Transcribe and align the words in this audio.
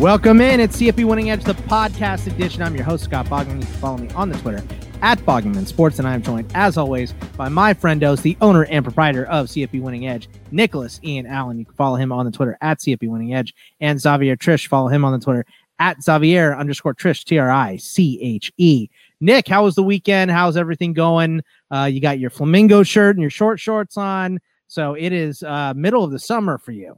Welcome 0.00 0.40
in. 0.40 0.60
It's 0.60 0.78
CFP 0.78 1.04
Winning 1.04 1.28
Edge, 1.28 1.44
the 1.44 1.52
podcast 1.52 2.26
edition. 2.26 2.62
I'm 2.62 2.74
your 2.74 2.84
host, 2.84 3.04
Scott 3.04 3.26
Bogman. 3.26 3.60
You 3.60 3.66
can 3.66 3.74
follow 3.74 3.98
me 3.98 4.08
on 4.14 4.30
the 4.30 4.38
Twitter 4.38 4.62
at 5.02 5.18
Bogman 5.18 5.66
Sports, 5.66 5.98
and 5.98 6.08
I'm 6.08 6.22
joined, 6.22 6.50
as 6.54 6.78
always, 6.78 7.12
by 7.36 7.50
my 7.50 7.74
friendos, 7.74 8.22
the 8.22 8.34
owner 8.40 8.64
and 8.64 8.82
proprietor 8.82 9.26
of 9.26 9.48
CFP 9.48 9.82
Winning 9.82 10.06
Edge, 10.06 10.30
Nicholas 10.52 11.00
Ian 11.04 11.26
Allen. 11.26 11.58
You 11.58 11.66
can 11.66 11.74
follow 11.74 11.96
him 11.96 12.12
on 12.12 12.24
the 12.24 12.32
Twitter 12.32 12.56
at 12.62 12.78
CFP 12.78 13.10
Winning 13.10 13.34
Edge, 13.34 13.54
and 13.80 14.00
Xavier 14.00 14.36
Triche. 14.36 14.68
Follow 14.68 14.88
him 14.88 15.04
on 15.04 15.12
the 15.12 15.22
Twitter 15.22 15.44
at 15.78 16.02
Xavier 16.02 16.56
underscore 16.56 16.94
Triche, 16.94 17.22
T 17.24 17.36
R 17.36 17.50
I 17.50 17.76
C 17.76 18.18
H 18.22 18.50
E. 18.56 18.88
Nick, 19.20 19.48
how 19.48 19.64
was 19.64 19.74
the 19.74 19.82
weekend? 19.82 20.30
How's 20.30 20.56
everything 20.56 20.94
going? 20.94 21.42
Uh, 21.70 21.90
you 21.92 22.00
got 22.00 22.18
your 22.18 22.30
flamingo 22.30 22.82
shirt 22.82 23.16
and 23.16 23.20
your 23.20 23.28
short 23.28 23.60
shorts 23.60 23.98
on. 23.98 24.40
So 24.66 24.94
it 24.94 25.12
is 25.12 25.42
uh, 25.42 25.74
middle 25.76 26.04
of 26.04 26.10
the 26.10 26.18
summer 26.18 26.56
for 26.56 26.72
you. 26.72 26.96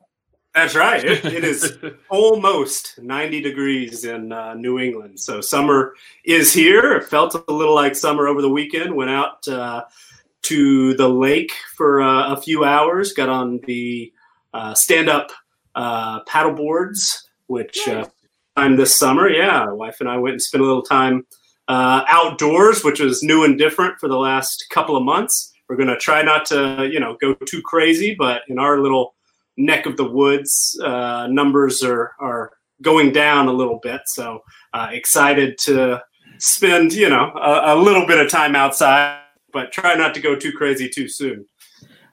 That's 0.55 0.75
right. 0.75 1.03
it, 1.03 1.25
it 1.25 1.45
is 1.45 1.79
almost 2.11 2.99
90 3.01 3.41
degrees 3.41 4.05
in 4.05 4.33
uh, 4.33 4.55
New 4.55 4.79
England. 4.79 5.19
So 5.19 5.41
summer 5.41 5.95
is 6.25 6.53
here. 6.53 6.97
It 6.97 7.05
felt 7.05 7.35
a 7.35 7.53
little 7.53 7.75
like 7.75 7.97
summer 7.97 8.27
over 8.29 8.43
the 8.43 8.51
weekend. 8.51 8.95
Went 8.95 9.11
out 9.11 9.49
uh, 9.49 9.85
to 10.43 10.95
the 10.95 11.09
lake 11.09 11.53
for 11.77 12.03
uh, 12.03 12.35
a 12.35 12.41
few 12.41 12.65
hours, 12.65 13.13
got 13.13 13.31
on 13.31 13.61
the 13.67 14.13
uh, 14.53 14.75
stand 14.75 15.09
up 15.09 15.31
uh, 15.75 16.21
paddle 16.25 16.53
boards, 16.53 17.29
which 17.47 17.89
uh, 17.89 18.05
time 18.57 18.77
this 18.77 18.99
summer. 18.99 19.31
Yeah, 19.31 19.65
my 19.65 19.73
wife 19.73 19.97
and 20.01 20.09
I 20.09 20.19
went 20.19 20.35
and 20.35 20.43
spent 20.43 20.63
a 20.63 20.67
little 20.67 20.83
time 20.83 21.27
outdoors, 21.69 22.85
which 22.85 23.01
was 23.01 23.23
new 23.23 23.45
and 23.45 23.57
different 23.57 23.99
for 23.99 24.09
the 24.09 24.19
last 24.19 24.67
couple 24.71 24.97
of 24.97 25.03
months. 25.03 25.51
We're 25.67 25.77
going 25.77 25.89
to 25.89 25.97
try 25.97 26.21
not 26.21 26.45
to, 26.47 26.87
you 26.93 27.01
know, 27.01 27.17
go 27.19 27.33
too 27.33 27.63
crazy, 27.63 28.15
but 28.15 28.43
in 28.49 28.59
our 28.59 28.81
little 28.81 29.15
neck 29.57 29.87
of 29.87 29.97
the 29.97 30.09
woods. 30.09 30.79
Uh, 30.83 31.29
numbers 31.31 31.83
are 31.83 32.13
are 32.21 32.53
going 32.83 33.13
down 33.13 33.49
a 33.49 33.53
little 33.53 33.79
bit, 33.83 34.03
so 34.07 34.41
uh, 34.73 34.89
excited 34.91 35.59
to 35.59 36.03
spend 36.39 36.93
you 36.93 37.09
know 37.09 37.33
a, 37.35 37.75
a, 37.75 37.77
little 37.77 38.07
bit 38.07 38.19
of 38.19 38.31
time 38.31 38.57
outside, 38.57 39.21
but 39.53 39.73
try 39.73 39.95
not 39.95 40.15
to 40.15 40.21
go 40.21 40.35
too 40.35 40.53
crazy 40.53 40.89
too 40.89 41.09
soon. 41.09 41.47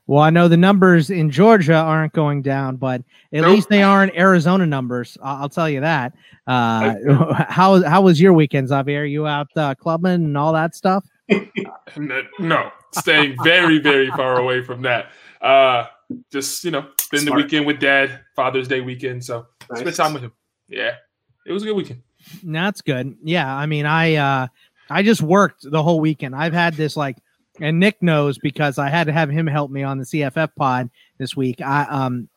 Well, 0.09 0.23
I 0.23 0.31
know 0.31 0.48
the 0.48 0.58
numbers 0.58 1.12
in 1.12 1.30
Georgia 1.30 1.76
aren't 1.76 2.14
going 2.14 2.42
down, 2.42 2.78
but 2.78 3.02
at 3.31 3.42
nope. 3.42 3.52
least 3.52 3.70
they 3.70 3.84
are 3.84 4.03
in 4.03 4.16
Arizona 4.18 4.66
numbers. 4.66 5.20
I'll, 5.22 5.44
I'll 5.44 5.50
tell 5.50 5.70
you 5.70 5.81
that. 5.81 6.14
Uh, 6.48 6.96
how 7.48 7.84
how 7.84 8.02
was 8.02 8.20
your 8.20 8.34
weekend, 8.34 8.70
Xavier? 8.70 9.03
You 9.03 9.28
out 9.28 9.50
uh, 9.56 9.76
clubbing 9.76 10.12
and 10.12 10.38
all 10.38 10.53
that 10.53 10.76
stuff? 10.76 11.06
no, 12.40 12.72
staying 12.92 13.36
very 13.44 13.78
very 13.78 14.09
far 14.09 14.40
away 14.40 14.64
from 14.64 14.81
that. 14.81 15.12
Uh, 15.42 15.86
just 16.32 16.64
you 16.64 16.72
know, 16.72 16.88
spend 17.00 17.24
Smart. 17.24 17.38
the 17.38 17.44
weekend 17.44 17.66
with 17.66 17.80
dad, 17.80 18.22
Father's 18.36 18.68
Day 18.68 18.82
weekend. 18.82 19.24
So 19.24 19.48
nice. 19.70 19.80
spend 19.82 19.96
time 19.96 20.14
with 20.14 20.24
him. 20.24 20.34
Yeah, 20.68 20.96
it 21.46 21.52
was 21.52 21.64
a 21.64 21.68
good 21.68 21.76
weekend. 21.76 22.02
That's 22.44 22.82
good. 22.82 23.18
Yeah, 23.24 23.54
I 23.54 23.66
mean, 23.66 23.86
I 23.86 24.16
uh, 24.16 24.48
I 24.90 25.04
just 25.04 25.22
worked 25.22 25.70
the 25.70 25.82
whole 25.84 26.00
weekend. 26.00 26.36
I've 26.36 26.54
had 26.54 26.76
this 26.76 26.98
like, 26.98 27.18
and 27.60 27.80
Nick 27.80 28.02
knows 28.02 28.38
because 28.38 28.78
I 28.78 28.90
had 28.90 29.08
to 29.08 29.14
have 29.14 29.30
him 29.30 29.48
help 29.48 29.72
me 29.72 29.84
on 29.84 29.98
the 29.98 30.06
CFF 30.06 30.50
pod 30.56 30.90
this 31.18 31.36
week. 31.36 31.62
I 31.62 31.84
um, 31.84 32.30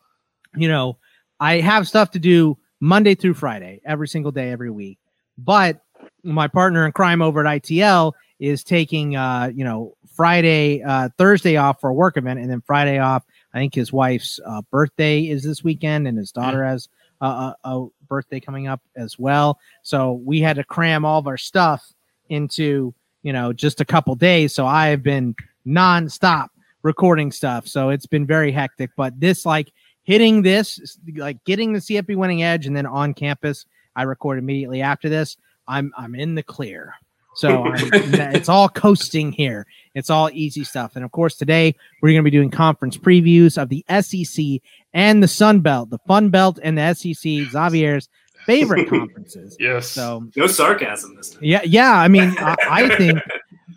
you 0.55 0.67
know, 0.67 0.97
I 1.39 1.59
have 1.59 1.87
stuff 1.87 2.11
to 2.11 2.19
do 2.19 2.57
Monday 2.79 3.15
through 3.15 3.33
Friday, 3.33 3.81
every 3.85 4.07
single 4.07 4.31
day, 4.31 4.51
every 4.51 4.69
week. 4.69 4.99
But 5.37 5.81
my 6.23 6.47
partner 6.47 6.85
in 6.85 6.91
crime 6.91 7.21
over 7.21 7.45
at 7.45 7.63
ITL 7.63 8.13
is 8.39 8.63
taking 8.63 9.15
uh, 9.15 9.51
you 9.53 9.63
know, 9.63 9.95
Friday, 10.13 10.83
uh, 10.83 11.09
Thursday 11.17 11.57
off 11.57 11.81
for 11.81 11.89
a 11.89 11.93
work 11.93 12.17
event, 12.17 12.39
and 12.39 12.49
then 12.49 12.61
Friday 12.61 12.99
off 12.99 13.23
I 13.53 13.59
think 13.59 13.75
his 13.75 13.93
wife's 13.93 14.39
uh, 14.45 14.61
birthday 14.71 15.27
is 15.27 15.43
this 15.43 15.63
weekend, 15.63 16.07
and 16.07 16.17
his 16.17 16.31
daughter 16.31 16.59
mm. 16.59 16.69
has 16.69 16.89
a, 17.21 17.55
a, 17.63 17.87
birthday 18.07 18.39
coming 18.39 18.67
up 18.67 18.81
as 18.95 19.17
well. 19.17 19.59
So 19.81 20.13
we 20.23 20.39
had 20.39 20.57
to 20.57 20.63
cram 20.63 21.03
all 21.03 21.17
of 21.17 21.25
our 21.25 21.37
stuff 21.37 21.93
into 22.29 22.93
you 23.23 23.33
know 23.33 23.53
just 23.53 23.81
a 23.81 23.85
couple 23.85 24.13
days. 24.15 24.53
So 24.53 24.65
I 24.65 24.87
have 24.87 25.03
been 25.03 25.35
nonstop 25.65 26.49
recording 26.83 27.31
stuff. 27.31 27.67
So 27.67 27.89
it's 27.89 28.05
been 28.05 28.27
very 28.27 28.51
hectic. 28.51 28.91
But 28.95 29.19
this 29.19 29.45
like 29.45 29.71
hitting 30.03 30.41
this, 30.41 30.97
like 31.15 31.43
getting 31.45 31.73
the 31.73 31.79
CFP 31.79 32.15
winning 32.15 32.43
edge, 32.43 32.67
and 32.67 32.75
then 32.75 32.85
on 32.85 33.13
campus, 33.13 33.65
I 33.95 34.03
record 34.03 34.37
immediately 34.37 34.81
after 34.81 35.09
this. 35.09 35.37
I'm 35.67 35.93
I'm 35.97 36.15
in 36.15 36.35
the 36.35 36.43
clear. 36.43 36.93
So 37.35 37.71
it's 37.75 38.49
all 38.49 38.69
coasting 38.69 39.31
here. 39.31 39.65
It's 39.95 40.09
all 40.09 40.29
easy 40.33 40.63
stuff. 40.63 40.95
And 40.95 41.03
of 41.03 41.11
course, 41.11 41.35
today 41.35 41.75
we're 42.01 42.09
going 42.09 42.23
to 42.23 42.23
be 42.23 42.31
doing 42.31 42.51
conference 42.51 42.97
previews 42.97 43.61
of 43.61 43.69
the 43.69 43.85
SEC 44.01 44.61
and 44.93 45.21
the 45.21 45.27
Sun 45.27 45.61
Belt, 45.61 45.89
the 45.89 45.99
Fun 45.99 46.29
Belt 46.29 46.59
and 46.61 46.77
the 46.77 46.93
SEC, 46.93 47.51
Xavier's 47.51 48.09
favorite 48.45 48.89
conferences. 48.89 49.57
yes. 49.59 49.87
So 49.87 50.27
no 50.35 50.47
sarcasm 50.47 51.15
this 51.15 51.31
time. 51.31 51.43
Yeah, 51.43 51.61
yeah. 51.63 51.93
I 51.93 52.07
mean, 52.07 52.33
I, 52.37 52.55
I 52.69 52.95
think. 52.97 53.19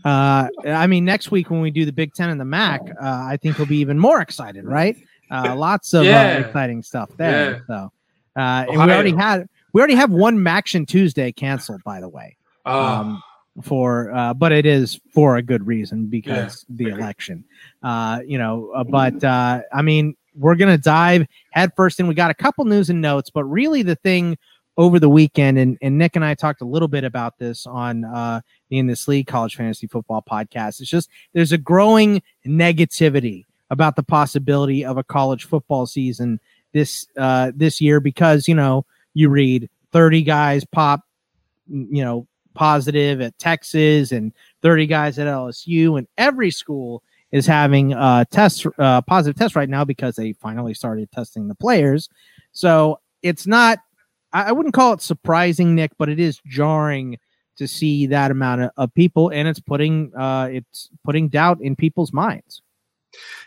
Uh, 0.05 0.49
I 0.65 0.87
mean, 0.87 1.05
next 1.05 1.33
week 1.33 1.51
when 1.51 1.61
we 1.61 1.71
do 1.71 1.85
the 1.85 1.93
Big 1.93 2.15
Ten 2.15 2.31
and 2.31 2.41
the 2.41 2.45
MAC, 2.45 2.81
uh, 2.81 2.95
I 3.03 3.39
think 3.43 3.57
he'll 3.57 3.67
be 3.67 3.79
even 3.79 3.99
more 3.99 4.21
excited, 4.21 4.65
right? 4.65 4.97
Uh, 5.31 5.57
lots 5.57 5.93
of 5.95 6.03
uh, 6.03 6.05
yeah. 6.05 6.39
exciting 6.39 6.83
stuff 6.85 7.11
there. 7.17 7.53
Yeah. 7.53 7.61
So, 7.67 7.93
uh, 8.37 8.67
and 8.69 8.87
we 8.87 8.93
already 8.93 9.13
had 9.13 9.49
we 9.73 9.81
already 9.81 9.97
have 9.97 10.11
one 10.13 10.39
MACtion 10.39 10.87
Tuesday 10.87 11.33
canceled, 11.33 11.83
by 11.83 12.01
the 12.01 12.09
way. 12.09 12.37
Oh. 12.65 12.85
Um, 12.85 13.23
for 13.63 14.13
uh, 14.15 14.35
but 14.35 14.53
it 14.53 14.67
is 14.67 15.01
for 15.13 15.37
a 15.37 15.43
good 15.43 15.67
reason 15.67 16.07
because 16.07 16.65
yeah. 16.69 16.77
the 16.77 16.89
election. 16.91 17.45
Uh, 17.83 18.21
you 18.27 18.39
know 18.39 18.71
uh, 18.75 18.85
but 18.85 19.23
uh, 19.25 19.61
i 19.73 19.83
mean 19.83 20.15
we're 20.35 20.55
gonna 20.55 20.79
dive 20.79 21.27
headfirst 21.51 21.99
and 21.99 22.09
we 22.09 22.15
got 22.15 22.31
a 22.31 22.35
couple 22.35 22.65
news 22.65 22.91
and 22.91 23.01
notes 23.01 23.31
but 23.31 23.45
really 23.45 23.83
the 23.83 23.97
thing 23.97 24.37
over 24.77 24.99
the 24.99 25.09
weekend 25.09 25.59
and, 25.59 25.79
and 25.81 25.97
nick 25.97 26.17
and 26.17 26.25
i 26.25 26.35
talked 26.35 26.61
a 26.61 26.65
little 26.65 26.89
bit 26.89 27.05
about 27.05 27.39
this 27.39 27.67
on 27.67 28.05
uh, 28.05 28.41
the 28.69 28.79
in 28.79 28.87
this 28.87 29.09
league 29.09 29.27
college 29.27 29.57
fantasy 29.57 29.87
football 29.87 30.23
podcast. 30.29 30.81
It's 30.81 30.91
just 30.91 31.11
there's 31.33 31.53
a 31.53 31.59
growing 31.59 32.23
negativity 32.47 33.45
about 33.71 33.97
the 33.97 34.03
possibility 34.03 34.85
of 34.85 34.97
a 34.97 35.05
college 35.05 35.45
football 35.45 35.87
season 35.87 36.41
this 36.73 37.07
uh, 37.17 37.53
this 37.55 37.81
year 37.81 38.01
because 38.01 38.49
you 38.49 38.55
know 38.55 38.85
you 39.15 39.29
read 39.29 39.69
30 39.93 40.23
guys 40.23 40.65
pop 40.65 41.01
you 41.69 42.05
know 42.05 42.27
positive 42.57 43.21
at 43.21 43.39
Texas 43.39 44.11
and 44.11 44.33
30 44.63 44.87
guys 44.87 45.19
at 45.19 45.29
LSU, 45.29 45.99
and 45.99 46.09
every 46.19 46.51
school 46.51 47.03
is 47.31 47.47
having 47.47 47.93
uh, 47.93 48.25
tests, 48.31 48.67
uh, 48.79 49.03
positive 49.03 49.39
tests 49.39 49.55
right 49.55 49.69
now 49.69 49.85
because 49.85 50.17
they 50.17 50.33
finally 50.35 50.75
started 50.75 51.11
testing 51.13 51.47
the 51.47 51.55
players. 51.55 52.09
So 52.53 52.99
it's 53.23 53.47
not, 53.47 53.79
I 54.33 54.53
wouldn't 54.53 54.75
call 54.75 54.95
it 54.95 55.03
surprising, 55.03 55.75
Nick, 55.75 55.93
but 55.99 56.09
it 56.09 56.19
is 56.19 56.41
jarring 56.47 57.19
to 57.57 57.67
see 57.67 58.07
that 58.07 58.31
amount 58.31 58.63
of, 58.63 58.71
of 58.77 58.95
people, 58.95 59.31
and 59.31 59.49
it's 59.49 59.61
putting 59.61 60.15
uh, 60.15 60.49
it's 60.51 60.91
putting 61.05 61.29
doubt 61.29 61.59
in 61.61 61.75
people's 61.75 62.13
minds. 62.13 62.63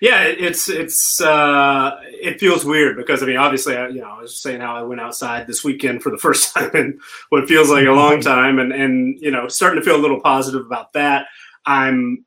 Yeah, 0.01 0.23
it's 0.23 0.69
it's 0.69 1.19
uh, 1.19 1.99
it 2.03 2.39
feels 2.39 2.63
weird 2.63 2.95
because 2.95 3.21
I 3.21 3.25
mean, 3.25 3.35
obviously, 3.35 3.75
I, 3.75 3.89
you 3.89 4.01
know, 4.01 4.09
I 4.09 4.21
was 4.21 4.41
saying 4.41 4.61
how 4.61 4.75
I 4.75 4.83
went 4.83 5.01
outside 5.01 5.45
this 5.45 5.63
weekend 5.63 6.01
for 6.01 6.09
the 6.09 6.17
first 6.25 6.53
time 6.53 6.71
in 6.73 6.99
what 7.29 7.47
feels 7.47 7.69
like 7.69 7.85
a 7.85 7.91
long 7.91 8.21
time, 8.21 8.59
and 8.59 8.71
and 8.71 9.19
you 9.19 9.31
know, 9.31 9.47
starting 9.47 9.79
to 9.79 9.85
feel 9.85 9.97
a 9.97 10.01
little 10.01 10.21
positive 10.21 10.65
about 10.65 10.93
that. 10.93 11.27
I'm 11.65 12.25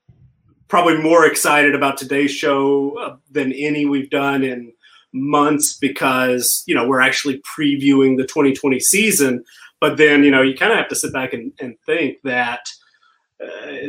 probably 0.68 0.98
more 0.98 1.26
excited 1.26 1.74
about 1.74 1.96
today's 1.96 2.30
show 2.30 2.98
uh, 2.98 3.16
than 3.30 3.52
any 3.52 3.86
we've 3.86 4.10
done 4.10 4.42
in 4.42 4.72
months 5.14 5.76
because 5.76 6.62
you 6.66 6.74
know 6.74 6.86
we're 6.86 7.00
actually 7.00 7.40
previewing 7.40 8.16
the 8.16 8.24
2020 8.24 8.80
season. 8.80 9.44
But 9.80 9.96
then 9.96 10.24
you 10.24 10.30
know, 10.30 10.42
you 10.42 10.54
kind 10.54 10.72
of 10.72 10.78
have 10.78 10.88
to 10.88 10.96
sit 10.96 11.12
back 11.12 11.32
and, 11.32 11.52
and 11.58 11.76
think 11.86 12.18
that 12.24 12.68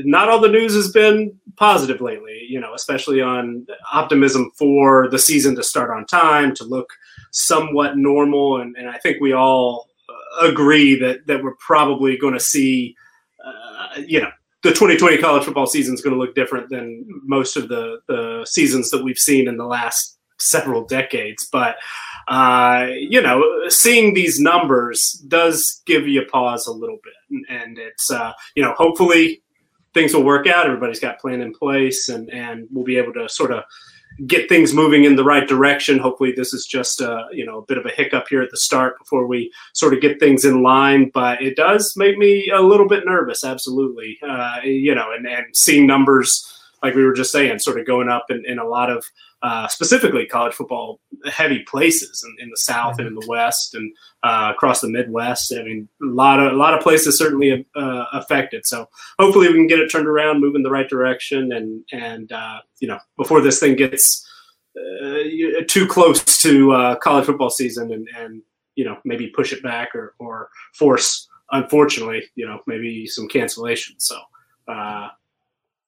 not 0.04 0.30
all 0.30 0.40
the 0.40 0.50
news 0.50 0.74
has 0.74 0.92
been 0.92 1.38
positive 1.56 2.02
lately, 2.02 2.46
you 2.50 2.60
know, 2.60 2.74
especially 2.74 3.22
on 3.22 3.66
optimism 3.92 4.52
for 4.58 5.10
the 5.10 5.20
season 5.20 5.56
to 5.56 5.64
start 5.64 5.92
on 5.92 6.06
time, 6.06 6.54
to 6.56 6.64
look 6.64 6.92
somewhat 7.32 7.98
normal. 7.98 8.62
And, 8.62 8.76
and 8.76 8.90
I 8.90 8.98
think 8.98 9.22
we 9.22 9.34
all 9.34 9.90
uh, 10.10 10.48
agree 10.48 10.98
that, 11.00 11.28
that 11.28 11.44
we're 11.44 11.56
probably 11.56 12.18
going 12.18 12.34
to 12.34 12.40
see, 12.40 12.96
uh, 13.46 14.02
you 14.06 14.22
know, 14.22 14.32
the 14.64 14.70
2020 14.70 15.18
college 15.18 15.44
football 15.44 15.68
season 15.68 15.94
is 15.94 16.02
going 16.02 16.14
to 16.14 16.20
look 16.20 16.36
different 16.36 16.70
than 16.70 17.06
most 17.24 17.58
of 17.58 17.68
the, 17.68 18.00
the 18.08 18.46
seasons 18.46 18.90
that 18.92 19.04
we've 19.04 19.18
seen 19.18 19.48
in 19.48 19.58
the 19.58 19.66
last 19.66 20.18
several 20.40 20.86
decades. 20.86 21.48
But, 21.52 21.76
uh, 22.28 22.88
you 22.92 23.22
know, 23.22 23.44
seeing 23.70 24.14
these 24.14 24.40
numbers 24.40 25.24
does 25.28 25.82
give 25.86 26.08
you 26.08 26.26
pause 26.32 26.68
a 26.68 26.72
little 26.72 27.00
bit. 27.04 27.14
And, 27.30 27.46
and 27.50 27.78
it's, 27.78 28.12
uh, 28.12 28.34
you 28.56 28.64
know, 28.64 28.74
hopefully 28.78 29.44
things 29.94 30.14
will 30.14 30.24
work 30.24 30.48
out. 30.48 30.66
Everybody's 30.66 31.00
got 31.00 31.20
plan 31.20 31.42
in 31.42 31.54
place, 31.54 32.10
and 32.10 32.30
and 32.32 32.68
we'll 32.72 32.84
be 32.84 32.98
able 32.98 33.14
to 33.14 33.30
sort 33.30 33.52
of 33.52 33.64
get 34.28 34.48
things 34.48 34.74
moving 34.74 35.06
in 35.06 35.16
the 35.16 35.24
right 35.24 35.48
direction. 35.48 35.98
Hopefully, 35.98 36.34
this 36.36 36.54
is 36.54 36.66
just 36.66 37.02
a 37.02 37.28
you 37.32 37.46
know 37.46 37.60
a 37.60 37.66
bit 37.66 37.78
of 37.78 37.86
a 37.86 37.90
hiccup 37.90 38.28
here 38.30 38.42
at 38.42 38.52
the 38.52 38.58
start 38.58 38.98
before 39.00 39.28
we 39.28 39.52
sort 39.74 39.94
of 39.94 40.02
get 40.02 40.20
things 40.20 40.46
in 40.46 40.64
line. 40.64 41.12
But 41.14 41.42
it 41.42 41.56
does 41.56 41.94
make 41.96 42.18
me 42.18 42.50
a 42.54 42.62
little 42.62 42.88
bit 42.88 43.06
nervous. 43.06 43.44
Absolutely, 43.44 44.20
uh, 44.28 44.58
you 44.64 44.96
know, 44.96 45.12
and 45.12 45.28
and 45.28 45.46
seeing 45.56 45.88
numbers 45.88 46.50
like 46.82 46.96
we 46.96 47.06
were 47.06 47.14
just 47.14 47.32
saying, 47.32 47.60
sort 47.60 47.80
of 47.80 47.88
going 47.88 48.10
up 48.10 48.26
in, 48.30 48.44
in 48.46 48.60
a 48.60 48.68
lot 48.68 48.90
of 48.90 49.06
uh, 49.44 49.68
specifically 49.68 50.26
college 50.26 50.54
football 50.54 51.02
heavy 51.26 51.60
places 51.64 52.26
in, 52.26 52.46
in 52.46 52.50
the 52.50 52.58
South 52.58 52.98
and 52.98 53.08
in 53.08 53.14
the 53.14 53.28
West 53.28 53.76
and 53.76 53.94
uh, 54.24 54.54
across 54.56 54.80
the 54.80 54.88
Midwest. 54.88 55.54
I 55.54 55.64
mean, 55.64 55.90
a 56.02 56.06
lot 56.06 56.40
of 56.40 56.54
a 56.54 56.56
lot 56.56 56.74
of 56.74 56.80
places 56.80 57.18
certainly 57.18 57.68
uh, 57.76 58.06
affected. 58.14 58.66
So 58.66 58.88
hopefully 59.20 59.50
we 59.50 59.56
can 59.56 59.68
get 59.68 59.80
it 59.80 59.90
turned 59.90 60.08
around, 60.08 60.40
move 60.40 60.56
in 60.56 60.64
the 60.64 60.72
right 60.72 60.88
direction, 60.88 61.52
and 61.52 61.84
and 61.92 62.32
uh, 62.32 62.60
you 62.80 62.88
know 62.88 63.00
before 63.18 63.42
this 63.42 63.60
thing 63.60 63.76
gets 63.76 64.26
uh, 64.78 65.20
too 65.68 65.88
close 65.88 66.24
to 66.42 66.72
uh, 66.72 66.96
college 66.96 67.26
football 67.26 67.50
season 67.50 67.92
and 67.92 68.08
and 68.18 68.42
you 68.76 68.86
know 68.86 68.98
maybe 69.04 69.28
push 69.28 69.52
it 69.52 69.62
back 69.62 69.94
or 69.94 70.16
or 70.20 70.50
force 70.74 71.28
unfortunately 71.52 72.24
you 72.36 72.48
know 72.48 72.62
maybe 72.66 73.06
some 73.06 73.28
cancellation. 73.28 74.00
So. 74.00 74.18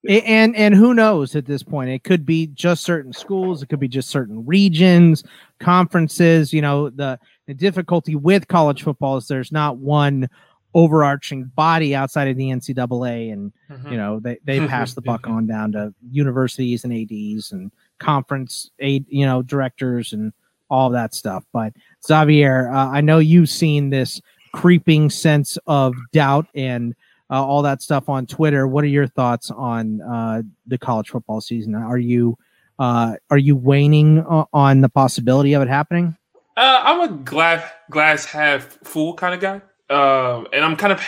And 0.08 0.56
and 0.56 0.76
who 0.76 0.94
knows 0.94 1.36
at 1.36 1.46
this 1.46 1.64
point? 1.64 1.90
It 1.90 2.04
could 2.04 2.26
be 2.26 2.48
just 2.48 2.84
certain 2.84 3.14
schools. 3.14 3.62
It 3.64 3.70
could 3.70 3.80
be 3.80 3.88
just 3.88 4.10
certain 4.10 4.46
regions 4.46 5.24
conferences 5.60 6.52
you 6.52 6.62
know 6.62 6.90
the 6.90 7.18
the 7.48 7.54
difficulty 7.54 8.16
with 8.16 8.48
college 8.48 8.84
football 8.84 9.18
is 9.18 9.28
there's 9.28 9.52
not 9.52 9.78
one 9.78 10.30
overarching 10.74 11.46
body 11.56 11.96
outside 11.96 12.28
of 12.28 12.36
the 12.36 12.50
ncaa 12.50 13.32
and 13.32 13.54
mm-hmm. 13.72 13.92
you 13.92 13.98
know 13.98 14.20
they, 14.20 14.38
they 14.44 14.60
pass 14.68 14.94
the 14.94 15.02
buck 15.02 15.28
on 15.28 15.48
down 15.48 15.72
to 15.72 15.94
universities 16.12 16.84
and 16.84 16.94
ads 16.94 17.54
and 17.54 17.72
conference 18.00 18.70
aid 18.80 19.06
you 19.08 19.26
know 19.26 19.42
directors 19.42 20.12
and 20.12 20.34
all 20.70 20.90
that 20.90 21.14
stuff. 21.14 21.46
But 21.54 21.74
xavier 22.06 22.70
uh, 22.72 22.90
i 22.90 23.00
know 23.00 23.20
you've 23.20 23.50
seen 23.50 23.92
this 23.92 24.20
creeping 24.54 25.10
sense 25.10 25.58
of 25.68 25.94
doubt 26.12 26.48
and 26.54 26.96
uh, 27.30 27.44
all 27.44 27.62
that 27.64 27.82
stuff 27.82 28.10
on 28.10 28.26
Twitter. 28.26 28.68
What 28.68 28.84
are 28.84 28.88
your 28.88 29.08
thoughts 29.08 29.52
on 29.52 30.02
uh, 30.02 30.44
the 30.68 30.78
college 30.78 31.10
football 31.10 31.42
season? 31.42 31.76
Are 31.76 31.98
you 31.98 32.38
uh, 32.78 33.16
are 33.30 33.38
you 33.38 33.56
waning 33.56 34.22
on 34.22 34.82
the 34.82 34.90
possibility 34.90 35.54
of 35.54 35.62
it 35.62 35.68
happening? 35.68 36.16
Uh, 36.58 36.82
I'm 36.84 37.02
a 37.02 37.14
glass 37.24 37.64
glass 37.90 38.26
half 38.26 38.78
full 38.84 39.14
kind 39.14 39.34
of 39.34 39.40
guy, 39.40 39.62
um, 39.96 40.48
and 40.54 40.64
I'm 40.64 40.76
kind 40.76 40.94
of 40.94 41.02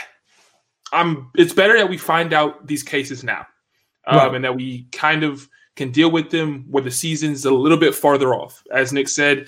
I'm. 0.92 1.32
It's 1.36 1.54
better 1.54 1.78
that 1.78 1.90
we 1.90 1.98
find 1.98 2.34
out 2.34 2.68
these 2.68 2.84
cases 2.84 3.24
now, 3.24 3.46
um, 4.08 4.18
right. 4.18 4.36
and 4.36 4.46
that 4.46 4.56
we 4.56 4.84
kind 4.92 5.24
of 5.24 5.48
can 5.76 5.92
deal 5.92 6.10
with 6.10 6.32
them 6.32 6.66
where 6.70 6.84
the 6.84 6.92
season's 6.92 7.46
a 7.46 7.52
little 7.52 7.78
bit 7.78 7.94
farther 7.94 8.34
off. 8.34 8.64
As 8.72 8.92
Nick 8.92 9.08
said, 9.08 9.48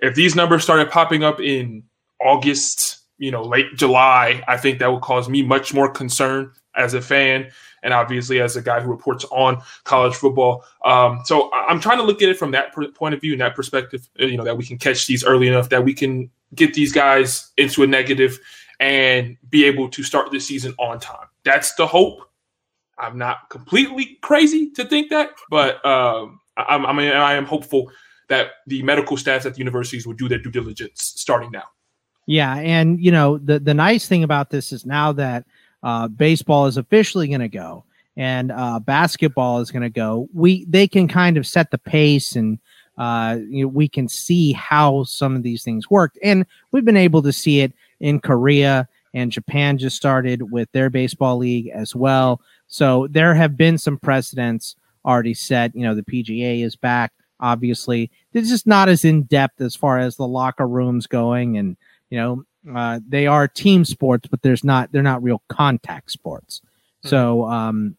if 0.00 0.14
these 0.14 0.34
numbers 0.34 0.62
started 0.62 0.90
popping 0.90 1.22
up 1.22 1.40
in 1.40 1.84
August 2.20 2.98
you 3.18 3.30
know, 3.30 3.42
late 3.42 3.74
July, 3.74 4.42
I 4.48 4.56
think 4.56 4.78
that 4.78 4.90
would 4.90 5.02
cause 5.02 5.28
me 5.28 5.42
much 5.42 5.74
more 5.74 5.90
concern 5.90 6.52
as 6.74 6.94
a 6.94 7.02
fan 7.02 7.50
and 7.82 7.92
obviously 7.92 8.40
as 8.40 8.56
a 8.56 8.62
guy 8.62 8.80
who 8.80 8.90
reports 8.90 9.24
on 9.30 9.60
college 9.84 10.14
football. 10.14 10.64
Um, 10.84 11.20
so 11.24 11.50
I'm 11.52 11.80
trying 11.80 11.98
to 11.98 12.04
look 12.04 12.22
at 12.22 12.28
it 12.28 12.38
from 12.38 12.52
that 12.52 12.74
point 12.94 13.14
of 13.14 13.20
view 13.20 13.32
and 13.32 13.40
that 13.40 13.54
perspective, 13.54 14.08
uh, 14.20 14.26
you 14.26 14.36
know, 14.36 14.44
that 14.44 14.56
we 14.56 14.64
can 14.64 14.78
catch 14.78 15.06
these 15.06 15.24
early 15.24 15.48
enough 15.48 15.68
that 15.68 15.84
we 15.84 15.94
can 15.94 16.30
get 16.54 16.74
these 16.74 16.92
guys 16.92 17.50
into 17.56 17.82
a 17.82 17.86
negative 17.86 18.38
and 18.80 19.36
be 19.50 19.64
able 19.64 19.88
to 19.90 20.02
start 20.02 20.30
the 20.30 20.40
season 20.40 20.74
on 20.78 20.98
time. 21.00 21.26
That's 21.44 21.74
the 21.74 21.86
hope. 21.86 22.20
I'm 22.98 23.18
not 23.18 23.48
completely 23.50 24.18
crazy 24.22 24.70
to 24.72 24.84
think 24.84 25.10
that, 25.10 25.30
but 25.50 25.84
um, 25.86 26.40
I'm, 26.56 26.84
I 26.86 26.92
mean, 26.92 27.12
I 27.12 27.34
am 27.34 27.44
hopeful 27.44 27.90
that 28.28 28.48
the 28.66 28.82
medical 28.82 29.16
staffs 29.16 29.46
at 29.46 29.54
the 29.54 29.58
universities 29.58 30.06
will 30.06 30.14
do 30.14 30.28
their 30.28 30.38
due 30.38 30.50
diligence 30.50 31.14
starting 31.16 31.50
now. 31.50 31.64
Yeah, 32.28 32.56
and 32.56 33.00
you 33.00 33.10
know 33.10 33.38
the 33.38 33.58
the 33.58 33.72
nice 33.72 34.06
thing 34.06 34.22
about 34.22 34.50
this 34.50 34.70
is 34.70 34.84
now 34.84 35.12
that 35.12 35.46
uh, 35.82 36.08
baseball 36.08 36.66
is 36.66 36.76
officially 36.76 37.26
going 37.26 37.40
to 37.40 37.48
go 37.48 37.84
and 38.18 38.52
uh, 38.52 38.80
basketball 38.80 39.60
is 39.60 39.70
going 39.70 39.82
to 39.82 39.88
go, 39.88 40.28
we 40.34 40.66
they 40.66 40.86
can 40.86 41.08
kind 41.08 41.38
of 41.38 41.46
set 41.46 41.70
the 41.70 41.78
pace 41.78 42.36
and 42.36 42.58
uh, 42.98 43.38
you 43.48 43.62
know, 43.62 43.68
we 43.68 43.88
can 43.88 44.08
see 44.08 44.52
how 44.52 45.04
some 45.04 45.36
of 45.36 45.42
these 45.42 45.62
things 45.62 45.88
worked, 45.88 46.18
and 46.22 46.44
we've 46.70 46.84
been 46.84 46.98
able 46.98 47.22
to 47.22 47.32
see 47.32 47.60
it 47.60 47.72
in 48.00 48.20
Korea 48.20 48.86
and 49.14 49.32
Japan 49.32 49.78
just 49.78 49.96
started 49.96 50.52
with 50.52 50.70
their 50.72 50.90
baseball 50.90 51.38
league 51.38 51.68
as 51.68 51.96
well. 51.96 52.42
So 52.66 53.06
there 53.08 53.34
have 53.34 53.56
been 53.56 53.78
some 53.78 53.96
precedents 53.96 54.76
already 55.02 55.32
set. 55.32 55.74
You 55.74 55.82
know, 55.82 55.94
the 55.94 56.02
PGA 56.02 56.62
is 56.62 56.76
back. 56.76 57.12
Obviously, 57.40 58.10
it's 58.34 58.50
just 58.50 58.66
not 58.66 58.90
as 58.90 59.04
in 59.04 59.22
depth 59.22 59.62
as 59.62 59.74
far 59.74 59.98
as 59.98 60.16
the 60.16 60.26
locker 60.26 60.68
rooms 60.68 61.06
going 61.06 61.56
and 61.56 61.76
you 62.10 62.18
know, 62.18 62.44
uh, 62.74 63.00
they 63.06 63.26
are 63.26 63.48
team 63.48 63.84
sports, 63.84 64.28
but 64.28 64.42
there's 64.42 64.64
not 64.64 64.90
they're 64.92 65.02
not 65.02 65.22
real 65.22 65.42
contact 65.48 66.10
sports. 66.10 66.60
Mm-hmm. 66.60 67.08
So 67.08 67.44
um, 67.46 67.96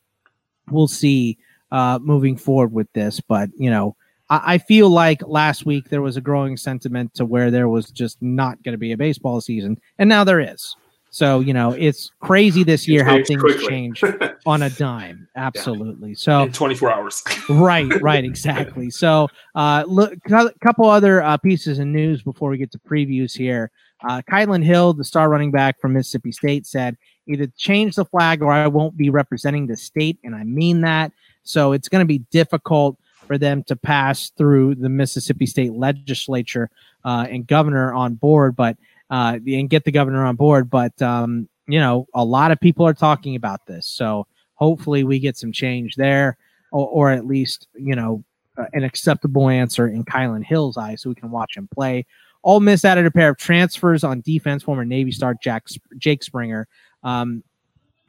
we'll 0.70 0.88
see 0.88 1.38
uh, 1.72 2.00
moving 2.02 2.36
forward 2.36 2.74
with 2.74 2.92
this. 2.94 3.22
But 3.22 3.50
you 3.58 3.70
know, 3.70 3.96
I, 4.30 4.56
I 4.56 4.58
feel 4.58 4.90
like 4.90 5.22
last 5.28 5.66
week 5.66 5.90
there 5.90 6.02
was 6.02 6.18
a 6.18 6.22
growing 6.22 6.58
sentiment 6.58 7.14
to 7.16 7.26
where 7.26 7.52
there 7.52 7.70
was 7.70 7.92
just 7.92 8.22
not 8.22 8.62
going 8.64 8.74
to 8.74 8.80
be 8.80 8.92
a 8.92 8.98
baseball 8.98 9.42
season, 9.42 9.80
and 9.98 10.10
now 10.10 10.24
there 10.24 10.40
is. 10.40 10.76
So 11.12 11.40
you 11.40 11.54
know, 11.54 11.72
it's 11.72 12.12
crazy 12.20 12.64
this 12.64 12.88
year 12.88 13.04
how 13.04 13.24
things 13.24 13.42
quickly. 13.42 13.68
change 13.68 14.04
on 14.46 14.62
a 14.62 14.70
dime. 14.70 15.28
Absolutely. 15.36 16.10
Yeah. 16.10 16.16
So 16.18 16.42
in 16.44 16.52
24 16.52 16.92
hours. 16.92 17.24
right. 17.50 18.02
Right. 18.02 18.24
Exactly. 18.24 18.90
So, 18.90 19.28
uh, 19.56 19.84
look, 19.88 20.14
a 20.30 20.52
couple 20.62 20.90
other 20.90 21.22
uh, 21.24 21.38
pieces 21.38 21.80
of 21.80 21.88
news 21.88 22.22
before 22.22 22.50
we 22.50 22.58
get 22.58 22.72
to 22.72 22.80
previews 22.80 23.36
here. 23.36 23.72
Uh, 24.08 24.22
Kylin 24.32 24.64
Hill, 24.64 24.94
the 24.94 25.04
star 25.04 25.30
running 25.30 25.52
back 25.52 25.80
from 25.82 25.94
Mississippi 25.94 26.32
State, 26.32 26.66
said 26.66 26.96
either 27.28 27.48
change 27.58 27.96
the 27.96 28.06
flag 28.06 28.42
or 28.42 28.52
I 28.52 28.68
won't 28.68 28.96
be 28.96 29.10
representing 29.10 29.68
the 29.68 29.76
state, 29.76 30.18
and 30.24 30.36
I 30.36 30.44
mean 30.44 30.82
that. 30.82 31.12
So 31.44 31.74
it's 31.74 31.90
going 31.90 32.02
to 32.02 32.08
be 32.08 32.20
difficult 32.32 32.98
for 33.28 33.38
them 33.38 33.64
to 33.64 33.76
pass 33.76 34.32
through 34.38 34.76
the 34.76 34.90
Mississippi 34.90 35.46
State 35.46 35.74
legislature 35.74 36.70
uh, 37.04 37.28
and 37.30 37.46
governor 37.46 37.94
on 37.94 38.16
board, 38.16 38.56
but 38.56 38.78
uh, 39.10 39.40
and 39.48 39.70
get 39.70 39.84
the 39.84 39.92
governor 39.92 40.26
on 40.26 40.36
board. 40.36 40.70
But 40.70 41.00
um, 41.02 41.50
you 41.68 41.80
know, 41.80 42.08
a 42.14 42.24
lot 42.24 42.52
of 42.52 42.60
people 42.60 42.86
are 42.86 42.94
talking 42.94 43.36
about 43.36 43.66
this, 43.66 43.86
so 43.86 44.28
hopefully 44.56 45.04
we 45.04 45.20
get 45.20 45.38
some 45.38 45.52
change 45.52 45.96
there, 45.96 46.38
or, 46.72 46.88
or 46.88 47.12
at 47.12 47.26
least 47.26 47.68
you 47.76 47.96
know 47.96 48.24
uh, 48.58 48.66
an 48.74 48.84
acceptable 48.84 49.50
answer 49.50 49.88
in 49.88 50.04
Kylin 50.04 50.44
Hill's 50.44 50.78
eyes, 50.78 51.02
so 51.02 51.10
we 51.10 51.16
can 51.16 51.32
watch 51.32 51.56
him 51.56 51.68
play. 51.74 52.06
Ole 52.44 52.62
Miss 52.62 52.86
added 52.86 53.06
a 53.06 53.12
pair 53.12 53.30
of 53.30 53.38
transfers 53.38 54.04
on 54.04 54.22
defense, 54.22 54.64
former 54.64 54.86
Navy 54.86 55.12
star 55.12 55.36
Jack, 55.42 55.68
Jake 55.98 56.24
Springer, 56.24 56.68
um, 57.04 57.44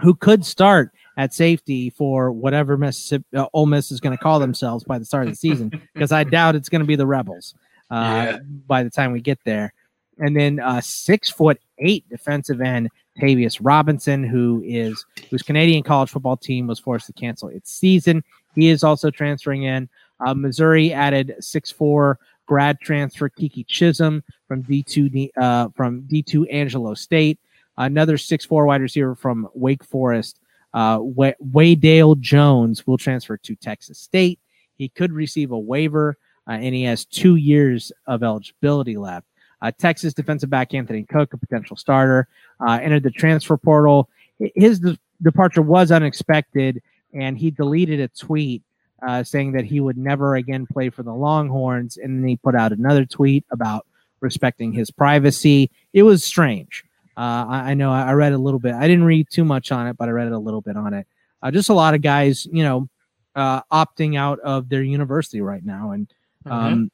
who 0.00 0.14
could 0.14 0.44
start 0.44 0.92
at 1.16 1.34
safety 1.34 1.90
for 1.90 2.30
whatever 2.32 2.76
Mississippi 2.76 3.24
uh, 3.36 3.46
Ole 3.52 3.66
Miss 3.66 3.90
is 3.90 4.00
going 4.00 4.16
to 4.16 4.22
call 4.22 4.38
themselves 4.38 4.84
by 4.84 4.98
the 4.98 5.04
start 5.04 5.26
of 5.26 5.32
the 5.32 5.36
season, 5.36 5.70
because 5.94 6.12
I 6.12 6.24
doubt 6.24 6.54
it's 6.54 6.68
going 6.68 6.80
to 6.80 6.86
be 6.86 6.96
the 6.96 7.06
Rebels 7.06 7.54
uh, 7.90 7.94
yeah. 7.94 8.38
by 8.66 8.82
the 8.82 8.90
time 8.90 9.12
we 9.12 9.20
get 9.20 9.38
there. 9.44 9.72
And 10.20 10.36
then 10.36 10.60
uh, 10.60 10.80
six 10.80 11.30
foot 11.30 11.60
eight 11.78 12.08
defensive 12.08 12.60
end 12.60 12.90
Tavius 13.18 13.58
Robinson, 13.60 14.22
who 14.22 14.62
is 14.64 15.04
whose 15.30 15.42
Canadian 15.42 15.82
college 15.82 16.10
football 16.10 16.36
team 16.36 16.66
was 16.66 16.78
forced 16.78 17.06
to 17.06 17.12
cancel 17.12 17.48
its 17.48 17.72
season. 17.72 18.22
He 18.54 18.68
is 18.68 18.84
also 18.84 19.10
transferring 19.10 19.64
in. 19.64 19.88
Uh, 20.24 20.34
Missouri 20.34 20.92
added 20.92 21.34
six 21.40 21.70
four 21.70 22.18
grad 22.46 22.80
transfer 22.80 23.28
Keke 23.28 23.66
Chism 23.66 24.22
from 24.46 24.62
D2 24.62 25.30
uh, 25.36 25.68
from 25.74 26.02
D2 26.02 26.46
Angelo 26.52 26.94
State. 26.94 27.38
Another 27.78 28.18
six 28.18 28.44
four 28.44 28.66
wide 28.66 28.82
receiver 28.82 29.14
from 29.14 29.48
Wake 29.54 29.84
Forest, 29.84 30.38
uh, 30.74 30.98
Waydale 30.98 32.18
Jones 32.20 32.86
will 32.86 32.98
transfer 32.98 33.36
to 33.38 33.54
Texas 33.56 33.98
State. 33.98 34.38
He 34.76 34.88
could 34.88 35.12
receive 35.12 35.50
a 35.50 35.58
waiver, 35.58 36.16
uh, 36.48 36.52
and 36.52 36.74
he 36.74 36.82
has 36.84 37.04
two 37.04 37.36
years 37.36 37.92
of 38.06 38.22
eligibility 38.22 38.96
left. 38.96 39.26
Uh, 39.62 39.70
Texas 39.78 40.14
defensive 40.14 40.50
back 40.50 40.72
Anthony 40.74 41.04
Cook, 41.04 41.32
a 41.34 41.36
potential 41.36 41.76
starter, 41.76 42.28
uh, 42.66 42.78
entered 42.82 43.02
the 43.02 43.10
transfer 43.10 43.56
portal. 43.56 44.08
His 44.54 44.80
de- 44.80 44.98
departure 45.22 45.62
was 45.62 45.90
unexpected, 45.90 46.82
and 47.12 47.36
he 47.36 47.50
deleted 47.50 48.00
a 48.00 48.08
tweet 48.08 48.62
uh, 49.06 49.22
saying 49.22 49.52
that 49.52 49.64
he 49.64 49.80
would 49.80 49.96
never 49.96 50.34
again 50.34 50.66
play 50.66 50.90
for 50.90 51.02
the 51.02 51.12
Longhorns. 51.12 51.96
And 51.96 52.20
then 52.22 52.28
he 52.28 52.36
put 52.36 52.54
out 52.54 52.72
another 52.72 53.04
tweet 53.04 53.44
about 53.50 53.86
respecting 54.20 54.72
his 54.72 54.90
privacy. 54.90 55.70
It 55.92 56.02
was 56.02 56.24
strange. 56.24 56.84
Uh, 57.16 57.44
I, 57.48 57.70
I, 57.70 57.74
know 57.74 57.90
I 57.90 58.12
read 58.12 58.32
a 58.32 58.38
little 58.38 58.60
bit. 58.60 58.74
I 58.74 58.86
didn't 58.86 59.04
read 59.04 59.28
too 59.30 59.44
much 59.44 59.72
on 59.72 59.86
it, 59.86 59.96
but 59.96 60.08
I 60.08 60.12
read 60.12 60.32
a 60.32 60.38
little 60.38 60.60
bit 60.60 60.76
on 60.76 60.94
it. 60.94 61.06
Uh, 61.42 61.50
just 61.50 61.68
a 61.68 61.74
lot 61.74 61.94
of 61.94 62.02
guys, 62.02 62.46
you 62.50 62.62
know, 62.62 62.88
uh, 63.34 63.62
opting 63.72 64.16
out 64.16 64.38
of 64.40 64.68
their 64.68 64.82
university 64.82 65.40
right 65.40 65.64
now, 65.64 65.92
and 65.92 66.08
mm-hmm. 66.46 66.52
um. 66.52 66.90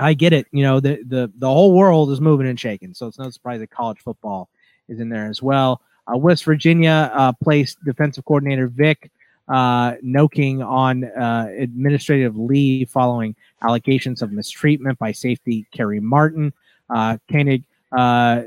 I 0.00 0.14
get 0.14 0.32
it. 0.32 0.46
You 0.50 0.62
know, 0.62 0.80
the 0.80 1.02
the 1.06 1.30
the 1.38 1.48
whole 1.48 1.74
world 1.74 2.10
is 2.10 2.20
moving 2.20 2.46
and 2.46 2.58
shaking, 2.58 2.94
so 2.94 3.06
it's 3.06 3.18
no 3.18 3.30
surprise 3.30 3.60
that 3.60 3.70
college 3.70 3.98
football 3.98 4.48
is 4.88 5.00
in 5.00 5.08
there 5.08 5.26
as 5.26 5.42
well. 5.42 5.82
Uh, 6.12 6.16
West 6.16 6.44
Virginia 6.44 7.10
uh, 7.14 7.32
placed 7.32 7.82
defensive 7.84 8.24
coordinator 8.24 8.66
Vic 8.66 9.10
uh, 9.50 9.92
Koenning 9.96 10.66
on 10.66 11.04
uh, 11.04 11.48
administrative 11.58 12.36
leave 12.36 12.88
following 12.88 13.34
allegations 13.62 14.22
of 14.22 14.32
mistreatment 14.32 14.98
by 14.98 15.12
safety 15.12 15.66
Kerry 15.72 16.00
Martin. 16.00 16.52
Uh, 16.88 17.18
Koenning 17.30 17.64
uh, 17.92 18.42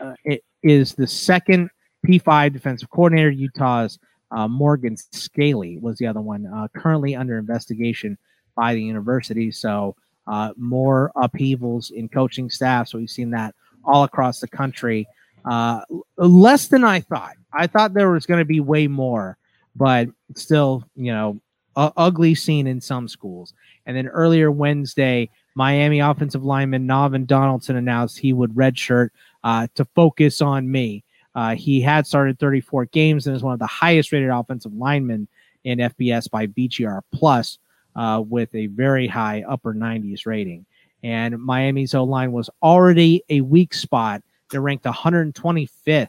uh, 0.00 0.36
is 0.62 0.94
the 0.94 1.06
second 1.06 1.70
P5 2.06 2.52
defensive 2.52 2.90
coordinator. 2.90 3.30
Utah's 3.30 3.98
uh, 4.30 4.48
Morgan 4.48 4.96
Scalley 4.96 5.80
was 5.80 5.96
the 5.98 6.06
other 6.06 6.20
one, 6.20 6.46
uh, 6.46 6.68
currently 6.76 7.16
under 7.16 7.38
investigation 7.38 8.18
by 8.54 8.74
the 8.74 8.82
university. 8.82 9.50
So 9.50 9.96
uh, 10.26 10.52
more 10.56 11.12
upheavals 11.16 11.90
in 11.90 12.08
coaching 12.08 12.50
staff. 12.50 12.88
So 12.88 12.98
we've 12.98 13.10
seen 13.10 13.30
that 13.30 13.54
all 13.84 14.04
across 14.04 14.40
the 14.40 14.48
country. 14.48 15.06
Uh, 15.44 15.82
less 16.16 16.68
than 16.68 16.84
I 16.84 17.00
thought. 17.00 17.34
I 17.52 17.66
thought 17.66 17.94
there 17.94 18.10
was 18.10 18.26
going 18.26 18.40
to 18.40 18.44
be 18.44 18.60
way 18.60 18.86
more, 18.86 19.36
but 19.76 20.08
still, 20.34 20.84
you 20.96 21.12
know, 21.12 21.40
ugly 21.76 22.34
scene 22.34 22.66
in 22.66 22.80
some 22.80 23.08
schools. 23.08 23.52
And 23.86 23.96
then 23.96 24.08
earlier 24.08 24.50
Wednesday, 24.50 25.30
Miami 25.54 26.00
offensive 26.00 26.44
lineman 26.44 26.86
Navaughn 26.86 27.26
Donaldson 27.26 27.76
announced 27.76 28.18
he 28.18 28.32
would 28.32 28.54
redshirt 28.54 29.10
uh, 29.42 29.66
to 29.74 29.84
focus 29.94 30.40
on 30.40 30.70
me. 30.70 31.04
Uh, 31.34 31.54
he 31.54 31.80
had 31.80 32.06
started 32.06 32.38
34 32.38 32.86
games 32.86 33.26
and 33.26 33.36
is 33.36 33.42
one 33.42 33.52
of 33.52 33.58
the 33.58 33.66
highest 33.66 34.12
rated 34.12 34.30
offensive 34.30 34.72
linemen 34.72 35.28
in 35.64 35.78
FBS 35.78 36.30
by 36.30 36.46
BGR 36.46 37.00
plus 37.12 37.58
uh, 37.96 38.22
with 38.26 38.54
a 38.54 38.66
very 38.66 39.06
high 39.06 39.44
upper 39.48 39.74
90s 39.74 40.26
rating. 40.26 40.66
And 41.02 41.38
Miami's 41.38 41.94
O 41.94 42.04
line 42.04 42.32
was 42.32 42.48
already 42.62 43.22
a 43.28 43.40
weak 43.42 43.74
spot. 43.74 44.22
They 44.50 44.58
ranked 44.58 44.84
125th 44.84 46.08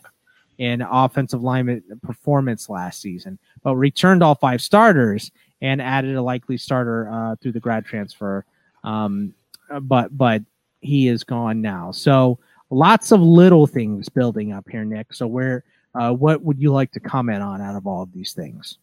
in 0.57 0.81
offensive 0.81 1.43
lineman 1.43 1.83
performance 2.01 2.69
last 2.69 3.01
season, 3.01 3.37
but 3.61 3.75
returned 3.75 4.23
all 4.23 4.35
five 4.35 4.61
starters 4.61 5.31
and 5.61 5.81
added 5.81 6.15
a 6.15 6.21
likely 6.21 6.57
starter 6.57 7.09
uh, 7.11 7.35
through 7.35 7.51
the 7.51 7.59
grad 7.59 7.85
transfer. 7.85 8.45
Um, 8.83 9.33
but 9.81 10.15
but 10.15 10.43
he 10.81 11.07
is 11.07 11.23
gone 11.23 11.61
now. 11.61 11.91
So 11.91 12.39
lots 12.69 13.11
of 13.11 13.21
little 13.21 13.67
things 13.67 14.07
building 14.09 14.53
up 14.53 14.69
here, 14.69 14.85
Nick. 14.85 15.13
So 15.13 15.27
where 15.27 15.63
uh, 15.93 16.11
what 16.11 16.41
would 16.41 16.59
you 16.59 16.71
like 16.71 16.91
to 16.91 16.99
comment 16.99 17.41
on 17.41 17.61
out 17.61 17.75
of 17.75 17.87
all 17.87 18.03
of 18.03 18.13
these 18.13 18.33
things? 18.33 18.77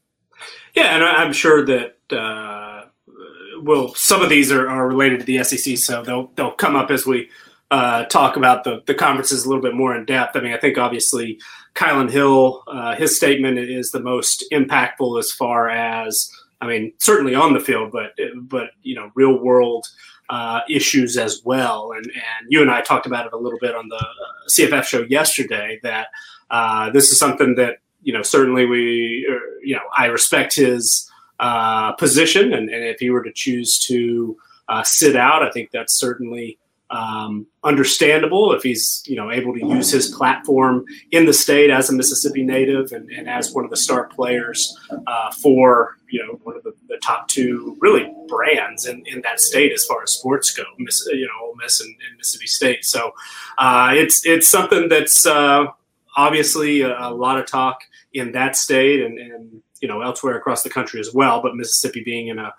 Yeah, 0.75 0.95
and 0.95 1.05
I'm 1.05 1.33
sure 1.33 1.65
that 1.67 1.97
uh, 2.11 2.82
well, 3.63 3.95
some 3.95 4.23
of 4.23 4.31
these 4.31 4.51
are, 4.51 4.69
are 4.69 4.89
related 4.89 5.21
to 5.21 5.27
the 5.27 5.43
SEC, 5.45 5.77
so 5.79 6.03
they'll 6.03 6.31
they'll 6.37 6.53
come 6.53 6.77
up 6.77 6.91
as 6.91 7.07
we 7.07 7.29
uh, 7.71 8.05
talk 8.05 8.37
about 8.37 8.65
the 8.65 8.83
the 8.87 8.95
conferences 8.95 9.45
a 9.45 9.49
little 9.49 9.63
bit 9.63 9.75
more 9.75 9.97
in 9.97 10.05
depth. 10.05 10.37
I 10.37 10.41
mean, 10.41 10.53
I 10.53 10.59
think 10.59 10.79
obviously 10.79 11.41
Kylin 11.75 12.11
Hill, 12.11 12.63
uh, 12.67 12.95
his 12.97 13.17
statement 13.17 13.59
is 13.59 13.91
the 13.91 14.01
most 14.01 14.45
impactful 14.53 15.19
as 15.19 15.33
far 15.33 15.69
as 15.69 16.31
I 16.61 16.67
mean, 16.67 16.93
certainly 16.99 17.35
on 17.35 17.55
the 17.55 17.61
field, 17.61 17.91
but 17.91 18.13
but 18.37 18.71
you 18.83 18.95
know, 18.95 19.11
real 19.15 19.43
world 19.43 19.87
uh, 20.31 20.61
issues 20.69 21.17
as 21.17 21.43
well. 21.45 21.93
And 21.93 22.07
and 22.07 22.47
you 22.49 22.63
and 22.63 22.71
I 22.71 22.83
talked 22.83 23.07
about 23.07 23.27
it 23.27 23.33
a 23.33 23.39
little 23.39 23.59
bit 23.61 23.75
on 23.75 23.89
the 23.89 23.97
uh, 23.97 24.49
CFF 24.49 24.85
show 24.85 25.03
yesterday. 25.03 25.81
That 25.83 26.07
uh, 26.51 26.91
this 26.91 27.11
is 27.11 27.19
something 27.19 27.57
that 27.57 27.79
you 28.03 28.13
know 28.13 28.23
certainly 28.23 28.67
we 28.67 29.27
uh, 29.29 29.59
you 29.63 29.75
know 29.75 29.83
I 29.97 30.07
respect 30.07 30.55
his 30.55 31.11
uh, 31.41 31.93
position, 31.93 32.53
and, 32.53 32.69
and 32.69 32.85
if 32.85 33.01
he 33.01 33.11
were 33.11 33.23
to 33.23 33.33
choose 33.33 33.79
to 33.87 34.37
uh, 34.69 34.83
sit 34.83 35.17
out, 35.17 35.43
I 35.43 35.51
think 35.51 35.71
that's 35.71 35.95
certainly 35.95 36.59
um, 36.93 37.47
understandable 37.65 38.53
if 38.53 38.62
he's 38.62 39.03
you 39.07 39.17
know 39.17 39.31
able 39.31 39.55
to 39.55 39.67
use 39.67 39.91
his 39.91 40.11
platform 40.11 40.85
in 41.11 41.25
the 41.25 41.33
state 41.33 41.71
as 41.71 41.89
a 41.89 41.95
Mississippi 41.95 42.45
native 42.45 42.93
and, 42.93 43.11
and 43.11 43.29
as 43.29 43.53
one 43.53 43.65
of 43.65 43.71
the 43.71 43.77
star 43.77 44.09
players 44.09 44.79
uh, 45.07 45.33
for 45.33 45.97
you 46.11 46.25
know 46.25 46.39
one 46.43 46.55
of 46.55 46.62
the, 46.65 46.75
the, 46.89 46.99
top 46.99 47.27
two 47.29 47.77
really 47.81 48.12
brands 48.29 48.87
in, 48.87 49.03
in 49.07 49.23
that 49.23 49.41
state 49.41 49.73
as 49.73 49.85
far 49.87 50.03
as 50.03 50.12
sports 50.12 50.53
go, 50.53 50.65
Miss, 50.79 51.05
you 51.11 51.27
know 51.27 51.47
Ole 51.47 51.55
Miss 51.57 51.81
and, 51.81 51.89
and 51.89 52.19
Mississippi 52.19 52.47
State. 52.47 52.85
So 52.85 53.12
uh, 53.57 53.93
it's 53.97 54.27
it's 54.27 54.47
something 54.47 54.91
that's 54.91 55.25
uh, 55.25 55.67
obviously 56.17 56.83
a, 56.83 57.09
a, 57.09 57.11
lot 57.11 57.39
of 57.39 57.47
talk 57.47 57.81
in 58.12 58.33
that 58.33 58.55
state 58.55 59.03
and, 59.03 59.19
and 59.19 59.62
you 59.83 59.89
know 59.89 60.01
elsewhere 60.01 60.37
across 60.37 60.62
the 60.62 60.71
country 60.71 61.01
as 61.01 61.12
well. 61.12 61.43
But 61.43 61.57
Mississippi 61.57 62.03
being 62.03 62.29
in 62.29 62.39
a 62.39 62.55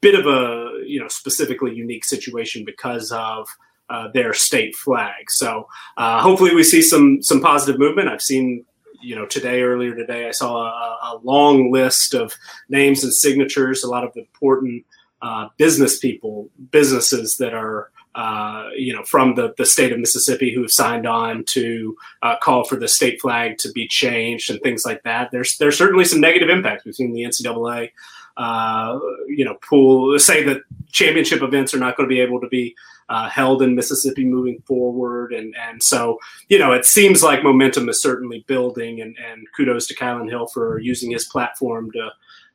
bit 0.00 0.14
of 0.14 0.26
a 0.26 0.84
you 0.84 1.00
know 1.00 1.08
specifically 1.08 1.74
unique 1.74 2.04
situation 2.04 2.64
because 2.64 3.10
of 3.10 3.48
uh, 3.88 4.08
their 4.12 4.32
state 4.32 4.76
flag. 4.76 5.30
So 5.30 5.66
uh, 5.96 6.20
hopefully 6.20 6.54
we 6.54 6.62
see 6.62 6.82
some 6.82 7.22
some 7.22 7.40
positive 7.40 7.80
movement. 7.80 8.08
I've 8.08 8.22
seen 8.22 8.64
you 9.02 9.16
know 9.16 9.26
today 9.26 9.62
earlier 9.62 9.94
today 9.94 10.28
I 10.28 10.32
saw 10.32 10.66
a, 10.66 11.16
a 11.16 11.20
long 11.24 11.72
list 11.72 12.14
of 12.14 12.34
names 12.68 13.02
and 13.02 13.12
signatures. 13.12 13.82
A 13.82 13.90
lot 13.90 14.04
of 14.04 14.12
important 14.16 14.84
uh, 15.22 15.48
business 15.56 15.98
people, 15.98 16.50
businesses 16.70 17.36
that 17.38 17.54
are. 17.54 17.90
Uh, 18.16 18.70
you 18.74 18.94
know, 18.94 19.04
from 19.04 19.34
the, 19.34 19.52
the 19.58 19.66
state 19.66 19.92
of 19.92 19.98
Mississippi 19.98 20.50
who 20.50 20.62
have 20.62 20.70
signed 20.70 21.06
on 21.06 21.44
to 21.44 21.94
uh, 22.22 22.34
call 22.38 22.64
for 22.64 22.76
the 22.76 22.88
state 22.88 23.20
flag 23.20 23.58
to 23.58 23.70
be 23.72 23.86
changed 23.86 24.50
and 24.50 24.58
things 24.62 24.86
like 24.86 25.02
that. 25.02 25.30
There's 25.30 25.58
there's 25.58 25.76
certainly 25.76 26.06
some 26.06 26.20
negative 26.20 26.48
impacts. 26.48 26.86
We've 26.86 26.94
seen 26.94 27.12
the 27.12 27.24
NCAA, 27.24 27.90
uh, 28.38 28.98
you 29.28 29.44
know, 29.44 29.58
pool 29.62 30.18
say 30.18 30.42
that 30.44 30.62
championship 30.92 31.42
events 31.42 31.74
are 31.74 31.78
not 31.78 31.98
going 31.98 32.08
to 32.08 32.14
be 32.14 32.22
able 32.22 32.40
to 32.40 32.48
be 32.48 32.74
uh, 33.08 33.28
held 33.28 33.62
in 33.62 33.74
Mississippi 33.74 34.24
moving 34.24 34.60
forward. 34.62 35.32
And, 35.32 35.54
and 35.56 35.82
so, 35.82 36.18
you 36.48 36.58
know, 36.58 36.72
it 36.72 36.84
seems 36.86 37.22
like 37.22 37.42
momentum 37.42 37.88
is 37.88 38.00
certainly 38.00 38.44
building. 38.46 39.00
And, 39.00 39.16
and 39.18 39.46
kudos 39.56 39.86
to 39.88 39.94
Kylin 39.94 40.28
Hill 40.28 40.46
for 40.48 40.78
using 40.78 41.10
his 41.10 41.26
platform 41.26 41.92
to, 41.92 42.10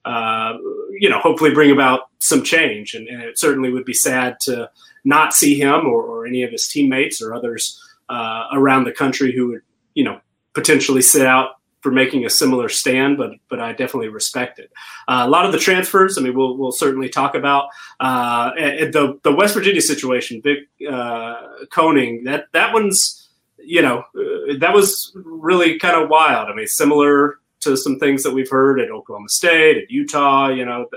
uh, 0.09 0.57
you 0.99 1.09
know, 1.09 1.19
hopefully 1.19 1.53
bring 1.53 1.71
about 1.71 2.09
some 2.19 2.43
change. 2.43 2.95
And, 2.95 3.07
and, 3.07 3.21
it 3.21 3.37
certainly 3.37 3.71
would 3.71 3.85
be 3.85 3.93
sad 3.93 4.37
to 4.41 4.69
not 5.03 5.33
see 5.33 5.59
him 5.59 5.85
or, 5.85 6.03
or 6.03 6.25
any 6.25 6.43
of 6.43 6.51
his 6.51 6.67
teammates 6.67 7.21
or 7.21 7.33
others 7.33 7.81
uh, 8.09 8.45
around 8.53 8.83
the 8.83 8.91
country 8.91 9.33
who 9.33 9.49
would, 9.49 9.61
you 9.93 10.03
know, 10.03 10.19
potentially 10.53 11.01
sit 11.01 11.25
out 11.25 11.55
for 11.81 11.91
making 11.91 12.25
a 12.25 12.29
similar 12.29 12.69
stand, 12.69 13.17
but 13.17 13.31
but 13.49 13.59
I 13.59 13.71
definitely 13.71 14.09
respect 14.09 14.59
it. 14.59 14.71
Uh, 15.07 15.23
a 15.25 15.29
lot 15.29 15.45
of 15.45 15.51
the 15.51 15.57
transfers, 15.57 16.17
I 16.17 16.21
mean, 16.21 16.35
we'll 16.35 16.55
we'll 16.57 16.71
certainly 16.71 17.09
talk 17.09 17.35
about 17.35 17.69
uh, 17.99 18.51
the 18.55 19.19
the 19.23 19.33
West 19.33 19.55
Virginia 19.55 19.81
situation. 19.81 20.41
Vic 20.43 20.59
uh, 20.87 21.65
Koenning, 21.71 22.25
that 22.25 22.45
that 22.53 22.73
one's 22.73 23.29
you 23.57 23.81
know 23.81 24.03
uh, 24.15 24.57
that 24.59 24.73
was 24.73 25.11
really 25.15 25.79
kind 25.79 26.01
of 26.01 26.09
wild. 26.09 26.49
I 26.49 26.55
mean, 26.55 26.67
similar 26.67 27.39
to 27.61 27.75
some 27.75 27.99
things 27.99 28.23
that 28.23 28.33
we've 28.33 28.49
heard 28.49 28.79
at 28.79 28.91
Oklahoma 28.91 29.29
State, 29.29 29.77
at 29.77 29.89
Utah. 29.89 30.49
You 30.49 30.65
know, 30.65 30.87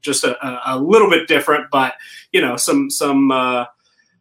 just 0.00 0.24
a, 0.24 0.60
a 0.72 0.78
little 0.78 1.10
bit 1.10 1.28
different, 1.28 1.70
but 1.70 1.94
you 2.32 2.40
know, 2.40 2.56
some 2.56 2.90
some 2.90 3.30
uh, 3.30 3.66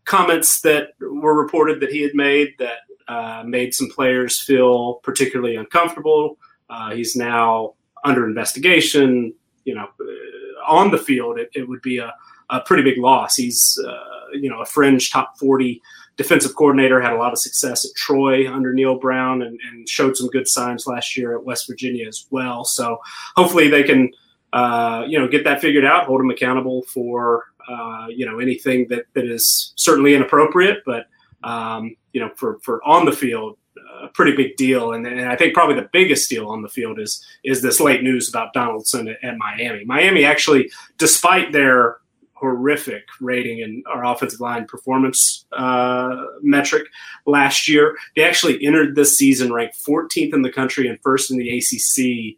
comments 0.06 0.62
that 0.62 0.89
were 1.00 1.41
reported 1.41 1.80
that 1.80 1.91
he 1.91 2.01
had 2.01 2.13
made 2.13 2.53
that 2.60 2.80
uh, 3.08 3.44
made 3.46 3.74
some 3.74 3.89
players 3.89 4.41
feel 4.41 4.96
particularly 5.03 5.56
uncomfortable. 5.56 6.38
Uh, 6.70 6.91
he's 6.91 7.15
now 7.15 7.74
under 8.03 8.25
investigation. 8.25 9.34
You 9.65 9.75
know, 9.75 9.88
uh, 10.00 10.72
on 10.72 10.91
the 10.91 10.98
field, 10.98 11.39
it, 11.39 11.50
it 11.53 11.68
would 11.68 11.82
be 11.82 11.98
a, 11.98 12.13
a, 12.50 12.62
pretty 12.62 12.84
big 12.84 12.98
loss. 12.98 13.36
He's, 13.36 13.77
uh, 13.86 14.32
you 14.34 14.50
know, 14.50 14.62
a 14.62 14.65
fringe 14.65 15.12
top 15.12 15.38
40 15.38 15.82
defensive 16.18 16.56
coordinator, 16.56 17.01
had 17.01 17.13
a 17.13 17.18
lot 17.18 17.32
of 17.32 17.39
success 17.39 17.86
at 17.86 17.96
Troy 17.96 18.51
under 18.51 18.74
Neal 18.74 18.98
Brown 18.98 19.41
and, 19.41 19.60
and 19.70 19.88
showed 19.88 20.15
some 20.15 20.30
good 20.30 20.48
signs 20.48 20.88
last 20.88 21.18
year 21.18 21.36
at 21.36 21.44
West 21.44 21.68
Virginia 21.68 22.08
as 22.08 22.27
well. 22.30 22.63
So 22.63 23.00
hopefully 23.36 23.70
they 23.70 23.84
can, 23.84 24.12
uh, 24.53 25.05
you 25.08 25.17
know, 25.17 25.27
get 25.27 25.43
that 25.43 25.62
figured 25.62 25.86
out, 25.86 26.05
hold 26.05 26.20
them 26.20 26.29
accountable 26.29 26.84
for, 26.84 27.46
uh, 27.70 28.08
you 28.10 28.25
know, 28.25 28.39
anything 28.39 28.88
that, 28.89 29.05
that 29.13 29.25
is 29.25 29.74
certainly 29.77 30.13
inappropriate, 30.13 30.84
but 30.86 31.08
um, 31.43 31.96
you 32.13 32.22
know, 32.22 32.29
for 32.36 32.60
for 32.62 32.84
on 32.84 33.05
the 33.05 33.12
field, 33.12 33.58
a 34.01 34.08
pretty 34.10 34.36
big 34.36 34.55
deal. 34.58 34.93
And, 34.93 35.08
and 35.08 35.29
I 35.29 35.36
think 35.36 35.53
probably 35.53 35.75
the 35.75 35.89
biggest 35.91 36.29
deal 36.29 36.48
on 36.48 36.62
the 36.62 36.70
field 36.70 37.00
is 37.00 37.25
is 37.43 37.62
this 37.62 37.79
late 37.79 38.03
news 38.03 38.29
about 38.29 38.53
Donaldson 38.53 39.08
at, 39.08 39.24
at 39.24 39.38
Miami. 39.38 39.86
Miami 39.86 40.25
actually, 40.25 40.70
despite 40.98 41.51
their 41.51 41.98
horrific 42.41 43.03
rating 43.20 43.60
in 43.60 43.84
our 43.86 44.03
offensive 44.03 44.39
line 44.39 44.65
performance 44.65 45.46
uh, 45.51 46.25
metric 46.41 46.88
last 47.27 47.70
year. 47.70 47.96
They 48.15 48.24
actually 48.24 48.65
entered 48.65 48.96
this 48.96 49.15
season 49.15 49.53
ranked 49.53 49.77
14th 49.86 50.34
in 50.34 50.41
the 50.41 50.51
country 50.51 50.88
and 50.88 51.00
first 51.03 51.29
in 51.29 51.38
the 51.38 51.55
ACC 51.55 52.36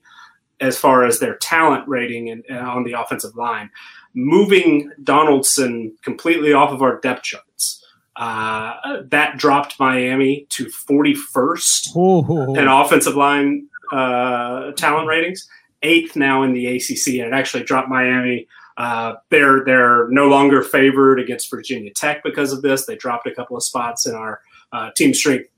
as 0.63 0.77
far 0.77 1.05
as 1.05 1.19
their 1.19 1.35
talent 1.35 1.87
rating 1.87 2.29
and, 2.29 2.43
uh, 2.49 2.55
on 2.55 2.83
the 2.83 2.93
offensive 2.93 3.35
line. 3.35 3.69
Moving 4.13 4.91
Donaldson 5.03 5.95
completely 6.03 6.53
off 6.53 6.71
of 6.71 6.81
our 6.81 6.99
depth 7.01 7.23
charts 7.23 7.83
uh, 8.15 9.01
that 9.09 9.37
dropped 9.37 9.79
Miami 9.79 10.45
to 10.49 10.65
41st 10.65 11.95
Ooh. 11.95 12.55
in 12.55 12.67
offensive 12.67 13.15
line 13.15 13.67
uh, 13.91 14.71
talent 14.73 15.07
ratings, 15.07 15.47
eighth 15.81 16.15
now 16.15 16.43
in 16.43 16.53
the 16.53 16.67
ACC, 16.67 17.19
and 17.19 17.27
it 17.27 17.33
actually 17.33 17.63
dropped 17.63 17.89
Miami. 17.89 18.47
Uh, 18.77 19.15
they're 19.29 19.63
they're 19.65 20.07
no 20.09 20.27
longer 20.27 20.63
favored 20.63 21.19
against 21.19 21.49
Virginia 21.49 21.91
Tech 21.93 22.23
because 22.23 22.53
of 22.53 22.61
this. 22.61 22.85
They 22.85 22.95
dropped 22.95 23.27
a 23.27 23.35
couple 23.35 23.57
of 23.57 23.63
spots 23.63 24.07
in 24.07 24.15
our 24.15 24.41
uh, 24.71 24.91
team 24.95 25.13
strength 25.13 25.49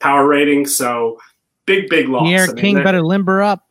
power 0.00 0.26
rating. 0.26 0.66
So 0.66 1.18
big 1.66 1.88
big 1.88 2.08
loss. 2.08 2.28
D'Eriq 2.28 2.50
I 2.50 2.52
mean, 2.52 2.56
King 2.56 2.82
better 2.82 3.02
limber 3.02 3.42
up. 3.42 3.63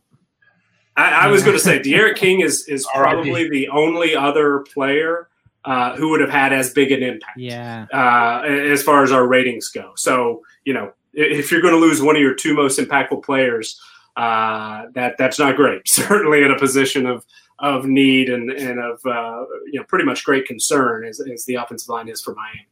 I, 0.96 1.26
I 1.26 1.28
was 1.28 1.44
going 1.44 1.58
to 1.58 1.64
say 1.64 1.80
D'Eriq 1.84 2.16
King 2.16 2.42
is 2.42 2.68
is 2.68 2.88
probably 2.94 3.50
the 3.50 3.70
only 3.70 4.16
other 4.16 4.60
player 4.60 5.30
uh, 5.66 5.96
who 5.96 6.10
would 6.10 6.22
have 6.22 6.30
had 6.30 6.54
as 6.54 6.74
big 6.74 6.92
an 6.92 7.04
impact. 7.04 7.38
Yeah. 7.38 7.86
Uh, 7.94 8.42
as 8.44 8.84
far 8.84 9.04
as 9.04 9.12
our 9.12 9.28
ratings 9.28 9.70
go. 9.70 9.94
So, 9.96 10.42
you 10.66 10.74
know, 10.74 10.92
if 11.14 11.52
you're 11.52 11.62
going 11.62 11.74
to 11.74 11.80
lose 11.80 12.02
one 12.02 12.16
of 12.16 12.22
your 12.22 12.34
two 12.34 12.54
most 12.54 12.80
impactful 12.80 13.24
players, 13.24 13.80
uh, 14.18 14.86
that 14.94 15.16
that's 15.18 15.40
not 15.40 15.56
great. 15.56 15.88
Certainly 15.88 16.44
in 16.44 16.52
a 16.52 16.58
position 16.58 17.06
of 17.06 17.26
of 17.60 17.86
need 17.86 18.30
and 18.30 18.52
and 18.52 18.80
of 18.80 19.00
uh, 19.06 19.46
you 19.72 19.80
know 19.80 19.84
pretty 19.86 20.06
much 20.06 20.26
great 20.26 20.46
concern 20.46 21.06
as, 21.06 21.20
as 21.20 21.46
the 21.46 21.56
offensive 21.56 21.90
line 21.90 22.10
is 22.10 22.22
for 22.22 22.36
Miami. 22.36 22.68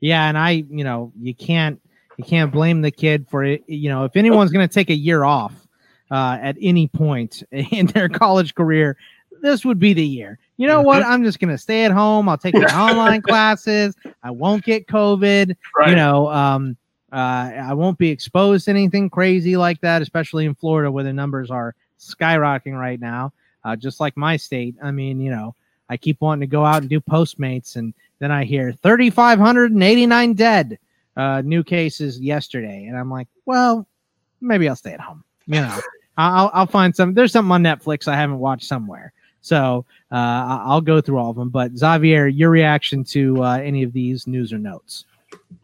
Yeah, 0.00 0.28
and 0.28 0.38
I 0.38 0.50
you 0.50 0.84
know 0.84 1.12
you 1.20 1.34
can't 1.34 1.80
you 2.16 2.24
can't 2.24 2.52
blame 2.52 2.82
the 2.82 2.90
kid 2.90 3.26
for 3.28 3.44
it. 3.44 3.64
You 3.66 3.88
know 3.88 4.04
if 4.04 4.16
anyone's 4.16 4.52
going 4.52 4.66
to 4.66 4.72
take 4.72 4.90
a 4.90 4.94
year 4.94 5.24
off 5.24 5.54
uh, 6.10 6.38
at 6.40 6.56
any 6.60 6.88
point 6.88 7.42
in 7.50 7.86
their 7.86 8.08
college 8.08 8.54
career, 8.54 8.96
this 9.42 9.64
would 9.64 9.78
be 9.78 9.92
the 9.92 10.06
year. 10.06 10.38
You 10.56 10.66
know 10.66 10.80
what? 10.82 11.02
Mm-hmm. 11.02 11.12
I'm 11.12 11.24
just 11.24 11.40
gonna 11.40 11.58
stay 11.58 11.84
at 11.84 11.90
home. 11.90 12.28
I'll 12.28 12.38
take 12.38 12.54
my 12.54 12.64
online 12.78 13.22
classes. 13.22 13.94
I 14.22 14.30
won't 14.30 14.64
get 14.64 14.86
COVID. 14.86 15.56
Right. 15.76 15.90
You 15.90 15.96
know, 15.96 16.28
um, 16.30 16.76
uh, 17.12 17.50
I 17.68 17.74
won't 17.74 17.98
be 17.98 18.08
exposed 18.08 18.64
to 18.64 18.70
anything 18.70 19.10
crazy 19.10 19.56
like 19.56 19.80
that, 19.82 20.02
especially 20.02 20.46
in 20.46 20.54
Florida 20.54 20.90
where 20.90 21.04
the 21.04 21.12
numbers 21.12 21.50
are 21.50 21.74
skyrocketing 21.98 22.78
right 22.78 23.00
now. 23.00 23.32
Uh, 23.64 23.76
just 23.76 24.00
like 24.00 24.16
my 24.16 24.36
state. 24.36 24.74
I 24.82 24.90
mean, 24.90 25.20
you 25.20 25.30
know, 25.30 25.54
I 25.88 25.96
keep 25.96 26.20
wanting 26.20 26.40
to 26.40 26.46
go 26.50 26.64
out 26.64 26.82
and 26.82 26.90
do 26.90 27.00
Postmates, 27.00 27.76
and 27.76 27.94
then 28.18 28.30
I 28.30 28.44
hear 28.44 28.72
3,589 28.72 30.34
dead 30.34 30.78
uh, 31.16 31.42
new 31.44 31.62
cases 31.62 32.20
yesterday, 32.20 32.86
and 32.86 32.96
I'm 32.96 33.10
like, 33.10 33.28
well, 33.46 33.86
maybe 34.40 34.68
I'll 34.68 34.76
stay 34.76 34.92
at 34.92 35.00
home. 35.00 35.24
You 35.46 35.60
know, 35.60 35.80
I'll 36.16 36.50
I'll 36.52 36.66
find 36.66 36.94
some. 36.94 37.14
There's 37.14 37.32
something 37.32 37.52
on 37.52 37.62
Netflix 37.62 38.08
I 38.08 38.16
haven't 38.16 38.38
watched 38.38 38.66
somewhere. 38.66 39.12
So 39.44 39.84
uh, 40.10 40.62
I'll 40.64 40.80
go 40.80 41.02
through 41.02 41.18
all 41.18 41.30
of 41.30 41.36
them. 41.36 41.50
But 41.50 41.76
Xavier, 41.76 42.26
your 42.26 42.48
reaction 42.48 43.04
to 43.04 43.44
uh, 43.44 43.58
any 43.58 43.82
of 43.82 43.92
these 43.92 44.26
news 44.26 44.54
or 44.54 44.58
notes? 44.58 45.04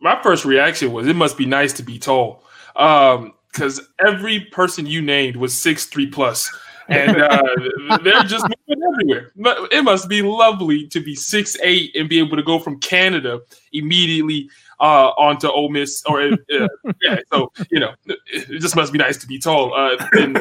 My 0.00 0.20
first 0.22 0.44
reaction 0.44 0.92
was 0.92 1.06
it 1.06 1.16
must 1.16 1.38
be 1.38 1.46
nice 1.46 1.72
to 1.74 1.82
be 1.82 1.98
tall, 1.98 2.42
because 2.74 3.78
um, 3.78 3.86
every 4.06 4.40
person 4.52 4.84
you 4.84 5.00
named 5.00 5.36
was 5.36 5.56
six 5.56 5.86
three 5.86 6.06
plus, 6.06 6.50
and 6.88 7.22
uh, 7.22 7.42
they're 8.02 8.22
just 8.24 8.46
moving 8.68 8.82
everywhere. 8.92 9.30
It 9.70 9.82
must 9.82 10.10
be 10.10 10.20
lovely 10.20 10.86
to 10.88 11.00
be 11.00 11.14
six 11.14 11.56
eight 11.62 11.96
and 11.96 12.08
be 12.08 12.18
able 12.18 12.36
to 12.36 12.42
go 12.42 12.58
from 12.58 12.80
Canada 12.80 13.40
immediately 13.72 14.50
uh, 14.80 15.10
onto 15.16 15.48
Ole 15.48 15.68
Miss. 15.68 16.02
Or 16.06 16.20
uh, 16.22 16.36
yeah, 17.02 17.18
so 17.32 17.52
you 17.70 17.80
know, 17.80 17.94
it 18.06 18.60
just 18.60 18.76
must 18.76 18.92
be 18.92 18.98
nice 18.98 19.16
to 19.18 19.26
be 19.26 19.38
tall. 19.38 19.74
Uh, 19.74 19.96
and, 20.12 20.36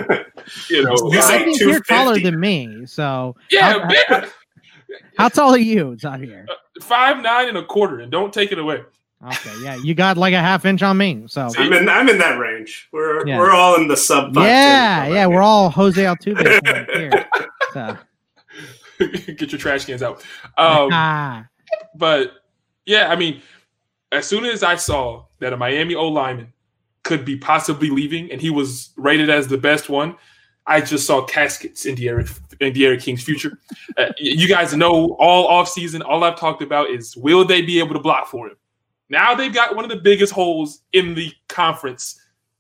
you 0.69 0.84
know, 0.84 0.96
I 1.13 1.38
think 1.43 1.60
you're 1.60 1.81
taller 1.81 2.19
than 2.19 2.39
me. 2.39 2.86
So 2.86 3.36
yeah, 3.51 3.74
how, 3.74 3.89
how, 4.08 4.29
how 5.17 5.29
tall 5.29 5.51
are 5.53 5.58
you, 5.58 5.98
Xavier? 6.00 6.46
Uh, 6.50 6.53
five 6.81 7.22
nine 7.22 7.50
and 7.50 7.58
a 7.58 7.65
quarter, 7.65 8.00
and 8.00 8.12
don't 8.12 8.34
take 8.34 8.51
it 8.51 8.60
away. 8.60 8.84
Okay, 9.22 9.53
yeah, 9.62 9.75
you 9.75 9.93
got 9.93 10.17
like 10.17 10.34
a 10.34 10.39
half 10.39 10.65
inch 10.65 10.81
on 10.81 10.98
me. 10.98 11.24
So 11.27 11.50
I'm 11.58 11.74
in 11.74 11.89
I'm 11.89 12.08
in 12.08 12.17
that 12.19 12.39
range. 12.39 12.88
We're 12.93 13.27
yeah. 13.27 13.38
we're 13.38 13.51
all 13.51 13.75
in 13.75 13.89
the 13.89 13.98
sub. 13.98 14.34
Yeah, 14.36 15.08
yeah, 15.08 15.25
we're 15.27 15.41
all 15.41 15.69
Jose 15.69 16.01
Altuve 16.01 16.39
here. 16.96 17.27
So. 17.74 17.98
Get 19.38 19.51
your 19.53 19.60
trash 19.60 19.86
cans 19.86 20.03
out. 20.03 20.22
Um, 20.58 20.89
ah. 20.91 21.46
but 21.96 22.34
yeah, 22.86 23.08
I 23.10 23.15
mean, 23.15 23.41
as 24.11 24.27
soon 24.27 24.45
as 24.45 24.63
I 24.63 24.75
saw 24.75 25.25
that 25.39 25.53
a 25.53 25.57
Miami 25.57 25.95
O 25.95 26.07
lineman 26.07 26.53
could 27.03 27.25
be 27.25 27.37
possibly 27.37 27.89
leaving 27.89 28.31
and 28.31 28.41
he 28.41 28.49
was 28.49 28.89
rated 28.97 29.29
as 29.29 29.47
the 29.47 29.57
best 29.57 29.89
one, 29.89 30.15
I 30.65 30.81
just 30.81 31.07
saw 31.07 31.25
caskets 31.25 31.85
in 31.85 31.95
D'Eriq, 31.95 32.39
in 32.59 32.73
D'Eriq 32.73 33.01
King's 33.01 33.23
future. 33.23 33.57
Uh, 33.97 34.11
you 34.17 34.47
guys 34.47 34.75
know 34.75 35.15
all 35.19 35.49
offseason, 35.49 36.01
all 36.05 36.23
I've 36.23 36.39
talked 36.39 36.61
about 36.61 36.89
is 36.89 37.15
will 37.17 37.45
they 37.45 37.61
be 37.61 37.79
able 37.79 37.93
to 37.93 37.99
block 37.99 38.27
for 38.27 38.47
him? 38.47 38.55
Now 39.09 39.33
they've 39.33 39.53
got 39.53 39.75
one 39.75 39.83
of 39.83 39.89
the 39.89 39.97
biggest 39.97 40.31
holes 40.31 40.81
in 40.93 41.15
the 41.15 41.31
conference 41.48 42.19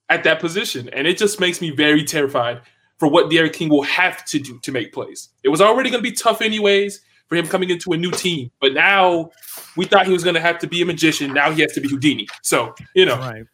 at 0.09 0.23
that 0.23 0.39
position. 0.39 0.89
And 0.89 1.05
it 1.05 1.17
just 1.17 1.39
makes 1.39 1.61
me 1.61 1.69
very 1.69 2.03
terrified 2.03 2.61
for 2.97 3.07
what 3.07 3.29
D'Eriq 3.29 3.53
King 3.53 3.69
will 3.69 3.83
have 3.83 4.25
to 4.25 4.39
do 4.39 4.59
to 4.59 4.71
make 4.71 4.91
plays. 4.91 5.29
It 5.43 5.49
was 5.49 5.61
already 5.61 5.89
going 5.89 6.03
to 6.03 6.09
be 6.09 6.15
tough, 6.15 6.41
anyways 6.41 7.01
for 7.29 7.35
him 7.35 7.47
coming 7.47 7.69
into 7.69 7.93
a 7.93 7.97
new 7.97 8.11
team. 8.11 8.51
But 8.59 8.73
now 8.73 9.29
we 9.77 9.85
thought 9.85 10.05
he 10.05 10.11
was 10.11 10.23
going 10.23 10.33
to 10.33 10.41
have 10.41 10.57
to 10.59 10.67
be 10.67 10.81
a 10.81 10.85
magician. 10.85 11.33
Now 11.33 11.51
he 11.51 11.61
has 11.61 11.71
to 11.73 11.81
be 11.81 11.87
Houdini. 11.87 12.27
So, 12.41 12.73
you 12.95 13.05
know, 13.05 13.17
right. 13.17 13.45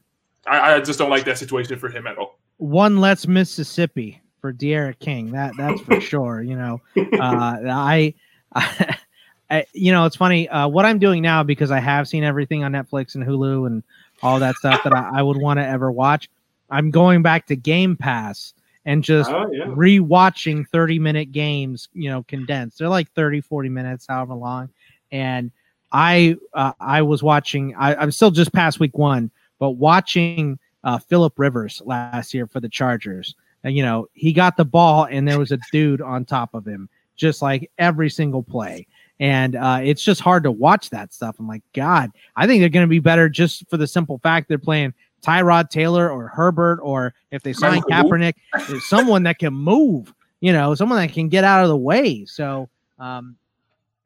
I, 0.48 0.76
I 0.76 0.80
just 0.80 0.98
don't 0.98 1.10
like 1.10 1.26
that 1.26 1.38
situation 1.38 1.78
for 1.78 1.90
him 1.90 2.08
at 2.08 2.18
all. 2.18 2.40
One 2.58 3.00
less 3.02 3.28
Mississippi 3.28 4.22
for 4.40 4.54
D'Eriq 4.54 5.00
King. 5.00 5.32
That 5.32 5.54
that's 5.58 5.82
for 5.82 6.00
sure. 6.12 6.42
You 6.42 6.56
know, 6.56 6.82
uh, 6.98 7.58
I, 7.68 8.14
I, 8.56 9.66
you 9.74 9.92
know, 9.92 10.06
it's 10.06 10.16
funny. 10.16 10.48
Uh, 10.48 10.68
what 10.68 10.86
I'm 10.86 10.98
doing 10.98 11.22
now 11.22 11.44
because 11.44 11.70
I 11.70 11.80
have 11.80 12.08
seen 12.08 12.24
everything 12.24 12.64
on 12.64 12.72
Netflix 12.72 13.16
and 13.16 13.24
Hulu 13.24 13.68
and 13.68 13.84
all 14.24 14.40
that 14.40 14.56
stuff 14.56 14.82
that 14.86 14.94
I, 14.94 15.20
I 15.20 15.22
would 15.22 15.38
want 15.38 15.60
to 15.60 15.68
ever 15.68 15.92
watch. 15.92 16.30
I'm 16.70 16.90
going 16.92 17.22
back 17.22 17.46
to 17.48 17.56
Game 17.56 17.98
Pass 17.98 18.54
and 18.86 19.04
just 19.04 19.30
oh, 19.32 19.50
yeah. 19.52 19.66
rewatching 19.66 20.68
30 20.70 21.00
minute 21.00 21.32
games, 21.32 21.90
you 21.94 22.10
know, 22.10 22.24
condensed. 22.24 22.80
They're 22.80 22.90
like 22.90 23.12
30, 23.14 23.42
40 23.42 23.70
minutes, 23.70 24.06
however 24.08 24.36
long. 24.36 24.70
And 25.12 25.52
I 25.92 26.36
uh, 26.54 26.74
I 26.80 27.02
was 27.02 27.24
watching, 27.24 27.76
I, 27.76 27.96
I'm 27.96 28.12
still 28.12 28.32
just 28.32 28.54
past 28.54 28.80
week 28.80 28.98
one, 28.98 29.32
but 29.60 29.72
watching 29.72 30.60
uh, 30.84 31.00
Philip 31.00 31.38
Rivers 31.38 31.82
last 31.86 32.34
year 32.34 32.48
for 32.48 32.60
the 32.60 32.70
Chargers. 32.70 33.36
And, 33.64 33.76
you 33.76 33.82
know, 33.82 34.08
he 34.14 34.32
got 34.32 34.58
the 34.58 34.66
ball 34.66 35.08
and 35.10 35.28
there 35.28 35.40
was 35.40 35.52
a 35.52 35.60
dude 35.72 36.02
on 36.02 36.24
top 36.24 36.54
of 36.54 36.66
him, 36.66 36.88
just 37.16 37.42
like 37.42 37.72
every 37.80 38.10
single 38.10 38.44
play. 38.44 38.86
And 39.20 39.56
uh, 39.56 39.80
it's 39.82 40.04
just 40.04 40.22
hard 40.22 40.44
to 40.44 40.52
watch 40.52 40.90
that 40.92 41.14
stuff. 41.14 41.38
I'm 41.40 41.48
like, 41.48 41.64
God, 41.74 42.12
I 42.36 42.46
think 42.46 42.62
they're 42.62 42.70
going 42.70 42.86
to 42.86 42.90
be 42.90 43.00
better 43.00 43.30
just 43.30 43.68
for 43.70 43.78
the 43.78 43.88
simple 43.88 44.20
fact 44.20 44.48
they're 44.48 44.60
playing 44.60 44.94
Tyrod 45.26 45.70
Taylor 45.70 46.10
or 46.10 46.28
Herbert, 46.28 46.80
or 46.82 47.14
if 47.32 47.42
they 47.42 47.54
sign 47.54 47.82
Kaepernick, 47.82 48.36
someone 48.82 49.24
that 49.24 49.40
can 49.40 49.54
move, 49.54 50.14
you 50.40 50.54
know, 50.54 50.76
someone 50.76 51.00
that 51.00 51.14
can 51.14 51.30
get 51.30 51.44
out 51.44 51.64
of 51.64 51.70
the 51.70 51.78
way. 51.78 52.26
So, 52.26 52.70
um, 53.00 53.36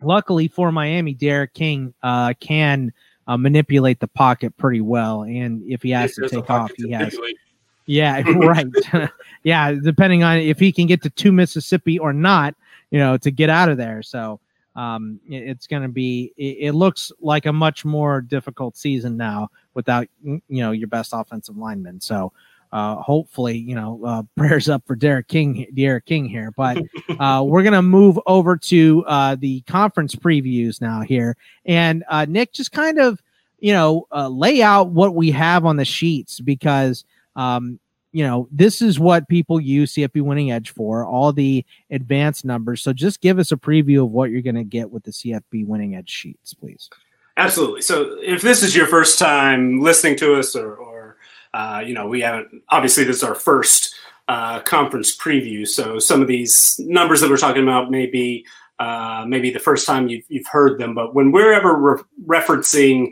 luckily 0.02 0.48
for 0.48 0.72
Miami, 0.72 1.14
D'Eriq 1.14 1.54
King 1.54 1.94
uh, 2.02 2.34
can 2.40 2.94
uh, 3.28 3.38
manipulate 3.38 4.00
the 4.00 4.08
pocket 4.08 4.56
pretty 4.58 4.82
well. 4.82 5.24
And 5.24 5.62
if 5.70 5.84
he 5.84 5.92
has 5.92 6.16
to 6.16 6.30
take 6.30 6.50
off, 6.50 6.72
he 6.78 6.92
has. 6.92 7.18
Yeah, 7.86 8.22
right. 8.26 8.68
yeah, 9.44 9.74
depending 9.74 10.24
on 10.24 10.38
if 10.38 10.60
he 10.60 10.72
can 10.72 10.88
get 10.88 11.02
to 11.04 11.10
two 11.10 11.32
Mississippi 11.32 12.00
or 12.00 12.14
not, 12.14 12.56
you 12.92 13.00
know, 13.00 13.18
to 13.18 13.30
get 13.30 13.50
out 13.50 13.70
of 13.70 13.78
there. 13.78 14.02
So, 14.04 14.40
um, 14.76 15.20
it, 15.28 15.50
it's 15.50 15.68
going 15.68 15.84
to 15.84 15.90
be. 15.90 16.32
It, 16.38 16.68
it, 16.68 16.72
looks 16.74 17.12
like 17.20 17.46
a 17.46 17.54
much 17.54 17.84
more 17.84 18.22
difficult 18.22 18.78
season 18.78 19.18
now 19.18 19.50
without 19.74 20.08
you 20.24 20.42
know 20.50 20.72
your 20.72 20.88
best 20.88 21.12
offensive 21.14 21.58
lineman. 21.58 22.02
So 22.02 22.32
uh, 22.72 22.96
hopefully, 22.98 23.58
you 23.58 23.76
know, 23.76 24.00
uh, 24.06 24.24
prayers 24.38 24.70
up 24.70 24.84
for 24.86 24.96
D'Eriq 24.96 25.28
King, 25.28 25.66
D'Eriq 25.74 26.06
King 26.06 26.26
here. 26.26 26.52
But 26.56 26.78
uh, 27.20 27.44
we're 27.46 27.64
gonna 27.64 27.82
move 27.82 28.20
over 28.26 28.58
to 28.58 29.04
uh, 29.08 29.36
the 29.36 29.62
conference 29.62 30.16
previews 30.16 30.82
now 30.82 31.02
here, 31.02 31.36
and 31.66 32.04
uh, 32.10 32.26
Nick 32.28 32.54
just 32.54 32.72
kind 32.72 33.00
of, 33.00 33.22
you 33.60 33.74
know, 33.74 34.08
uh, 34.12 34.28
lay 34.28 34.62
out 34.62 34.90
what 34.90 35.16
we 35.16 35.32
have 35.32 35.66
on 35.66 35.78
the 35.78 35.86
sheets 35.86 36.40
because, 36.40 37.06
um, 37.36 37.80
you 38.12 38.24
know, 38.26 38.48
this 38.52 38.82
is 38.82 39.00
what 39.00 39.28
people 39.28 39.60
use 39.60 39.94
CFP 39.94 40.22
Winning 40.22 40.52
Edge 40.52 40.72
for, 40.72 41.06
all 41.06 41.32
the 41.32 41.66
advanced 41.92 42.44
numbers. 42.44 42.82
So 42.82 42.94
just 42.94 43.22
give 43.22 43.38
us 43.38 43.52
a 43.52 43.58
preview 43.58 44.04
of 44.04 44.12
what 44.12 44.32
you're 44.32 44.42
gonna 44.42 44.64
get 44.64 44.92
with 44.92 45.04
the 45.04 45.12
CFP 45.12 45.66
Winning 45.66 45.96
Edge 45.96 46.10
sheets, 46.10 46.54
please. 46.54 46.90
Absolutely. 47.38 47.82
So 47.82 48.18
if 48.22 48.42
this 48.42 48.64
is 48.64 48.76
your 48.76 48.88
first 48.88 49.18
time 49.18 49.80
listening 49.80 50.18
to 50.18 50.38
us, 50.38 50.56
or, 50.56 50.76
or 50.76 51.18
uh, 51.54 51.82
you 51.86 51.94
know, 51.94 52.08
we 52.08 52.22
haven't 52.22 52.64
obviously 52.70 53.04
this 53.04 53.18
is 53.18 53.24
our 53.24 53.36
first 53.36 53.96
uh, 54.28 54.60
conference 54.62 55.16
preview. 55.18 55.68
So 55.68 56.00
some 56.00 56.22
of 56.22 56.28
these 56.28 56.80
numbers 56.80 57.22
that 57.22 57.30
we're 57.30 57.38
talking 57.38 57.64
about 57.64 57.92
may 57.92 58.06
be 58.06 58.46
uh, 58.80 59.26
maybe 59.28 59.52
the 59.52 59.60
first 59.60 59.86
time 59.86 60.08
you've, 60.08 60.24
you've 60.30 60.48
heard 60.48 60.80
them, 60.80 60.96
but 60.96 61.14
when 61.14 61.32
we're 61.32 61.52
ever 61.52 61.76
re- 61.76 62.04
referencing 62.26 63.12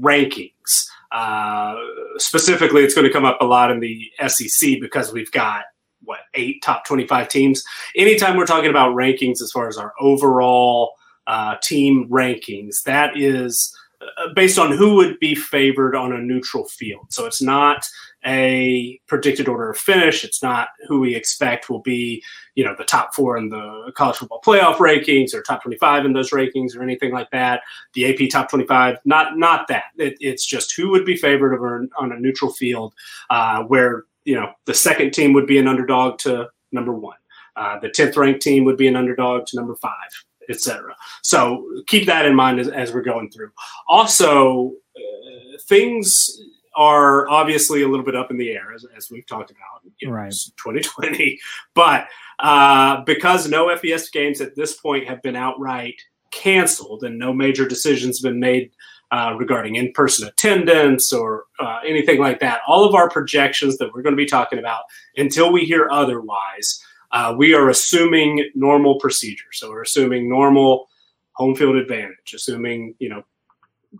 rankings, 0.00 0.88
uh, 1.12 1.76
specifically, 2.18 2.82
it's 2.84 2.94
going 2.94 3.06
to 3.06 3.12
come 3.12 3.24
up 3.24 3.38
a 3.40 3.44
lot 3.44 3.70
in 3.70 3.80
the 3.80 4.10
SEC 4.26 4.78
because 4.80 5.12
we've 5.12 5.30
got 5.32 5.64
what 6.02 6.20
eight 6.34 6.62
top 6.62 6.84
25 6.84 7.28
teams. 7.28 7.64
Anytime 7.96 8.36
we're 8.36 8.46
talking 8.46 8.70
about 8.70 8.94
rankings 8.94 9.40
as 9.40 9.50
far 9.52 9.68
as 9.68 9.78
our 9.78 9.94
overall 10.00 10.92
uh, 11.26 11.56
team 11.62 12.08
rankings. 12.10 12.82
That 12.84 13.16
is 13.16 13.76
uh, 14.02 14.32
based 14.34 14.58
on 14.58 14.72
who 14.72 14.94
would 14.96 15.18
be 15.20 15.34
favored 15.34 15.94
on 15.94 16.12
a 16.12 16.18
neutral 16.18 16.64
field. 16.66 17.06
So 17.10 17.24
it's 17.24 17.40
not 17.40 17.88
a 18.26 19.00
predicted 19.06 19.48
order 19.48 19.70
of 19.70 19.78
finish. 19.78 20.22
It's 20.22 20.42
not 20.42 20.68
who 20.86 21.00
we 21.00 21.14
expect 21.14 21.70
will 21.70 21.80
be, 21.80 22.22
you 22.56 22.64
know, 22.64 22.74
the 22.76 22.84
top 22.84 23.14
four 23.14 23.38
in 23.38 23.48
the 23.48 23.92
college 23.94 24.16
football 24.16 24.42
playoff 24.44 24.76
rankings 24.76 25.32
or 25.32 25.42
top 25.42 25.62
25 25.62 26.04
in 26.04 26.12
those 26.12 26.30
rankings 26.30 26.76
or 26.76 26.82
anything 26.82 27.12
like 27.12 27.30
that. 27.30 27.62
The 27.94 28.12
AP 28.12 28.28
top 28.30 28.50
25, 28.50 28.98
not 29.04 29.38
not 29.38 29.66
that. 29.68 29.84
It, 29.96 30.16
it's 30.20 30.44
just 30.44 30.76
who 30.76 30.90
would 30.90 31.06
be 31.06 31.16
favored 31.16 31.54
over 31.54 31.86
on 31.98 32.12
a 32.12 32.18
neutral 32.18 32.52
field, 32.52 32.92
uh, 33.30 33.62
where 33.62 34.04
you 34.24 34.34
know 34.34 34.52
the 34.66 34.74
second 34.74 35.12
team 35.12 35.32
would 35.32 35.46
be 35.46 35.58
an 35.58 35.68
underdog 35.68 36.18
to 36.18 36.48
number 36.72 36.92
one. 36.92 37.16
Uh, 37.54 37.78
the 37.78 37.88
10th 37.88 38.16
ranked 38.18 38.42
team 38.42 38.64
would 38.64 38.76
be 38.76 38.86
an 38.86 38.96
underdog 38.96 39.46
to 39.46 39.56
number 39.56 39.74
five 39.76 40.10
etc. 40.48 40.94
So 41.22 41.82
keep 41.86 42.06
that 42.06 42.26
in 42.26 42.34
mind 42.34 42.60
as, 42.60 42.68
as 42.68 42.92
we're 42.92 43.02
going 43.02 43.30
through. 43.30 43.50
Also, 43.88 44.72
uh, 44.96 45.58
things 45.62 46.40
are 46.76 47.28
obviously 47.28 47.82
a 47.82 47.88
little 47.88 48.04
bit 48.04 48.14
up 48.14 48.30
in 48.30 48.36
the 48.36 48.50
air, 48.50 48.72
as, 48.74 48.84
as 48.96 49.10
we've 49.10 49.26
talked 49.26 49.50
about. 49.50 49.84
Know, 50.02 50.10
right. 50.10 50.30
2020. 50.30 51.38
But 51.74 52.08
uh, 52.38 53.02
because 53.04 53.48
no 53.48 53.66
FBS 53.66 54.12
games 54.12 54.40
at 54.40 54.54
this 54.54 54.74
point 54.74 55.08
have 55.08 55.22
been 55.22 55.36
outright 55.36 56.00
canceled 56.30 57.02
and 57.02 57.18
no 57.18 57.32
major 57.32 57.66
decisions 57.66 58.18
have 58.18 58.30
been 58.30 58.40
made 58.40 58.70
uh, 59.10 59.34
regarding 59.38 59.76
in 59.76 59.92
person 59.92 60.26
attendance 60.26 61.12
or 61.12 61.44
uh, 61.60 61.78
anything 61.86 62.18
like 62.18 62.40
that, 62.40 62.60
all 62.66 62.84
of 62.84 62.94
our 62.94 63.08
projections 63.08 63.78
that 63.78 63.92
we're 63.94 64.02
going 64.02 64.12
to 64.12 64.16
be 64.16 64.26
talking 64.26 64.58
about 64.58 64.82
until 65.16 65.52
we 65.52 65.64
hear 65.64 65.88
otherwise, 65.90 66.84
uh, 67.12 67.34
we 67.36 67.54
are 67.54 67.68
assuming 67.68 68.50
normal 68.54 68.98
procedure. 68.98 69.52
So 69.52 69.70
we're 69.70 69.82
assuming 69.82 70.28
normal 70.28 70.88
home 71.32 71.54
field 71.54 71.76
advantage, 71.76 72.34
assuming, 72.34 72.94
you 72.98 73.08
know, 73.08 73.22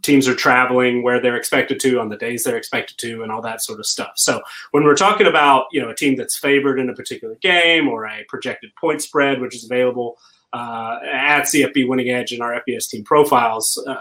teams 0.03 0.29
are 0.29 0.35
traveling 0.35 1.03
where 1.03 1.21
they're 1.21 1.37
expected 1.37 1.81
to 1.81 2.01
on 2.01 2.09
the 2.09 2.17
days 2.17 2.45
they're 2.45 2.57
expected 2.57 2.99
to 2.99 3.23
and 3.23 3.33
all 3.33 3.43
that 3.43 3.63
sort 3.63 3.79
of 3.79 3.87
stuff. 3.87 4.13
So 4.17 4.43
when 4.73 4.85
we're 4.85 4.97
talking 4.97 5.27
about, 5.27 5.67
you 5.73 5.81
know, 5.81 5.91
a 5.91 5.95
team 5.95 6.17
that's 6.17 6.37
favored 6.37 6.79
in 6.79 6.91
a 6.91 6.95
particular 6.95 7.35
game 7.37 7.89
or 7.89 8.07
a 8.07 8.25
projected 8.29 8.75
point 8.77 9.03
spread, 9.03 9.41
which 9.41 9.55
is 9.55 9.65
available 9.65 10.19
uh, 10.53 10.99
at 11.11 11.43
CFB 11.43 11.89
Winning 11.89 12.11
Edge 12.11 12.33
in 12.33 12.41
our 12.41 12.63
FBS 12.67 12.89
team 12.89 13.05
profiles, 13.05 13.83
uh, 13.87 13.97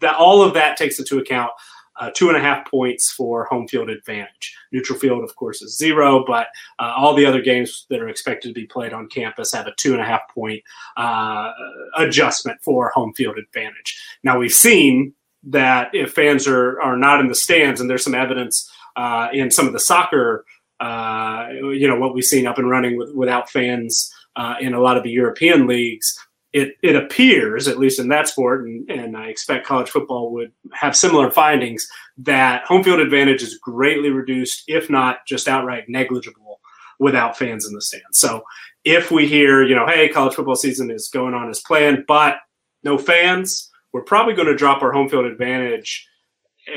that 0.00 0.16
all 0.16 0.42
of 0.42 0.54
that 0.54 0.76
takes 0.76 0.98
into 0.98 1.18
account 1.18 1.52
uh, 2.00 2.10
two 2.14 2.28
and 2.28 2.36
a 2.36 2.40
half 2.40 2.68
points 2.68 3.12
for 3.12 3.44
home 3.44 3.68
field 3.68 3.90
advantage. 3.90 4.56
Neutral 4.72 4.98
field, 4.98 5.22
of 5.22 5.36
course, 5.36 5.62
is 5.62 5.76
zero, 5.76 6.24
but 6.26 6.48
uh, 6.78 6.92
all 6.96 7.14
the 7.14 7.26
other 7.26 7.42
games 7.42 7.86
that 7.90 8.00
are 8.00 8.08
expected 8.08 8.48
to 8.48 8.54
be 8.54 8.66
played 8.66 8.92
on 8.92 9.08
campus 9.08 9.52
have 9.52 9.66
a 9.66 9.74
two 9.76 9.92
and 9.92 10.00
a 10.00 10.04
half 10.04 10.22
point 10.34 10.62
uh, 10.96 11.52
adjustment 11.96 12.60
for 12.62 12.90
home 12.90 13.12
field 13.14 13.38
advantage. 13.38 14.02
Now, 14.24 14.38
we've 14.38 14.52
seen 14.52 15.12
that 15.44 15.94
if 15.94 16.12
fans 16.12 16.48
are, 16.48 16.80
are 16.80 16.96
not 16.96 17.20
in 17.20 17.28
the 17.28 17.34
stands, 17.34 17.80
and 17.80 17.88
there's 17.88 18.04
some 18.04 18.14
evidence 18.14 18.70
uh, 18.96 19.28
in 19.32 19.50
some 19.50 19.66
of 19.66 19.72
the 19.72 19.80
soccer, 19.80 20.44
uh, 20.80 21.48
you 21.50 21.86
know, 21.86 21.98
what 21.98 22.14
we've 22.14 22.24
seen 22.24 22.46
up 22.46 22.58
and 22.58 22.70
running 22.70 22.96
with, 22.96 23.14
without 23.14 23.50
fans 23.50 24.12
uh, 24.36 24.54
in 24.60 24.74
a 24.74 24.80
lot 24.80 24.96
of 24.96 25.02
the 25.02 25.10
European 25.10 25.66
leagues, 25.66 26.18
it, 26.52 26.76
it 26.82 26.96
appears, 26.96 27.68
at 27.68 27.78
least 27.78 28.00
in 28.00 28.08
that 28.08 28.28
sport, 28.28 28.66
and, 28.66 28.90
and 28.90 29.16
I 29.16 29.26
expect 29.26 29.66
college 29.66 29.88
football 29.88 30.32
would 30.32 30.52
have 30.72 30.96
similar 30.96 31.30
findings, 31.30 31.88
that 32.18 32.64
home 32.64 32.82
field 32.82 33.00
advantage 33.00 33.42
is 33.42 33.58
greatly 33.58 34.10
reduced, 34.10 34.64
if 34.66 34.90
not 34.90 35.18
just 35.26 35.48
outright 35.48 35.84
negligible, 35.88 36.60
without 36.98 37.38
fans 37.38 37.66
in 37.66 37.72
the 37.72 37.80
stands. 37.80 38.18
So 38.18 38.42
if 38.84 39.10
we 39.10 39.26
hear, 39.26 39.62
you 39.62 39.74
know, 39.74 39.86
hey, 39.86 40.08
college 40.08 40.34
football 40.34 40.56
season 40.56 40.90
is 40.90 41.08
going 41.08 41.34
on 41.34 41.48
as 41.48 41.60
planned, 41.60 42.04
but 42.06 42.38
no 42.82 42.98
fans, 42.98 43.70
we're 43.92 44.02
probably 44.02 44.34
going 44.34 44.48
to 44.48 44.56
drop 44.56 44.82
our 44.82 44.92
home 44.92 45.08
field 45.08 45.26
advantage 45.26 46.06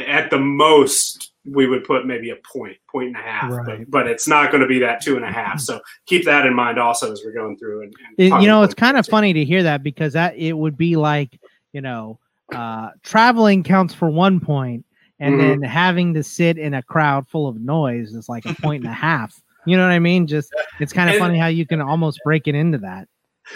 at 0.07 0.29
the 0.29 0.39
most 0.39 1.32
we 1.45 1.67
would 1.67 1.83
put 1.83 2.05
maybe 2.05 2.29
a 2.29 2.37
point, 2.37 2.77
point 2.89 3.07
and 3.07 3.15
a 3.15 3.19
half, 3.19 3.51
right. 3.51 3.79
but, 3.79 3.91
but 3.91 4.07
it's 4.07 4.27
not 4.27 4.51
going 4.51 4.61
to 4.61 4.67
be 4.67 4.79
that 4.79 5.01
two 5.01 5.15
and 5.15 5.25
a 5.25 5.31
half. 5.31 5.59
So 5.59 5.81
keep 6.05 6.25
that 6.25 6.45
in 6.45 6.53
mind 6.53 6.79
also 6.79 7.11
as 7.11 7.21
we're 7.23 7.33
going 7.33 7.57
through. 7.57 7.83
And, 7.83 7.95
and 8.17 8.41
you 8.41 8.47
know, 8.47 8.63
it's 8.63 8.73
kind 8.73 8.97
of 8.97 9.05
funny 9.05 9.33
to 9.33 9.43
hear 9.43 9.63
that 9.63 9.83
because 9.83 10.13
that 10.13 10.37
it 10.37 10.53
would 10.53 10.77
be 10.77 10.95
like, 10.95 11.39
you 11.73 11.81
know, 11.81 12.19
uh, 12.53 12.91
traveling 13.03 13.63
counts 13.63 13.93
for 13.93 14.09
one 14.09 14.39
point, 14.39 14.85
and 15.19 15.35
mm-hmm. 15.35 15.61
then 15.61 15.61
having 15.61 16.13
to 16.13 16.23
sit 16.23 16.57
in 16.57 16.73
a 16.73 16.83
crowd 16.83 17.27
full 17.27 17.47
of 17.47 17.59
noise 17.59 18.13
is 18.13 18.29
like 18.29 18.45
a 18.45 18.53
point 18.55 18.83
and 18.83 18.91
a 18.91 18.95
half. 18.95 19.41
You 19.65 19.77
know 19.77 19.83
what 19.83 19.93
I 19.93 19.99
mean? 19.99 20.27
Just 20.27 20.53
it's 20.79 20.93
kind 20.93 21.09
of 21.09 21.17
funny 21.17 21.37
how 21.37 21.47
you 21.47 21.65
can 21.65 21.81
almost 21.81 22.19
break 22.23 22.47
it 22.47 22.55
into 22.55 22.77
that. 22.79 23.07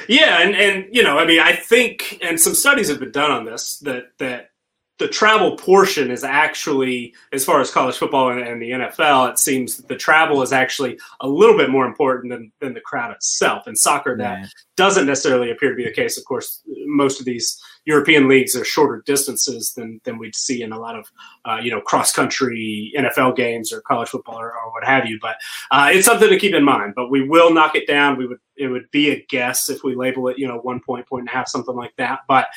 Yeah, 0.07 0.41
and 0.41 0.55
and 0.55 0.85
you 0.93 1.03
know, 1.03 1.17
I 1.17 1.25
mean, 1.25 1.39
I 1.39 1.53
think, 1.53 2.19
and 2.21 2.39
some 2.39 2.55
studies 2.55 2.89
have 2.89 2.99
been 2.99 3.11
done 3.11 3.31
on 3.31 3.45
this 3.45 3.79
that 3.79 4.17
that 4.19 4.51
the 4.99 5.07
travel 5.07 5.55
portion 5.55 6.09
is 6.09 6.23
actually, 6.23 7.13
as 7.31 7.45
far 7.45 7.61
as 7.61 7.69
college 7.69 7.97
football 7.97 8.31
and, 8.31 8.41
and, 8.41 8.61
the 8.61 8.71
NFL, 8.71 9.29
it 9.29 9.37
seems 9.37 9.77
that 9.77 9.87
the 9.87 9.95
travel 9.95 10.41
is 10.41 10.51
actually 10.51 10.99
a 11.21 11.27
little 11.27 11.55
bit 11.55 11.69
more 11.69 11.85
important 11.85 12.31
than, 12.31 12.51
than 12.61 12.73
the 12.73 12.81
crowd 12.81 13.11
itself. 13.11 13.67
In 13.67 13.75
soccer, 13.75 14.17
that 14.17 14.49
doesn't 14.75 15.05
necessarily 15.05 15.51
appear 15.51 15.69
to 15.69 15.75
be 15.75 15.83
the 15.83 15.91
case. 15.91 16.17
Of 16.17 16.25
course, 16.25 16.63
most 16.87 17.19
of 17.19 17.25
these 17.25 17.61
European 17.85 18.27
leagues 18.27 18.55
are 18.55 18.65
shorter 18.65 19.01
distances 19.05 19.73
than 19.73 20.01
than 20.03 20.17
we'd 20.17 20.35
see 20.35 20.61
in 20.61 20.73
a 20.73 20.79
lot 20.79 20.97
of 20.97 21.09
uh, 21.45 21.57
you 21.61 21.71
know 21.71 21.79
cross 21.79 22.11
country 22.11 22.91
NFL 22.97 23.37
games 23.37 23.71
or 23.71 23.81
college 23.81 24.09
football 24.09 24.37
or, 24.37 24.53
or 24.53 24.71
what 24.73 24.83
have 24.83 25.05
you. 25.05 25.17
But 25.21 25.37
uh, 25.71 25.89
it's 25.93 26.05
something 26.05 26.29
to 26.29 26.37
keep 26.37 26.53
in 26.53 26.65
mind. 26.65 26.93
But 26.95 27.09
we 27.09 27.27
will 27.27 27.53
knock 27.53 27.75
it 27.75 27.87
down. 27.87 28.17
We 28.17 28.27
would 28.27 28.39
it 28.57 28.67
would 28.67 28.91
be 28.91 29.11
a 29.11 29.25
guess 29.29 29.69
if 29.69 29.83
we 29.83 29.95
label 29.95 30.27
it 30.27 30.37
you 30.37 30.47
know 30.47 30.57
one 30.57 30.81
point 30.81 31.07
point 31.07 31.21
and 31.21 31.29
a 31.29 31.31
half 31.31 31.47
something 31.47 31.75
like 31.75 31.95
that. 31.97 32.19
But 32.27 32.47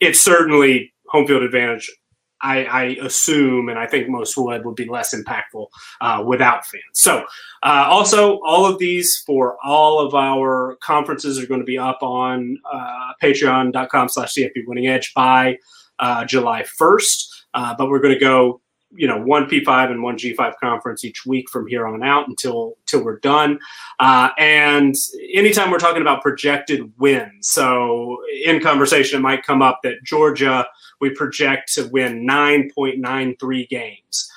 it's 0.00 0.20
certainly 0.20 0.92
home 1.10 1.26
field 1.26 1.42
advantage 1.42 1.90
I, 2.42 2.64
I, 2.64 2.82
assume, 3.02 3.68
and 3.68 3.78
I 3.78 3.86
think 3.86 4.08
most 4.08 4.36
would, 4.36 4.64
would 4.64 4.74
be 4.74 4.88
less 4.88 5.14
impactful 5.14 5.66
uh, 6.00 6.24
without 6.26 6.64
fans. 6.66 6.82
So, 6.94 7.24
uh, 7.62 7.86
also, 7.88 8.40
all 8.40 8.64
of 8.64 8.78
these 8.78 9.22
for 9.26 9.58
all 9.62 10.00
of 10.00 10.14
our 10.14 10.78
conferences 10.82 11.38
are 11.38 11.46
going 11.46 11.60
to 11.60 11.66
be 11.66 11.78
up 11.78 11.98
on 12.02 12.56
uh, 12.72 13.12
patreon.com 13.22 14.08
slash 14.08 14.34
CFB 14.34 14.66
Winning 14.66 14.86
Edge 14.86 15.12
by 15.14 15.58
uh, 15.98 16.24
July 16.24 16.64
1st. 16.80 17.26
Uh, 17.52 17.74
but 17.76 17.90
we're 17.90 18.00
going 18.00 18.14
to 18.14 18.20
go 18.20 18.60
you 18.92 19.06
know 19.06 19.20
one 19.20 19.46
P5 19.46 19.90
and 19.90 20.02
one 20.02 20.16
G5 20.16 20.54
conference 20.60 21.04
each 21.04 21.24
week 21.24 21.48
from 21.48 21.66
here 21.66 21.86
on 21.86 22.02
out 22.02 22.28
until 22.28 22.76
until 22.80 23.04
we're 23.04 23.20
done. 23.20 23.58
Uh, 23.98 24.30
and 24.38 24.94
anytime 25.32 25.70
we're 25.70 25.78
talking 25.78 26.02
about 26.02 26.22
projected 26.22 26.92
wins, 26.98 27.48
so 27.48 28.18
in 28.44 28.60
conversation 28.60 29.18
it 29.18 29.22
might 29.22 29.44
come 29.44 29.62
up 29.62 29.80
that 29.82 30.02
Georgia 30.04 30.66
we 31.00 31.10
project 31.10 31.72
to 31.74 31.88
win 31.88 32.26
9.93 32.26 33.68
games. 33.68 34.30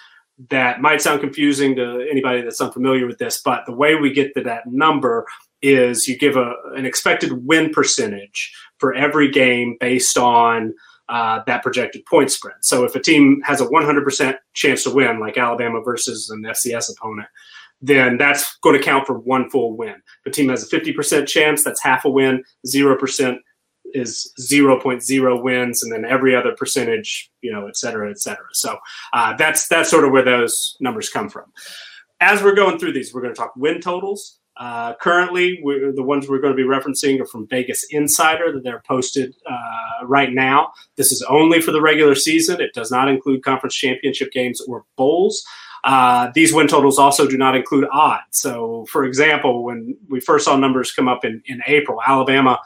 That 0.49 0.81
might 0.81 1.01
sound 1.01 1.21
confusing 1.21 1.75
to 1.75 2.07
anybody 2.09 2.41
that's 2.41 2.61
unfamiliar 2.61 3.05
with 3.05 3.19
this, 3.19 3.41
but 3.41 3.65
the 3.65 3.73
way 3.73 3.95
we 3.95 4.11
get 4.11 4.33
to 4.35 4.43
that 4.43 4.65
number 4.65 5.25
is 5.61 6.07
you 6.07 6.17
give 6.17 6.35
a, 6.35 6.53
an 6.75 6.85
expected 6.85 7.45
win 7.45 7.71
percentage 7.71 8.53
for 8.77 8.93
every 8.93 9.29
game 9.29 9.77
based 9.79 10.17
on 10.17 10.73
uh, 11.09 11.41
that 11.47 11.63
projected 11.63 12.05
point 12.05 12.31
spread. 12.31 12.55
So 12.61 12.83
if 12.85 12.95
a 12.95 12.99
team 12.99 13.41
has 13.45 13.61
a 13.61 13.67
100% 13.67 14.37
chance 14.53 14.83
to 14.83 14.89
win, 14.93 15.19
like 15.19 15.37
Alabama 15.37 15.81
versus 15.81 16.29
an 16.29 16.43
FCS 16.43 16.91
opponent, 16.95 17.27
then 17.81 18.17
that's 18.17 18.57
going 18.63 18.77
to 18.77 18.83
count 18.83 19.05
for 19.05 19.19
one 19.19 19.49
full 19.49 19.75
win. 19.75 19.95
If 20.25 20.27
a 20.27 20.29
team 20.31 20.49
has 20.49 20.63
a 20.63 20.75
50% 20.75 21.27
chance, 21.27 21.63
that's 21.63 21.83
half 21.83 22.05
a 22.05 22.09
win. 22.09 22.43
0% 22.65 23.37
is 23.93 24.33
0.0 24.39 25.43
wins, 25.43 25.83
and 25.83 25.91
then 25.91 26.05
every 26.05 26.35
other 26.35 26.53
percentage, 26.53 27.29
you 27.41 27.51
know, 27.51 27.67
et 27.67 27.75
cetera, 27.75 28.09
et 28.09 28.19
cetera. 28.19 28.45
So 28.53 28.77
uh, 29.11 29.35
that's 29.35 29.67
that's 29.67 29.89
sort 29.89 30.05
of 30.05 30.11
where 30.11 30.23
those 30.23 30.77
numbers 30.79 31.09
come 31.09 31.29
from. 31.29 31.51
As 32.21 32.41
we're 32.41 32.55
going 32.55 32.79
through 32.79 32.93
these, 32.93 33.13
we're 33.13 33.21
going 33.21 33.33
to 33.33 33.39
talk 33.39 33.53
win 33.55 33.81
totals. 33.81 34.39
Uh, 34.57 34.93
currently, 34.95 35.59
the 35.95 36.03
ones 36.03 36.29
we're 36.29 36.39
going 36.39 36.55
to 36.55 36.57
be 36.57 36.67
referencing 36.67 37.19
are 37.19 37.25
from 37.25 37.47
Vegas 37.47 37.83
Insider 37.89 38.51
that 38.51 38.63
they're 38.63 38.83
posted 38.87 39.35
uh, 39.49 40.05
right 40.05 40.31
now. 40.31 40.71
This 40.95 41.11
is 41.11 41.23
only 41.27 41.59
for 41.59 41.71
the 41.71 41.81
regular 41.81 42.15
season. 42.15 42.61
It 42.61 42.73
does 42.73 42.91
not 42.91 43.07
include 43.07 43.43
conference 43.43 43.75
championship 43.75 44.31
games 44.31 44.61
or 44.61 44.85
bowls. 44.95 45.43
Uh, 45.83 46.31
these 46.33 46.53
win 46.53 46.67
totals 46.67 46.97
also 46.97 47.27
do 47.27 47.37
not 47.37 47.55
include 47.55 47.87
odds. 47.91 48.23
So, 48.31 48.85
for 48.89 49.03
example, 49.03 49.63
when 49.63 49.97
we 50.07 50.19
first 50.19 50.45
saw 50.45 50.55
numbers 50.55 50.91
come 50.91 51.07
up 51.07 51.25
in, 51.25 51.41
in 51.45 51.61
April, 51.67 51.99
Alabama 52.05 52.59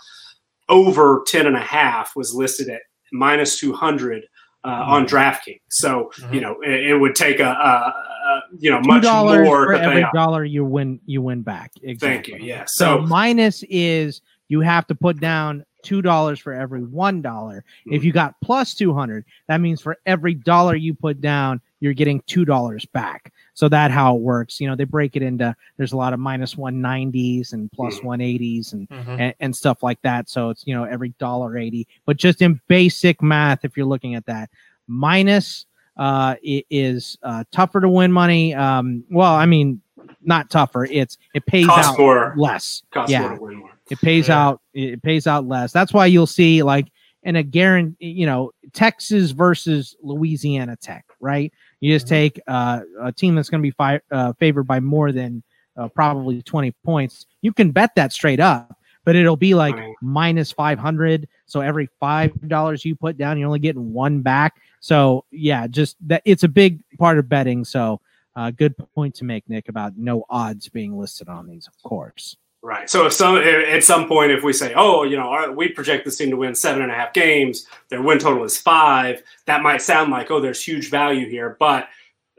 over 0.70 1.24
10 1.26 1.48
and 1.48 1.56
a 1.56 1.62
half 1.62 2.16
was 2.16 2.34
listed 2.34 2.70
at 2.70 2.82
minus 3.12 3.60
200 3.60 4.26
uh, 4.68 4.70
mm-hmm. 4.70 4.92
on 4.92 5.06
DraftKings. 5.06 5.62
So, 5.70 6.12
mm-hmm. 6.20 6.34
you 6.34 6.42
know, 6.42 6.58
it, 6.62 6.92
it, 6.92 6.98
would 6.98 7.16
take 7.16 7.40
a, 7.40 7.46
a, 7.46 7.48
a 7.48 8.44
you 8.60 8.70
know, 8.70 8.82
much 8.82 9.04
more 9.04 9.46
for 9.46 9.74
every 9.74 10.06
dollar 10.14 10.44
you 10.44 10.66
win, 10.66 11.00
you 11.06 11.22
win 11.22 11.42
back. 11.42 11.72
Exactly. 11.82 12.34
Thank 12.34 12.44
you. 12.44 12.48
Yeah. 12.48 12.66
So, 12.66 12.98
so 12.98 13.02
minus 13.04 13.64
is 13.70 14.22
you 14.50 14.60
have 14.60 14.86
to 14.88 14.96
put 14.96 15.20
down 15.22 15.66
two 15.84 16.02
dollars 16.02 16.40
for 16.40 16.54
every 16.54 16.84
one 16.84 17.22
dollar. 17.22 17.64
Mm-hmm. 17.82 17.94
If 17.94 18.04
you 18.04 18.12
got 18.12 18.36
plus 18.44 18.74
two 18.74 18.94
hundred, 18.94 19.24
that 19.48 19.62
means 19.62 19.82
for 19.82 19.98
every 20.06 20.34
dollar 20.34 20.76
you 20.76 20.94
put 20.94 21.22
down, 21.22 21.62
you're 21.80 21.94
getting 21.94 22.22
two 22.28 22.44
dollars 22.44 22.86
back. 22.86 23.32
So 23.58 23.68
that 23.70 23.90
how 23.90 24.16
it 24.16 24.22
works. 24.22 24.62
You 24.62 24.68
know, 24.70 24.76
they 24.76 24.84
break 24.84 25.16
it 25.16 25.24
into 25.24 25.56
there's 25.78 25.92
a 25.92 25.98
lot 25.98 26.14
of 26.14 26.20
minus 26.20 26.54
190s 26.54 27.54
and 27.54 27.72
plus 27.72 27.98
180s 28.02 28.74
and, 28.74 28.88
mm-hmm. 28.88 29.20
and, 29.20 29.34
and 29.40 29.56
stuff 29.56 29.82
like 29.82 30.00
that. 30.04 30.30
So 30.30 30.52
it's 30.52 30.68
you 30.68 30.76
know 30.76 30.84
every 30.84 31.10
dollar 31.18 31.58
80. 31.58 31.88
But 32.06 32.18
just 32.18 32.44
in 32.44 32.62
basic 32.68 33.20
math, 33.24 33.66
if 33.66 33.76
you're 33.76 33.88
looking 33.88 34.14
at 34.14 34.28
that, 34.28 34.52
minus 34.86 35.66
uh, 35.98 36.36
it 36.44 36.68
is 36.70 37.18
uh, 37.24 37.46
tougher 37.52 37.82
to 37.82 37.90
win 37.90 38.12
money. 38.12 38.54
Um, 38.54 39.04
well, 39.10 39.34
I 39.34 39.48
mean, 39.48 39.82
not 40.22 40.52
tougher. 40.52 40.86
It's 40.86 41.18
it 41.34 41.44
pays 41.48 41.66
Cost 41.66 41.90
out 41.90 41.98
more. 41.98 42.36
less. 42.38 42.84
Cost 42.92 43.10
yeah. 43.10 43.38
More 43.40 43.72
it 43.90 44.00
pays 44.00 44.28
yeah. 44.28 44.50
out. 44.50 44.62
It 44.76 45.02
pays 45.02 45.26
out 45.26 45.48
less. 45.48 45.72
That's 45.72 45.92
why 45.92 46.06
you'll 46.06 46.28
see 46.28 46.62
like 46.62 46.92
in 47.24 47.38
a 47.38 47.42
guarantee, 47.44 48.06
you 48.06 48.28
know, 48.28 48.52
Texas 48.74 49.32
versus 49.32 49.96
Louisiana 50.04 50.76
Tech, 50.76 51.06
right? 51.20 51.52
You 51.80 51.94
just 51.94 52.06
mm-hmm. 52.06 52.16
take 52.16 52.42
uh, 52.48 52.82
a 53.02 53.12
team 53.12 53.36
that's 53.36 53.50
going 53.50 53.62
to 53.62 53.68
be 53.68 53.72
fi- 53.72 54.02
uh, 54.12 54.34
favored 54.40 54.64
by 54.64 54.80
more 54.80 55.12
than 55.12 55.44
uh, 55.78 55.88
probably 55.90 56.42
20 56.42 56.72
points. 56.84 57.26
You 57.42 57.54
can 57.54 57.72
bet 57.72 57.96
that 57.96 58.12
straight 58.12 58.40
up. 58.40 58.76
but 59.06 59.16
it'll 59.16 59.38
be 59.38 59.54
like 59.54 59.78
minus 60.02 60.52
500. 60.52 61.30
So 61.46 61.62
every 61.62 61.88
$5 62.02 62.84
you 62.84 62.94
put 62.94 63.18
down, 63.18 63.38
you're 63.38 63.48
only 63.48 63.60
getting 63.60 63.94
one 63.94 64.22
back. 64.22 64.56
So 64.82 65.24
yeah, 65.32 65.66
just 65.66 65.96
that 66.08 66.22
it's 66.26 66.44
a 66.44 66.50
big 66.50 66.82
part 67.00 67.18
of 67.18 67.30
betting. 67.30 67.64
So 67.64 68.02
uh, 68.36 68.52
good 68.52 68.76
point 68.94 69.16
to 69.16 69.24
make, 69.24 69.50
Nick, 69.50 69.70
about 69.70 69.98
no 69.98 70.26
odds 70.30 70.68
being 70.68 70.98
listed 70.98 71.30
on 71.30 71.48
these, 71.48 71.68
of 71.68 71.90
course. 71.90 72.36
Right. 72.68 72.90
So 72.90 73.06
if 73.06 73.14
some 73.14 73.38
at 73.38 73.82
some 73.86 74.10
point, 74.10 74.34
if 74.34 74.44
we 74.44 74.52
say, 74.52 74.74
oh, 74.76 75.04
you 75.04 75.16
know, 75.16 75.30
our, 75.30 75.54
we 75.54 75.70
project 75.70 76.04
this 76.04 76.18
team 76.18 76.32
to 76.32 76.36
win 76.36 76.54
seven 76.54 76.82
and 76.82 76.92
a 76.92 76.96
half 76.96 77.14
games, 77.14 77.66
their 77.88 78.02
win 78.02 78.20
total 78.20 78.44
is 78.44 78.58
five, 78.58 79.24
that 79.46 79.62
might 79.62 79.82
sound 79.82 80.12
like, 80.12 80.30
oh, 80.32 80.42
there's 80.42 80.62
huge 80.62 80.90
value 80.90 81.30
here. 81.30 81.56
But 81.62 81.88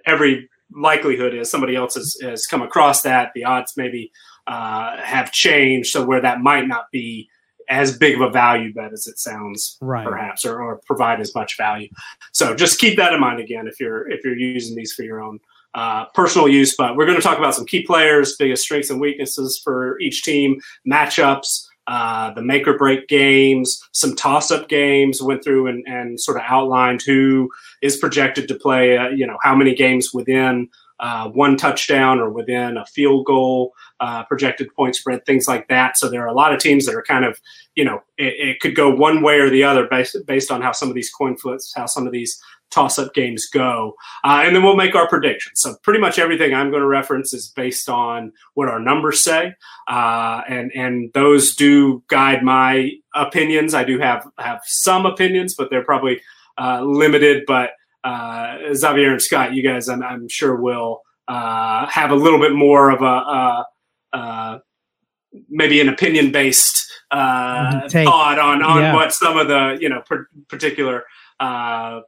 every 0.04 0.50
likelihood 0.70 1.32
is 1.32 1.50
somebody 1.50 1.76
else 1.76 1.94
has, 1.94 2.18
has 2.20 2.46
come 2.46 2.60
across 2.60 3.00
that. 3.00 3.30
The 3.34 3.44
odds 3.44 3.72
maybe 3.78 4.12
uh, 4.46 4.98
have 4.98 5.32
changed, 5.32 5.92
so 5.92 6.04
where 6.04 6.20
that 6.20 6.42
might 6.42 6.68
not 6.68 6.90
be 6.92 7.30
as 7.70 7.96
big 7.96 8.14
of 8.14 8.20
a 8.20 8.28
value 8.28 8.74
bet 8.74 8.92
as 8.92 9.06
it 9.06 9.18
sounds, 9.18 9.78
right. 9.80 10.06
perhaps, 10.06 10.44
or, 10.44 10.60
or 10.60 10.82
provide 10.84 11.22
as 11.22 11.34
much 11.34 11.56
value. 11.56 11.88
So 12.32 12.54
just 12.54 12.78
keep 12.78 12.98
that 12.98 13.14
in 13.14 13.20
mind 13.20 13.40
again 13.40 13.66
if 13.66 13.80
you're 13.80 14.06
if 14.10 14.22
you're 14.26 14.36
using 14.36 14.76
these 14.76 14.92
for 14.92 15.04
your 15.04 15.22
own 15.22 15.40
uh, 15.78 16.06
personal 16.12 16.48
use, 16.48 16.74
but 16.76 16.96
we're 16.96 17.06
going 17.06 17.22
to 17.22 17.22
talk 17.22 17.38
about 17.38 17.54
some 17.54 17.64
key 17.64 17.82
players, 17.84 18.36
biggest 18.36 18.64
strengths 18.64 18.90
and 18.90 19.00
weaknesses 19.00 19.60
for 19.62 19.98
each 20.00 20.24
team, 20.24 20.60
matchups, 20.84 21.66
uh, 21.86 22.32
the 22.34 22.42
make 22.42 22.66
or 22.66 22.76
break 22.76 23.06
games, 23.06 23.80
some 23.92 24.16
toss 24.16 24.50
up 24.50 24.68
games. 24.68 25.22
Went 25.22 25.44
through 25.44 25.68
and, 25.68 25.86
and 25.86 26.20
sort 26.20 26.36
of 26.36 26.42
outlined 26.46 27.02
who 27.02 27.48
is 27.80 27.96
projected 27.96 28.48
to 28.48 28.54
play, 28.56 28.98
uh, 28.98 29.10
you 29.10 29.26
know, 29.26 29.38
how 29.42 29.54
many 29.54 29.72
games 29.72 30.10
within 30.12 30.68
uh, 31.00 31.28
one 31.28 31.56
touchdown 31.56 32.18
or 32.18 32.28
within 32.28 32.76
a 32.76 32.84
field 32.86 33.24
goal, 33.24 33.72
uh, 34.00 34.24
projected 34.24 34.68
point 34.74 34.96
spread, 34.96 35.24
things 35.24 35.46
like 35.46 35.68
that. 35.68 35.96
So 35.96 36.08
there 36.08 36.22
are 36.24 36.34
a 36.34 36.34
lot 36.34 36.52
of 36.52 36.60
teams 36.60 36.86
that 36.86 36.94
are 36.96 37.04
kind 37.04 37.24
of, 37.24 37.40
you 37.76 37.84
know, 37.84 38.02
it, 38.16 38.34
it 38.48 38.60
could 38.60 38.74
go 38.74 38.90
one 38.90 39.22
way 39.22 39.38
or 39.38 39.48
the 39.48 39.62
other 39.62 39.86
based, 39.86 40.16
based 40.26 40.50
on 40.50 40.60
how 40.60 40.72
some 40.72 40.88
of 40.88 40.96
these 40.96 41.10
coin 41.10 41.36
flips, 41.36 41.72
how 41.76 41.86
some 41.86 42.06
of 42.06 42.12
these 42.12 42.42
toss 42.70 42.98
up 42.98 43.14
games 43.14 43.48
go. 43.52 43.94
Uh, 44.24 44.42
and 44.44 44.54
then 44.54 44.62
we'll 44.62 44.76
make 44.76 44.94
our 44.94 45.08
predictions. 45.08 45.60
So 45.60 45.76
pretty 45.82 46.00
much 46.00 46.18
everything 46.18 46.54
I'm 46.54 46.70
going 46.70 46.82
to 46.82 46.88
reference 46.88 47.32
is 47.32 47.48
based 47.48 47.88
on 47.88 48.32
what 48.54 48.68
our 48.68 48.78
numbers 48.78 49.22
say. 49.24 49.54
Uh, 49.88 50.42
and, 50.48 50.70
and 50.74 51.10
those 51.14 51.54
do 51.54 52.02
guide 52.08 52.42
my 52.42 52.90
opinions. 53.14 53.74
I 53.74 53.84
do 53.84 53.98
have, 53.98 54.26
have 54.38 54.60
some 54.64 55.06
opinions, 55.06 55.54
but 55.54 55.70
they're 55.70 55.84
probably 55.84 56.20
uh, 56.58 56.82
limited. 56.82 57.44
But 57.46 57.70
uh, 58.04 58.58
Xavier 58.74 59.12
and 59.12 59.22
Scott, 59.22 59.54
you 59.54 59.62
guys, 59.62 59.88
I'm, 59.88 60.02
I'm 60.02 60.28
sure 60.28 60.56
will 60.56 61.02
uh, 61.26 61.86
have 61.86 62.10
a 62.10 62.16
little 62.16 62.38
bit 62.38 62.52
more 62.52 62.90
of 62.90 63.02
a, 63.02 63.64
uh, 64.12 64.58
maybe 65.48 65.80
an 65.80 65.88
opinion 65.88 66.32
based 66.32 66.90
thought 68.04 68.38
on, 68.38 68.62
on 68.62 68.82
yeah. 68.82 68.94
what 68.94 69.12
some 69.12 69.36
of 69.38 69.48
the, 69.48 69.78
you 69.80 69.88
know, 69.88 70.02
per- 70.06 70.28
particular 70.48 71.04
uh, 71.40 72.00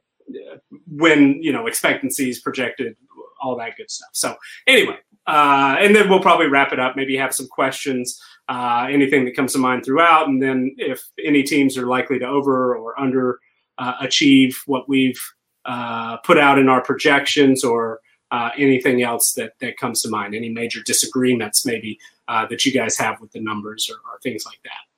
when 0.87 1.41
you 1.41 1.51
know 1.51 1.67
expectancies 1.67 2.41
projected, 2.41 2.95
all 3.41 3.55
that 3.57 3.77
good 3.77 3.89
stuff. 3.89 4.09
So 4.13 4.35
anyway, 4.67 4.97
uh, 5.27 5.75
and 5.79 5.95
then 5.95 6.09
we'll 6.09 6.21
probably 6.21 6.47
wrap 6.47 6.73
it 6.73 6.79
up. 6.79 6.95
Maybe 6.95 7.15
have 7.17 7.33
some 7.33 7.47
questions, 7.47 8.21
uh, 8.49 8.87
anything 8.89 9.25
that 9.25 9.35
comes 9.35 9.53
to 9.53 9.59
mind 9.59 9.85
throughout, 9.85 10.27
and 10.27 10.41
then 10.41 10.75
if 10.77 11.01
any 11.23 11.43
teams 11.43 11.77
are 11.77 11.87
likely 11.87 12.19
to 12.19 12.25
over 12.25 12.75
or 12.75 12.99
under 12.99 13.39
uh, 13.77 13.93
achieve 14.01 14.61
what 14.65 14.87
we've 14.87 15.21
uh, 15.65 16.17
put 16.17 16.37
out 16.37 16.57
in 16.57 16.69
our 16.69 16.81
projections, 16.81 17.63
or 17.63 17.99
uh, 18.31 18.49
anything 18.57 19.03
else 19.03 19.33
that 19.33 19.53
that 19.59 19.77
comes 19.77 20.01
to 20.01 20.09
mind, 20.09 20.35
any 20.35 20.49
major 20.49 20.81
disagreements 20.83 21.65
maybe 21.65 21.99
uh, 22.27 22.45
that 22.47 22.65
you 22.65 22.71
guys 22.71 22.97
have 22.97 23.19
with 23.19 23.31
the 23.31 23.41
numbers 23.41 23.89
or, 23.89 23.95
or 24.11 24.19
things 24.19 24.45
like 24.45 24.59
that. 24.63 24.90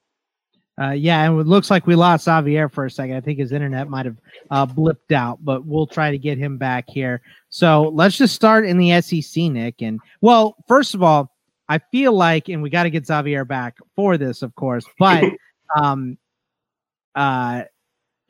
Uh, 0.81 0.91
yeah, 0.91 1.23
and 1.23 1.39
it 1.39 1.45
looks 1.45 1.69
like 1.69 1.85
we 1.85 1.95
lost 1.95 2.25
Xavier 2.25 2.67
for 2.67 2.85
a 2.85 2.91
second. 2.91 3.15
I 3.15 3.21
think 3.21 3.37
his 3.37 3.51
internet 3.51 3.89
might 3.89 4.05
have 4.05 4.17
uh, 4.49 4.65
blipped 4.65 5.11
out, 5.11 5.37
but 5.43 5.65
we'll 5.65 5.85
try 5.85 6.09
to 6.09 6.17
get 6.17 6.37
him 6.37 6.57
back 6.57 6.85
here. 6.89 7.21
So 7.49 7.91
let's 7.93 8.17
just 8.17 8.33
start 8.33 8.65
in 8.65 8.77
the 8.79 8.99
SEC, 9.01 9.43
Nick. 9.43 9.81
And 9.81 9.99
well, 10.21 10.55
first 10.67 10.95
of 10.95 11.03
all, 11.03 11.31
I 11.69 11.79
feel 11.91 12.13
like, 12.13 12.49
and 12.49 12.63
we 12.63 12.69
got 12.71 12.83
to 12.83 12.89
get 12.89 13.05
Xavier 13.05 13.45
back 13.45 13.77
for 13.95 14.17
this, 14.17 14.41
of 14.41 14.55
course, 14.55 14.85
but 14.97 15.23
um, 15.77 16.17
uh, 17.13 17.63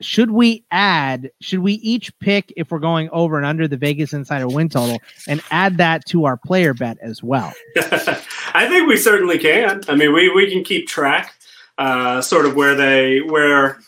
should 0.02 0.30
we 0.30 0.66
add, 0.70 1.30
should 1.40 1.60
we 1.60 1.74
each 1.74 2.16
pick 2.18 2.52
if 2.58 2.70
we're 2.70 2.78
going 2.78 3.08
over 3.10 3.38
and 3.38 3.46
under 3.46 3.66
the 3.66 3.78
Vegas 3.78 4.12
Insider 4.12 4.48
win 4.48 4.68
total 4.68 4.98
and 5.26 5.40
add 5.50 5.78
that 5.78 6.04
to 6.06 6.26
our 6.26 6.36
player 6.36 6.74
bet 6.74 6.98
as 7.00 7.22
well? 7.22 7.52
I 7.76 8.68
think 8.68 8.86
we 8.86 8.98
certainly 8.98 9.38
can. 9.38 9.80
I 9.88 9.94
mean, 9.94 10.12
we, 10.12 10.28
we 10.28 10.50
can 10.50 10.62
keep 10.62 10.86
track 10.88 11.34
uh, 11.78 12.20
sort 12.20 12.46
of 12.46 12.54
where 12.54 12.74
they 12.74 13.20
where 13.20 13.78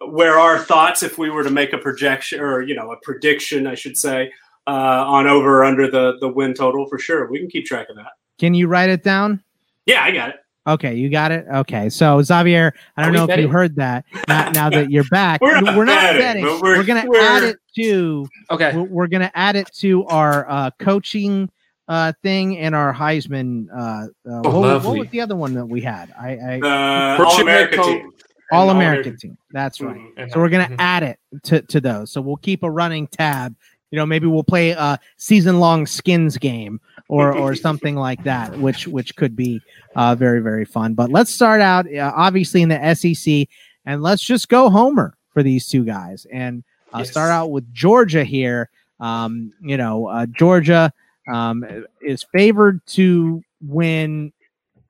where 0.00 0.38
our 0.38 0.58
thoughts 0.58 1.02
if 1.02 1.18
we 1.18 1.30
were 1.30 1.44
to 1.44 1.50
make 1.50 1.72
a 1.72 1.78
projection 1.78 2.40
or 2.40 2.62
you 2.62 2.74
know 2.74 2.92
a 2.92 2.96
prediction 3.02 3.66
I 3.66 3.74
should 3.74 3.96
say 3.96 4.30
uh, 4.66 5.04
on 5.06 5.26
over 5.26 5.60
or 5.60 5.64
under 5.64 5.90
the 5.90 6.16
the 6.20 6.28
win 6.28 6.54
total 6.54 6.86
for 6.86 6.98
sure. 6.98 7.30
We 7.30 7.38
can 7.38 7.48
keep 7.48 7.66
track 7.66 7.88
of 7.90 7.96
that. 7.96 8.12
Can 8.38 8.54
you 8.54 8.66
write 8.66 8.90
it 8.90 9.02
down? 9.02 9.42
Yeah, 9.86 10.02
I 10.02 10.10
got 10.10 10.30
it. 10.30 10.36
Okay, 10.66 10.94
you 10.94 11.10
got 11.10 11.30
it. 11.30 11.44
Okay, 11.54 11.90
so 11.90 12.22
Xavier, 12.22 12.74
I 12.96 13.02
don't 13.02 13.12
know 13.12 13.26
betting? 13.26 13.44
if 13.44 13.48
you 13.48 13.52
heard 13.52 13.76
that. 13.76 14.06
Now, 14.28 14.50
now 14.50 14.70
that 14.70 14.90
you're 14.90 15.04
back, 15.04 15.40
we're 15.42 15.60
not, 15.60 15.76
we're 15.76 15.84
not 15.84 16.00
betting. 16.00 16.42
betting. 16.42 16.44
We're, 16.62 16.78
we're, 16.78 16.84
gonna 16.84 17.04
we're, 17.06 17.20
add 17.20 17.42
it 17.42 17.58
to. 17.76 18.26
Okay, 18.50 18.74
we're, 18.74 18.84
we're, 18.84 19.06
gonna 19.06 19.30
add 19.34 19.56
it 19.56 19.70
to 19.80 20.06
our 20.06 20.48
uh, 20.48 20.70
coaching 20.78 21.50
uh, 21.88 22.12
thing 22.22 22.58
and 22.58 22.74
our 22.74 22.92
Heisman. 22.92 23.68
Uh, 23.72 24.06
uh, 24.28 24.42
oh, 24.44 24.60
what, 24.60 24.84
what, 24.84 24.98
was 24.98 25.08
the 25.10 25.20
other 25.20 25.36
one 25.36 25.54
that 25.54 25.66
we 25.66 25.80
had? 25.80 26.12
I, 26.18 26.60
I 26.62 27.18
All 27.18 27.40
American 27.40 27.82
team. 27.82 28.12
All 28.52 28.70
American 28.70 29.16
team. 29.16 29.38
That's 29.50 29.80
right. 29.80 29.96
Mm-hmm. 29.96 30.30
So 30.30 30.40
we're 30.40 30.48
gonna 30.48 30.64
mm-hmm. 30.64 30.76
add 30.78 31.02
it 31.02 31.18
to, 31.44 31.62
to 31.62 31.80
those. 31.80 32.12
So 32.12 32.20
we'll 32.20 32.36
keep 32.36 32.62
a 32.62 32.70
running 32.70 33.06
tab. 33.06 33.54
You 33.90 33.98
know, 33.98 34.06
maybe 34.06 34.26
we'll 34.26 34.44
play 34.44 34.70
a 34.70 34.98
season 35.18 35.60
long 35.60 35.86
skins 35.86 36.36
game 36.36 36.80
or 37.08 37.36
or 37.36 37.54
something 37.54 37.96
like 37.96 38.22
that, 38.24 38.56
which 38.58 38.86
which 38.86 39.16
could 39.16 39.36
be 39.36 39.60
uh, 39.96 40.14
very 40.14 40.40
very 40.40 40.64
fun. 40.64 40.94
But 40.94 41.10
let's 41.10 41.32
start 41.32 41.60
out 41.60 41.92
uh, 41.92 42.12
obviously 42.14 42.62
in 42.62 42.68
the 42.68 42.94
SEC, 42.94 43.48
and 43.84 44.02
let's 44.02 44.22
just 44.22 44.48
go 44.48 44.68
Homer 44.68 45.16
for 45.30 45.42
these 45.42 45.68
two 45.68 45.84
guys 45.84 46.26
and 46.32 46.62
uh, 46.92 46.98
yes. 46.98 47.10
start 47.10 47.30
out 47.30 47.50
with 47.50 47.72
Georgia 47.72 48.24
here. 48.24 48.70
Um, 49.00 49.52
you 49.60 49.76
know, 49.76 50.06
uh, 50.06 50.26
Georgia 50.26 50.92
um, 51.32 51.64
is 52.00 52.22
favored 52.22 52.84
to 52.88 53.42
win 53.62 54.32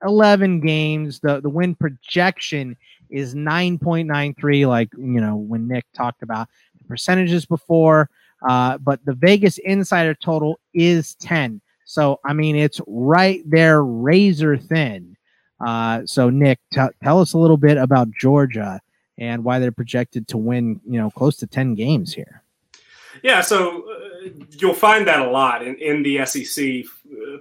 11 0.03 0.61
games. 0.61 1.19
The 1.19 1.41
the 1.41 1.49
win 1.49 1.75
projection 1.75 2.77
is 3.09 3.35
9.93, 3.35 4.67
like 4.67 4.89
you 4.97 5.21
know 5.21 5.35
when 5.35 5.67
Nick 5.67 5.85
talked 5.93 6.23
about 6.23 6.47
the 6.79 6.85
percentages 6.85 7.45
before. 7.45 8.09
Uh, 8.47 8.77
but 8.77 9.03
the 9.05 9.13
Vegas 9.13 9.57
insider 9.59 10.13
total 10.13 10.59
is 10.73 11.15
10. 11.15 11.61
So 11.85 12.19
I 12.25 12.33
mean 12.33 12.55
it's 12.55 12.81
right 12.87 13.41
there, 13.49 13.83
razor 13.83 14.57
thin. 14.57 15.15
Uh, 15.65 16.01
so 16.05 16.29
Nick, 16.29 16.59
t- 16.73 16.81
tell 17.01 17.21
us 17.21 17.33
a 17.33 17.37
little 17.37 17.57
bit 17.57 17.77
about 17.77 18.11
Georgia 18.11 18.81
and 19.17 19.43
why 19.43 19.59
they're 19.59 19.71
projected 19.71 20.27
to 20.27 20.37
win, 20.37 20.81
you 20.85 20.99
know, 20.99 21.09
close 21.09 21.37
to 21.37 21.47
10 21.47 21.75
games 21.75 22.13
here. 22.13 22.43
Yeah, 23.23 23.41
so 23.41 23.89
uh, 23.89 24.14
you'll 24.51 24.73
find 24.73 25.07
that 25.07 25.19
a 25.19 25.29
lot 25.29 25.65
in, 25.65 25.75
in 25.75 26.03
the 26.03 26.25
SEC. 26.25 26.83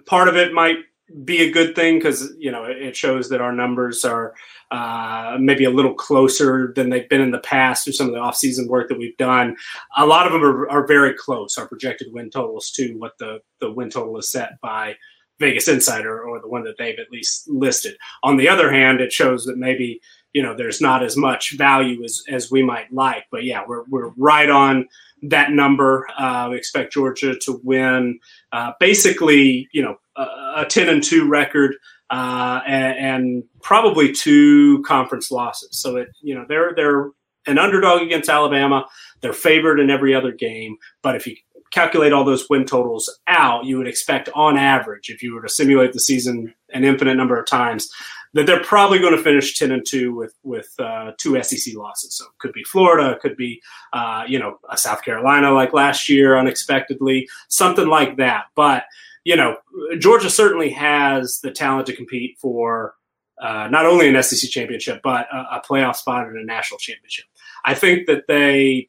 Part 0.06 0.28
of 0.28 0.36
it 0.36 0.52
might 0.52 0.78
be 1.24 1.42
a 1.42 1.50
good 1.50 1.76
thing 1.76 1.98
because 1.98 2.32
you 2.38 2.50
know 2.50 2.64
it 2.64 2.96
shows 2.96 3.28
that 3.28 3.40
our 3.40 3.52
numbers 3.52 4.04
are 4.04 4.34
uh, 4.70 5.36
maybe 5.38 5.64
a 5.64 5.70
little 5.70 5.94
closer 5.94 6.72
than 6.74 6.88
they've 6.90 7.08
been 7.08 7.20
in 7.20 7.30
the 7.30 7.38
past 7.40 7.84
through 7.84 7.92
some 7.92 8.08
of 8.08 8.14
the 8.14 8.18
offseason 8.18 8.68
work 8.68 8.88
that 8.88 8.98
we've 8.98 9.16
done. 9.18 9.56
A 9.96 10.06
lot 10.06 10.26
of 10.26 10.32
them 10.32 10.42
are, 10.42 10.68
are 10.68 10.86
very 10.86 11.14
close. 11.14 11.58
Our 11.58 11.68
projected 11.68 12.08
win 12.12 12.30
totals 12.30 12.70
to 12.72 12.94
what 12.94 13.12
the 13.18 13.40
the 13.60 13.70
win 13.70 13.90
total 13.90 14.18
is 14.18 14.30
set 14.30 14.60
by 14.60 14.96
Vegas 15.38 15.68
Insider 15.68 16.22
or 16.22 16.40
the 16.40 16.48
one 16.48 16.64
that 16.64 16.78
they've 16.78 16.98
at 16.98 17.10
least 17.10 17.48
listed. 17.48 17.96
On 18.22 18.36
the 18.36 18.48
other 18.48 18.72
hand, 18.72 19.00
it 19.00 19.12
shows 19.12 19.44
that 19.44 19.58
maybe 19.58 20.00
you 20.32 20.42
know 20.42 20.56
there's 20.56 20.80
not 20.80 21.02
as 21.02 21.16
much 21.16 21.56
value 21.56 22.02
as 22.02 22.22
as 22.28 22.50
we 22.50 22.62
might 22.62 22.92
like. 22.92 23.24
But 23.30 23.44
yeah, 23.44 23.62
we're 23.66 23.84
we're 23.88 24.10
right 24.16 24.48
on 24.48 24.88
that 25.30 25.52
number. 25.52 26.06
Uh, 26.18 26.48
we 26.50 26.56
expect 26.56 26.92
Georgia 26.92 27.36
to 27.40 27.60
win 27.62 28.18
uh, 28.52 28.72
basically, 28.80 29.68
you 29.72 29.82
know, 29.82 29.96
a, 30.16 30.22
a, 30.58 30.66
10 30.68 30.88
and 30.88 31.02
2 31.02 31.28
record 31.28 31.74
uh, 32.10 32.60
and, 32.66 32.98
and, 32.98 33.44
probably 33.62 34.12
two 34.12 34.82
conference 34.82 35.30
losses. 35.30 35.70
So 35.72 35.96
it, 35.96 36.08
you 36.20 36.34
know, 36.34 36.44
they're 36.46 36.74
they're 36.76 37.10
an 37.46 37.58
underdog 37.58 38.02
against 38.02 38.28
Alabama. 38.28 38.86
They're 39.22 39.32
favored 39.32 39.80
in 39.80 39.90
every 39.90 40.14
other 40.14 40.32
game. 40.32 40.76
But 41.02 41.16
if 41.16 41.26
you 41.26 41.34
calculate 41.70 42.12
all 42.12 42.24
those 42.24 42.48
win 42.48 42.66
totals 42.66 43.18
out, 43.26 43.64
you 43.64 43.78
would 43.78 43.88
expect 43.88 44.28
on 44.34 44.56
average, 44.56 45.08
if 45.08 45.22
you 45.22 45.34
were 45.34 45.42
to 45.42 45.48
simulate 45.48 45.92
the 45.92 46.00
season 46.00 46.54
an 46.74 46.84
infinite 46.84 47.16
number 47.16 47.38
of 47.38 47.46
times, 47.46 47.90
that 48.34 48.46
they're 48.46 48.62
probably 48.62 48.98
going 48.98 49.16
to 49.16 49.22
finish 49.22 49.56
10 49.58 49.70
and 49.70 49.86
2 49.86 50.14
with 50.14 50.34
with 50.42 50.68
uh, 50.78 51.12
two 51.18 51.40
SEC 51.42 51.74
losses. 51.74 52.16
So 52.16 52.24
it 52.24 52.38
could 52.38 52.52
be 52.52 52.64
Florida, 52.64 53.18
could 53.20 53.36
be 53.36 53.62
uh, 53.92 54.24
you 54.26 54.38
know 54.38 54.58
a 54.68 54.76
South 54.76 55.02
Carolina 55.02 55.52
like 55.52 55.72
last 55.72 56.08
year 56.08 56.36
unexpectedly, 56.36 57.28
something 57.48 57.86
like 57.86 58.16
that. 58.18 58.44
But 58.54 58.84
you 59.24 59.36
know 59.36 59.56
Georgia 59.98 60.30
certainly 60.30 60.70
has 60.70 61.40
the 61.42 61.50
talent 61.50 61.86
to 61.86 61.96
compete 61.96 62.38
for 62.38 62.94
uh, 63.40 63.68
not 63.68 63.86
only 63.86 64.08
an 64.08 64.22
SEC 64.22 64.50
championship, 64.50 65.00
but 65.02 65.26
a, 65.32 65.56
a 65.56 65.62
playoff 65.68 65.96
spot 65.96 66.26
and 66.26 66.36
a 66.36 66.44
national 66.44 66.78
championship. 66.78 67.24
I 67.64 67.74
think 67.74 68.06
that 68.06 68.24
they 68.28 68.88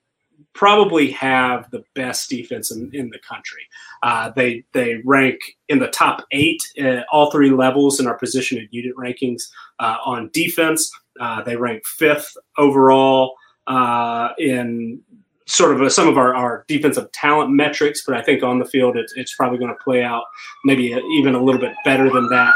probably 0.53 1.11
have 1.11 1.69
the 1.71 1.83
best 1.93 2.29
defense 2.29 2.71
in, 2.71 2.89
in 2.93 3.09
the 3.09 3.19
country. 3.19 3.61
Uh, 4.03 4.31
they 4.35 4.63
they 4.73 5.01
rank 5.03 5.39
in 5.69 5.79
the 5.79 5.87
top 5.87 6.25
eight 6.31 6.61
at 6.77 7.05
all 7.11 7.31
three 7.31 7.51
levels 7.51 7.99
in 7.99 8.07
our 8.07 8.17
position 8.17 8.57
and 8.57 8.67
unit 8.71 8.95
rankings 8.95 9.43
uh, 9.79 9.97
on 10.05 10.29
defense. 10.33 10.89
Uh, 11.19 11.41
they 11.43 11.55
rank 11.55 11.85
fifth 11.85 12.35
overall 12.57 13.35
uh, 13.67 14.29
in 14.37 15.01
sort 15.47 15.73
of 15.73 15.81
a, 15.81 15.89
some 15.89 16.07
of 16.07 16.17
our, 16.17 16.35
our 16.35 16.65
defensive 16.67 17.11
talent 17.11 17.51
metrics, 17.51 18.03
but 18.05 18.15
I 18.15 18.21
think 18.21 18.43
on 18.43 18.59
the 18.59 18.65
field 18.65 18.97
it's, 18.97 19.13
it's 19.15 19.35
probably 19.35 19.59
going 19.59 19.71
to 19.71 19.83
play 19.83 20.03
out 20.03 20.23
maybe 20.63 20.85
even 21.13 21.35
a 21.35 21.43
little 21.43 21.61
bit 21.61 21.73
better 21.83 22.09
than 22.09 22.27
that 22.29 22.53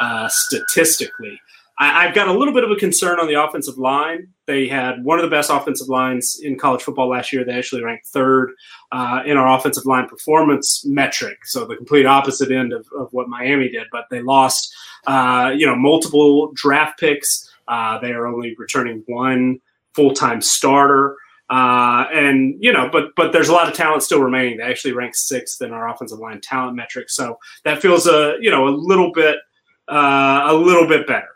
uh, 0.00 0.28
statistically. 0.28 1.40
I, 1.78 2.04
have 2.06 2.14
got 2.14 2.28
a 2.28 2.32
little 2.32 2.54
bit 2.54 2.64
of 2.64 2.70
a 2.70 2.76
concern 2.76 3.18
on 3.18 3.26
the 3.26 3.42
offensive 3.42 3.78
line. 3.78 4.28
They 4.46 4.68
had 4.68 5.02
one 5.04 5.18
of 5.18 5.22
the 5.22 5.30
best 5.30 5.50
offensive 5.50 5.88
lines 5.88 6.38
in 6.42 6.58
college 6.58 6.82
football 6.82 7.08
last 7.08 7.32
year. 7.32 7.44
They 7.44 7.52
actually 7.52 7.82
ranked 7.82 8.06
third 8.06 8.52
uh, 8.92 9.22
in 9.24 9.36
our 9.36 9.56
offensive 9.56 9.86
line 9.86 10.08
performance 10.08 10.84
metric, 10.84 11.38
so 11.44 11.64
the 11.64 11.76
complete 11.76 12.06
opposite 12.06 12.50
end 12.50 12.72
of, 12.72 12.86
of 12.96 13.08
what 13.12 13.28
Miami 13.28 13.68
did. 13.68 13.86
But 13.90 14.04
they 14.10 14.20
lost, 14.20 14.72
uh, 15.06 15.52
you 15.56 15.66
know, 15.66 15.74
multiple 15.74 16.52
draft 16.54 17.00
picks. 17.00 17.50
Uh, 17.68 17.98
they 17.98 18.12
are 18.12 18.26
only 18.26 18.54
returning 18.58 19.02
one 19.06 19.60
full 19.94 20.12
time 20.12 20.40
starter. 20.40 21.16
Uh, 21.50 22.06
and 22.12 22.54
you 22.60 22.72
know, 22.72 22.88
but 22.90 23.10
but 23.16 23.32
there's 23.32 23.48
a 23.48 23.52
lot 23.52 23.68
of 23.68 23.74
talent 23.74 24.02
still 24.02 24.22
remaining. 24.22 24.56
They 24.56 24.64
actually 24.64 24.92
rank 24.92 25.14
sixth 25.14 25.60
in 25.60 25.72
our 25.72 25.88
offensive 25.88 26.18
line 26.18 26.40
talent 26.40 26.76
metric, 26.76 27.10
so 27.10 27.38
that 27.64 27.82
feels 27.82 28.06
a 28.06 28.36
you 28.40 28.50
know 28.50 28.68
a 28.68 28.70
little 28.70 29.12
bit 29.12 29.36
uh, 29.88 30.44
a 30.46 30.54
little 30.54 30.88
bit 30.88 31.06
better. 31.06 31.28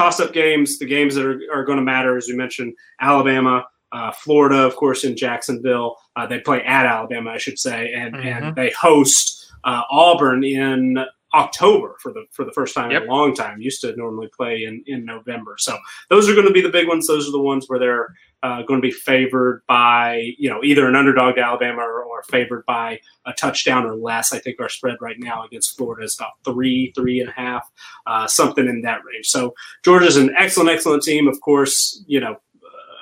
Toss 0.00 0.18
up 0.18 0.32
games, 0.32 0.78
the 0.78 0.86
games 0.86 1.14
that 1.14 1.26
are, 1.26 1.38
are 1.52 1.62
going 1.62 1.76
to 1.76 1.84
matter, 1.84 2.16
as 2.16 2.26
you 2.26 2.34
mentioned, 2.34 2.72
Alabama, 3.02 3.66
uh, 3.92 4.10
Florida, 4.12 4.60
of 4.60 4.74
course, 4.74 5.04
in 5.04 5.14
Jacksonville. 5.14 5.94
Uh, 6.16 6.26
they 6.26 6.40
play 6.40 6.62
at 6.62 6.86
Alabama, 6.86 7.32
I 7.32 7.36
should 7.36 7.58
say, 7.58 7.92
and 7.92 8.14
mm-hmm. 8.14 8.26
and 8.26 8.56
they 8.56 8.70
host 8.70 9.52
uh, 9.64 9.82
Auburn 9.90 10.42
in 10.42 11.04
October 11.34 11.96
for 12.00 12.12
the 12.12 12.24
for 12.32 12.44
the 12.44 12.52
first 12.52 12.74
time 12.74 12.90
yep. 12.90 13.02
in 13.02 13.08
a 13.08 13.12
long 13.12 13.34
time. 13.34 13.60
Used 13.60 13.80
to 13.82 13.94
normally 13.96 14.28
play 14.36 14.64
in 14.64 14.82
in 14.86 15.04
November. 15.04 15.56
So 15.58 15.78
those 16.08 16.28
are 16.28 16.34
going 16.34 16.46
to 16.46 16.52
be 16.52 16.60
the 16.60 16.70
big 16.70 16.88
ones. 16.88 17.06
Those 17.06 17.28
are 17.28 17.32
the 17.32 17.40
ones 17.40 17.66
where 17.68 17.78
they're 17.78 18.14
uh, 18.42 18.62
going 18.62 18.80
to 18.80 18.86
be 18.86 18.92
favored 18.92 19.62
by 19.68 20.32
you 20.38 20.48
know 20.48 20.62
either 20.64 20.88
an 20.88 20.96
underdog 20.96 21.36
to 21.36 21.42
Alabama 21.42 21.82
or, 21.82 22.02
or, 22.02 22.22
favored 22.24 22.64
by 22.66 22.98
a 23.26 23.32
touchdown 23.32 23.84
or 23.84 23.96
less. 23.96 24.32
I 24.32 24.38
think 24.38 24.60
our 24.60 24.68
spread 24.68 24.96
right 25.00 25.16
now 25.18 25.44
against 25.44 25.76
Florida 25.76 26.04
is 26.04 26.16
about 26.18 26.32
three, 26.44 26.92
three 26.94 27.20
and 27.20 27.28
a 27.28 27.32
half, 27.32 27.70
uh, 28.06 28.26
something 28.26 28.66
in 28.66 28.82
that 28.82 29.00
range. 29.04 29.26
So 29.26 29.54
Georgia's 29.84 30.16
an 30.16 30.34
excellent, 30.38 30.70
excellent 30.70 31.02
team. 31.02 31.28
Of 31.28 31.40
course, 31.40 32.02
you 32.06 32.20
know 32.20 32.36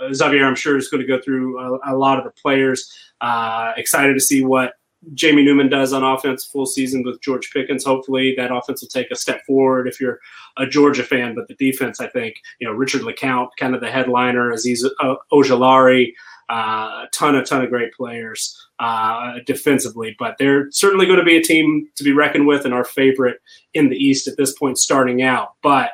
uh, 0.01 0.12
Xavier, 0.12 0.45
I'm 0.45 0.55
sure 0.55 0.77
is 0.77 0.88
going 0.88 1.01
to 1.01 1.07
go 1.07 1.21
through 1.21 1.59
a, 1.59 1.95
a 1.95 1.97
lot 1.97 2.19
of 2.19 2.25
the 2.25 2.31
players. 2.31 2.93
Uh, 3.21 3.73
excited 3.77 4.14
to 4.14 4.21
see 4.21 4.45
what 4.45 4.75
Jamie 5.14 5.44
Newman 5.44 5.68
does 5.68 5.92
on 5.92 6.02
offense 6.02 6.44
full 6.44 6.66
season 6.66 7.02
with 7.02 7.20
George 7.20 7.50
Pickens. 7.52 7.84
Hopefully 7.84 8.34
that 8.37 8.54
offense 8.54 8.82
will 8.82 8.88
take 8.88 9.11
a 9.11 9.16
step 9.16 9.44
forward 9.46 9.87
if 9.87 10.00
you're 10.00 10.18
a 10.56 10.66
Georgia 10.66 11.04
fan. 11.04 11.34
But 11.34 11.48
the 11.48 11.54
defense, 11.54 12.00
I 12.00 12.08
think, 12.08 12.37
you 12.58 12.66
know, 12.66 12.74
Richard 12.74 13.02
LeCounte, 13.02 13.50
kind 13.58 13.74
of 13.74 13.80
the 13.80 13.90
headliner, 13.90 14.52
Azeez 14.52 14.84
uh, 15.00 15.14
Ojulari, 15.32 16.12
a 16.50 16.54
uh, 16.54 17.06
ton, 17.12 17.37
a 17.37 17.44
ton 17.44 17.62
of 17.62 17.70
great 17.70 17.92
players 17.92 18.56
uh, 18.80 19.34
defensively. 19.46 20.16
But 20.18 20.37
they're 20.38 20.70
certainly 20.72 21.06
going 21.06 21.20
to 21.20 21.24
be 21.24 21.37
a 21.37 21.42
team 21.42 21.88
to 21.94 22.04
be 22.04 22.12
reckoned 22.12 22.46
with 22.46 22.64
and 22.64 22.74
our 22.74 22.84
favorite 22.84 23.40
in 23.74 23.88
the 23.88 23.96
East 23.96 24.26
at 24.26 24.37
this 24.37 24.58
point 24.58 24.78
starting 24.78 25.22
out. 25.22 25.54
But 25.62 25.92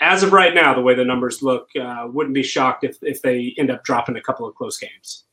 as 0.00 0.22
of 0.22 0.32
right 0.32 0.54
now, 0.54 0.74
the 0.74 0.80
way 0.80 0.94
the 0.94 1.04
numbers 1.04 1.42
look, 1.42 1.68
uh, 1.80 2.06
wouldn't 2.06 2.34
be 2.34 2.42
shocked 2.42 2.82
if, 2.82 2.96
if 3.02 3.20
they 3.20 3.54
end 3.58 3.70
up 3.70 3.84
dropping 3.84 4.16
a 4.16 4.22
couple 4.22 4.46
of 4.48 4.54
close 4.54 4.78
games 4.78 5.24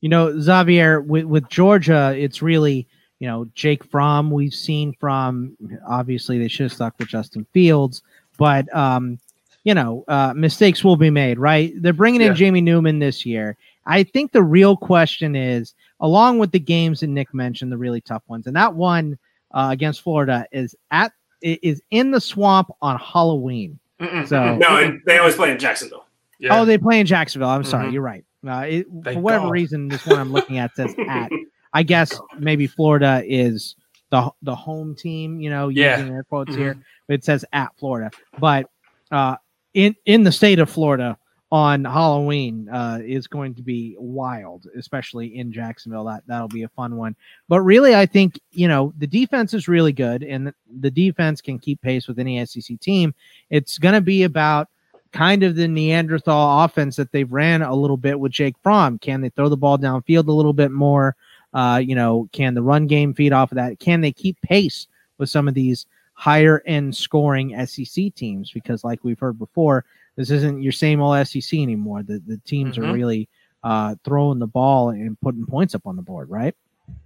you 0.00 0.08
know, 0.08 0.38
Xavier 0.38 1.00
with, 1.00 1.24
with 1.24 1.48
Georgia, 1.48 2.14
it's 2.16 2.42
really 2.42 2.86
you 3.18 3.26
know 3.26 3.46
Jake 3.54 3.84
Fromm. 3.84 4.30
We've 4.30 4.54
seen 4.54 4.94
from 5.00 5.56
obviously 5.88 6.38
they 6.38 6.48
should 6.48 6.64
have 6.64 6.72
stuck 6.72 6.98
with 6.98 7.08
Justin 7.08 7.46
Fields, 7.52 8.02
but 8.38 8.72
um, 8.74 9.18
you 9.64 9.74
know 9.74 10.04
uh, 10.08 10.32
mistakes 10.34 10.84
will 10.84 10.96
be 10.96 11.10
made. 11.10 11.38
Right? 11.38 11.72
They're 11.76 11.92
bringing 11.92 12.20
in 12.20 12.28
yeah. 12.28 12.34
Jamie 12.34 12.60
Newman 12.60 12.98
this 12.98 13.24
year. 13.24 13.56
I 13.86 14.02
think 14.02 14.32
the 14.32 14.42
real 14.42 14.76
question 14.76 15.36
is, 15.36 15.74
along 16.00 16.38
with 16.38 16.50
the 16.52 16.58
games 16.58 17.00
that 17.00 17.06
Nick 17.06 17.32
mentioned, 17.32 17.70
the 17.70 17.78
really 17.78 18.00
tough 18.00 18.22
ones, 18.28 18.46
and 18.46 18.56
that 18.56 18.74
one 18.74 19.18
uh, 19.52 19.68
against 19.70 20.02
Florida 20.02 20.46
is 20.52 20.74
at 20.90 21.12
is 21.40 21.80
in 21.90 22.10
the 22.10 22.20
swamp 22.20 22.70
on 22.82 22.98
Halloween. 22.98 23.78
Mm-mm. 24.00 24.28
So 24.28 24.56
no, 24.56 24.98
they 25.06 25.18
always 25.18 25.36
play 25.36 25.50
in 25.50 25.58
Jacksonville. 25.58 26.06
Yeah. 26.38 26.60
Oh, 26.60 26.66
they 26.66 26.76
play 26.76 27.00
in 27.00 27.06
Jacksonville. 27.06 27.48
I'm 27.48 27.64
sorry, 27.64 27.84
mm-hmm. 27.84 27.94
you're 27.94 28.02
right. 28.02 28.25
Uh, 28.48 28.60
it, 28.60 28.86
for 29.04 29.20
whatever 29.20 29.46
God. 29.46 29.52
reason, 29.52 29.88
this 29.88 30.06
one 30.06 30.18
I'm 30.18 30.32
looking 30.32 30.58
at 30.58 30.74
says 30.74 30.94
at. 31.08 31.30
I 31.72 31.82
guess 31.82 32.18
maybe 32.38 32.66
Florida 32.66 33.22
is 33.26 33.76
the 34.10 34.30
the 34.42 34.54
home 34.54 34.94
team. 34.94 35.40
You 35.40 35.50
know, 35.50 35.68
yeah. 35.68 35.98
using 35.98 36.14
air 36.14 36.24
quotes 36.24 36.52
mm-hmm. 36.52 36.60
here, 36.60 36.78
but 37.06 37.14
it 37.14 37.24
says 37.24 37.44
at 37.52 37.76
Florida. 37.78 38.10
But 38.38 38.70
uh, 39.10 39.36
in 39.74 39.94
in 40.04 40.22
the 40.24 40.32
state 40.32 40.58
of 40.58 40.70
Florida 40.70 41.18
on 41.52 41.84
Halloween 41.84 42.68
uh, 42.68 43.00
is 43.04 43.26
going 43.26 43.54
to 43.54 43.62
be 43.62 43.94
wild, 43.98 44.66
especially 44.76 45.36
in 45.36 45.52
Jacksonville. 45.52 46.04
That 46.04 46.24
that'll 46.26 46.48
be 46.48 46.64
a 46.64 46.68
fun 46.70 46.96
one. 46.96 47.14
But 47.48 47.60
really, 47.60 47.94
I 47.94 48.06
think 48.06 48.40
you 48.50 48.68
know 48.68 48.92
the 48.98 49.06
defense 49.06 49.54
is 49.54 49.68
really 49.68 49.92
good, 49.92 50.22
and 50.22 50.52
the 50.80 50.90
defense 50.90 51.40
can 51.40 51.58
keep 51.58 51.80
pace 51.82 52.08
with 52.08 52.18
any 52.18 52.44
SEC 52.44 52.80
team. 52.80 53.14
It's 53.50 53.78
going 53.78 53.94
to 53.94 54.00
be 54.00 54.24
about 54.24 54.68
kind 55.16 55.42
of 55.42 55.56
the 55.56 55.66
Neanderthal 55.66 56.62
offense 56.64 56.96
that 56.96 57.10
they've 57.10 57.32
ran 57.32 57.62
a 57.62 57.74
little 57.74 57.96
bit 57.96 58.20
with 58.20 58.32
Jake 58.32 58.54
Fromm. 58.62 58.98
Can 58.98 59.22
they 59.22 59.30
throw 59.30 59.48
the 59.48 59.56
ball 59.56 59.78
downfield 59.78 60.28
a 60.28 60.32
little 60.32 60.52
bit 60.52 60.70
more? 60.70 61.16
Uh, 61.54 61.80
you 61.82 61.94
know, 61.94 62.28
can 62.32 62.52
the 62.52 62.62
run 62.62 62.86
game 62.86 63.14
feed 63.14 63.32
off 63.32 63.50
of 63.50 63.56
that? 63.56 63.78
Can 63.78 64.02
they 64.02 64.12
keep 64.12 64.40
pace 64.42 64.86
with 65.16 65.30
some 65.30 65.48
of 65.48 65.54
these 65.54 65.86
higher 66.12 66.62
end 66.66 66.94
scoring 66.94 67.66
SEC 67.66 68.14
teams? 68.14 68.50
Because, 68.52 68.84
like 68.84 69.02
we've 69.04 69.18
heard 69.18 69.38
before, 69.38 69.86
this 70.16 70.30
isn't 70.30 70.62
your 70.62 70.72
same 70.72 71.00
old 71.00 71.26
SEC 71.26 71.58
anymore. 71.58 72.02
The 72.02 72.22
the 72.26 72.38
teams 72.44 72.76
mm-hmm. 72.76 72.90
are 72.90 72.92
really 72.92 73.28
uh, 73.64 73.94
throwing 74.04 74.38
the 74.38 74.46
ball 74.46 74.90
and 74.90 75.18
putting 75.22 75.46
points 75.46 75.74
up 75.74 75.86
on 75.86 75.96
the 75.96 76.02
board, 76.02 76.28
right? 76.28 76.54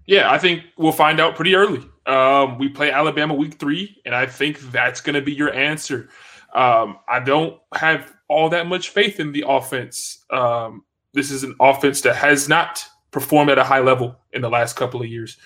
Yeah, 0.06 0.30
I 0.32 0.38
think 0.38 0.64
we'll 0.76 0.92
find 0.92 1.20
out 1.20 1.36
pretty 1.36 1.54
early. 1.54 1.86
Um, 2.06 2.58
we 2.58 2.68
play 2.68 2.90
Alabama 2.90 3.34
week 3.34 3.54
three, 3.54 4.00
and 4.04 4.14
I 4.14 4.26
think 4.26 4.58
that's 4.72 5.00
going 5.00 5.14
to 5.14 5.22
be 5.22 5.32
your 5.32 5.54
answer. 5.54 6.08
Um, 6.54 6.98
I 7.08 7.20
don't 7.20 7.58
have 7.74 8.12
all 8.28 8.48
that 8.50 8.66
much 8.66 8.90
faith 8.90 9.20
in 9.20 9.32
the 9.32 9.44
offense. 9.46 10.24
Um, 10.30 10.84
this 11.12 11.30
is 11.30 11.42
an 11.42 11.54
offense 11.60 12.00
that 12.02 12.16
has 12.16 12.48
not 12.48 12.84
performed 13.10 13.50
at 13.50 13.58
a 13.58 13.64
high 13.64 13.80
level 13.80 14.16
in 14.32 14.42
the 14.42 14.48
last 14.48 14.76
couple 14.76 15.00
of 15.00 15.08
years. 15.08 15.36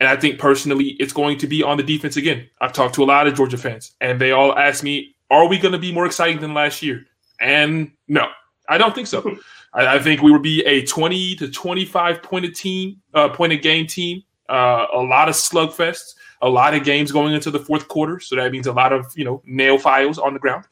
And 0.00 0.08
I 0.08 0.16
think 0.16 0.38
personally, 0.38 0.96
it's 1.00 1.12
going 1.12 1.38
to 1.38 1.46
be 1.46 1.62
on 1.62 1.76
the 1.76 1.82
defense 1.82 2.16
again. 2.16 2.48
I've 2.60 2.72
talked 2.72 2.94
to 2.96 3.02
a 3.02 3.06
lot 3.06 3.26
of 3.26 3.34
Georgia 3.34 3.58
fans, 3.58 3.94
and 4.00 4.20
they 4.20 4.30
all 4.30 4.56
ask 4.56 4.84
me, 4.84 5.16
Are 5.30 5.48
we 5.48 5.58
going 5.58 5.72
to 5.72 5.78
be 5.78 5.92
more 5.92 6.06
exciting 6.06 6.40
than 6.40 6.54
last 6.54 6.82
year? 6.82 7.04
And 7.40 7.92
no, 8.06 8.28
I 8.68 8.78
don't 8.78 8.94
think 8.94 9.08
so. 9.08 9.38
I, 9.74 9.96
I, 9.96 9.98
think 9.98 10.22
we 10.22 10.30
will 10.30 10.38
be 10.38 10.64
a 10.64 10.84
20 10.86 11.36
to 11.36 11.50
25 11.50 12.22
point 12.22 12.56
team, 12.56 13.00
uh, 13.12 13.28
point 13.28 13.52
a 13.52 13.56
game 13.56 13.86
team, 13.86 14.22
uh, 14.48 14.86
a 14.92 15.00
lot 15.00 15.28
of 15.28 15.34
slugfests 15.34 16.14
a 16.40 16.48
lot 16.48 16.74
of 16.74 16.84
games 16.84 17.10
going 17.10 17.34
into 17.34 17.50
the 17.50 17.58
fourth 17.58 17.88
quarter, 17.88 18.20
so 18.20 18.36
that 18.36 18.52
means 18.52 18.66
a 18.66 18.72
lot 18.72 18.92
of 18.92 19.12
you 19.16 19.24
know 19.24 19.42
nail 19.44 19.78
files 19.78 20.18
on 20.18 20.34
the 20.34 20.38
ground. 20.38 20.64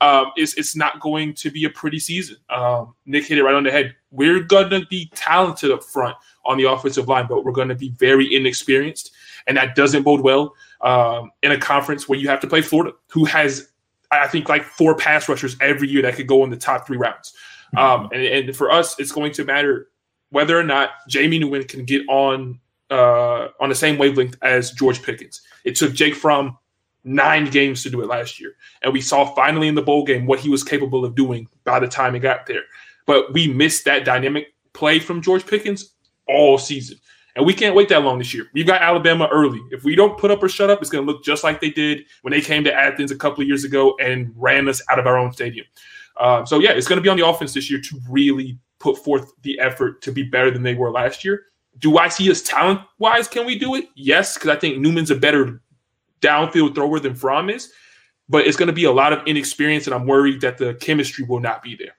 Um, 0.00 0.26
it's 0.36 0.54
it's 0.54 0.74
not 0.74 1.00
going 1.00 1.34
to 1.34 1.50
be 1.50 1.64
a 1.64 1.70
pretty 1.70 1.98
season. 1.98 2.36
Um, 2.50 2.94
Nick 3.06 3.26
hit 3.26 3.38
it 3.38 3.44
right 3.44 3.54
on 3.54 3.62
the 3.62 3.70
head. 3.70 3.94
We're 4.10 4.42
gonna 4.42 4.84
be 4.86 5.10
talented 5.14 5.70
up 5.70 5.84
front 5.84 6.16
on 6.44 6.58
the 6.58 6.68
offensive 6.68 7.08
line, 7.08 7.26
but 7.28 7.44
we're 7.44 7.52
gonna 7.52 7.74
be 7.74 7.90
very 7.90 8.34
inexperienced, 8.34 9.12
and 9.46 9.56
that 9.56 9.76
doesn't 9.76 10.02
bode 10.02 10.20
well 10.20 10.54
um, 10.80 11.30
in 11.42 11.52
a 11.52 11.58
conference 11.58 12.08
where 12.08 12.18
you 12.18 12.28
have 12.28 12.40
to 12.40 12.48
play 12.48 12.62
Florida, 12.62 12.92
who 13.08 13.24
has 13.24 13.68
I 14.10 14.26
think 14.26 14.48
like 14.48 14.64
four 14.64 14.96
pass 14.96 15.28
rushers 15.28 15.56
every 15.60 15.88
year 15.88 16.02
that 16.02 16.16
could 16.16 16.26
go 16.26 16.44
in 16.44 16.50
the 16.50 16.56
top 16.56 16.86
three 16.86 16.98
rounds. 16.98 17.32
Um, 17.74 18.10
and, 18.12 18.22
and 18.22 18.56
for 18.56 18.70
us, 18.70 19.00
it's 19.00 19.12
going 19.12 19.32
to 19.32 19.44
matter 19.46 19.88
whether 20.28 20.58
or 20.58 20.62
not 20.62 20.90
Jamie 21.08 21.38
Newman 21.38 21.64
can 21.64 21.86
get 21.86 22.02
on 22.08 22.60
uh, 22.92 23.48
on 23.58 23.70
the 23.70 23.74
same 23.74 23.98
wavelength 23.98 24.36
as 24.42 24.72
George 24.72 25.02
Pickens. 25.02 25.40
It 25.64 25.74
took 25.76 25.94
Jake 25.94 26.14
Fromm 26.14 26.58
nine 27.04 27.46
games 27.46 27.82
to 27.82 27.90
do 27.90 28.02
it 28.02 28.06
last 28.06 28.38
year, 28.38 28.54
and 28.82 28.92
we 28.92 29.00
saw 29.00 29.34
finally 29.34 29.68
in 29.68 29.74
the 29.74 29.82
bowl 29.82 30.04
game 30.04 30.26
what 30.26 30.38
he 30.38 30.50
was 30.50 30.62
capable 30.62 31.04
of 31.04 31.14
doing 31.14 31.48
by 31.64 31.80
the 31.80 31.88
time 31.88 32.14
he 32.14 32.20
got 32.20 32.46
there. 32.46 32.62
But 33.06 33.32
we 33.32 33.48
missed 33.48 33.84
that 33.86 34.04
dynamic 34.04 34.54
play 34.74 34.98
from 34.98 35.22
George 35.22 35.46
Pickens 35.46 35.94
all 36.28 36.58
season. 36.58 36.98
And 37.34 37.46
we 37.46 37.54
can't 37.54 37.74
wait 37.74 37.88
that 37.88 38.02
long 38.02 38.18
this 38.18 38.34
year. 38.34 38.48
We've 38.52 38.66
got 38.66 38.82
Alabama 38.82 39.26
early. 39.32 39.60
If 39.70 39.84
we 39.84 39.94
don't 39.94 40.18
put 40.18 40.30
up 40.30 40.42
or 40.42 40.50
shut 40.50 40.68
up, 40.68 40.80
it's 40.82 40.90
going 40.90 41.06
to 41.06 41.10
look 41.10 41.24
just 41.24 41.42
like 41.42 41.62
they 41.62 41.70
did 41.70 42.04
when 42.20 42.32
they 42.32 42.42
came 42.42 42.62
to 42.64 42.74
Athens 42.74 43.10
a 43.10 43.16
couple 43.16 43.40
of 43.40 43.48
years 43.48 43.64
ago 43.64 43.96
and 44.00 44.32
ran 44.36 44.68
us 44.68 44.82
out 44.90 44.98
of 44.98 45.06
our 45.06 45.16
own 45.16 45.32
stadium. 45.32 45.64
Uh, 46.18 46.44
so, 46.44 46.58
yeah, 46.58 46.72
it's 46.72 46.86
going 46.86 46.98
to 46.98 47.02
be 47.02 47.08
on 47.08 47.16
the 47.16 47.26
offense 47.26 47.54
this 47.54 47.70
year 47.70 47.80
to 47.80 47.98
really 48.08 48.58
put 48.80 48.98
forth 48.98 49.32
the 49.42 49.58
effort 49.60 50.02
to 50.02 50.12
be 50.12 50.22
better 50.22 50.50
than 50.50 50.62
they 50.62 50.74
were 50.74 50.90
last 50.90 51.24
year. 51.24 51.44
Do 51.78 51.98
I 51.98 52.08
see 52.08 52.30
us 52.30 52.42
talent 52.42 52.80
wise? 52.98 53.26
Can 53.28 53.46
we 53.46 53.58
do 53.58 53.74
it? 53.74 53.88
Yes, 53.94 54.34
because 54.34 54.50
I 54.50 54.56
think 54.56 54.78
Newman's 54.78 55.10
a 55.10 55.16
better 55.16 55.60
downfield 56.20 56.74
thrower 56.74 57.00
than 57.00 57.14
Fromm 57.14 57.50
is. 57.50 57.72
but 58.28 58.46
it's 58.46 58.56
going 58.56 58.68
to 58.68 58.72
be 58.72 58.84
a 58.84 58.92
lot 58.92 59.12
of 59.12 59.20
inexperience, 59.26 59.86
and 59.86 59.94
I'm 59.94 60.06
worried 60.06 60.40
that 60.40 60.56
the 60.58 60.74
chemistry 60.74 61.24
will 61.24 61.40
not 61.40 61.62
be 61.62 61.76
there. 61.76 61.96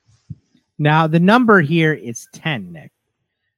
Now, 0.80 1.06
the 1.06 1.20
number 1.20 1.62
here 1.62 1.94
is 1.94 2.28
10, 2.34 2.72
Nick. 2.72 2.92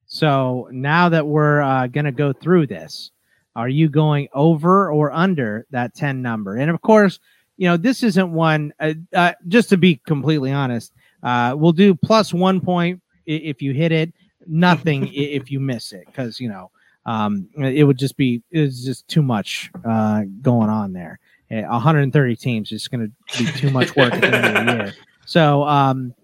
So 0.06 0.68
now 0.70 1.08
that 1.08 1.26
we're 1.26 1.62
uh, 1.62 1.86
going 1.86 2.04
to 2.04 2.12
go 2.12 2.32
through 2.32 2.66
this, 2.66 3.10
are 3.56 3.68
you 3.68 3.88
going 3.88 4.28
over 4.34 4.92
or 4.92 5.10
under 5.10 5.66
that 5.70 5.94
10 5.94 6.20
number? 6.20 6.56
And 6.56 6.70
of 6.70 6.82
course, 6.82 7.18
you 7.56 7.66
know, 7.66 7.76
this 7.78 8.02
isn't 8.02 8.30
one, 8.30 8.72
uh, 8.78 8.92
uh, 9.14 9.32
just 9.48 9.70
to 9.70 9.78
be 9.78 9.96
completely 10.06 10.52
honest, 10.52 10.92
uh, 11.22 11.54
we'll 11.56 11.72
do 11.72 11.94
plus 11.94 12.34
one 12.34 12.60
point 12.60 13.00
if 13.24 13.62
you 13.62 13.72
hit 13.72 13.90
it, 13.90 14.12
nothing 14.48 15.10
if 15.12 15.50
you 15.50 15.60
miss 15.60 15.92
it, 15.92 16.04
because, 16.06 16.40
you 16.40 16.48
know, 16.48 16.70
um, 17.04 17.48
it 17.56 17.84
would 17.84 17.98
just 17.98 18.16
be, 18.16 18.42
it's 18.50 18.84
just 18.84 19.06
too 19.08 19.22
much 19.22 19.70
uh, 19.84 20.22
going 20.42 20.70
on 20.70 20.92
there. 20.92 21.18
130 21.48 22.36
teams 22.36 22.72
is 22.72 22.88
going 22.88 23.12
to 23.34 23.44
be 23.44 23.50
too 23.52 23.70
much 23.70 23.94
work 23.94 24.12
at 24.12 24.20
the 24.20 24.36
end 24.36 24.56
of 24.56 24.66
the 24.66 24.72
year. 24.72 24.94
So, 25.28 25.64
um, 25.64 26.14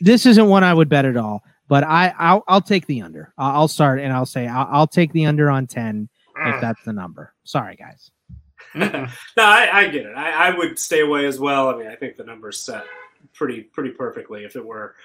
this 0.00 0.26
isn't 0.26 0.48
one 0.48 0.64
I 0.64 0.74
would 0.74 0.88
bet 0.88 1.04
at 1.04 1.16
all. 1.16 1.44
But 1.70 1.84
I 1.84 2.12
I'll, 2.18 2.42
I'll 2.48 2.60
take 2.60 2.86
the 2.86 3.00
under. 3.00 3.32
I'll 3.38 3.68
start 3.68 4.00
and 4.00 4.12
I'll 4.12 4.26
say 4.26 4.48
I'll, 4.48 4.66
I'll 4.72 4.86
take 4.88 5.12
the 5.12 5.26
under 5.26 5.48
on 5.48 5.68
ten 5.68 6.08
if 6.34 6.56
mm. 6.56 6.60
that's 6.60 6.82
the 6.82 6.92
number. 6.92 7.32
Sorry, 7.44 7.76
guys. 7.76 8.10
no, 8.74 9.06
I, 9.38 9.68
I, 9.72 9.88
get 9.88 10.04
it. 10.04 10.16
I, 10.16 10.48
I, 10.48 10.56
would 10.56 10.78
stay 10.78 11.00
away 11.00 11.26
as 11.26 11.38
well. 11.38 11.68
I 11.68 11.76
mean, 11.76 11.86
I 11.86 11.94
think 11.94 12.16
the 12.16 12.24
number's 12.24 12.60
set 12.60 12.84
pretty 13.34 13.62
pretty 13.62 13.90
perfectly. 13.90 14.44
If 14.44 14.56
it 14.56 14.66
were 14.66 14.96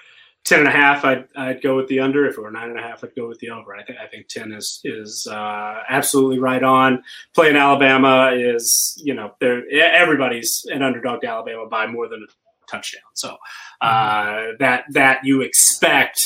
ten 0.46 0.60
and 0.60 0.68
a 0.68 0.72
half, 0.72 1.04
I'd 1.04 1.26
I'd 1.36 1.60
go 1.60 1.76
with 1.76 1.88
the 1.88 2.00
under. 2.00 2.26
If 2.26 2.38
it 2.38 2.40
were 2.40 2.50
nine 2.50 2.70
and 2.70 2.78
a 2.78 2.82
half, 2.82 3.04
I'd 3.04 3.14
go 3.14 3.28
with 3.28 3.40
the 3.40 3.50
over. 3.50 3.74
I 3.76 3.82
think 3.82 3.98
I 3.98 4.06
think 4.06 4.28
ten 4.28 4.52
is 4.52 4.80
is 4.84 5.28
uh, 5.30 5.82
absolutely 5.88 6.38
right 6.38 6.62
on. 6.62 7.02
Playing 7.34 7.56
Alabama 7.56 8.30
is 8.34 9.00
you 9.04 9.12
know 9.12 9.34
everybody's 9.42 10.64
an 10.72 10.82
underdog 10.82 11.20
to 11.20 11.28
Alabama 11.28 11.66
by 11.68 11.86
more 11.86 12.08
than 12.08 12.24
a 12.26 12.70
touchdown. 12.70 13.02
So 13.14 13.36
uh, 13.80 14.24
mm-hmm. 14.24 14.56
that 14.60 14.84
that 14.92 15.20
you 15.24 15.42
expect 15.42 16.20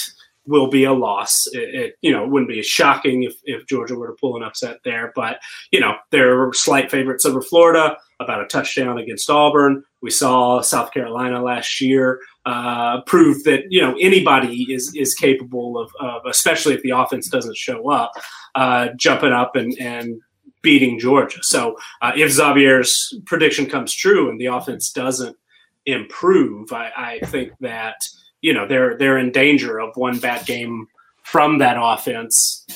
will 0.46 0.68
be 0.68 0.84
a 0.84 0.92
loss. 0.92 1.34
It, 1.52 1.74
it, 1.74 1.94
you 2.02 2.12
know 2.12 2.26
wouldn't 2.26 2.50
be 2.50 2.62
shocking 2.62 3.22
if, 3.22 3.34
if 3.44 3.66
Georgia 3.66 3.94
were 3.94 4.08
to 4.08 4.16
pull 4.20 4.36
an 4.36 4.42
upset 4.42 4.80
there, 4.84 5.12
but 5.16 5.40
you 5.72 5.80
know 5.80 5.94
they're 6.10 6.52
slight 6.52 6.90
favorites 6.90 7.24
over 7.24 7.40
Florida, 7.40 7.96
about 8.20 8.42
a 8.42 8.46
touchdown 8.46 8.98
against 8.98 9.30
Auburn. 9.30 9.82
We 10.02 10.10
saw 10.10 10.60
South 10.60 10.92
Carolina 10.92 11.42
last 11.42 11.80
year 11.80 12.20
uh, 12.46 13.02
prove 13.02 13.44
that 13.44 13.64
you 13.68 13.80
know 13.80 13.94
anybody 14.00 14.66
is 14.72 14.94
is 14.94 15.14
capable 15.14 15.78
of, 15.78 15.90
of 16.00 16.22
especially 16.26 16.74
if 16.74 16.82
the 16.82 16.90
offense 16.90 17.28
doesn't 17.28 17.56
show 17.56 17.90
up, 17.90 18.12
uh, 18.54 18.88
jumping 18.96 19.32
up 19.32 19.56
and 19.56 19.76
and 19.78 20.20
beating 20.62 20.98
Georgia. 20.98 21.42
So 21.42 21.76
uh, 22.02 22.12
if 22.16 22.32
Xavier's 22.32 23.14
prediction 23.26 23.66
comes 23.66 23.94
true 23.94 24.28
and 24.30 24.40
the 24.40 24.46
offense 24.46 24.90
doesn't 24.90 25.36
improve, 25.86 26.72
I, 26.72 26.92
I 26.96 27.26
think 27.26 27.52
that 27.60 27.96
you 28.40 28.54
know 28.54 28.66
they're 28.66 28.96
they're 28.96 29.18
in 29.18 29.32
danger 29.32 29.78
of 29.78 29.96
one 29.96 30.18
bad 30.18 30.46
game 30.46 30.86
from 31.22 31.58
that 31.58 31.76
offense 31.78 32.66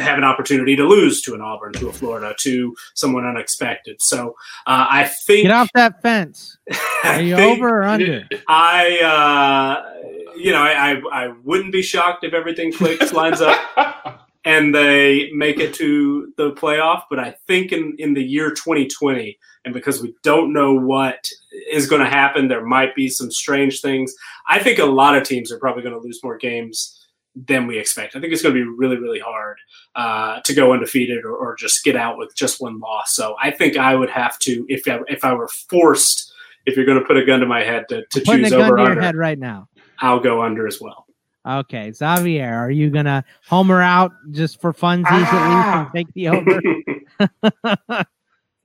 have 0.00 0.18
an 0.18 0.24
opportunity 0.24 0.76
to 0.76 0.84
lose 0.84 1.22
to 1.22 1.34
an 1.34 1.40
Auburn, 1.40 1.72
to 1.74 1.88
a 1.88 1.92
Florida, 1.92 2.34
to 2.40 2.76
someone 2.94 3.26
unexpected. 3.26 4.00
So 4.00 4.30
uh, 4.66 4.86
I 4.88 5.04
think 5.04 5.44
get 5.44 5.52
off 5.52 5.70
that 5.74 6.02
fence. 6.02 6.58
Are 7.04 7.20
you 7.20 7.36
over 7.36 7.80
or 7.80 7.82
under? 7.84 8.28
I, 8.48 8.98
uh, 9.00 10.34
you 10.36 10.52
know, 10.52 10.62
I, 10.62 10.92
I, 10.92 11.24
I 11.24 11.28
wouldn't 11.44 11.72
be 11.72 11.82
shocked 11.82 12.24
if 12.24 12.34
everything 12.34 12.72
clicks, 12.72 13.12
lines 13.12 13.40
up, 13.40 14.20
and 14.44 14.74
they 14.74 15.30
make 15.32 15.58
it 15.58 15.74
to 15.74 16.32
the 16.36 16.52
playoff. 16.52 17.02
But 17.08 17.18
I 17.18 17.36
think 17.46 17.72
in 17.72 17.96
in 17.98 18.14
the 18.14 18.22
year 18.22 18.50
2020, 18.50 19.38
and 19.64 19.72
because 19.72 20.02
we 20.02 20.14
don't 20.22 20.52
know 20.52 20.74
what 20.74 21.28
is 21.70 21.88
going 21.88 22.02
to 22.02 22.08
happen, 22.08 22.48
there 22.48 22.64
might 22.64 22.94
be 22.94 23.08
some 23.08 23.30
strange 23.30 23.80
things. 23.80 24.14
I 24.46 24.58
think 24.58 24.78
a 24.78 24.84
lot 24.84 25.16
of 25.16 25.24
teams 25.24 25.50
are 25.50 25.58
probably 25.58 25.82
going 25.82 25.94
to 25.94 26.00
lose 26.00 26.22
more 26.22 26.36
games 26.36 27.05
than 27.36 27.66
we 27.66 27.78
expect. 27.78 28.16
I 28.16 28.20
think 28.20 28.32
it's 28.32 28.42
going 28.42 28.54
to 28.54 28.60
be 28.60 28.66
really, 28.66 28.96
really 28.96 29.20
hard 29.20 29.58
uh, 29.94 30.40
to 30.40 30.54
go 30.54 30.72
undefeated 30.72 31.24
or, 31.24 31.36
or, 31.36 31.54
just 31.54 31.84
get 31.84 31.94
out 31.94 32.16
with 32.16 32.34
just 32.34 32.60
one 32.60 32.80
loss. 32.80 33.14
So 33.14 33.36
I 33.42 33.50
think 33.50 33.76
I 33.76 33.94
would 33.94 34.08
have 34.10 34.38
to, 34.40 34.64
if 34.68 34.88
I, 34.88 35.00
if 35.08 35.24
I 35.24 35.34
were 35.34 35.48
forced, 35.48 36.32
if 36.64 36.76
you're 36.76 36.86
going 36.86 36.98
to 36.98 37.04
put 37.04 37.18
a 37.18 37.24
gun 37.24 37.40
to 37.40 37.46
my 37.46 37.62
head 37.62 37.84
to, 37.90 38.04
to 38.06 38.20
choose 38.20 38.52
a 38.52 38.56
gun 38.56 38.62
over 38.62 38.76
to 38.76 38.82
under, 38.82 38.94
your 38.94 39.02
head 39.02 39.16
right 39.16 39.38
now, 39.38 39.68
I'll 39.98 40.20
go 40.20 40.42
under 40.42 40.66
as 40.66 40.80
well. 40.80 41.06
Okay, 41.46 41.92
Xavier, 41.92 42.52
are 42.52 42.72
you 42.72 42.90
gonna 42.90 43.24
homer 43.46 43.80
out 43.80 44.10
just 44.32 44.60
for 44.60 44.72
funsies 44.72 45.04
ah! 45.06 45.88
at 45.94 45.94
least 45.94 45.94
and 45.94 46.06
take 46.06 46.14
the 46.14 46.28
over? 46.28 48.04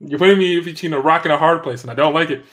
You're 0.00 0.18
putting 0.18 0.38
me 0.38 0.58
between 0.58 0.92
a 0.92 0.98
rock 0.98 1.24
and 1.24 1.32
a 1.32 1.38
hard 1.38 1.62
place, 1.62 1.82
and 1.82 1.92
I 1.92 1.94
don't 1.94 2.12
like 2.12 2.30
it. 2.30 2.44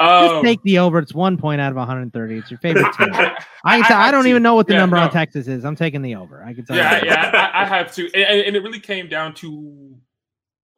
Um, 0.00 0.28
Just 0.28 0.44
take 0.44 0.62
the 0.62 0.78
over. 0.78 0.98
It's 0.98 1.14
one 1.14 1.36
point 1.36 1.60
out 1.60 1.70
of 1.70 1.76
130. 1.76 2.36
It's 2.36 2.50
your 2.50 2.58
favorite 2.58 2.92
team. 2.94 3.08
I, 3.14 3.36
I, 3.64 3.84
I 3.90 4.10
don't 4.10 4.26
even 4.26 4.42
know 4.42 4.54
what 4.54 4.66
the 4.66 4.74
yeah, 4.74 4.80
number 4.80 4.96
no. 4.96 5.02
on 5.02 5.10
Texas 5.10 5.46
is. 5.46 5.64
I'm 5.64 5.76
taking 5.76 6.02
the 6.02 6.16
over. 6.16 6.42
I 6.42 6.52
can 6.52 6.64
tell 6.64 6.76
yeah, 6.76 7.00
you. 7.00 7.06
Yeah, 7.06 7.50
I, 7.54 7.62
I, 7.62 7.64
have 7.66 7.94
to. 7.94 8.04
And, 8.12 8.42
and, 8.42 8.56
it 8.56 8.62
really 8.62 8.80
came 8.80 9.08
down 9.08 9.34
to 9.36 9.94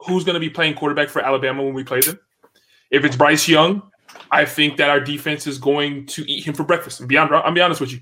who's 0.00 0.24
going 0.24 0.34
to 0.34 0.40
be 0.40 0.50
playing 0.50 0.74
quarterback 0.74 1.08
for 1.08 1.22
Alabama 1.22 1.62
when 1.62 1.74
we 1.74 1.84
play 1.84 2.00
them. 2.00 2.18
If 2.90 3.04
it's 3.04 3.16
Bryce 3.16 3.48
Young, 3.48 3.82
I 4.30 4.44
think 4.44 4.76
that 4.76 4.90
our 4.90 5.00
defense 5.00 5.46
is 5.46 5.58
going 5.58 6.06
to 6.06 6.30
eat 6.30 6.46
him 6.46 6.54
for 6.54 6.64
breakfast. 6.64 7.00
I'm 7.00 7.06
be, 7.06 7.18
I'm 7.18 7.54
be 7.54 7.60
honest 7.60 7.80
with 7.80 7.92
you. 7.92 8.00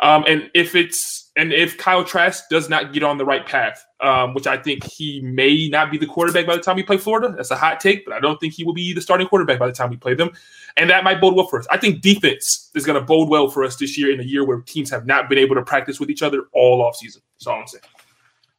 Um, 0.00 0.24
and 0.26 0.50
if 0.54 0.74
it's 0.74 1.23
and 1.36 1.52
if 1.52 1.76
Kyle 1.78 2.04
Trask 2.04 2.48
does 2.48 2.68
not 2.68 2.92
get 2.92 3.02
on 3.02 3.18
the 3.18 3.24
right 3.24 3.44
path, 3.44 3.84
um, 4.00 4.34
which 4.34 4.46
I 4.46 4.56
think 4.56 4.84
he 4.84 5.20
may 5.20 5.68
not 5.68 5.90
be 5.90 5.98
the 5.98 6.06
quarterback 6.06 6.46
by 6.46 6.54
the 6.54 6.62
time 6.62 6.76
we 6.76 6.84
play 6.84 6.96
Florida. 6.96 7.34
That's 7.36 7.50
a 7.50 7.56
hot 7.56 7.80
take, 7.80 8.04
but 8.04 8.14
I 8.14 8.20
don't 8.20 8.38
think 8.38 8.54
he 8.54 8.62
will 8.62 8.74
be 8.74 8.92
the 8.92 9.00
starting 9.00 9.26
quarterback 9.26 9.58
by 9.58 9.66
the 9.66 9.72
time 9.72 9.90
we 9.90 9.96
play 9.96 10.14
them. 10.14 10.30
And 10.76 10.88
that 10.90 11.02
might 11.02 11.20
bode 11.20 11.34
well 11.34 11.46
for 11.48 11.58
us. 11.58 11.66
I 11.70 11.76
think 11.76 12.02
defense 12.02 12.70
is 12.74 12.86
going 12.86 13.00
to 13.00 13.04
bode 13.04 13.28
well 13.28 13.48
for 13.48 13.64
us 13.64 13.76
this 13.76 13.98
year 13.98 14.12
in 14.12 14.20
a 14.20 14.24
year 14.24 14.44
where 14.44 14.60
teams 14.60 14.90
have 14.90 15.06
not 15.06 15.28
been 15.28 15.38
able 15.38 15.56
to 15.56 15.62
practice 15.62 15.98
with 15.98 16.08
each 16.10 16.22
other 16.22 16.44
all 16.52 16.82
off 16.82 16.96
season. 16.96 17.22
That's 17.36 17.46
all 17.48 17.60
I'm 17.60 17.66
saying. 17.66 17.82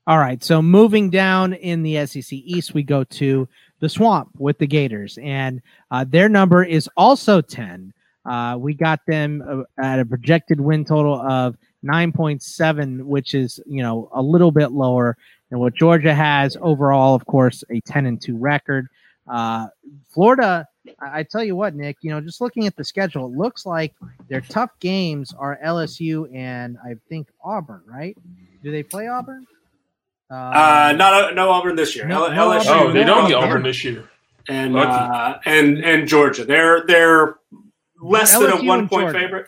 All 0.07 0.19
right. 0.19 0.43
So 0.43 0.61
moving 0.61 1.09
down 1.09 1.53
in 1.53 1.81
the 1.81 2.05
SEC 2.05 2.33
East, 2.33 2.73
we 2.73 2.83
go 2.83 3.03
to 3.05 3.47
the 3.79 3.89
Swamp 3.89 4.29
with 4.37 4.57
the 4.59 4.67
Gators, 4.67 5.17
and 5.21 5.61
uh, 5.91 6.05
their 6.07 6.29
number 6.29 6.63
is 6.63 6.89
also 6.97 7.41
10. 7.41 7.93
Uh, 8.25 8.55
we 8.59 8.73
got 8.73 8.99
them 9.07 9.43
uh, 9.47 9.83
at 9.83 9.99
a 9.99 10.05
projected 10.05 10.59
win 10.59 10.83
total 10.85 11.15
of 11.21 11.55
9.7, 11.85 13.03
which 13.03 13.33
is, 13.33 13.59
you 13.65 13.83
know, 13.83 14.09
a 14.13 14.21
little 14.21 14.51
bit 14.51 14.71
lower 14.71 15.17
than 15.49 15.59
what 15.59 15.75
Georgia 15.75 16.13
has 16.13 16.57
overall, 16.61 17.15
of 17.15 17.25
course, 17.25 17.63
a 17.69 17.79
10 17.81 18.05
and 18.05 18.21
2 18.21 18.37
record. 18.37 18.87
Uh, 19.27 19.67
Florida, 20.09 20.67
I, 20.99 21.19
I 21.19 21.23
tell 21.23 21.43
you 21.43 21.55
what, 21.55 21.75
Nick, 21.75 21.97
you 22.01 22.09
know, 22.09 22.21
just 22.21 22.41
looking 22.41 22.65
at 22.65 22.75
the 22.75 22.83
schedule, 22.83 23.25
it 23.25 23.37
looks 23.37 23.65
like 23.65 23.93
their 24.27 24.41
tough 24.41 24.71
games 24.79 25.33
are 25.37 25.59
LSU 25.63 26.33
and 26.35 26.77
I 26.83 26.95
think 27.09 27.27
Auburn, 27.43 27.83
right? 27.85 28.17
Do 28.63 28.71
they 28.71 28.83
play 28.83 29.07
Auburn? 29.07 29.45
Uh, 30.29 30.33
uh 30.33 30.93
not 30.97 31.35
no 31.35 31.51
Auburn 31.51 31.75
this 31.75 31.95
year. 31.95 32.07
No, 32.07 32.25
L- 32.25 32.59
LSU. 32.59 32.65
Oh, 32.67 32.91
they 32.91 33.03
don't 33.03 33.27
get 33.27 33.35
Auburn 33.35 33.61
this 33.61 33.83
year. 33.83 34.09
And 34.47 34.75
uh, 34.75 35.37
and 35.45 35.83
and 35.83 36.07
Georgia, 36.07 36.45
they're 36.45 36.83
they're 36.87 37.35
less 38.01 38.35
LSU 38.35 38.41
than 38.41 38.51
a 38.51 38.63
one 38.63 38.89
point 38.89 39.11
Georgia. 39.11 39.19
favorite 39.19 39.47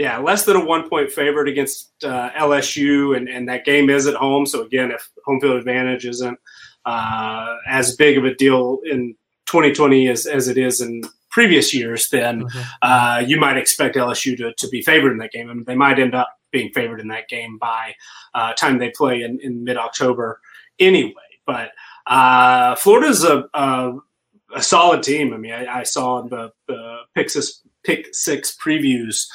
yeah, 0.00 0.16
less 0.16 0.46
than 0.46 0.56
a 0.56 0.64
one 0.64 0.88
point 0.88 1.12
favorite 1.12 1.46
against 1.46 1.92
uh, 2.02 2.30
LSU, 2.30 3.14
and, 3.14 3.28
and 3.28 3.46
that 3.50 3.66
game 3.66 3.90
is 3.90 4.06
at 4.06 4.14
home. 4.14 4.46
So 4.46 4.62
again, 4.62 4.90
if 4.90 5.06
home 5.26 5.42
field 5.42 5.56
advantage 5.56 6.06
isn't 6.06 6.38
uh, 6.86 7.56
as 7.68 7.96
big 7.96 8.16
of 8.16 8.24
a 8.24 8.34
deal 8.34 8.78
in 8.90 9.14
2020 9.44 10.08
as, 10.08 10.24
as 10.24 10.48
it 10.48 10.56
is 10.56 10.80
in 10.80 11.02
previous 11.30 11.74
years, 11.74 12.08
then 12.08 12.44
mm-hmm. 12.44 12.60
uh, 12.80 13.22
you 13.26 13.38
might 13.38 13.58
expect 13.58 13.94
LSU 13.94 14.38
to, 14.38 14.54
to 14.54 14.68
be 14.68 14.80
favored 14.80 15.12
in 15.12 15.18
that 15.18 15.32
game. 15.32 15.50
I 15.50 15.52
mean, 15.52 15.64
they 15.64 15.74
might 15.74 15.98
end 15.98 16.14
up 16.14 16.34
being 16.50 16.72
favored 16.72 17.00
in 17.00 17.08
that 17.08 17.28
game 17.28 17.58
by 17.58 17.94
uh, 18.32 18.54
time 18.54 18.78
they 18.78 18.92
play 18.96 19.20
in, 19.20 19.38
in 19.40 19.64
mid 19.64 19.76
October 19.76 20.40
anyway. 20.78 21.12
But 21.44 21.72
uh, 22.06 22.74
Florida's 22.76 23.22
a, 23.22 23.44
a, 23.52 23.98
a 24.54 24.62
solid 24.62 25.02
team. 25.02 25.34
I 25.34 25.36
mean, 25.36 25.52
I, 25.52 25.80
I 25.80 25.82
saw 25.82 26.22
the, 26.22 26.52
the 26.68 27.00
pick 27.14 27.28
six, 27.28 27.60
pick 27.84 28.06
six 28.14 28.56
previews 28.56 29.26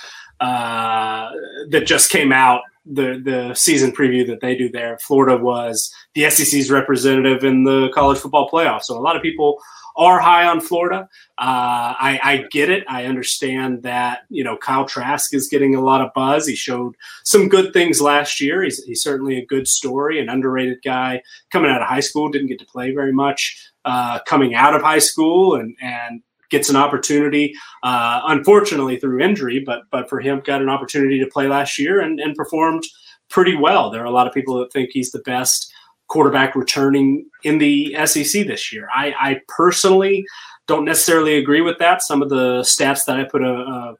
uh, 0.45 1.31
that 1.69 1.87
just 1.87 2.11
came 2.11 2.31
out 2.31 2.61
the 2.85 3.19
the 3.23 3.53
season 3.55 3.91
preview 3.91 4.25
that 4.27 4.41
they 4.41 4.55
do 4.55 4.69
there. 4.69 4.97
Florida 4.99 5.41
was 5.41 5.91
the 6.13 6.29
SEC's 6.29 6.69
representative 6.69 7.43
in 7.43 7.63
the 7.63 7.89
college 7.93 8.19
football 8.19 8.49
playoff, 8.49 8.83
so 8.83 8.97
a 8.97 9.01
lot 9.01 9.15
of 9.15 9.23
people 9.23 9.59
are 9.97 10.19
high 10.19 10.45
on 10.45 10.59
Florida. 10.59 11.07
Uh, 11.37 11.95
I, 11.97 12.19
I, 12.21 12.45
get 12.51 12.69
it. 12.69 12.83
I 12.89 13.05
understand 13.05 13.83
that 13.83 14.19
you 14.29 14.43
know 14.43 14.57
Kyle 14.57 14.85
Trask 14.85 15.33
is 15.33 15.47
getting 15.47 15.73
a 15.73 15.81
lot 15.81 16.01
of 16.01 16.13
buzz. 16.13 16.45
He 16.45 16.55
showed 16.55 16.95
some 17.23 17.49
good 17.49 17.73
things 17.73 18.01
last 18.01 18.39
year. 18.39 18.61
He's, 18.61 18.83
he's 18.83 19.01
certainly 19.01 19.37
a 19.37 19.45
good 19.45 19.67
story, 19.67 20.19
an 20.19 20.29
underrated 20.29 20.79
guy 20.83 21.23
coming 21.51 21.71
out 21.71 21.81
of 21.81 21.87
high 21.87 22.01
school. 22.01 22.29
Didn't 22.29 22.49
get 22.49 22.59
to 22.59 22.65
play 22.65 22.93
very 22.93 23.13
much 23.13 23.71
uh, 23.85 24.19
coming 24.27 24.53
out 24.53 24.75
of 24.75 24.83
high 24.83 24.99
school, 24.99 25.55
and 25.55 25.75
and 25.81 26.21
gets 26.49 26.69
an 26.69 26.75
opportunity, 26.75 27.53
uh, 27.83 28.21
unfortunately 28.25 28.97
through 28.97 29.19
injury, 29.19 29.59
but 29.65 29.83
but 29.91 30.09
for 30.09 30.19
him, 30.19 30.41
got 30.45 30.61
an 30.61 30.69
opportunity 30.69 31.19
to 31.19 31.27
play 31.27 31.47
last 31.47 31.77
year 31.77 32.01
and, 32.01 32.19
and 32.19 32.35
performed 32.35 32.83
pretty 33.29 33.55
well. 33.55 33.89
There 33.89 34.01
are 34.01 34.05
a 34.05 34.11
lot 34.11 34.27
of 34.27 34.33
people 34.33 34.59
that 34.59 34.71
think 34.71 34.91
he's 34.91 35.11
the 35.11 35.19
best 35.19 35.71
quarterback 36.07 36.55
returning 36.55 37.25
in 37.43 37.57
the 37.57 37.95
SEC 38.05 38.45
this 38.45 38.71
year. 38.71 38.87
I, 38.93 39.13
I 39.19 39.41
personally 39.47 40.25
don't 40.67 40.85
necessarily 40.85 41.37
agree 41.37 41.61
with 41.61 41.79
that. 41.79 42.01
Some 42.01 42.21
of 42.21 42.29
the 42.29 42.61
stats 42.61 43.05
that 43.05 43.19
I 43.19 43.23
put 43.23 43.41
a, 43.43 43.53
a 43.53 43.95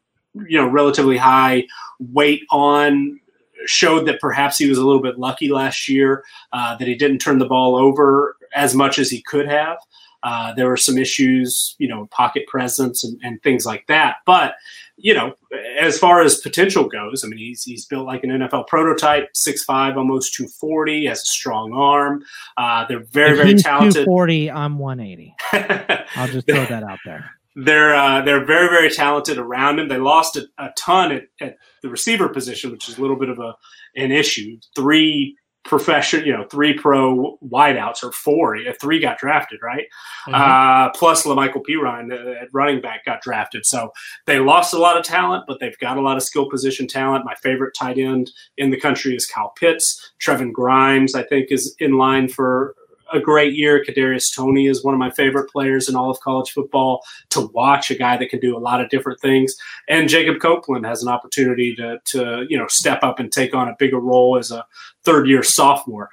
you 0.47 0.59
know 0.59 0.67
relatively 0.67 1.17
high 1.17 1.65
weight 1.99 2.43
on 2.51 3.19
showed 3.65 4.05
that 4.05 4.19
perhaps 4.19 4.57
he 4.57 4.69
was 4.69 4.77
a 4.77 4.85
little 4.85 5.01
bit 5.01 5.17
lucky 5.17 5.49
last 5.49 5.87
year 5.87 6.23
uh, 6.53 6.75
that 6.75 6.87
he 6.87 6.95
didn't 6.95 7.19
turn 7.19 7.39
the 7.39 7.45
ball 7.45 7.75
over 7.75 8.35
as 8.53 8.75
much 8.75 8.99
as 8.99 9.09
he 9.09 9.21
could 9.23 9.47
have. 9.47 9.77
Uh, 10.26 10.51
there 10.55 10.67
were 10.67 10.76
some 10.76 10.97
issues, 10.97 11.76
you 11.78 11.88
know, 11.88 12.07
pocket 12.07 12.47
presence 12.47 13.03
and, 13.03 13.19
and, 13.23 13.43
things 13.43 13.63
like 13.63 13.86
that. 13.86 14.15
But, 14.26 14.55
you 14.97 15.13
know, 15.13 15.36
as 15.80 15.99
far 15.99 16.21
as 16.21 16.39
potential 16.39 16.89
goes, 16.89 17.23
I 17.23 17.28
mean, 17.28 17.38
he's, 17.38 17.63
he's 17.63 17.86
built 17.86 18.07
like 18.07 18.23
an 18.23 18.32
NFL 18.32 18.65
prototype, 18.65 19.32
6'5", 19.34 19.95
almost 19.95 20.34
240, 20.34 21.05
has 21.05 21.21
a 21.21 21.26
strong 21.26 21.73
arm. 21.73 22.23
Uh, 22.57 22.88
they're 22.88 23.05
very, 23.11 23.34
if 23.34 23.38
very 23.38 23.53
talented. 23.53 24.05
240, 24.05 24.49
I'm 24.49 24.80
180. 24.80 25.36
I'll 26.15 26.28
just 26.28 26.47
throw 26.47 26.65
that 26.65 26.82
out 26.82 26.97
there. 27.05 27.30
They're 27.57 27.95
uh, 27.95 28.21
they're 28.21 28.43
very 28.43 28.67
very 28.67 28.89
talented 28.89 29.38
around 29.38 29.80
him. 29.80 29.88
They 29.88 29.97
lost 29.97 30.36
a, 30.36 30.45
a 30.57 30.71
ton 30.78 31.13
at, 31.13 31.23
at 31.39 31.55
the 31.82 31.88
receiver 31.88 32.28
position, 32.28 32.69
which 32.69 32.89
is 32.89 32.97
a 32.97 33.01
little 33.01 33.15
bit 33.15 33.30
of 33.30 33.39
a 33.39 33.53
an 33.95 34.11
issue. 34.11 34.57
Three 34.76 35.38
profession, 35.66 36.24
you 36.26 36.32
know, 36.32 36.45
three 36.49 36.74
pro 36.74 37.38
wideouts 37.43 38.03
or 38.03 38.11
four. 38.11 38.57
Three 38.80 38.99
got 38.99 39.18
drafted, 39.18 39.59
right? 39.61 39.86
Mm-hmm. 40.28 40.36
Uh, 40.36 40.91
plus 40.91 41.24
La'Mical 41.26 41.63
Perine 41.68 42.11
uh, 42.11 42.43
at 42.43 42.49
running 42.53 42.82
back 42.82 43.03
got 43.05 43.22
drafted. 43.22 43.66
So 43.66 43.91
they 44.26 44.39
lost 44.39 44.74
a 44.74 44.78
lot 44.78 44.97
of 44.97 45.03
talent, 45.03 45.45
but 45.47 45.59
they've 45.59 45.78
got 45.80 45.97
a 45.97 46.01
lot 46.01 46.18
of 46.18 46.24
skill 46.24 46.49
position 46.49 46.88
talent. 46.88 47.26
My 47.26 47.36
favorite 47.36 47.74
tight 47.78 47.97
end 47.97 48.32
in 48.57 48.70
the 48.70 48.80
country 48.80 49.16
is 49.16 49.26
Kyle 49.26 49.53
Pitts. 49.59 50.13
Trevon 50.24 50.53
Grimes, 50.53 51.16
I 51.16 51.24
think, 51.24 51.47
is 51.51 51.76
in 51.80 51.97
line 51.97 52.30
for 52.30 52.76
a 53.16 53.22
great 53.22 53.53
year. 53.53 53.84
Kadarius 53.84 54.34
Toney 54.34 54.68
is 54.68 54.84
one 54.84 54.93
of 54.93 54.99
my 54.99 55.11
favorite 55.11 55.49
players 55.49 55.89
in 55.89 55.95
all 55.95 56.09
of 56.09 56.20
college 56.20 56.51
football 56.51 57.03
to 57.30 57.49
watch. 57.53 57.91
A 57.91 57.95
guy 57.95 58.18
that 58.18 58.30
can 58.30 58.39
do 58.39 58.57
a 58.57 58.59
lot 58.59 58.82
of 58.82 58.89
different 58.89 59.20
things, 59.20 59.55
and 59.88 60.09
Jacob 60.09 60.39
Copeland 60.41 60.86
has 60.86 61.03
an 61.03 61.09
opportunity 61.09 61.76
to 61.76 61.99
to 62.05 62.45
you 62.49 62.57
know 62.57 62.68
step 62.68 63.03
up 63.03 63.20
and 63.20 63.32
take 63.32 63.53
on 63.53 63.68
a 63.68 63.76
bigger 63.78 63.99
role 63.99 64.38
as 64.38 64.51
a 64.51 64.66
third 65.03 65.28
year 65.28 65.43
sophomore. 65.43 66.09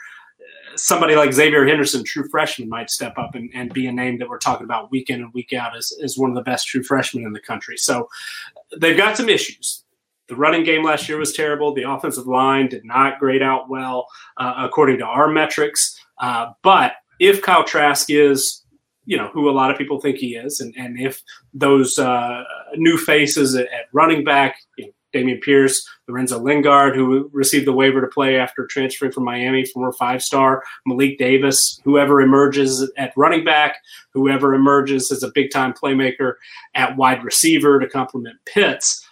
Somebody 0.75 1.17
like 1.17 1.31
Xzavier 1.31 1.69
Henderson, 1.69 2.03
true 2.03 2.27
freshman, 2.31 2.69
might 2.69 2.89
step 2.89 3.19
up 3.19 3.35
and, 3.35 3.51
and 3.55 3.73
be 3.75 3.87
a 3.87 3.93
name 3.93 4.19
that 4.19 4.29
we're 4.29 4.39
talking 4.39 4.65
about 4.65 4.91
week 4.91 5.11
in 5.11 5.21
and 5.21 5.33
week 5.35 5.53
out 5.53 5.77
as, 5.77 5.93
as 6.03 6.17
one 6.17 6.31
of 6.31 6.35
the 6.35 6.43
best 6.43 6.67
true 6.67 6.83
freshmen 6.83 7.27
in 7.27 7.33
the 7.35 7.41
country. 7.41 7.77
So 7.77 8.09
they've 8.81 8.97
got 8.97 9.19
some 9.19 9.29
issues. 9.29 9.85
The 10.29 10.37
running 10.37 10.65
game 10.65 10.83
last 10.83 11.11
year 11.11 11.19
was 11.19 11.35
terrible. 11.35 11.75
The 11.75 11.91
offensive 11.91 12.27
line 12.27 12.69
did 12.69 12.87
not 12.87 13.19
grade 13.19 13.43
out 13.43 13.69
well, 13.69 14.07
uh, 14.39 14.55
according 14.57 14.97
to 15.01 15.05
our 15.05 15.29
metrics. 15.29 16.01
Uh, 16.23 16.53
but 16.63 16.95
if 17.21 17.43
Kyle 17.43 17.65
Trask 17.65 18.09
is, 18.09 18.65
you 19.05 19.17
know, 19.17 19.29
who 19.35 19.51
a 19.51 19.53
lot 19.53 19.71
of 19.71 19.77
people 19.77 20.01
think 20.01 20.17
he 20.17 20.37
is, 20.37 20.61
and, 20.61 20.75
and 20.77 20.99
if 20.99 21.23
those 21.53 21.99
uh, 21.99 22.45
new 22.77 22.97
faces 22.97 23.55
at, 23.55 23.67
at 23.67 23.87
running 23.93 24.25
back, 24.25 24.57
you 24.79 24.87
know, 24.87 24.93
Dameon 25.13 25.43
Pierce, 25.43 25.87
Lorenzo 26.09 26.39
Lingard, 26.39 26.97
who 26.97 27.29
received 27.33 27.67
the 27.67 27.73
waiver 27.73 28.01
to 28.01 28.07
play 28.07 28.39
after 28.39 28.67
transferring 28.67 29.13
from 29.13 29.25
Miami, 29.25 29.67
former 29.67 29.93
five 29.93 30.23
star, 30.23 30.63
Malik 30.87 31.19
Davis, 31.19 31.81
whoever 31.85 32.21
emerges 32.21 32.91
at 32.97 33.13
running 33.15 33.45
back, 33.45 33.77
whoever 34.15 34.55
emerges 34.55 35.13
as 35.13 35.23
a 35.23 35.31
big 35.35 35.51
time 35.51 35.75
playmaker 35.75 36.35
at 36.75 36.97
wide 36.97 37.23
receiver 37.25 37.79
to 37.79 37.89
complement 37.89 38.37
Pitts. 38.47 39.07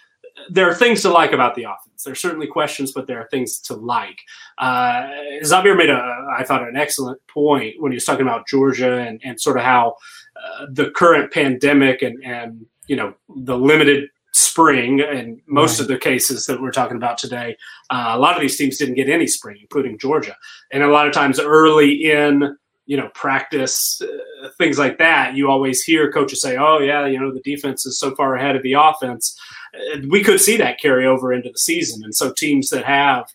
There 0.49 0.69
are 0.69 0.73
things 0.73 1.01
to 1.03 1.09
like 1.09 1.31
about 1.31 1.55
the 1.55 1.63
offense. 1.63 2.03
There's 2.03 2.19
certainly 2.19 2.47
questions, 2.47 2.91
but 2.91 3.07
there 3.07 3.19
are 3.19 3.27
things 3.29 3.59
to 3.61 3.75
like. 3.75 4.19
Uh, 4.57 5.07
Xavier 5.43 5.75
made 5.75 5.89
a, 5.89 6.27
I 6.37 6.43
thought, 6.43 6.67
an 6.67 6.75
excellent 6.75 7.19
point 7.27 7.75
when 7.79 7.91
he 7.91 7.95
was 7.95 8.05
talking 8.05 8.25
about 8.25 8.47
Georgia 8.47 8.97
and, 8.97 9.21
and 9.23 9.39
sort 9.39 9.57
of 9.57 9.63
how 9.63 9.95
uh, 10.35 10.65
the 10.71 10.91
current 10.91 11.31
pandemic 11.31 12.01
and, 12.01 12.23
and 12.23 12.65
you 12.87 12.95
know 12.95 13.13
the 13.37 13.57
limited 13.57 14.09
spring 14.33 15.01
and 15.01 15.41
most 15.45 15.73
right. 15.73 15.81
of 15.81 15.87
the 15.87 15.97
cases 15.97 16.45
that 16.45 16.61
we're 16.61 16.71
talking 16.71 16.97
about 16.97 17.17
today 17.17 17.55
uh, 17.89 18.11
a 18.13 18.19
lot 18.19 18.35
of 18.35 18.41
these 18.41 18.57
teams 18.57 18.77
didn't 18.77 18.95
get 18.95 19.09
any 19.09 19.27
spring 19.27 19.57
including 19.61 19.97
georgia 19.97 20.35
and 20.71 20.83
a 20.83 20.87
lot 20.87 21.07
of 21.07 21.13
times 21.13 21.39
early 21.39 22.09
in 22.09 22.55
you 22.85 22.97
know 22.97 23.09
practice 23.13 24.01
uh, 24.01 24.49
things 24.57 24.79
like 24.79 24.97
that 24.97 25.35
you 25.35 25.49
always 25.49 25.83
hear 25.83 26.11
coaches 26.11 26.41
say 26.41 26.57
oh 26.57 26.79
yeah 26.79 27.05
you 27.05 27.19
know 27.19 27.33
the 27.33 27.41
defense 27.41 27.85
is 27.85 27.99
so 27.99 28.15
far 28.15 28.35
ahead 28.35 28.55
of 28.55 28.63
the 28.63 28.73
offense 28.73 29.37
we 30.09 30.23
could 30.23 30.39
see 30.39 30.57
that 30.57 30.79
carry 30.79 31.05
over 31.05 31.33
into 31.33 31.49
the 31.49 31.57
season. 31.57 32.03
And 32.03 32.15
so 32.15 32.31
teams 32.31 32.69
that 32.69 32.85
have, 32.85 33.25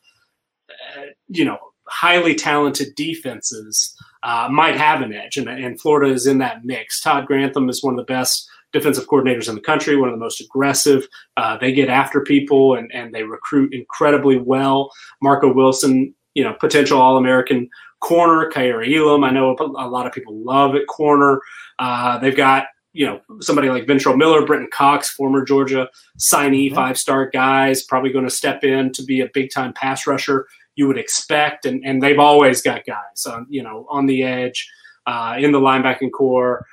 uh, 0.71 1.03
you 1.29 1.45
know, 1.45 1.59
highly 1.89 2.35
talented 2.35 2.95
defenses 2.97 3.95
uh, 4.23 4.49
might 4.51 4.77
have 4.77 5.03
an 5.03 5.13
edge. 5.13 5.37
And, 5.37 5.49
and 5.49 5.81
Florida 5.81 6.13
is 6.13 6.27
in 6.27 6.39
that 6.39 6.65
mix. 6.65 7.01
Todd 7.01 7.27
Grantham 7.27 7.69
is 7.69 7.83
one 7.83 7.95
of 7.95 7.99
the 7.99 8.13
best 8.13 8.49
defensive 8.73 9.07
coordinators 9.07 9.49
in 9.49 9.55
the 9.55 9.61
country, 9.61 9.97
one 9.97 10.09
of 10.09 10.15
the 10.15 10.25
most 10.25 10.41
aggressive. 10.41 11.07
Uh, 11.37 11.57
they 11.57 11.73
get 11.73 11.89
after 11.89 12.21
people 12.23 12.75
and, 12.75 12.91
and 12.93 13.15
they 13.15 13.23
recruit 13.23 13.73
incredibly 13.73 14.39
well. 14.39 14.91
Marco 15.23 15.53
Wilson, 15.53 16.15
you 16.35 16.45
know, 16.45 16.55
potential 16.55 17.01
All 17.01 17.17
American 17.17 17.69
corner. 18.01 18.51
Kaiir 18.51 18.83
Elam, 18.83 19.25
I 19.25 19.31
know 19.31 19.57
a 19.59 19.89
lot 19.89 20.07
of 20.07 20.13
people 20.13 20.37
love 20.37 20.75
at 20.75 20.87
corner. 20.89 21.41
Uh, 21.79 22.19
they've 22.19 22.37
got 22.37 22.67
you 22.97 23.05
know 23.05 23.21
somebody 23.41 23.69
like 23.69 23.85
Ventrell 23.85 24.17
Miller, 24.17 24.45
Brenton 24.47 24.71
Cox, 24.73 25.11
former 25.11 25.45
Georgia 25.45 25.89
signee, 26.19 26.75
five 26.75 26.97
star 26.97 27.29
guys, 27.29 27.85
probably 27.85 28.11
going 28.11 28.25
to 28.25 28.31
step 28.31 28.65
in 28.65 28.91
to 28.93 29.05
be 29.05 29.21
a 29.21 29.29
big 29.35 29.51
time 29.53 29.75
pass 29.75 30.07
rusher. 30.07 30.47
You 30.77 30.87
would 30.87 30.97
expect, 30.97 31.67
and 31.67 31.85
and 31.85 32.03
they've 32.03 32.19
always 32.19 32.63
got 32.63 32.87
guys 32.87 33.27
on 33.27 33.47
you 33.51 33.63
know 33.63 33.87
on 33.91 34.07
the 34.07 34.23
edge, 34.23 34.71
uh, 35.07 35.37
in 35.39 35.53
the 35.53 35.61
linebacking 35.61 36.11
corps. 36.13 36.65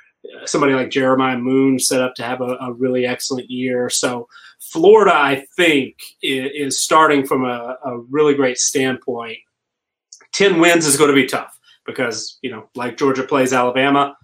Somebody 0.46 0.72
like 0.72 0.88
Jeremiah 0.88 1.36
Moon 1.36 1.78
set 1.78 2.00
up 2.00 2.14
to 2.14 2.22
have 2.22 2.40
a, 2.40 2.56
a 2.58 2.72
really 2.72 3.06
excellent 3.06 3.50
year. 3.50 3.90
So 3.90 4.26
Florida, 4.58 5.14
I 5.14 5.44
think, 5.54 5.96
is, 6.22 6.50
is 6.54 6.80
starting 6.80 7.26
from 7.26 7.44
a, 7.44 7.76
a 7.84 7.98
really 7.98 8.32
great 8.32 8.56
standpoint. 8.56 9.36
Ten 10.32 10.58
wins 10.58 10.86
is 10.86 10.96
going 10.96 11.10
to 11.10 11.14
be 11.14 11.26
tough 11.26 11.60
because 11.84 12.38
you 12.40 12.50
know, 12.50 12.70
like 12.74 12.96
Georgia 12.96 13.24
plays 13.24 13.52
Alabama, 13.52 14.16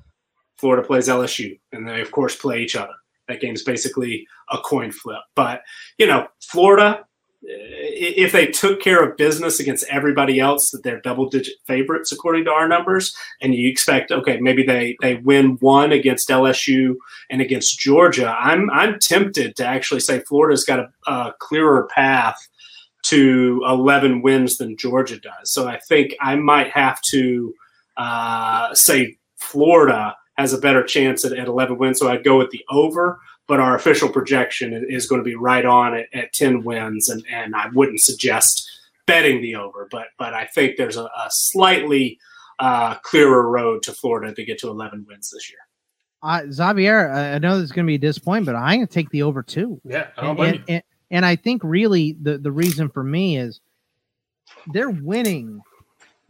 Florida 0.61 0.87
plays 0.87 1.09
LSU, 1.09 1.59
and 1.73 1.89
they 1.89 2.01
of 2.01 2.11
course 2.11 2.37
play 2.37 2.61
each 2.61 2.77
other. 2.77 2.93
That 3.29 3.41
game's 3.41 3.63
basically 3.63 4.27
a 4.51 4.59
coin 4.59 4.93
flip. 4.93 5.23
But 5.35 5.63
you 5.99 6.07
know, 6.07 6.29
Florida, 6.43 7.05
if 7.43 8.33
they 8.33 8.47
took 8.47 8.83
care 8.83 9.03
of 9.03 9.17
business 9.17 9.59
against 9.59 9.87
everybody 9.89 10.39
else, 10.39 10.71
that 10.71 10.83
they're 10.83 11.01
double 11.01 11.31
digit 11.31 11.55
favorites 11.67 12.13
according 12.13 12.45
to 12.45 12.51
our 12.51 12.69
numbers, 12.69 13.15
and 13.41 13.55
you 13.55 13.71
expect 13.71 14.13
okay, 14.13 14.39
maybe 14.39 14.63
they 14.63 14.97
they 15.01 15.17
win 15.17 15.57
one 15.61 15.93
against 15.93 16.29
LSU 16.29 16.97
and 17.31 17.41
against 17.41 17.79
Georgia. 17.79 18.37
I'm 18.39 18.69
I'm 18.71 18.99
tempted 18.99 19.57
to 19.57 19.67
actually 19.67 20.01
say 20.01 20.21
Florida's 20.21 20.65
got 20.65 20.81
a, 20.81 21.11
a 21.11 21.35
clearer 21.39 21.89
path 21.95 22.37
to 23.03 23.63
11 23.67 24.21
wins 24.21 24.59
than 24.59 24.77
Georgia 24.77 25.19
does. 25.19 25.51
So 25.51 25.67
I 25.67 25.79
think 25.89 26.15
I 26.21 26.37
might 26.37 26.71
have 26.71 27.01
to 27.13 27.55
uh, 27.97 28.75
say 28.75 29.17
Florida 29.39 30.15
has 30.41 30.53
a 30.53 30.59
better 30.59 30.83
chance 30.83 31.25
at, 31.25 31.33
at 31.33 31.49
11 31.49 31.79
wins. 31.79 31.99
So 31.99 32.09
I'd 32.09 32.25
go 32.25 32.39
with 32.39 32.51
the 32.51 32.65
over, 32.71 33.21
but 33.47 33.61
our 33.61 33.75
official 33.75 34.09
projection 34.09 34.87
is 34.89 35.07
going 35.07 35.21
to 35.21 35.25
be 35.25 35.35
right 35.35 35.65
on 35.65 35.95
at, 35.95 36.07
at 36.13 36.33
10 36.33 36.65
wins. 36.65 37.09
And, 37.09 37.25
and 37.31 37.55
I 37.55 37.69
wouldn't 37.73 38.01
suggest 38.01 38.69
betting 39.07 39.43
the 39.43 39.57
over, 39.57 39.89
but, 39.91 40.09
but 40.19 40.35
I 40.35 40.47
think 40.47 40.77
there's 40.77 40.97
a, 40.97 41.05
a 41.05 41.29
slightly 41.31 42.19
uh, 42.59 42.97
clearer 42.97 43.51
road 43.51 43.83
to 43.85 43.93
Florida 43.93 44.35
to 44.35 44.45
get 44.45 44.59
to 44.61 44.69
11 44.69 45.07
wins 45.09 45.31
this 45.31 45.51
year. 45.51 45.59
Uh, 46.23 46.43
Xavier, 46.51 47.11
I 47.11 47.39
know 47.39 47.57
this 47.57 47.65
is 47.65 47.73
going 47.73 47.87
to 47.87 47.91
be 47.91 47.95
a 47.95 47.99
disappointment, 47.99 48.55
but 48.55 48.57
I'm 48.57 48.79
going 48.79 48.87
to 48.87 48.93
take 48.93 49.09
the 49.11 49.23
over 49.23 49.43
too. 49.43 49.81
Yeah, 49.85 50.09
and, 50.19 50.39
and, 50.39 50.65
and, 50.69 50.83
and 51.11 51.27
I 51.27 51.37
think 51.37 51.63
really 51.65 52.17
the, 52.21 52.37
the 52.37 52.53
reason 52.53 52.91
for 52.91 53.03
me 53.03 53.39
is 53.39 53.61
they're 54.73 54.91
winning 54.91 55.63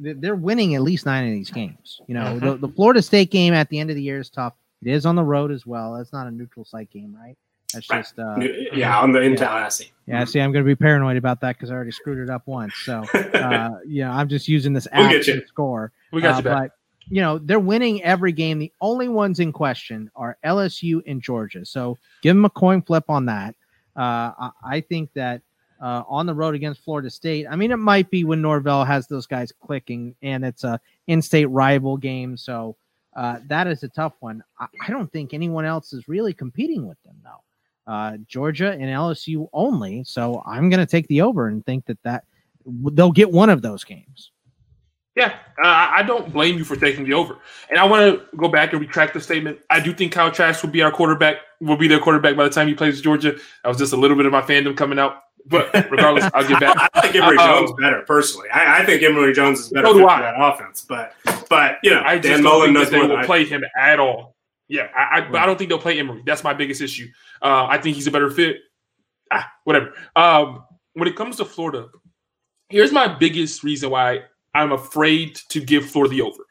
they're 0.00 0.34
winning 0.34 0.74
at 0.74 0.82
least 0.82 1.06
nine 1.06 1.26
of 1.28 1.32
these 1.32 1.50
games. 1.50 2.00
You 2.06 2.14
know, 2.14 2.24
mm-hmm. 2.24 2.46
the, 2.46 2.56
the, 2.56 2.68
Florida 2.68 3.02
State 3.02 3.30
game 3.30 3.52
at 3.52 3.68
the 3.68 3.78
end 3.78 3.90
of 3.90 3.96
the 3.96 4.02
year 4.02 4.18
is 4.18 4.30
tough. 4.30 4.54
It 4.82 4.90
is 4.90 5.04
on 5.04 5.14
the 5.14 5.22
road 5.22 5.50
as 5.50 5.66
well. 5.66 5.94
That's 5.94 6.12
not 6.12 6.26
a 6.26 6.30
neutral 6.30 6.64
site 6.64 6.90
game, 6.90 7.14
right? 7.14 7.36
That's 7.72 7.86
just 7.86 8.18
uh, 8.18 8.36
yeah 8.72 8.98
on 8.98 9.12
the 9.12 9.20
in 9.20 9.36
Tallahassee. 9.36 9.92
Yeah, 10.06 10.24
see, 10.24 10.40
I'm 10.40 10.52
going 10.52 10.64
to 10.64 10.68
be 10.68 10.74
paranoid 10.74 11.16
about 11.16 11.40
that 11.42 11.56
because 11.56 11.70
I 11.70 11.74
already 11.74 11.92
screwed 11.92 12.18
it 12.18 12.30
up 12.30 12.42
once. 12.46 12.74
So 12.84 13.04
uh, 13.14 13.70
yeah, 13.86 14.12
I'm 14.12 14.28
just 14.28 14.48
using 14.48 14.72
this 14.72 14.88
app 14.90 15.12
we'll 15.12 15.22
to 15.22 15.46
score. 15.46 15.92
We 16.12 16.20
got 16.20 16.34
uh, 16.34 16.36
you 16.38 16.42
back. 16.42 16.54
But 16.54 16.70
you 17.08 17.20
know 17.20 17.38
they're 17.38 17.60
winning 17.60 18.02
every 18.02 18.32
game. 18.32 18.58
The 18.58 18.72
only 18.80 19.08
ones 19.08 19.38
in 19.38 19.52
question 19.52 20.10
are 20.16 20.36
LSU 20.44 21.02
and 21.06 21.22
Georgia. 21.22 21.64
So 21.64 21.96
give 22.22 22.34
them 22.34 22.44
a 22.44 22.50
coin 22.50 22.82
flip 22.82 23.04
on 23.08 23.26
that. 23.26 23.54
Uh, 23.96 24.32
I, 24.38 24.50
I 24.64 24.80
think 24.80 25.12
that 25.14 25.42
uh, 25.80 26.02
on 26.08 26.26
the 26.26 26.34
road 26.34 26.54
against 26.54 26.82
Florida 26.84 27.10
State. 27.10 27.46
I 27.50 27.56
mean, 27.56 27.70
it 27.70 27.76
might 27.76 28.10
be 28.10 28.24
when 28.24 28.42
Norvell 28.42 28.84
has 28.84 29.06
those 29.06 29.26
guys 29.26 29.52
clicking, 29.60 30.14
and 30.22 30.44
it's 30.44 30.64
a 30.64 30.80
in-state 31.06 31.46
rival 31.46 31.96
game, 31.96 32.36
so 32.36 32.76
uh, 33.16 33.38
that 33.46 33.66
is 33.66 33.82
a 33.82 33.88
tough 33.88 34.14
one. 34.20 34.42
I, 34.58 34.66
I, 34.86 34.90
don't 34.90 35.10
think 35.10 35.34
anyone 35.34 35.64
else 35.64 35.92
is 35.92 36.06
really 36.06 36.32
competing 36.32 36.86
with 36.86 37.02
them 37.02 37.16
though. 37.24 37.92
Uh, 37.92 38.18
Georgia 38.28 38.70
and 38.72 38.82
LSU 38.82 39.48
only, 39.52 40.04
so 40.04 40.42
I'm 40.46 40.70
going 40.70 40.78
to 40.80 40.86
take 40.86 41.08
the 41.08 41.22
over 41.22 41.48
and 41.48 41.64
think 41.66 41.86
that 41.86 42.00
that 42.04 42.24
they'll 42.64 43.10
get 43.10 43.32
one 43.32 43.50
of 43.50 43.62
those 43.62 43.82
games. 43.82 44.30
Yeah, 45.16 45.34
uh, 45.62 45.66
I 45.66 46.04
don't 46.04 46.32
blame 46.32 46.56
you 46.56 46.64
for 46.64 46.76
taking 46.76 47.04
the 47.04 47.14
over. 47.14 47.36
And 47.68 47.78
I 47.78 47.84
want 47.84 48.14
to 48.14 48.36
go 48.36 48.48
back 48.48 48.72
and 48.72 48.80
retract 48.80 49.12
the 49.12 49.20
statement. 49.20 49.58
I 49.68 49.80
do 49.80 49.92
think 49.92 50.12
Kyle 50.12 50.30
Trask 50.30 50.62
will 50.62 50.70
be 50.70 50.82
our 50.82 50.92
quarterback, 50.92 51.38
will 51.60 51.76
be 51.76 51.88
their 51.88 51.98
quarterback 51.98 52.36
by 52.36 52.44
the 52.44 52.50
time 52.50 52.68
he 52.68 52.74
plays 52.74 53.00
Georgia. 53.00 53.32
That 53.32 53.68
was 53.68 53.76
just 53.76 53.92
a 53.92 53.96
little 53.96 54.16
bit 54.16 54.26
of 54.26 54.32
my 54.32 54.42
fandom 54.42 54.76
coming 54.76 55.00
out. 55.00 55.22
But 55.46 55.72
regardless, 55.90 56.30
I'll 56.32 56.46
get 56.46 56.60
back. 56.60 56.76
I 56.94 57.06
like 57.06 57.14
Emory 57.14 57.38
uh, 57.38 57.46
Jones 57.46 57.72
better 57.80 58.02
personally. 58.06 58.48
I, 58.50 58.82
I, 58.82 58.86
think 58.86 59.02
Emory 59.02 59.32
Jones 59.32 59.60
is 59.60 59.68
better 59.70 59.88
so 59.88 59.94
for 59.94 60.06
that 60.06 60.34
offense. 60.38 60.84
But 60.88 61.14
but 61.48 61.78
you 61.82 61.90
know, 61.90 62.02
I 62.04 62.18
Dan 62.18 62.42
Mullen 62.42 62.72
knows 62.72 62.90
they 62.90 63.00
will 63.00 63.24
play 63.24 63.44
him 63.44 63.64
at 63.76 63.98
all. 63.98 64.36
Yeah, 64.68 64.88
I, 64.94 65.18
I, 65.18 65.30
but 65.30 65.40
I 65.40 65.46
don't 65.46 65.56
think 65.56 65.70
they'll 65.70 65.78
play 65.78 65.98
Emory. 65.98 66.22
That's 66.24 66.44
my 66.44 66.54
biggest 66.54 66.80
issue. 66.80 67.08
Uh, 67.42 67.66
I 67.68 67.78
think 67.78 67.96
he's 67.96 68.06
a 68.06 68.10
better 68.10 68.30
fit. 68.30 68.58
Ah, 69.32 69.50
whatever. 69.64 69.94
Um, 70.14 70.64
when 70.92 71.08
it 71.08 71.16
comes 71.16 71.36
to 71.38 71.44
Florida, 71.44 71.88
here's 72.68 72.92
my 72.92 73.08
biggest 73.08 73.64
reason 73.64 73.90
why 73.90 74.20
I'm 74.54 74.72
afraid 74.72 75.36
to 75.48 75.60
give 75.60 75.86
Florida 75.86 76.14
the 76.14 76.22
over. 76.22 76.42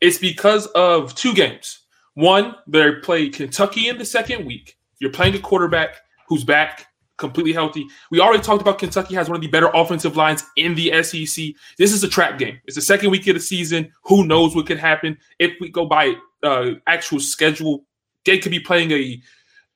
It's 0.00 0.18
because 0.18 0.66
of 0.68 1.14
two 1.14 1.34
games. 1.34 1.80
One, 2.14 2.54
they 2.66 2.92
play 3.02 3.28
Kentucky 3.28 3.88
in 3.88 3.98
the 3.98 4.04
second 4.04 4.44
week. 4.44 4.76
You're 5.00 5.10
playing 5.10 5.34
a 5.34 5.40
quarterback 5.40 5.96
who's 6.28 6.44
back 6.44 6.86
completely 7.16 7.52
healthy. 7.52 7.86
We 8.10 8.20
already 8.20 8.42
talked 8.42 8.62
about 8.62 8.78
Kentucky 8.78 9.14
has 9.14 9.28
one 9.28 9.36
of 9.36 9.42
the 9.42 9.48
better 9.48 9.70
offensive 9.74 10.16
lines 10.16 10.44
in 10.56 10.74
the 10.74 11.02
SEC. 11.02 11.46
This 11.78 11.92
is 11.92 12.02
a 12.02 12.08
trap 12.08 12.38
game. 12.38 12.60
It's 12.64 12.76
the 12.76 12.82
second 12.82 13.10
week 13.10 13.26
of 13.26 13.34
the 13.34 13.40
season. 13.40 13.92
Who 14.04 14.26
knows 14.26 14.54
what 14.54 14.66
could 14.66 14.78
happen 14.78 15.18
if 15.38 15.52
we 15.60 15.68
go 15.68 15.86
by 15.86 16.14
uh, 16.42 16.72
actual 16.86 17.20
schedule? 17.20 17.84
They 18.24 18.38
could 18.38 18.50
be 18.50 18.60
playing 18.60 18.90
a. 18.90 19.20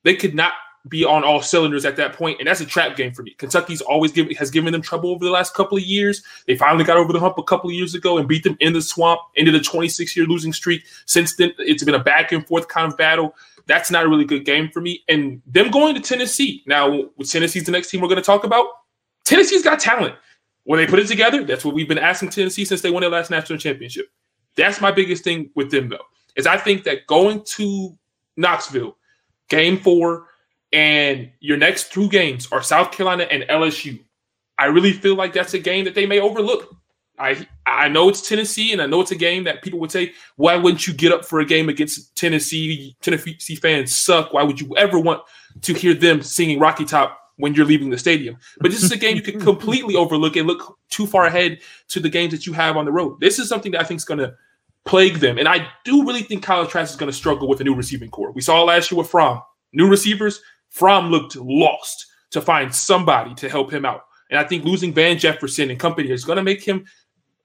They 0.03 0.15
could 0.15 0.33
not 0.33 0.53
be 0.87 1.03
on 1.03 1.23
all 1.23 1.41
cylinders 1.41 1.85
at 1.85 1.97
that 1.97 2.13
point, 2.13 2.39
and 2.39 2.47
that's 2.47 2.61
a 2.61 2.65
trap 2.65 2.95
game 2.95 3.11
for 3.11 3.23
me. 3.23 3.35
Kentucky's 3.37 3.81
always 3.81 4.11
given 4.11 4.33
has 4.35 4.49
given 4.49 4.71
them 4.71 4.81
trouble 4.81 5.11
over 5.11 5.25
the 5.25 5.31
last 5.31 5.53
couple 5.53 5.77
of 5.77 5.83
years. 5.83 6.23
They 6.47 6.55
finally 6.55 6.85
got 6.85 6.97
over 6.97 7.11
the 7.11 7.19
hump 7.19 7.37
a 7.37 7.43
couple 7.43 7.69
of 7.69 7.75
years 7.75 7.95
ago 7.95 8.17
and 8.17 8.27
beat 8.27 8.43
them 8.43 8.57
in 8.59 8.73
the 8.73 8.81
swamp, 8.81 9.19
ended 9.35 9.55
the 9.55 9.59
26 9.59 10.15
year 10.15 10.25
losing 10.25 10.53
streak. 10.53 10.83
Since 11.05 11.35
then, 11.35 11.51
it's 11.59 11.83
been 11.83 11.95
a 11.95 12.03
back 12.03 12.31
and 12.31 12.47
forth 12.47 12.67
kind 12.69 12.91
of 12.91 12.97
battle. 12.97 13.35
That's 13.65 13.91
not 13.91 14.05
a 14.05 14.09
really 14.09 14.25
good 14.25 14.45
game 14.45 14.69
for 14.69 14.81
me. 14.81 15.03
And 15.07 15.41
them 15.45 15.69
going 15.69 15.95
to 15.95 16.01
Tennessee 16.01 16.63
now, 16.65 17.09
with 17.17 17.29
Tennessee's 17.29 17.65
the 17.65 17.71
next 17.71 17.89
team 17.89 18.01
we're 18.01 18.07
going 18.07 18.21
to 18.21 18.25
talk 18.25 18.43
about. 18.43 18.67
Tennessee's 19.25 19.63
got 19.63 19.79
talent. 19.79 20.15
When 20.63 20.77
they 20.77 20.87
put 20.87 20.99
it 20.99 21.07
together, 21.07 21.43
that's 21.43 21.65
what 21.65 21.73
we've 21.73 21.87
been 21.87 21.97
asking 21.97 22.29
Tennessee 22.29 22.65
since 22.65 22.81
they 22.81 22.89
won 22.89 23.01
their 23.01 23.09
last 23.09 23.29
national 23.29 23.59
championship. 23.59 24.07
That's 24.55 24.81
my 24.81 24.91
biggest 24.91 25.23
thing 25.23 25.49
with 25.55 25.71
them, 25.71 25.89
though, 25.89 26.05
is 26.35 26.47
I 26.47 26.57
think 26.57 26.83
that 26.83 27.07
going 27.07 27.43
to 27.57 27.97
Knoxville, 28.37 28.97
game 29.49 29.77
four, 29.77 30.27
and 30.71 31.31
your 31.39 31.57
next 31.57 31.91
two 31.91 32.09
games 32.09 32.47
are 32.51 32.61
South 32.61 32.91
Carolina 32.91 33.23
and 33.23 33.43
LSU. 33.43 33.99
I 34.57 34.65
really 34.65 34.93
feel 34.93 35.15
like 35.15 35.33
that's 35.33 35.53
a 35.53 35.59
game 35.59 35.85
that 35.85 35.95
they 35.95 36.05
may 36.05 36.19
overlook. 36.19 36.75
I 37.17 37.47
I 37.65 37.89
know 37.89 38.09
it's 38.09 38.27
Tennessee, 38.27 38.71
and 38.71 38.81
I 38.81 38.85
know 38.85 39.01
it's 39.01 39.11
a 39.11 39.15
game 39.15 39.43
that 39.43 39.61
people 39.61 39.79
would 39.79 39.91
say, 39.91 40.13
why 40.37 40.55
wouldn't 40.55 40.87
you 40.87 40.93
get 40.93 41.11
up 41.11 41.25
for 41.25 41.39
a 41.39 41.45
game 41.45 41.69
against 41.69 42.15
Tennessee? 42.15 42.95
Tennessee 43.01 43.55
fans 43.55 43.95
suck. 43.95 44.33
Why 44.33 44.43
would 44.43 44.59
you 44.59 44.75
ever 44.77 44.99
want 44.99 45.21
to 45.61 45.73
hear 45.73 45.93
them 45.93 46.21
singing 46.21 46.59
Rocky 46.59 46.85
Top 46.85 47.19
when 47.37 47.53
you're 47.53 47.65
leaving 47.65 47.89
the 47.89 47.97
stadium? 47.97 48.37
But 48.59 48.71
this 48.71 48.83
is 48.83 48.91
a 48.91 48.97
game 48.97 49.15
you 49.15 49.21
can 49.21 49.39
completely 49.41 49.95
overlook 49.95 50.35
and 50.35 50.47
look 50.47 50.77
too 50.89 51.05
far 51.05 51.25
ahead 51.25 51.59
to 51.89 51.99
the 51.99 52.09
games 52.09 52.31
that 52.31 52.45
you 52.45 52.53
have 52.53 52.77
on 52.77 52.85
the 52.85 52.91
road. 52.91 53.19
This 53.19 53.39
is 53.39 53.49
something 53.49 53.73
that 53.73 53.81
I 53.81 53.83
think 53.83 53.99
is 53.99 54.05
going 54.05 54.19
to 54.19 54.33
plague 54.85 55.15
them. 55.15 55.37
And 55.37 55.47
I 55.47 55.67
do 55.83 56.05
really 56.05 56.23
think 56.23 56.43
Kyle 56.43 56.65
Trask 56.65 56.91
is 56.91 56.97
going 56.97 57.11
to 57.11 57.17
struggle 57.17 57.47
with 57.47 57.59
a 57.59 57.63
new 57.63 57.75
receiving 57.75 58.09
corps. 58.09 58.31
We 58.31 58.41
saw 58.41 58.63
last 58.63 58.91
year 58.91 58.97
with 58.97 59.09
Fromm. 59.09 59.41
New 59.71 59.87
receivers, 59.87 60.41
Fromm 60.69 61.09
looked 61.09 61.35
lost 61.35 62.05
to 62.31 62.41
find 62.41 62.73
somebody 62.73 63.33
to 63.35 63.49
help 63.49 63.71
him 63.71 63.85
out. 63.85 64.01
And 64.29 64.39
I 64.39 64.43
think 64.43 64.63
losing 64.63 64.93
Van 64.93 65.17
Jefferson 65.17 65.69
and 65.69 65.79
company 65.79 66.11
is 66.11 66.25
going 66.25 66.37
to 66.37 66.43
make 66.43 66.63
him 66.63 66.85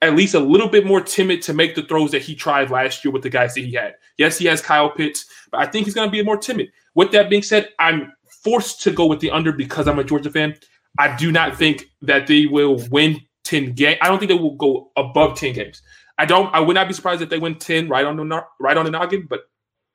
at 0.03 0.15
least 0.15 0.35
a 0.35 0.41
little 0.41 0.69
bit 0.69 0.85
more 0.85 1.01
timid 1.01 1.41
to 1.43 1.55
make 1.55 1.75
the 1.75 1.83
throws 1.83 2.11
that 2.11 2.23
he 2.23 2.35
tried 2.35 2.71
last 2.71 3.05
year 3.05 3.13
with 3.13 3.23
the 3.23 3.31
guys 3.31 3.55
that 3.55 3.63
he 3.63 3.73
had. 3.73 3.95
Yes, 4.19 4.37
he 4.37 4.47
has 4.47 4.61
Kyle 4.61 4.91
Pitts, 4.91 5.25
but 5.51 5.61
I 5.61 5.67
think 5.67 5.87
he's 5.87 5.95
going 5.95 6.09
to 6.09 6.13
be 6.13 6.23
more 6.23 6.37
timid. 6.37 6.71
With 6.95 7.11
that 7.13 7.31
being 7.31 7.43
said, 7.43 7.71
I'm 7.79 8.13
forced 8.43 8.83
to 8.83 8.91
go 8.91 9.07
with 9.07 9.21
the 9.21 9.31
under 9.31 9.53
because 9.53 9.89
I'm 9.89 9.99
a 9.99 10.05
Georgia 10.05 10.31
fan. 10.31 10.55
I 10.99 11.17
do 11.17 11.33
not 11.33 11.57
think 11.57 11.87
that 12.03 12.27
they 12.27 12.47
will 12.47 12.83
win 12.91 13.21
10 13.45 13.73
games. 13.73 13.99
I 14.03 14.09
don't 14.09 14.19
think 14.19 14.29
they 14.29 14.39
will 14.39 14.57
go 14.57 14.91
above 14.97 15.39
10 15.39 15.55
games. 15.55 15.81
I 16.19 16.27
don't 16.27 16.55
I 16.55 16.61
would 16.61 16.75
not 16.75 16.87
be 16.87 16.95
surprised 16.95 17.23
if 17.23 17.29
they 17.29 17.39
win 17.39 17.57
10 17.57 17.89
right 17.89 18.05
on 18.05 18.17
the 18.17 18.45
right 18.61 18.77
on 18.77 18.85
the 18.85 18.91
noggin, 18.91 19.27
but 19.29 19.41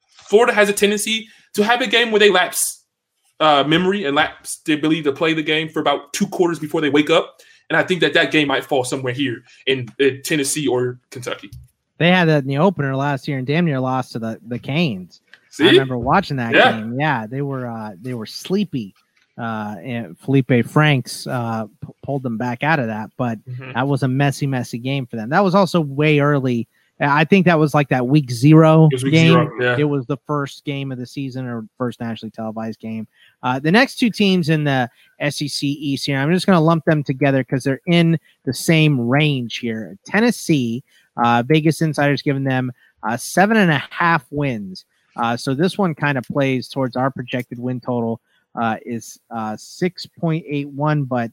Florida 0.08 0.54
has 0.54 0.70
a 0.70 0.74
tendency 0.74 1.28
to 1.54 1.64
have 1.64 1.82
a 1.82 1.88
game 1.88 2.12
where 2.12 2.20
they 2.20 2.30
lapse 2.30 2.79
uh, 3.40 3.64
memory 3.66 4.06
and 4.06 4.16
lapse 4.16 4.58
the 4.66 4.74
ability 4.74 5.04
to 5.04 5.12
play 5.12 5.34
the 5.34 5.44
game 5.44 5.70
for 5.70 5.80
about 5.80 6.14
two 6.14 6.28
quarters 6.28 6.60
before 6.60 6.82
they 6.82 6.90
wake 6.90 7.10
up. 7.10 7.40
And 7.70 7.78
I 7.78 7.84
think 7.84 8.02
that 8.02 8.14
that 8.14 8.32
game 8.32 8.48
might 8.48 8.66
fall 8.66 8.84
somewhere 8.84 9.14
here 9.14 9.44
in, 9.68 9.88
in 10.00 10.22
Tennessee 10.24 10.68
or 10.68 11.00
Kentucky. 11.12 11.52
They 11.98 12.10
had 12.10 12.26
that 12.26 12.44
in 12.44 12.48
the 12.48 12.58
opener 12.58 12.96
last 12.96 13.28
year 13.28 13.38
and 13.38 13.46
damn 13.46 13.66
near 13.66 13.80
lost 13.80 14.14
to 14.14 14.20
the 14.20 14.40
the 14.48 14.58
Canes. 14.58 15.22
See? 15.50 15.68
I 15.68 15.72
remember 15.72 15.98
watching 15.98 16.38
that 16.38 16.56
yeah. 16.56 16.72
game. 16.72 17.00
Yeah, 17.00 17.28
they 17.28 17.42
were 17.42 17.68
uh, 17.68 17.92
they 18.02 18.14
were 18.14 18.26
sleepy. 18.26 18.96
Uh, 19.38 19.78
and 19.82 20.20
Felipe 20.20 20.66
Franks 20.66 21.26
uh, 21.26 21.66
p- 21.66 21.94
pulled 22.04 22.24
them 22.24 22.38
back 22.38 22.62
out 22.62 22.78
of 22.78 22.88
that, 22.88 23.10
but 23.16 23.40
mm-hmm. 23.46 23.72
that 23.72 23.88
was 23.88 24.04
a 24.04 24.08
messy, 24.08 24.46
messy 24.46 24.78
game 24.78 25.06
for 25.06 25.16
them. 25.16 25.30
That 25.30 25.46
was 25.46 25.56
also 25.56 25.80
way 25.80 26.20
early 26.20 26.68
I 27.00 27.24
think 27.24 27.46
that 27.46 27.58
was 27.58 27.74
like 27.74 27.90
that 27.90 28.08
week 28.08 28.30
zero 28.30 28.90
week 28.92 29.14
game. 29.14 29.32
Zero, 29.32 29.52
yeah. 29.60 29.78
It 29.78 29.86
was 29.86 30.06
the 30.06 30.18
first 30.18 30.66
game 30.66 30.92
of 30.92 30.98
the 30.98 31.06
season 31.06 31.46
or 31.46 31.66
first 31.78 32.00
nationally 32.02 32.32
televised 32.32 32.80
game. 32.80 33.08
Uh, 33.42 33.60
the 33.60 33.72
next 33.72 33.96
two 33.96 34.10
teams 34.10 34.50
in 34.50 34.66
the 34.66 34.90
SEC 35.30 35.64
East 35.64 36.06
here, 36.06 36.18
I'm 36.18 36.34
just 36.34 36.46
going 36.46 36.58
to 36.58 36.62
lump 36.62 36.84
them 36.86 37.04
together 37.04 37.40
because 37.44 37.64
they're 37.64 37.82
in 37.88 38.20
the 38.44 38.54
same 38.54 39.00
range 39.00 39.60
here. 39.60 39.98
Tennessee, 40.06 40.84
uh, 41.16 41.44
Vegas 41.46 41.82
Insiders 41.82 42.22
giving 42.22 42.44
them 42.44 42.72
uh, 43.04 43.16
seven 43.16 43.56
and 43.56 43.72
a 43.72 43.82
half 43.90 44.26
wins. 44.30 44.86
Uh, 45.16 45.38
so 45.38 45.54
this 45.54 45.78
one 45.78 45.96
kind 45.96 46.18
of 46.18 46.26
plays 46.26 46.68
towards 46.68 46.96
our 46.96 47.12
projected 47.12 47.60
win 47.60 47.80
total 47.80 48.20
uh, 48.56 48.78
is 48.86 49.20
uh, 49.32 49.54
6.81, 49.54 51.08
but 51.08 51.32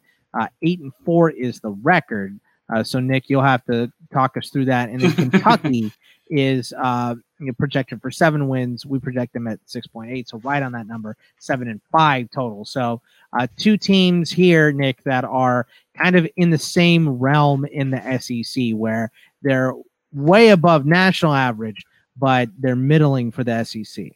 eight 0.63 0.81
and 0.81 0.93
four 1.05 1.31
is 1.31 1.61
the 1.61 1.71
record. 1.71 2.39
Uh, 2.73 2.83
so 2.83 3.01
Nick, 3.01 3.29
you'll 3.29 3.43
have 3.43 3.65
to 3.67 3.91
talk 4.13 4.37
us 4.37 4.51
through 4.51 4.67
that. 4.67 4.89
And 4.89 5.01
then 5.01 5.13
Kentucky 5.31 5.93
is 6.29 6.73
uh, 6.79 7.15
projected 7.59 8.01
for 8.03 8.11
seven 8.11 8.49
wins. 8.49 8.85
We 8.85 8.99
project 8.99 9.33
them 9.33 9.47
at 9.47 9.61
six 9.67 9.87
point 9.87 10.11
eight, 10.11 10.29
so 10.29 10.39
right 10.39 10.63
on 10.63 10.73
that 10.73 10.87
number, 10.87 11.17
seven 11.39 11.69
and 11.69 11.81
five 11.93 12.29
total. 12.31 12.65
So 12.65 13.01
uh, 13.39 13.47
two 13.57 13.77
teams 13.77 14.31
here, 14.31 14.73
Nick, 14.73 15.03
that 15.05 15.25
are 15.25 15.67
kind 15.97 16.17
of 16.17 16.27
in 16.37 16.51
the 16.51 16.59
same 16.59 17.09
realm 17.09 17.65
in 17.67 17.91
the 17.91 18.19
SEC, 18.19 18.73
where 18.73 19.11
they're 19.43 19.75
way 20.13 20.49
above 20.49 20.87
national 20.87 21.35
average, 21.35 21.85
but 22.17 22.49
they're 22.59 22.77
middling 22.77 23.31
for 23.31 23.45
the 23.45 23.65
SEC. 23.65 24.07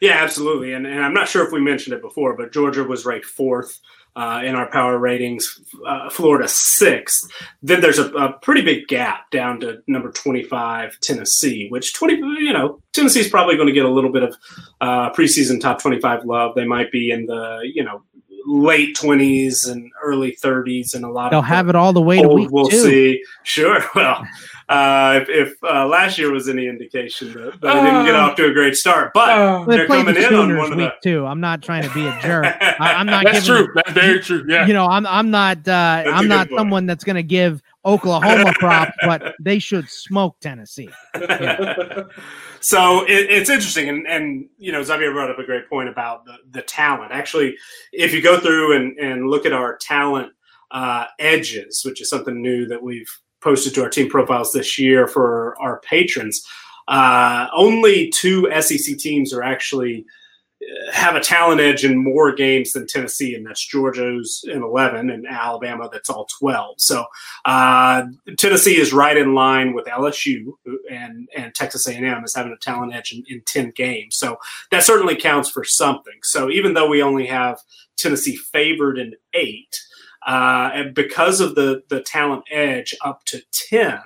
Yeah, 0.00 0.22
absolutely. 0.22 0.72
And, 0.74 0.86
and 0.86 1.02
I'm 1.02 1.14
not 1.14 1.28
sure 1.28 1.46
if 1.46 1.52
we 1.52 1.60
mentioned 1.60 1.94
it 1.94 2.02
before, 2.02 2.36
but 2.36 2.52
Georgia 2.52 2.84
was 2.84 3.04
ranked 3.06 3.26
fourth 3.26 3.80
uh, 4.14 4.42
in 4.44 4.54
our 4.54 4.70
power 4.70 4.98
ratings, 4.98 5.60
uh, 5.86 6.10
Florida 6.10 6.46
sixth. 6.46 7.30
Then 7.62 7.80
there's 7.80 7.98
a, 7.98 8.12
a, 8.12 8.32
pretty 8.34 8.60
big 8.60 8.86
gap 8.86 9.30
down 9.30 9.60
to 9.60 9.82
number 9.86 10.10
25, 10.10 11.00
Tennessee, 11.00 11.68
which 11.70 11.94
20, 11.94 12.14
you 12.14 12.52
know, 12.52 12.80
Tennessee's 12.92 13.30
probably 13.30 13.56
going 13.56 13.68
to 13.68 13.72
get 13.72 13.86
a 13.86 13.90
little 13.90 14.12
bit 14.12 14.22
of 14.22 14.36
uh, 14.80 15.10
preseason 15.12 15.60
top 15.60 15.80
25 15.80 16.24
love. 16.24 16.54
They 16.54 16.66
might 16.66 16.92
be 16.92 17.10
in 17.10 17.26
the, 17.26 17.60
you 17.62 17.82
know, 17.82 18.02
late 18.46 18.96
20s 18.96 19.70
and 19.70 19.90
early 20.02 20.32
30s 20.32 20.94
and 20.94 21.04
a 21.04 21.08
lot 21.08 21.30
they'll 21.30 21.40
of 21.40 21.46
have 21.46 21.68
it 21.68 21.74
all 21.74 21.92
the 21.92 22.00
way 22.00 22.20
to 22.20 22.28
week 22.28 22.50
we'll 22.50 22.68
two. 22.68 22.78
see. 22.78 23.24
Sure 23.42 23.80
well 23.94 24.26
uh, 24.68 25.20
if, 25.22 25.28
if 25.28 25.64
uh, 25.64 25.86
last 25.86 26.18
year 26.18 26.32
was 26.32 26.48
any 26.48 26.66
indication 26.66 27.32
that, 27.32 27.60
that 27.60 27.76
uh, 27.76 27.84
didn't 27.84 28.06
get 28.06 28.14
off 28.14 28.36
to 28.36 28.46
a 28.46 28.52
great 28.52 28.74
start 28.74 29.12
but 29.14 29.28
uh, 29.30 29.64
they're 29.64 29.86
coming 29.86 30.14
the 30.14 30.26
in 30.26 30.34
on 30.34 30.56
one 30.56 30.72
of 30.72 30.78
the 30.78 30.92
two. 31.02 31.26
I'm 31.26 31.40
not 31.40 31.62
trying 31.62 31.82
to 31.82 31.92
be 31.94 32.06
a 32.06 32.18
jerk. 32.22 32.46
I, 32.80 32.92
am 32.92 33.06
not 33.06 33.24
that's 33.24 33.46
true. 33.46 33.68
That's 33.74 33.92
very 33.92 34.20
true. 34.20 34.44
Yeah. 34.48 34.66
You 34.66 34.74
know 34.74 34.86
i'm, 34.86 35.06
I'm 35.06 35.30
not 35.30 35.66
uh, 35.68 36.04
i'm 36.06 36.28
not 36.28 36.48
someone 36.50 36.86
that's 36.86 37.04
going 37.04 37.16
to 37.16 37.22
give 37.22 37.62
oklahoma 37.84 38.52
props 38.58 38.92
but 39.02 39.34
they 39.40 39.58
should 39.58 39.88
smoke 39.88 40.36
tennessee 40.40 40.88
yeah. 41.20 42.04
so 42.60 43.02
it, 43.04 43.30
it's 43.30 43.50
interesting, 43.50 43.88
and 43.88 44.06
and 44.06 44.48
you 44.58 44.72
know 44.72 44.82
Xavier 44.82 45.12
brought 45.12 45.30
up 45.30 45.38
a 45.38 45.44
great 45.44 45.68
point 45.68 45.88
about 45.88 46.24
the 46.24 46.36
the 46.50 46.62
talent. 46.62 47.12
Actually, 47.12 47.56
if 47.92 48.12
you 48.12 48.22
go 48.22 48.38
through 48.38 48.76
and 48.76 48.98
and 48.98 49.28
look 49.28 49.46
at 49.46 49.52
our 49.52 49.76
talent 49.76 50.32
uh, 50.70 51.06
edges, 51.18 51.82
which 51.84 52.00
is 52.00 52.08
something 52.08 52.40
new 52.40 52.66
that 52.66 52.82
we've 52.82 53.10
posted 53.40 53.74
to 53.74 53.82
our 53.82 53.90
team 53.90 54.08
profiles 54.08 54.52
this 54.52 54.78
year 54.78 55.06
for 55.06 55.56
our 55.60 55.80
patrons, 55.80 56.46
uh, 56.88 57.48
only 57.54 58.10
two 58.10 58.48
SEC 58.60 58.96
teams 58.98 59.32
are 59.32 59.42
actually 59.42 60.04
have 60.92 61.16
a 61.16 61.20
talent 61.20 61.60
edge 61.60 61.84
in 61.84 62.02
more 62.02 62.32
games 62.32 62.72
than 62.72 62.86
Tennessee, 62.86 63.34
and 63.34 63.46
that's 63.46 63.64
Georgia's 63.66 64.44
in 64.46 64.62
11 64.62 65.10
and 65.10 65.26
Alabama 65.26 65.88
that's 65.92 66.10
all 66.10 66.26
12. 66.38 66.80
So 66.80 67.04
uh, 67.44 68.04
Tennessee 68.38 68.76
is 68.78 68.92
right 68.92 69.16
in 69.16 69.34
line 69.34 69.74
with 69.74 69.86
LSU 69.86 70.52
and, 70.90 71.28
and 71.36 71.54
Texas 71.54 71.86
A&M 71.86 72.24
is 72.24 72.34
having 72.34 72.52
a 72.52 72.56
talent 72.56 72.94
edge 72.94 73.12
in, 73.12 73.24
in 73.28 73.42
10 73.46 73.72
games. 73.74 74.16
So 74.16 74.36
that 74.70 74.84
certainly 74.84 75.16
counts 75.16 75.50
for 75.50 75.64
something. 75.64 76.18
So 76.22 76.50
even 76.50 76.74
though 76.74 76.88
we 76.88 77.02
only 77.02 77.26
have 77.26 77.58
Tennessee 77.96 78.36
favored 78.36 78.98
in 78.98 79.14
eight, 79.34 79.76
uh, 80.26 80.70
and 80.74 80.94
because 80.94 81.40
of 81.40 81.54
the 81.54 81.82
the 81.88 82.00
talent 82.02 82.44
edge 82.50 82.94
up 83.04 83.24
to 83.24 83.42
10 83.52 84.00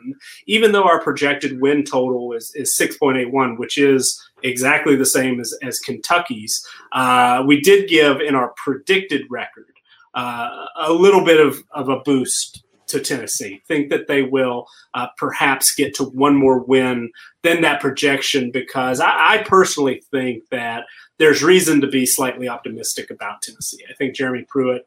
even 0.47 0.73
though 0.73 0.85
our 0.85 1.03
projected 1.03 1.61
win 1.61 1.85
total 1.85 2.33
is, 2.33 2.53
is 2.55 2.77
6.81 2.79 3.59
which 3.59 3.79
is 3.79 4.21
exactly 4.43 4.97
the 4.97 5.07
same 5.07 5.41
as, 5.41 5.55
as 5.63 5.79
kentucky's 5.81 6.67
uh, 6.93 7.43
we 7.47 7.61
did 7.61 7.89
give 7.89 8.21
in 8.21 8.35
our 8.35 8.55
predicted 8.57 9.23
record 9.31 9.67
uh, 10.15 10.67
a 10.77 10.93
little 10.93 11.25
bit 11.25 11.39
of, 11.39 11.63
of 11.73 11.91
a 11.91 12.01
boost 12.01 12.65
to 12.89 13.01
Tennessee. 13.01 13.63
Think 13.67 13.91
that 13.91 14.07
they 14.07 14.23
will 14.23 14.67
uh, 14.95 15.09
perhaps 15.17 15.75
get 15.75 15.95
to 15.97 16.05
one 16.05 16.35
more 16.35 16.61
win 16.61 17.11
than 17.43 17.61
that 17.63 17.81
projection 17.81 18.51
because 18.51 19.01
I, 19.01 19.35
I, 19.35 19.39
personally 19.45 20.03
think 20.11 20.45
that 20.51 20.85
there's 21.19 21.43
reason 21.43 21.81
to 21.81 21.87
be 21.87 22.07
slightly 22.07 22.49
optimistic 22.49 23.11
about 23.11 23.43
Tennessee. 23.43 23.85
I 23.91 23.95
think 23.95 24.15
Jeremy 24.15 24.47
Pruitt 24.49 24.87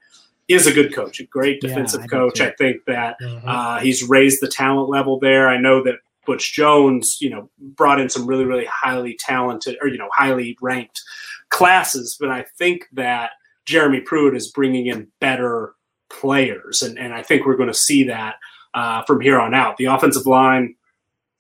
is 0.50 0.68
a 0.68 0.74
good 0.74 0.94
coach, 0.94 1.20
a 1.20 1.26
great 1.26 1.62
defensive 1.62 2.02
yeah, 2.02 2.06
I 2.06 2.08
coach. 2.08 2.42
I 2.42 2.52
think 2.52 2.84
that 2.88 3.18
mm-hmm. 3.22 3.48
uh, 3.48 3.80
he's 3.80 4.04
raised 4.04 4.42
the 4.42 4.48
talent 4.48 4.90
level 4.90 5.20
there. 5.20 5.48
I 5.48 5.58
know 5.58 5.84
that 5.84 6.00
Butch 6.26 6.54
Jones, 6.54 7.18
you 7.22 7.30
know, 7.30 7.50
brought 7.60 8.02
in 8.02 8.10
some 8.10 8.26
really, 8.26 8.46
really 8.46 8.66
highly 8.66 9.16
talented 9.20 9.78
or, 9.82 9.88
you 9.88 9.98
know, 9.98 10.10
highly 10.12 10.58
ranked 10.62 11.02
classes, 11.50 12.18
but 12.20 12.30
I 12.30 12.46
think 12.58 12.86
that 12.94 13.32
Jeremy 13.66 14.02
Pruitt 14.02 14.36
is 14.36 14.52
bringing 14.52 14.88
in 14.88 15.08
better 15.22 15.74
players. 16.10 16.82
And, 16.82 16.98
and 16.98 17.14
I 17.14 17.22
think 17.22 17.46
we're 17.46 17.58
going 17.58 17.70
to 17.70 17.74
see 17.74 18.04
that 18.06 18.36
uh, 18.74 19.04
from 19.04 19.22
here 19.22 19.40
on 19.40 19.54
out. 19.54 19.78
The 19.78 19.86
offensive 19.86 20.26
line 20.26 20.76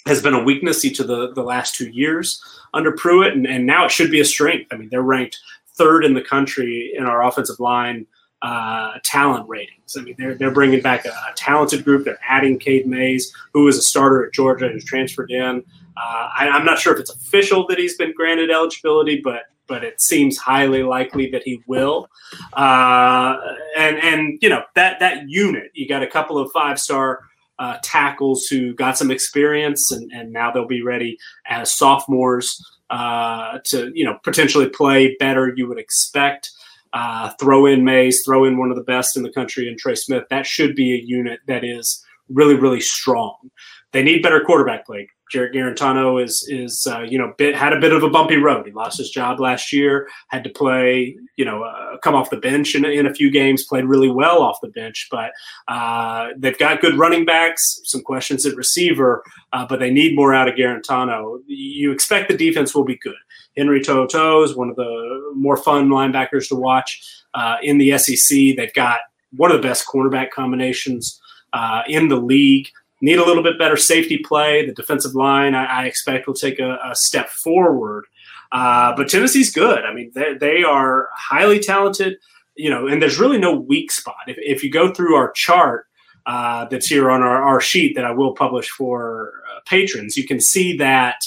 has 0.05 0.21
been 0.21 0.33
a 0.33 0.43
weakness 0.43 0.85
each 0.85 0.99
of 0.99 1.07
the, 1.07 1.33
the 1.33 1.43
last 1.43 1.75
two 1.75 1.89
years 1.89 2.41
under 2.73 2.91
Pruitt, 2.91 3.33
and, 3.33 3.45
and 3.45 3.65
now 3.65 3.85
it 3.85 3.91
should 3.91 4.11
be 4.11 4.21
a 4.21 4.25
strength. 4.25 4.71
I 4.71 4.77
mean, 4.77 4.89
they're 4.89 5.01
ranked 5.01 5.37
third 5.75 6.05
in 6.05 6.13
the 6.13 6.21
country 6.21 6.93
in 6.95 7.05
our 7.05 7.23
offensive 7.23 7.59
line 7.59 8.05
uh, 8.41 8.93
talent 9.03 9.47
ratings. 9.49 9.97
I 9.97 10.01
mean, 10.01 10.15
they're, 10.17 10.35
they're 10.35 10.51
bringing 10.51 10.81
back 10.81 11.05
a, 11.05 11.09
a, 11.09 11.33
talented 11.35 11.83
group. 11.83 12.05
They're 12.05 12.19
adding 12.27 12.57
Cade 12.57 12.87
Mays, 12.87 13.33
who 13.53 13.63
was 13.65 13.77
a 13.77 13.81
starter 13.81 14.25
at 14.25 14.33
Georgia 14.33 14.67
and 14.67 14.81
transferred 14.81 15.31
in. 15.31 15.63
Uh, 15.97 16.29
I, 16.37 16.47
am 16.47 16.65
not 16.65 16.79
sure 16.79 16.93
if 16.93 16.99
it's 16.99 17.09
official 17.09 17.67
that 17.67 17.77
he's 17.77 17.97
been 17.97 18.13
granted 18.13 18.49
eligibility, 18.49 19.19
but 19.21 19.43
but 19.67 19.83
it 19.83 20.01
seems 20.01 20.37
highly 20.37 20.83
likely 20.83 21.29
that 21.29 21.43
he 21.43 21.61
will. 21.67 22.09
Uh, 22.53 23.37
and 23.77 23.97
and 23.97 24.39
you 24.41 24.49
know 24.49 24.63
that 24.75 24.99
that 24.99 25.29
unit, 25.29 25.71
you 25.73 25.87
got 25.87 26.01
a 26.01 26.07
couple 26.07 26.37
of 26.37 26.51
five 26.51 26.79
star 26.79 27.21
uh, 27.59 27.77
tackles 27.83 28.45
who 28.47 28.73
got 28.73 28.97
some 28.97 29.11
experience, 29.11 29.91
and 29.91 30.11
and 30.13 30.31
now 30.31 30.51
they'll 30.51 30.65
be 30.65 30.81
ready 30.81 31.17
as 31.45 31.71
sophomores 31.71 32.65
uh, 32.89 33.59
to 33.65 33.91
you 33.93 34.05
know 34.05 34.17
potentially 34.23 34.69
play 34.69 35.15
better. 35.19 35.53
You 35.55 35.67
would 35.67 35.79
expect. 35.79 36.51
Uh, 36.91 37.29
throw 37.39 37.65
in 37.65 37.83
Mays, 37.83 38.21
throw 38.25 38.45
in 38.45 38.57
one 38.57 38.71
of 38.71 38.75
the 38.75 38.83
best 38.83 39.15
in 39.15 39.23
the 39.23 39.31
country, 39.31 39.67
and 39.67 39.77
Trey 39.77 39.95
Smith. 39.95 40.23
That 40.29 40.45
should 40.45 40.75
be 40.75 40.93
a 40.93 41.03
unit 41.03 41.39
that 41.47 41.63
is 41.63 42.03
really, 42.29 42.55
really 42.55 42.81
strong. 42.81 43.51
They 43.91 44.03
need 44.03 44.21
better 44.21 44.41
quarterback 44.41 44.85
play. 44.85 45.09
Jarrett 45.31 45.53
Garantano 45.53 46.23
is 46.23 46.45
is 46.49 46.87
uh, 46.89 47.01
you 47.01 47.17
know 47.17 47.33
bit, 47.37 47.55
had 47.55 47.73
a 47.73 47.79
bit 47.79 47.93
of 47.93 48.03
a 48.03 48.09
bumpy 48.09 48.37
road. 48.37 48.65
He 48.65 48.71
lost 48.71 48.97
his 48.97 49.09
job 49.09 49.39
last 49.39 49.71
year. 49.71 50.07
Had 50.29 50.43
to 50.43 50.49
play 50.49 51.15
you 51.37 51.45
know 51.45 51.63
uh, 51.63 51.97
come 51.97 52.15
off 52.15 52.29
the 52.29 52.37
bench 52.37 52.75
in, 52.75 52.85
in 52.85 53.05
a 53.05 53.13
few 53.13 53.31
games. 53.31 53.63
Played 53.65 53.85
really 53.85 54.09
well 54.09 54.41
off 54.41 54.57
the 54.61 54.69
bench, 54.69 55.07
but 55.11 55.31
uh, 55.67 56.29
they've 56.37 56.57
got 56.57 56.81
good 56.81 56.97
running 56.97 57.25
backs. 57.25 57.79
Some 57.83 58.01
questions 58.01 58.45
at 58.45 58.55
receiver, 58.55 59.23
uh, 59.53 59.65
but 59.67 59.79
they 59.79 59.91
need 59.91 60.15
more 60.15 60.33
out 60.33 60.47
of 60.47 60.55
Garantano. 60.55 61.39
You 61.47 61.91
expect 61.91 62.29
the 62.29 62.37
defense 62.37 62.73
will 62.73 62.85
be 62.85 62.97
good. 62.97 63.15
Henry 63.57 63.81
To'oTo'o 63.81 64.43
is 64.45 64.55
one 64.55 64.69
of 64.69 64.75
the 64.75 65.33
more 65.35 65.57
fun 65.57 65.89
linebackers 65.89 66.47
to 66.49 66.55
watch 66.55 67.23
uh, 67.33 67.57
in 67.61 67.77
the 67.77 67.97
SEC. 67.97 68.55
They've 68.55 68.73
got 68.73 69.01
one 69.35 69.51
of 69.51 69.61
the 69.61 69.67
best 69.67 69.85
cornerback 69.87 70.31
combinations 70.31 71.19
uh, 71.53 71.81
in 71.87 72.07
the 72.07 72.15
league 72.15 72.67
need 73.01 73.19
a 73.19 73.25
little 73.25 73.43
bit 73.43 73.57
better 73.57 73.77
safety 73.77 74.17
play. 74.17 74.65
The 74.65 74.73
defensive 74.73 75.15
line, 75.15 75.55
I, 75.55 75.65
I 75.65 75.85
expect, 75.85 76.27
will 76.27 76.33
take 76.33 76.59
a, 76.59 76.79
a 76.83 76.95
step 76.95 77.29
forward. 77.29 78.05
Uh, 78.51 78.95
but 78.95 79.09
Tennessee's 79.09 79.51
good. 79.51 79.83
I 79.85 79.93
mean, 79.93 80.11
they, 80.15 80.33
they, 80.33 80.63
are 80.63 81.09
highly 81.13 81.59
talented, 81.59 82.17
you 82.55 82.69
know, 82.69 82.87
and 82.87 83.01
there's 83.01 83.19
really 83.19 83.37
no 83.37 83.53
weak 83.53 83.91
spot. 83.91 84.15
If, 84.27 84.37
if 84.39 84.63
you 84.63 84.71
go 84.71 84.91
through 84.91 85.15
our 85.15 85.31
chart 85.31 85.85
uh, 86.25 86.65
that's 86.65 86.87
here 86.87 87.11
on 87.11 87.21
our, 87.21 87.41
our, 87.43 87.61
sheet 87.61 87.95
that 87.95 88.05
I 88.05 88.11
will 88.11 88.33
publish 88.33 88.69
for 88.69 89.43
uh, 89.49 89.59
patrons, 89.67 90.17
you 90.17 90.25
can 90.25 90.39
see 90.39 90.75
that 90.77 91.23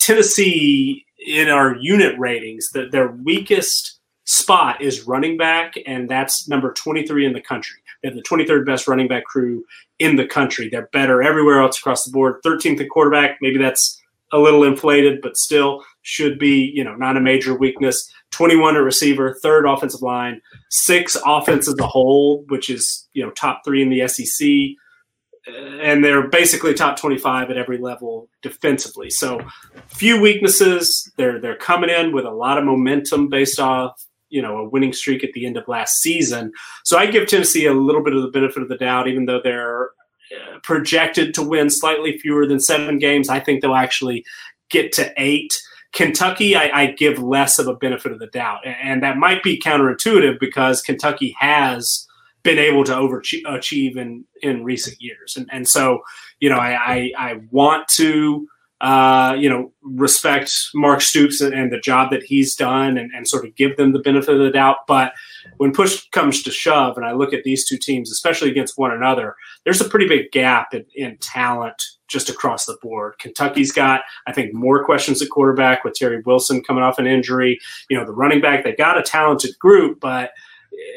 Tennessee 0.00 1.06
in 1.24 1.48
our 1.48 1.76
unit 1.76 2.18
ratings, 2.18 2.70
that 2.70 2.90
their 2.90 3.08
weakest 3.08 4.00
spot 4.24 4.82
is 4.82 5.06
running 5.06 5.36
back, 5.36 5.74
and 5.86 6.08
that's 6.08 6.48
number 6.48 6.72
23 6.72 7.24
in 7.24 7.32
the 7.32 7.40
country. 7.40 7.78
They 8.02 8.08
have 8.08 8.16
the 8.16 8.22
23rd 8.22 8.64
best 8.64 8.86
running 8.86 9.08
back 9.08 9.24
crew 9.24 9.64
in 9.98 10.16
the 10.16 10.26
country. 10.26 10.68
They're 10.68 10.88
better 10.92 11.22
everywhere 11.22 11.60
else 11.60 11.78
across 11.78 12.04
the 12.04 12.12
board. 12.12 12.42
13th 12.44 12.80
at 12.80 12.88
quarterback, 12.88 13.38
maybe 13.40 13.58
that's 13.58 14.00
a 14.32 14.38
little 14.38 14.64
inflated, 14.64 15.20
but 15.22 15.36
still 15.36 15.84
should 16.02 16.38
be, 16.38 16.70
you 16.74 16.84
know, 16.84 16.94
not 16.94 17.16
a 17.16 17.20
major 17.20 17.56
weakness. 17.56 18.12
21 18.30 18.76
at 18.76 18.80
receiver, 18.80 19.36
third 19.42 19.66
offensive 19.66 20.02
line, 20.02 20.40
six 20.70 21.16
offense 21.24 21.66
as 21.66 21.74
a 21.78 21.86
whole, 21.86 22.44
which 22.48 22.68
is, 22.68 23.08
you 23.14 23.24
know, 23.24 23.30
top 23.30 23.62
three 23.64 23.82
in 23.82 23.88
the 23.88 24.06
SEC. 24.06 24.48
And 25.80 26.04
they're 26.04 26.28
basically 26.28 26.74
top 26.74 26.98
25 26.98 27.50
at 27.50 27.56
every 27.56 27.78
level 27.78 28.28
defensively. 28.42 29.08
So 29.08 29.40
few 29.86 30.20
weaknesses. 30.20 31.10
They're 31.16 31.40
they're 31.40 31.56
coming 31.56 31.88
in 31.88 32.12
with 32.12 32.26
a 32.26 32.30
lot 32.30 32.58
of 32.58 32.64
momentum 32.64 33.28
based 33.28 33.58
off 33.58 34.07
you 34.30 34.42
know 34.42 34.58
a 34.58 34.68
winning 34.68 34.92
streak 34.92 35.24
at 35.24 35.32
the 35.32 35.46
end 35.46 35.56
of 35.56 35.68
last 35.68 36.00
season. 36.00 36.52
So 36.84 36.98
I 36.98 37.06
give 37.06 37.28
Tennessee 37.28 37.66
a 37.66 37.72
little 37.72 38.02
bit 38.02 38.14
of 38.14 38.22
the 38.22 38.30
benefit 38.30 38.62
of 38.62 38.68
the 38.68 38.76
doubt, 38.76 39.08
even 39.08 39.26
though 39.26 39.40
they're 39.42 39.90
uh, 40.34 40.58
projected 40.62 41.34
to 41.34 41.42
win 41.42 41.70
slightly 41.70 42.18
fewer 42.18 42.46
than 42.46 42.60
seven 42.60 42.98
games. 42.98 43.28
I 43.28 43.40
think 43.40 43.62
they'll 43.62 43.74
actually 43.74 44.24
get 44.70 44.92
to 44.92 45.12
eight. 45.16 45.54
Kentucky, 45.92 46.54
I, 46.54 46.82
I, 46.82 46.86
give 46.92 47.18
less 47.18 47.58
of 47.58 47.66
a 47.66 47.74
benefit 47.74 48.12
of 48.12 48.18
the 48.18 48.26
doubt, 48.26 48.58
and 48.66 49.02
that 49.02 49.16
might 49.16 49.42
be 49.42 49.58
counterintuitive 49.58 50.38
because 50.38 50.82
Kentucky 50.82 51.34
has 51.38 52.06
been 52.42 52.58
able 52.58 52.84
to 52.84 52.92
overachieve 52.92 53.96
in 53.96 54.24
in 54.42 54.64
recent 54.64 55.00
years, 55.00 55.36
and 55.36 55.48
and 55.50 55.66
so 55.66 56.00
you 56.40 56.50
know 56.50 56.58
I 56.58 56.72
I, 56.72 57.12
I 57.18 57.40
want 57.50 57.88
to 57.96 58.46
uh, 58.80 59.34
you 59.36 59.50
know, 59.50 59.72
respect 59.82 60.52
Mark 60.74 61.00
Stoops 61.00 61.40
and, 61.40 61.52
and, 61.52 61.72
the 61.72 61.80
job 61.80 62.10
that 62.12 62.22
he's 62.22 62.54
done 62.54 62.96
and, 62.96 63.10
and 63.12 63.26
sort 63.26 63.44
of 63.44 63.56
give 63.56 63.76
them 63.76 63.92
the 63.92 63.98
benefit 63.98 64.34
of 64.34 64.40
the 64.40 64.50
doubt. 64.50 64.86
But 64.86 65.14
when 65.56 65.72
push 65.72 66.08
comes 66.10 66.44
to 66.44 66.52
shove, 66.52 66.96
and 66.96 67.04
I 67.04 67.12
look 67.12 67.32
at 67.32 67.42
these 67.42 67.66
two 67.66 67.76
teams, 67.76 68.12
especially 68.12 68.50
against 68.50 68.78
one 68.78 68.92
another, 68.92 69.34
there's 69.64 69.80
a 69.80 69.88
pretty 69.88 70.06
big 70.06 70.30
gap 70.30 70.74
in, 70.74 70.84
in 70.94 71.18
talent 71.18 71.82
just 72.06 72.30
across 72.30 72.66
the 72.66 72.78
board. 72.80 73.14
Kentucky's 73.18 73.72
got, 73.72 74.02
I 74.28 74.32
think, 74.32 74.54
more 74.54 74.84
questions 74.84 75.20
at 75.20 75.28
quarterback 75.28 75.82
with 75.82 75.94
Terry 75.94 76.22
Wilson 76.24 76.62
coming 76.62 76.84
off 76.84 77.00
an 77.00 77.06
injury. 77.06 77.58
You 77.90 77.98
know, 77.98 78.06
the 78.06 78.12
running 78.12 78.40
back, 78.40 78.62
they 78.62 78.76
got 78.76 78.96
a 78.96 79.02
talented 79.02 79.58
group, 79.58 79.98
but 79.98 80.30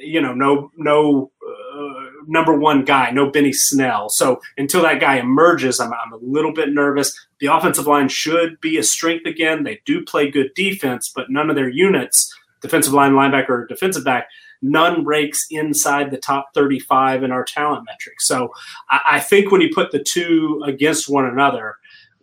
you 0.03 0.21
know, 0.21 0.34
no, 0.34 0.71
no 0.77 1.32
uh, 1.47 2.11
number 2.28 2.57
one 2.57 2.84
guy, 2.86 3.11
no 3.11 3.30
Benny 3.30 3.53
Snell. 3.53 4.09
So 4.09 4.41
until 4.57 4.82
that 4.84 4.99
guy 4.99 5.17
emerges, 5.17 5.80
I'm, 5.80 5.93
I'm 5.93 6.13
a 6.13 6.17
little 6.17 6.53
bit 6.53 6.69
nervous. 6.69 7.13
The 7.39 7.47
offensive 7.47 7.88
line 7.88 8.09
should 8.09 8.59
be 8.61 8.78
a 8.78 8.84
strength 8.84 9.26
again. 9.26 9.63
They 9.63 9.82
do 9.86 10.03
play 10.03 10.30
good 10.30 10.51
defense, 10.55 11.11
but 11.13 11.30
none 11.30 11.49
of 11.49 11.55
their 11.55 11.69
units, 11.69 12.34
defensive 12.61 12.93
line, 12.93 13.13
linebacker, 13.13 13.67
defensive 13.67 14.03
back, 14.03 14.28
none 14.61 15.05
ranks 15.05 15.45
inside 15.49 16.11
the 16.11 16.17
top 16.17 16.53
35 16.53 17.24
in 17.24 17.32
our 17.32 17.43
talent 17.43 17.86
metrics. 17.86 18.28
So 18.28 18.51
I, 18.89 19.01
I 19.13 19.19
think 19.19 19.51
when 19.51 19.61
you 19.61 19.69
put 19.74 19.91
the 19.91 20.03
two 20.03 20.61
against 20.65 21.09
one 21.09 21.26
another, 21.26 21.76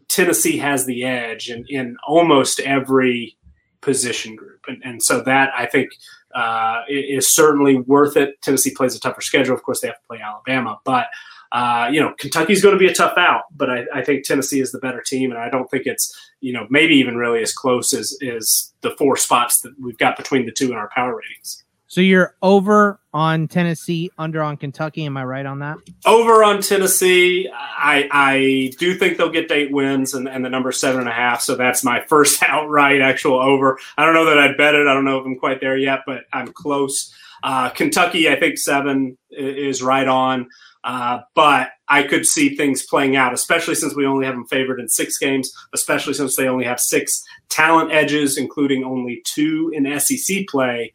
Tennessee 0.09 0.59
has 0.59 0.87
the 0.87 1.05
edge 1.05 1.51
in, 1.51 1.65
in 1.69 1.97
almost 2.07 2.61
every 2.61 3.37
position 3.81 4.37
group. 4.37 4.65
And, 4.69 4.83
and 4.85 5.03
so 5.03 5.21
that 5.23 5.51
I 5.57 5.67
think 5.67 5.91
uh, 6.35 6.83
is 6.89 7.33
certainly 7.33 7.77
worth 7.77 8.17
it. 8.17 8.41
Tennessee 8.43 8.75
plays 8.75 8.95
a 8.95 9.01
tougher 9.01 9.21
schedule. 9.21 9.55
Of 9.55 9.63
course, 9.63 9.81
they 9.81 9.89
have 9.89 10.01
to 10.01 10.07
play 10.07 10.21
Alabama, 10.21 10.79
but 10.85 11.07
uh, 11.53 11.89
you 11.91 12.01
know 12.01 12.13
Kentucky's 12.19 12.63
going 12.63 12.75
to 12.75 12.79
be 12.79 12.89
a 12.89 12.95
tough 12.95 13.17
out. 13.17 13.45
But 13.57 13.71
I, 13.71 13.85
I, 13.95 14.05
think 14.05 14.25
Tennessee 14.25 14.61
is 14.61 14.71
the 14.71 14.79
better 14.79 15.01
team, 15.01 15.31
and 15.31 15.41
I 15.41 15.49
don't 15.49 15.71
think 15.71 15.87
it's 15.87 16.15
you 16.41 16.53
know 16.53 16.67
maybe 16.69 16.95
even 16.97 17.17
really 17.17 17.41
as 17.41 17.55
close 17.55 17.95
as 17.95 18.17
is 18.21 18.75
the 18.83 18.95
four 18.99 19.17
spots 19.17 19.63
that 19.63 19.73
we've 19.81 19.97
got 19.97 20.17
between 20.17 20.45
the 20.45 20.53
two 20.53 20.71
in 20.71 20.77
our 20.77 20.91
power 20.95 21.17
ratings. 21.17 21.65
So 21.99 22.03
you're 22.03 22.37
over 22.43 23.01
on 23.13 23.49
Tennessee, 23.49 24.13
under 24.17 24.41
on 24.41 24.57
Kentucky. 24.57 25.05
Am 25.07 25.17
I 25.17 25.25
right 25.25 25.45
on 25.45 25.59
that? 25.59 25.79
Over 26.07 26.45
on 26.45 26.63
Tennessee. 26.63 27.51
I 27.53 28.09
I 28.13 28.73
do 28.79 28.95
think 28.95 29.19
they'll 29.19 29.31
get 29.31 29.51
eight 29.51 29.73
wins 29.73 30.15
and, 30.15 30.29
and 30.29 30.45
the 30.45 30.49
number 30.49 30.71
seven 30.71 31.01
and 31.01 31.09
a 31.09 31.13
half. 31.13 31.41
So 31.41 31.57
that's 31.57 31.83
my 31.83 32.05
first 32.09 32.41
outright 32.45 33.01
actual 33.01 33.41
over. 33.41 33.81
I 33.97 34.05
don't 34.05 34.15
know 34.15 34.27
that 34.27 34.39
I'd 34.39 34.57
bet 34.57 34.77
it. 34.77 34.87
I 34.87 34.95
don't 34.95 35.05
know 35.05 35.19
if 35.19 35.27
I'm 35.27 35.41
quite 35.41 35.61
there 35.61 35.77
yet, 35.77 36.03
but 36.07 36.21
I'm 36.33 36.53
close. 36.53 37.13
Uh, 37.43 37.71
Kentucky, 37.71 38.29
I 38.29 38.39
think 38.39 38.59
seven 38.59 39.19
is 39.33 39.83
right 39.83 40.07
on. 40.07 40.47
Uh, 40.85 41.23
but 41.35 41.71
I 41.89 42.05
could 42.05 42.27
see 42.27 42.55
things 42.55 42.87
playing 42.87 43.17
out, 43.17 43.35
especially 43.35 43.75
since 43.75 43.97
we 43.97 44.07
only 44.07 44.25
have 44.25 44.37
them 44.37 44.47
favored 44.47 44.79
in 44.79 44.89
six 44.89 45.19
games, 45.19 45.51
especially 45.75 46.15
since 46.15 46.37
they 46.37 46.47
only 46.47 46.65
have 46.65 46.79
six 46.79 47.21
talent 47.49 47.91
edges, 47.91 48.39
including 48.39 48.85
only 48.85 49.21
two 49.25 49.73
in 49.75 49.99
SEC 49.99 50.47
play 50.47 50.93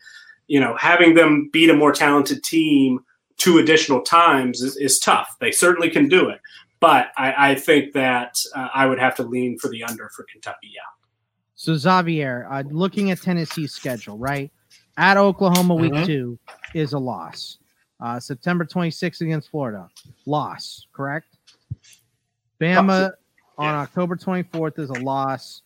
you 0.54 0.60
know, 0.60 0.78
having 0.78 1.16
them 1.16 1.50
beat 1.52 1.72
a 1.72 1.74
more 1.74 1.92
talented 1.92 2.44
team 2.44 3.00
two 3.38 3.58
additional 3.58 4.02
times 4.02 4.62
is, 4.62 4.78
is 4.78 5.00
tough. 5.00 5.36
They 5.40 5.52
certainly 5.52 5.90
can 5.90 6.08
do 6.08 6.30
it, 6.30 6.40
but 6.80 7.08
I, 7.18 7.50
I 7.50 7.56
think 7.56 7.94
that 7.94 8.36
uh, 8.56 8.68
I 8.72 8.86
would 8.86 9.00
have 9.00 9.16
to 9.16 9.24
lean 9.24 9.58
for 9.58 9.68
the 9.70 9.84
under 9.84 10.12
for 10.16 10.28
Kentucky. 10.32 10.70
Yeah. 10.72 10.82
So 11.56 11.76
Xavier, 11.76 12.48
uh, 12.52 12.62
looking 12.70 13.10
at 13.10 13.20
Tennessee's 13.20 13.74
schedule, 13.74 14.20
right 14.20 14.52
at 14.98 15.18
Oklahoma, 15.18 15.74
week 15.74 15.92
mm-hmm. 15.92 16.06
two 16.06 16.40
is 16.76 16.94
a 16.94 17.00
loss. 17.00 17.58
Uh, 18.00 18.20
September 18.20 18.64
26th 18.64 19.22
against 19.22 19.50
Florida, 19.50 19.90
loss. 20.28 20.86
Correct. 20.94 21.36
Bama 22.62 23.12
on 23.58 23.74
October 23.74 24.16
24th 24.16 24.78
is 24.78 24.92
a 24.92 25.00
loss. 25.02 25.64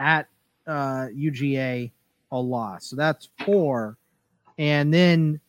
At 0.00 0.26
uh, 0.66 1.06
UGA, 1.14 1.92
a 2.32 2.38
loss. 2.40 2.86
So 2.86 2.96
that's 2.96 3.28
four, 3.44 3.96
and 4.58 4.92
then 4.92 5.40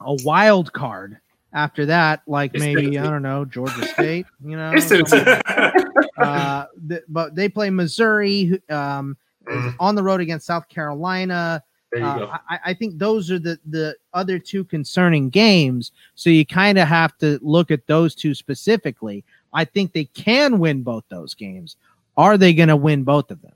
a 0.00 0.14
wild 0.24 0.72
card 0.72 1.18
after 1.52 1.86
that, 1.86 2.22
like 2.26 2.52
maybe 2.54 2.98
I 2.98 3.04
don't 3.04 3.22
know 3.22 3.44
Georgia 3.44 3.86
State, 3.94 4.26
you 4.44 4.56
know. 4.56 4.72
uh, 6.18 6.66
th- 6.88 7.02
but 7.08 7.34
they 7.34 7.48
play 7.48 7.70
Missouri, 7.70 8.60
um, 8.70 9.16
mm. 9.46 9.74
on 9.78 9.94
the 9.94 10.02
road 10.02 10.20
against 10.20 10.46
South 10.46 10.68
Carolina. 10.68 11.62
Uh, 11.96 12.38
I, 12.48 12.58
I, 12.66 12.74
think 12.74 12.98
those 12.98 13.30
are 13.30 13.38
the 13.38 13.56
the 13.66 13.94
other 14.14 14.40
two 14.40 14.64
concerning 14.64 15.30
games. 15.30 15.92
So 16.16 16.28
you 16.28 16.44
kind 16.44 16.76
of 16.76 16.88
have 16.88 17.16
to 17.18 17.38
look 17.40 17.70
at 17.70 17.86
those 17.86 18.16
two 18.16 18.34
specifically. 18.34 19.24
I 19.52 19.64
think 19.64 19.92
they 19.92 20.06
can 20.06 20.58
win 20.58 20.82
both 20.82 21.04
those 21.08 21.34
games. 21.34 21.76
Are 22.16 22.36
they 22.36 22.52
going 22.52 22.68
to 22.68 22.76
win 22.76 23.04
both 23.04 23.30
of 23.30 23.40
them? 23.42 23.52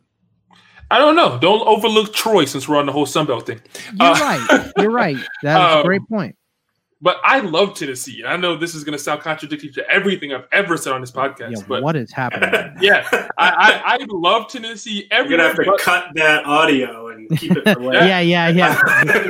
I 0.91 0.99
don't 0.99 1.17
know. 1.17 1.39
Don't 1.39 1.67
overlook 1.67 2.15
Troy 2.15 2.45
since 2.45 2.69
we're 2.69 2.79
on 2.79 2.87
the 2.87 2.93
whole 2.93 3.07
Sunbelt 3.07 3.47
thing. 3.47 3.61
You're 3.99 4.09
uh, 4.09 4.21
right. 4.21 4.73
You're 4.79 4.91
right. 4.91 5.17
That's 5.43 5.75
um, 5.75 5.81
a 5.81 5.85
great 5.85 6.03
point. 6.09 6.35
But 7.01 7.19
I 7.23 7.41
love 7.41 7.75
Tennessee. 7.75 8.25
I 8.27 8.37
know 8.37 8.57
this 8.57 8.75
is 8.75 8.83
going 8.83 8.97
to 8.97 9.03
sound 9.03 9.21
contradictory 9.21 9.71
to 9.71 9.89
everything 9.89 10.33
I've 10.33 10.49
ever 10.51 10.77
said 10.77 10.93
on 10.93 11.01
this 11.01 11.13
podcast. 11.13 11.53
Yeah, 11.53 11.65
but 11.69 11.83
what 11.83 11.95
is 11.95 12.11
happening? 12.11 12.51
yeah, 12.81 13.07
I, 13.39 13.51
I, 13.51 13.83
I, 13.85 14.07
love 14.09 14.49
Tennessee. 14.49 15.07
You're 15.13 15.29
gonna 15.29 15.45
have 15.45 15.55
to 15.57 15.77
cut 15.79 16.09
that 16.15 16.45
audio 16.45 17.09
and 17.09 17.31
keep 17.39 17.53
it 17.53 17.77
away. 17.77 17.95
yeah, 17.95 18.19
yeah, 18.19 18.49
yeah. 18.49 18.75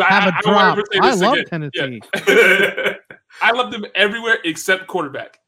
have 0.09 0.29
a 0.29 0.43
drop. 0.43 0.79
I, 0.95 1.11
I 1.11 1.15
love 1.15 1.35
again. 1.35 1.71
Tennessee. 1.71 2.01
Yeah. 2.27 2.95
I 3.43 3.53
love 3.53 3.71
them 3.71 3.85
everywhere 3.95 4.39
except 4.45 4.87
quarterback. 4.87 5.39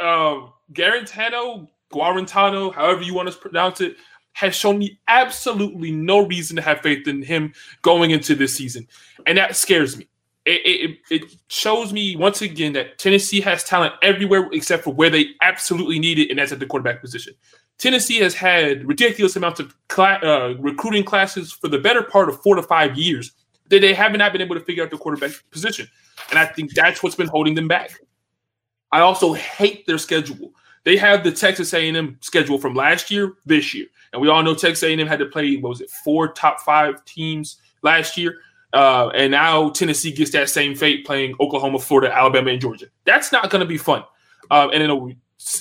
Um, 0.00 0.54
Garantano, 0.72 1.68
Guarantano, 1.92 2.72
however 2.72 3.02
you 3.02 3.12
want 3.12 3.30
to 3.30 3.36
pronounce 3.36 3.82
it, 3.82 3.96
has 4.32 4.54
shown 4.54 4.78
me 4.78 4.98
absolutely 5.08 5.90
no 5.90 6.26
reason 6.26 6.56
to 6.56 6.62
have 6.62 6.80
faith 6.80 7.06
in 7.06 7.22
him 7.22 7.52
going 7.82 8.10
into 8.10 8.34
this 8.34 8.54
season, 8.54 8.86
and 9.26 9.38
that 9.38 9.56
scares 9.56 9.96
me. 9.96 10.08
It, 10.44 10.60
it, 10.64 10.98
it, 11.08 11.36
shows 11.46 11.92
me 11.92 12.16
once 12.16 12.42
again 12.42 12.72
that 12.72 12.98
Tennessee 12.98 13.40
has 13.42 13.62
talent 13.62 13.94
everywhere 14.02 14.48
except 14.52 14.82
for 14.82 14.92
where 14.92 15.10
they 15.10 15.26
absolutely 15.40 16.00
need 16.00 16.18
it, 16.18 16.30
and 16.30 16.38
that's 16.38 16.50
at 16.50 16.58
the 16.58 16.66
quarterback 16.66 17.00
position. 17.00 17.34
Tennessee 17.78 18.18
has 18.18 18.34
had 18.34 18.86
ridiculous 18.86 19.36
amounts 19.36 19.60
of 19.60 19.74
uh, 19.98 20.54
recruiting 20.58 21.04
classes 21.04 21.52
for 21.52 21.68
the 21.68 21.78
better 21.78 22.02
part 22.02 22.28
of 22.28 22.42
four 22.42 22.56
to 22.56 22.62
five 22.62 22.98
years 22.98 23.32
that 23.68 23.80
they 23.80 23.94
have 23.94 24.12
not 24.12 24.32
been 24.32 24.42
able 24.42 24.56
to 24.56 24.64
figure 24.64 24.82
out 24.82 24.90
the 24.90 24.98
quarterback 24.98 25.30
position, 25.50 25.86
and 26.30 26.38
I 26.38 26.46
think 26.46 26.74
that's 26.74 27.02
what's 27.02 27.16
been 27.16 27.28
holding 27.28 27.54
them 27.54 27.68
back. 27.68 28.00
I 28.90 29.00
also 29.00 29.32
hate 29.32 29.86
their 29.86 29.98
schedule. 29.98 30.52
They 30.84 30.96
have 30.96 31.22
the 31.24 31.32
Texas 31.32 31.72
A&M 31.72 32.18
schedule 32.20 32.58
from 32.58 32.74
last 32.74 33.10
year, 33.10 33.34
this 33.46 33.72
year, 33.72 33.86
and 34.12 34.20
we 34.20 34.28
all 34.28 34.42
know 34.42 34.54
Texas 34.54 34.82
A&M 34.82 35.06
had 35.06 35.18
to 35.18 35.26
play 35.26 35.56
what 35.56 35.70
was 35.70 35.80
it, 35.80 35.90
four 35.90 36.28
top 36.32 36.60
five 36.60 37.04
teams 37.04 37.58
last 37.82 38.16
year. 38.16 38.38
Uh, 38.72 39.08
and 39.08 39.30
now 39.30 39.70
Tennessee 39.70 40.12
gets 40.12 40.30
that 40.30 40.48
same 40.48 40.74
fate 40.74 41.04
playing 41.04 41.34
Oklahoma, 41.40 41.78
Florida, 41.78 42.14
Alabama, 42.14 42.50
and 42.50 42.60
Georgia. 42.60 42.86
That's 43.04 43.32
not 43.32 43.50
going 43.50 43.60
to 43.60 43.66
be 43.66 43.76
fun. 43.76 44.04
Um, 44.50 44.70
and 44.72 44.82
in, 44.82 44.90
a, 44.90 44.96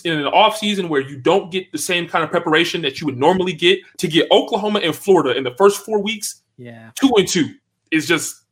in 0.05 0.19
an 0.19 0.27
off 0.27 0.57
season 0.57 0.87
where 0.89 1.01
you 1.01 1.17
don't 1.17 1.51
get 1.51 1.71
the 1.71 1.77
same 1.77 2.07
kind 2.07 2.23
of 2.23 2.29
preparation 2.29 2.81
that 2.83 3.01
you 3.01 3.05
would 3.05 3.17
normally 3.17 3.53
get 3.53 3.79
to 3.97 4.07
get 4.07 4.29
Oklahoma 4.31 4.79
and 4.79 4.95
Florida 4.95 5.37
in 5.37 5.43
the 5.43 5.55
first 5.57 5.85
four 5.85 6.01
weeks, 6.01 6.41
yeah, 6.57 6.91
two 6.95 7.11
and 7.17 7.27
two 7.27 7.53
is 7.91 8.07
just 8.07 8.43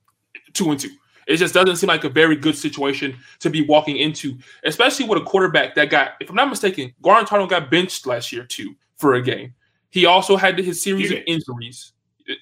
two 0.54 0.72
and 0.72 0.80
two. 0.80 0.90
It 1.28 1.38
just 1.38 1.54
doesn't 1.54 1.76
seem 1.76 1.88
like 1.88 2.06
a 2.06 2.10
very 2.10 2.36
good 2.36 2.58
situation 2.58 3.16
to 3.40 3.52
be 3.52 3.62
walking 3.62 3.98
into, 3.98 4.38
especially 4.64 5.06
with 5.08 5.22
a 5.22 5.26
quarterback 5.26 5.76
that 5.76 5.92
got, 5.92 6.14
if 6.20 6.30
I'm 6.30 6.36
not 6.36 6.50
mistaken, 6.50 6.92
Guarantano 7.04 7.48
got 7.48 7.70
benched 7.70 8.08
last 8.08 8.32
year 8.32 8.46
too 8.46 8.76
for 8.98 9.14
a 9.14 9.22
game. 9.22 9.54
He 9.90 10.06
also 10.06 10.38
had 10.38 10.58
his 10.58 10.82
series 10.82 11.12
of 11.12 11.20
injuries. 11.26 11.94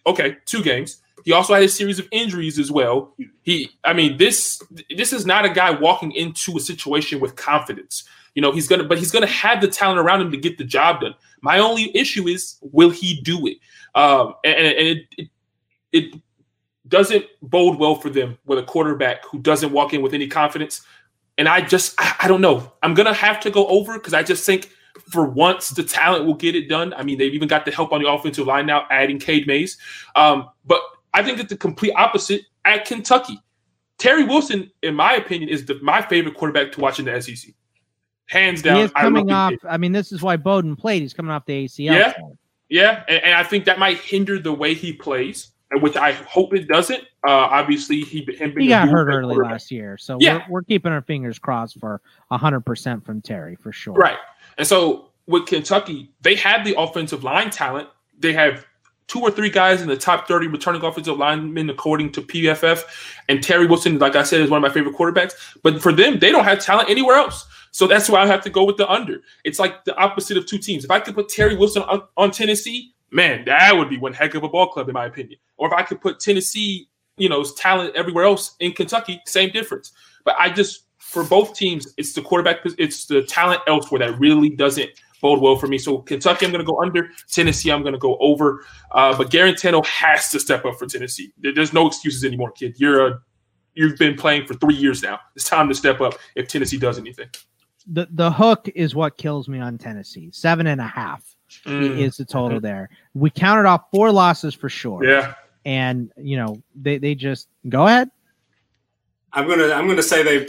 Okay, 0.05 0.37
two 0.45 0.63
games. 0.63 1.01
He 1.23 1.31
also 1.31 1.53
had 1.53 1.63
a 1.63 1.69
series 1.69 1.99
of 1.99 2.07
injuries 2.11 2.59
as 2.59 2.71
well. 2.71 3.13
He, 3.41 3.69
I 3.83 3.93
mean, 3.93 4.17
this 4.17 4.61
this 4.95 5.11
is 5.13 5.25
not 5.25 5.45
a 5.45 5.49
guy 5.49 5.71
walking 5.71 6.11
into 6.11 6.55
a 6.57 6.59
situation 6.59 7.19
with 7.19 7.35
confidence. 7.35 8.07
You 8.35 8.41
know, 8.41 8.51
he's 8.51 8.67
gonna, 8.67 8.83
but 8.83 8.97
he's 8.97 9.11
gonna 9.11 9.25
have 9.27 9.61
the 9.61 9.67
talent 9.67 9.99
around 9.99 10.21
him 10.21 10.31
to 10.31 10.37
get 10.37 10.57
the 10.57 10.63
job 10.63 11.01
done. 11.01 11.15
My 11.41 11.59
only 11.59 11.95
issue 11.95 12.27
is, 12.27 12.57
will 12.61 12.89
he 12.89 13.19
do 13.21 13.47
it? 13.47 13.57
Um, 13.95 14.35
and, 14.43 14.55
and 14.55 14.87
it, 14.87 15.05
it, 15.17 15.29
it 15.91 16.21
doesn't 16.87 17.25
bode 17.41 17.79
well 17.79 17.95
for 17.95 18.09
them 18.09 18.37
with 18.45 18.59
a 18.59 18.63
quarterback 18.63 19.25
who 19.25 19.39
doesn't 19.39 19.71
walk 19.71 19.93
in 19.93 20.01
with 20.01 20.13
any 20.13 20.27
confidence. 20.27 20.81
And 21.37 21.47
I 21.49 21.61
just, 21.61 21.95
I, 21.99 22.15
I 22.21 22.27
don't 22.27 22.41
know. 22.41 22.71
I'm 22.83 22.93
gonna 22.93 23.13
have 23.13 23.39
to 23.41 23.49
go 23.49 23.67
over 23.67 23.93
because 23.93 24.13
I 24.13 24.23
just 24.23 24.45
think 24.45 24.69
for 25.01 25.25
once 25.25 25.69
the 25.69 25.83
talent 25.83 26.25
will 26.25 26.33
get 26.35 26.55
it 26.55 26.67
done. 26.67 26.93
I 26.93 27.03
mean, 27.03 27.17
they've 27.17 27.33
even 27.33 27.47
got 27.47 27.65
the 27.65 27.71
help 27.71 27.91
on 27.91 28.01
the 28.01 28.09
offensive 28.09 28.47
line 28.47 28.65
now, 28.65 28.85
adding 28.89 29.19
Cade 29.19 29.47
Mays. 29.47 29.77
Um, 30.15 30.49
but 30.65 30.81
I 31.13 31.23
think 31.23 31.37
that 31.37 31.49
the 31.49 31.57
complete 31.57 31.93
opposite 31.93 32.41
at 32.65 32.85
Kentucky. 32.85 33.39
Terry 33.97 34.23
Wilson, 34.23 34.69
in 34.83 34.93
my 34.93 35.13
opinion, 35.13 35.49
is 35.49 35.65
the, 35.65 35.79
my 35.81 36.01
favorite 36.01 36.35
quarterback 36.35 36.71
to 36.73 36.81
watch 36.81 36.99
in 36.99 37.05
the 37.05 37.21
SEC. 37.21 37.53
Hands 38.27 38.61
down. 38.61 38.77
He 38.77 38.81
is 38.83 38.91
coming 38.91 39.31
I 39.31 39.35
off. 39.35 39.53
I 39.67 39.77
mean, 39.77 39.91
this 39.93 40.11
is 40.11 40.21
why 40.21 40.37
Bowden 40.37 40.75
played. 40.75 41.01
He's 41.01 41.13
coming 41.13 41.31
off 41.31 41.45
the 41.45 41.65
ACL. 41.65 41.93
Yeah. 41.93 42.13
Yeah. 42.69 43.03
And, 43.07 43.23
and, 43.23 43.33
I 43.33 43.43
think 43.43 43.65
that 43.65 43.79
might 43.79 43.97
hinder 43.97 44.37
the 44.37 44.51
way 44.53 44.73
he 44.73 44.91
plays, 44.91 45.51
which 45.79 45.95
I 45.95 46.11
hope 46.11 46.53
it 46.53 46.67
doesn't. 46.67 47.03
Uh, 47.25 47.31
obviously, 47.31 48.01
he, 48.01 48.27
he 48.27 48.67
got 48.67 48.89
hurt 48.89 49.07
early 49.07 49.37
last 49.37 49.71
year. 49.71 49.97
So 49.97 50.17
yeah. 50.19 50.39
we're, 50.49 50.55
we're 50.55 50.63
keeping 50.63 50.91
our 50.91 51.01
fingers 51.01 51.39
crossed 51.39 51.79
for 51.79 52.01
100% 52.31 53.05
from 53.05 53.21
Terry 53.21 53.55
for 53.55 53.71
sure. 53.71 53.93
Right. 53.93 54.17
And 54.57 54.67
so 54.67 55.09
with 55.27 55.45
Kentucky, 55.45 56.11
they 56.21 56.35
have 56.35 56.65
the 56.65 56.75
offensive 56.77 57.23
line 57.23 57.49
talent. 57.49 57.89
They 58.17 58.33
have 58.33 58.65
two 59.07 59.19
or 59.21 59.31
three 59.31 59.49
guys 59.49 59.81
in 59.81 59.87
the 59.87 59.95
top 59.95 60.27
30 60.27 60.47
returning 60.47 60.83
offensive 60.83 61.17
linemen 61.17 61.69
according 61.69 62.11
to 62.13 62.21
PFF. 62.21 62.83
And 63.29 63.41
Terry 63.41 63.65
Wilson, 63.65 63.99
like 63.99 64.15
I 64.15 64.23
said, 64.23 64.41
is 64.41 64.49
one 64.49 64.63
of 64.63 64.67
my 64.67 64.73
favorite 64.73 64.95
quarterbacks. 64.95 65.33
But 65.63 65.81
for 65.81 65.93
them, 65.93 66.19
they 66.19 66.31
don't 66.31 66.43
have 66.43 66.59
talent 66.59 66.89
anywhere 66.89 67.15
else. 67.15 67.45
So 67.71 67.87
that's 67.87 68.09
why 68.09 68.21
I 68.21 68.27
have 68.27 68.41
to 68.43 68.49
go 68.49 68.63
with 68.63 68.77
the 68.77 68.89
under. 68.89 69.21
It's 69.43 69.59
like 69.59 69.85
the 69.85 69.95
opposite 69.97 70.37
of 70.37 70.45
two 70.45 70.57
teams. 70.57 70.83
If 70.83 70.91
I 70.91 70.99
could 70.99 71.15
put 71.15 71.29
Terry 71.29 71.55
Wilson 71.55 71.83
on, 71.83 72.03
on 72.17 72.31
Tennessee, 72.31 72.93
man, 73.11 73.45
that 73.45 73.75
would 73.75 73.89
be 73.89 73.97
one 73.97 74.13
heck 74.13 74.35
of 74.35 74.43
a 74.43 74.49
ball 74.49 74.67
club, 74.67 74.89
in 74.89 74.93
my 74.93 75.05
opinion. 75.05 75.39
Or 75.57 75.67
if 75.67 75.73
I 75.73 75.83
could 75.83 76.01
put 76.01 76.19
Tennessee, 76.19 76.89
you 77.17 77.29
know, 77.29 77.43
talent 77.43 77.95
everywhere 77.95 78.25
else 78.25 78.55
in 78.59 78.73
Kentucky, 78.73 79.21
same 79.25 79.51
difference. 79.51 79.91
But 80.25 80.35
I 80.39 80.49
just, 80.49 80.86
for 81.07 81.23
both 81.23 81.55
teams, 81.55 81.93
it's 81.97 82.13
the 82.13 82.21
quarterback, 82.21 82.59
it's 82.77 83.05
the 83.05 83.23
talent 83.23 83.61
elsewhere 83.67 83.99
that 83.99 84.19
really 84.19 84.49
doesn't– 84.49 84.89
bode 85.21 85.41
well 85.41 85.55
for 85.55 85.67
me. 85.67 85.77
So 85.77 85.99
Kentucky, 85.99 86.45
I'm 86.45 86.51
going 86.51 86.63
to 86.63 86.69
go 86.69 86.81
under. 86.81 87.09
Tennessee, 87.29 87.71
I'm 87.71 87.81
going 87.81 87.93
to 87.93 87.99
go 87.99 88.17
over. 88.19 88.63
Uh, 88.91 89.17
but 89.17 89.29
Guarantano 89.29 89.85
has 89.85 90.29
to 90.31 90.39
step 90.39 90.65
up 90.65 90.77
for 90.77 90.85
Tennessee. 90.85 91.33
There's 91.37 91.73
no 91.73 91.87
excuses 91.87 92.23
anymore, 92.23 92.51
kid. 92.51 92.75
You're 92.77 93.07
a 93.07 93.19
you've 93.73 93.97
been 93.97 94.15
playing 94.15 94.47
for 94.47 94.55
three 94.55 94.75
years 94.75 95.03
now. 95.03 95.19
It's 95.35 95.45
time 95.45 95.67
to 95.69 95.75
step 95.75 96.01
up 96.01 96.15
if 96.35 96.47
Tennessee 96.47 96.77
does 96.77 96.97
anything. 96.97 97.29
The 97.87 98.07
the 98.11 98.31
hook 98.31 98.69
is 98.75 98.95
what 98.95 99.17
kills 99.17 99.47
me 99.47 99.59
on 99.59 99.77
Tennessee. 99.77 100.29
Seven 100.33 100.67
and 100.67 100.81
a 100.81 100.87
half 100.87 101.35
mm. 101.65 101.97
is 101.97 102.17
the 102.17 102.25
total 102.25 102.57
mm-hmm. 102.57 102.65
there. 102.65 102.89
We 103.13 103.29
counted 103.29 103.65
off 103.67 103.85
four 103.91 104.11
losses 104.11 104.53
for 104.53 104.69
sure. 104.69 105.03
Yeah. 105.03 105.35
And 105.65 106.11
you 106.17 106.37
know, 106.37 106.61
they, 106.75 106.97
they 106.97 107.15
just 107.15 107.49
go 107.67 107.87
ahead. 107.87 108.09
I'm 109.33 109.47
gonna 109.47 109.71
I'm 109.73 109.87
gonna 109.87 110.01
say 110.01 110.23
they 110.23 110.47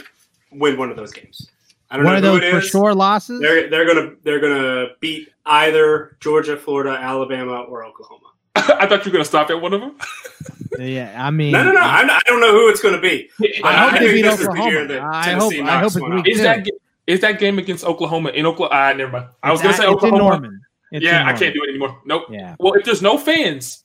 win 0.51 0.77
one 0.77 0.89
of 0.89 0.97
those 0.97 1.11
games. 1.11 1.49
I 1.91 1.97
don't 1.97 2.05
One 2.05 2.21
know 2.21 2.35
of 2.35 2.41
those 2.41 2.51
for 2.51 2.61
sure 2.61 2.93
losses. 2.93 3.41
They're 3.41 3.69
they're 3.69 3.85
gonna 3.85 4.11
they're 4.23 4.39
gonna 4.39 4.89
beat 4.99 5.29
either 5.45 6.17
Georgia, 6.19 6.55
Florida, 6.55 6.91
Alabama, 6.91 7.61
or 7.63 7.83
Oklahoma. 7.83 8.27
I 8.55 8.85
thought 8.87 9.05
you 9.05 9.11
were 9.11 9.13
gonna 9.13 9.25
stop 9.25 9.49
at 9.49 9.59
one 9.59 9.73
of 9.73 9.81
them. 9.81 9.97
yeah, 10.79 11.15
I 11.17 11.31
mean, 11.31 11.51
no, 11.51 11.63
no, 11.63 11.71
no. 11.71 11.79
I'm 11.79 12.09
I 12.09 12.21
don't 12.27 12.41
know 12.41 12.51
who 12.51 12.69
it's 12.69 12.81
gonna 12.81 13.01
be. 13.01 13.29
I, 13.41 13.61
I 13.63 13.89
hope 13.89 13.99
they 13.99 14.13
beat 14.13 14.25
Oklahoma. 14.25 15.09
I 15.11 15.31
hope. 15.31 15.53
I 15.53 15.79
hope 15.79 15.93
it's 15.95 16.37
is 16.37 16.43
that 16.43 16.67
is 17.07 17.21
that 17.21 17.39
game 17.39 17.57
against 17.57 17.83
Oklahoma 17.83 18.29
in 18.29 18.45
Oklahoma? 18.45 18.75
Uh, 18.75 18.93
never 18.93 19.11
mind. 19.11 19.27
I 19.41 19.51
was 19.51 19.61
gonna 19.61 19.73
say 19.73 19.87
Oklahoma. 19.87 20.47
yeah, 20.91 21.25
I 21.25 21.33
can't 21.33 21.55
do 21.55 21.63
it 21.63 21.69
anymore. 21.69 21.99
Nope. 22.05 22.25
Yeah. 22.29 22.55
Well, 22.59 22.73
if 22.73 22.85
there's 22.85 23.01
no 23.01 23.17
fans, 23.17 23.83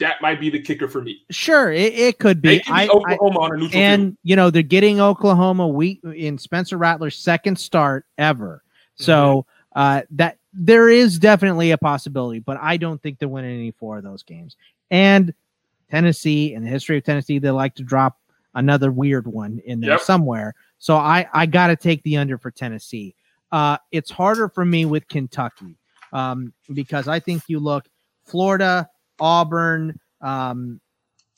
that 0.00 0.22
might 0.22 0.40
be 0.40 0.50
the 0.50 0.60
kicker 0.60 0.88
for 0.88 1.02
me. 1.02 1.24
Sure, 1.30 1.72
it, 1.72 1.94
it 1.94 2.18
could 2.18 2.40
be. 2.40 2.62
I, 2.68 2.88
Oklahoma 2.88 3.40
I, 3.40 3.44
on 3.44 3.52
a 3.52 3.56
neutral 3.58 3.82
and 3.82 4.02
field. 4.02 4.16
you 4.22 4.36
know 4.36 4.50
they're 4.50 4.62
getting 4.62 5.00
Oklahoma 5.00 5.66
week 5.66 6.00
in 6.04 6.38
Spencer 6.38 6.78
Rattler's 6.78 7.16
second 7.16 7.58
start 7.58 8.06
ever. 8.16 8.62
So 8.96 9.46
mm-hmm. 9.76 9.80
uh, 9.80 10.02
that 10.12 10.38
there 10.52 10.88
is 10.88 11.18
definitely 11.18 11.70
a 11.72 11.78
possibility, 11.78 12.40
but 12.40 12.58
I 12.60 12.76
don't 12.76 13.02
think 13.02 13.18
they're 13.18 13.28
winning 13.28 13.58
any 13.58 13.70
four 13.72 13.98
of 13.98 14.04
those 14.04 14.22
games. 14.22 14.56
And 14.90 15.34
Tennessee, 15.90 16.54
in 16.54 16.62
the 16.62 16.68
history 16.68 16.98
of 16.98 17.04
Tennessee, 17.04 17.38
they 17.38 17.50
like 17.50 17.74
to 17.76 17.82
drop 17.82 18.18
another 18.54 18.90
weird 18.90 19.26
one 19.26 19.60
in 19.64 19.80
there 19.80 19.90
yep. 19.90 20.00
somewhere. 20.00 20.54
So 20.78 20.96
I 20.96 21.28
I 21.32 21.46
got 21.46 21.68
to 21.68 21.76
take 21.76 22.02
the 22.02 22.16
under 22.16 22.38
for 22.38 22.50
Tennessee. 22.50 23.14
Uh, 23.50 23.78
it's 23.92 24.10
harder 24.10 24.48
for 24.48 24.64
me 24.64 24.84
with 24.84 25.08
Kentucky 25.08 25.78
um, 26.12 26.52
because 26.72 27.08
I 27.08 27.18
think 27.18 27.42
you 27.48 27.58
look 27.58 27.86
Florida, 28.24 28.88
Auburn, 29.20 29.98
um, 30.20 30.80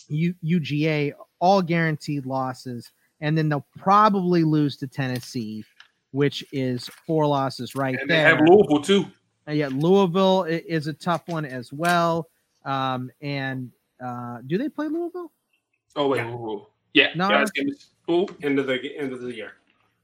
U- 0.08 0.34
UGA, 0.44 1.12
all 1.38 1.62
guaranteed 1.62 2.26
losses, 2.26 2.90
and 3.20 3.36
then 3.36 3.48
they'll 3.48 3.66
probably 3.78 4.44
lose 4.44 4.76
to 4.78 4.86
Tennessee, 4.86 5.64
which 6.12 6.44
is 6.52 6.88
four 7.06 7.26
losses 7.26 7.74
right 7.74 7.98
and 7.98 8.08
there. 8.08 8.24
They 8.24 8.36
have 8.36 8.48
Louisville 8.48 8.82
too. 8.82 9.06
Uh, 9.48 9.52
yeah, 9.52 9.68
Louisville 9.72 10.44
is 10.44 10.86
a 10.86 10.92
tough 10.92 11.22
one 11.26 11.44
as 11.44 11.72
well. 11.72 12.28
Um, 12.64 13.10
and 13.20 13.70
uh, 14.04 14.38
do 14.46 14.58
they 14.58 14.68
play 14.68 14.88
Louisville? 14.88 15.32
Oh 15.96 16.08
wait, 16.08 16.18
yeah, 16.18 16.56
yeah. 16.92 17.08
No, 17.16 17.28
last 17.28 17.54
game 17.54 17.68
is 17.68 17.88
ooh, 18.10 18.26
end 18.42 18.58
of 18.58 18.66
the 18.66 18.96
end 18.96 19.12
of 19.12 19.20
the 19.20 19.34
year. 19.34 19.52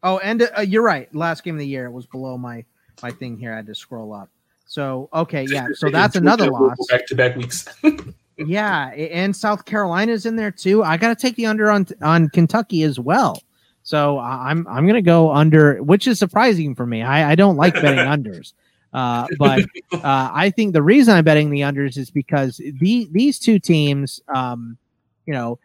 Oh, 0.02 0.18
and 0.18 0.48
uh, 0.56 0.60
you're 0.62 0.82
right. 0.82 1.12
Last 1.14 1.44
game 1.44 1.54
of 1.54 1.60
the 1.60 1.66
year 1.66 1.86
it 1.86 1.92
was 1.92 2.06
below 2.06 2.36
my 2.38 2.64
my 3.02 3.10
thing 3.10 3.36
here. 3.36 3.52
I 3.52 3.56
had 3.56 3.66
to 3.66 3.74
scroll 3.74 4.12
up. 4.12 4.30
So 4.66 5.08
okay, 5.14 5.46
yeah. 5.48 5.68
So 5.74 5.90
that's 5.90 6.16
another 6.16 6.50
loss. 6.50 6.76
Back 6.90 7.06
to 7.06 7.14
back 7.14 7.36
weeks. 7.36 7.66
yeah, 8.36 8.88
and 8.88 9.34
South 9.34 9.64
Carolina's 9.64 10.26
in 10.26 10.36
there 10.36 10.50
too. 10.50 10.82
I 10.82 10.96
got 10.96 11.08
to 11.08 11.14
take 11.14 11.36
the 11.36 11.46
under 11.46 11.70
on 11.70 11.86
on 12.02 12.28
Kentucky 12.28 12.82
as 12.82 12.98
well. 12.98 13.40
So 13.84 14.18
I'm 14.18 14.66
I'm 14.66 14.86
gonna 14.86 15.00
go 15.00 15.32
under, 15.32 15.80
which 15.82 16.08
is 16.08 16.18
surprising 16.18 16.74
for 16.74 16.84
me. 16.84 17.02
I, 17.02 17.30
I 17.30 17.34
don't 17.36 17.56
like 17.56 17.74
betting 17.74 17.98
unders. 17.98 18.52
Uh, 18.92 19.26
but 19.38 19.60
uh, 19.92 20.30
I 20.32 20.50
think 20.50 20.72
the 20.72 20.82
reason 20.82 21.14
I'm 21.14 21.24
betting 21.24 21.50
the 21.50 21.60
unders 21.60 21.96
is 21.96 22.10
because 22.10 22.56
the 22.56 23.08
these 23.12 23.38
two 23.38 23.60
teams, 23.60 24.20
um, 24.34 24.76
you 25.26 25.32
know, 25.32 25.60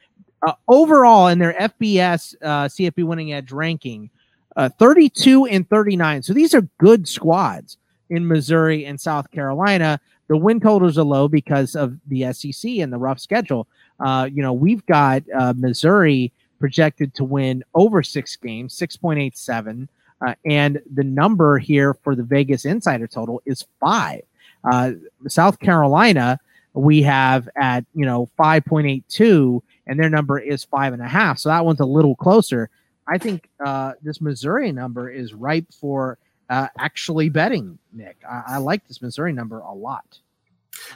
uh, 0.46 0.54
overall 0.68 1.28
in 1.28 1.40
their 1.40 1.54
FBS 1.54 2.36
uh, 2.44 2.66
CFP 2.66 3.04
winning 3.04 3.34
edge 3.34 3.52
ranking, 3.52 4.12
uh, 4.56 4.70
32 4.78 5.46
and 5.46 5.68
39. 5.68 6.22
So 6.22 6.34
these 6.34 6.54
are 6.54 6.68
good 6.78 7.08
squads 7.08 7.78
in 8.12 8.28
Missouri 8.28 8.86
and 8.86 9.02
South 9.02 9.32
Carolina. 9.32 10.00
The 10.28 10.38
win 10.38 10.60
totals 10.60 10.98
are 10.98 11.04
low 11.04 11.28
because 11.28 11.76
of 11.76 11.98
the 12.08 12.32
SEC 12.32 12.78
and 12.78 12.94
the 12.94 12.98
rough 12.98 13.20
schedule. 13.20 13.68
Uh, 14.00 14.30
you 14.32 14.42
know, 14.42 14.54
we've 14.54 14.86
got 14.86 15.24
Missouri 15.56 16.32
projected 16.62 17.14
to 17.16 17.26
win 17.26 17.64
over 17.74 18.02
six 18.02 18.38
games, 18.38 18.78
6.87. 18.78 19.90
Uh, 20.26 20.36
and 20.46 20.80
the 20.94 21.04
number 21.04 21.58
here 21.58 21.94
for 21.96 22.16
the 22.16 22.24
Vegas 22.24 22.64
Insider 22.64 23.08
total 23.08 23.42
is 23.46 23.66
five. 23.80 24.22
Uh, 24.64 24.92
South 25.28 25.60
Carolina, 25.60 26.40
we 26.74 27.02
have 27.02 27.50
at 27.60 27.84
you 27.96 28.06
know 28.06 28.30
5.82, 28.40 29.62
and 29.88 30.00
their 30.00 30.10
number 30.10 30.40
is 30.40 30.64
five 30.64 30.94
and 30.94 31.02
a 31.02 31.08
half. 31.08 31.40
So 31.40 31.50
that 31.50 31.66
one's 31.66 31.80
a 31.80 31.86
little 31.86 32.16
closer. 32.16 32.70
I 33.08 33.18
think 33.18 33.50
uh, 33.66 33.94
this 34.04 34.22
Missouri 34.22 34.72
number 34.72 35.10
is 35.10 35.34
ripe 35.34 35.66
for 35.74 36.20
uh, 36.52 36.68
actually 36.78 37.30
betting. 37.30 37.80
Nick, 37.94 38.18
I, 38.30 38.44
I 38.48 38.58
like 38.58 38.88
this 38.88 39.02
Missouri 39.02 39.32
number 39.32 39.60
a 39.60 39.74
lot. 39.74 40.20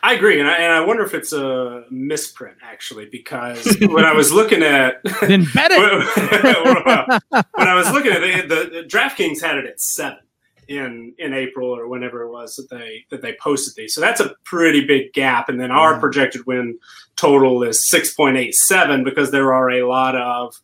I 0.03 0.13
agree, 0.13 0.39
and 0.39 0.49
I, 0.49 0.57
and 0.57 0.73
I 0.73 0.81
wonder 0.81 1.03
if 1.03 1.13
it's 1.13 1.31
a 1.31 1.85
misprint 1.89 2.57
actually, 2.61 3.05
because 3.05 3.77
when 3.81 4.03
I 4.03 4.13
was 4.13 4.31
looking 4.31 4.63
at 4.63 5.01
then 5.21 5.45
bet 5.53 5.71
it. 5.71 7.21
when 7.53 7.67
I 7.67 7.75
was 7.75 7.89
looking 7.91 8.11
at 8.11 8.23
it, 8.23 8.49
the, 8.49 8.81
the 8.81 8.87
DraftKings 8.87 9.41
had 9.41 9.57
it 9.57 9.65
at 9.65 9.79
seven 9.79 10.19
in 10.67 11.13
in 11.19 11.33
April 11.33 11.69
or 11.69 11.87
whenever 11.87 12.23
it 12.23 12.31
was 12.31 12.55
that 12.55 12.69
they 12.69 13.05
that 13.09 13.21
they 13.21 13.35
posted 13.39 13.75
these. 13.75 13.93
So 13.93 14.01
that's 14.01 14.19
a 14.19 14.33
pretty 14.43 14.85
big 14.85 15.13
gap. 15.13 15.47
And 15.47 15.59
then 15.59 15.71
our 15.71 15.93
yeah. 15.93 15.99
projected 15.99 16.45
win 16.45 16.79
total 17.15 17.63
is 17.63 17.87
six 17.87 18.13
point 18.13 18.37
eight 18.37 18.55
seven 18.55 19.03
because 19.03 19.31
there 19.31 19.53
are 19.53 19.69
a 19.69 19.87
lot 19.87 20.15
of 20.15 20.55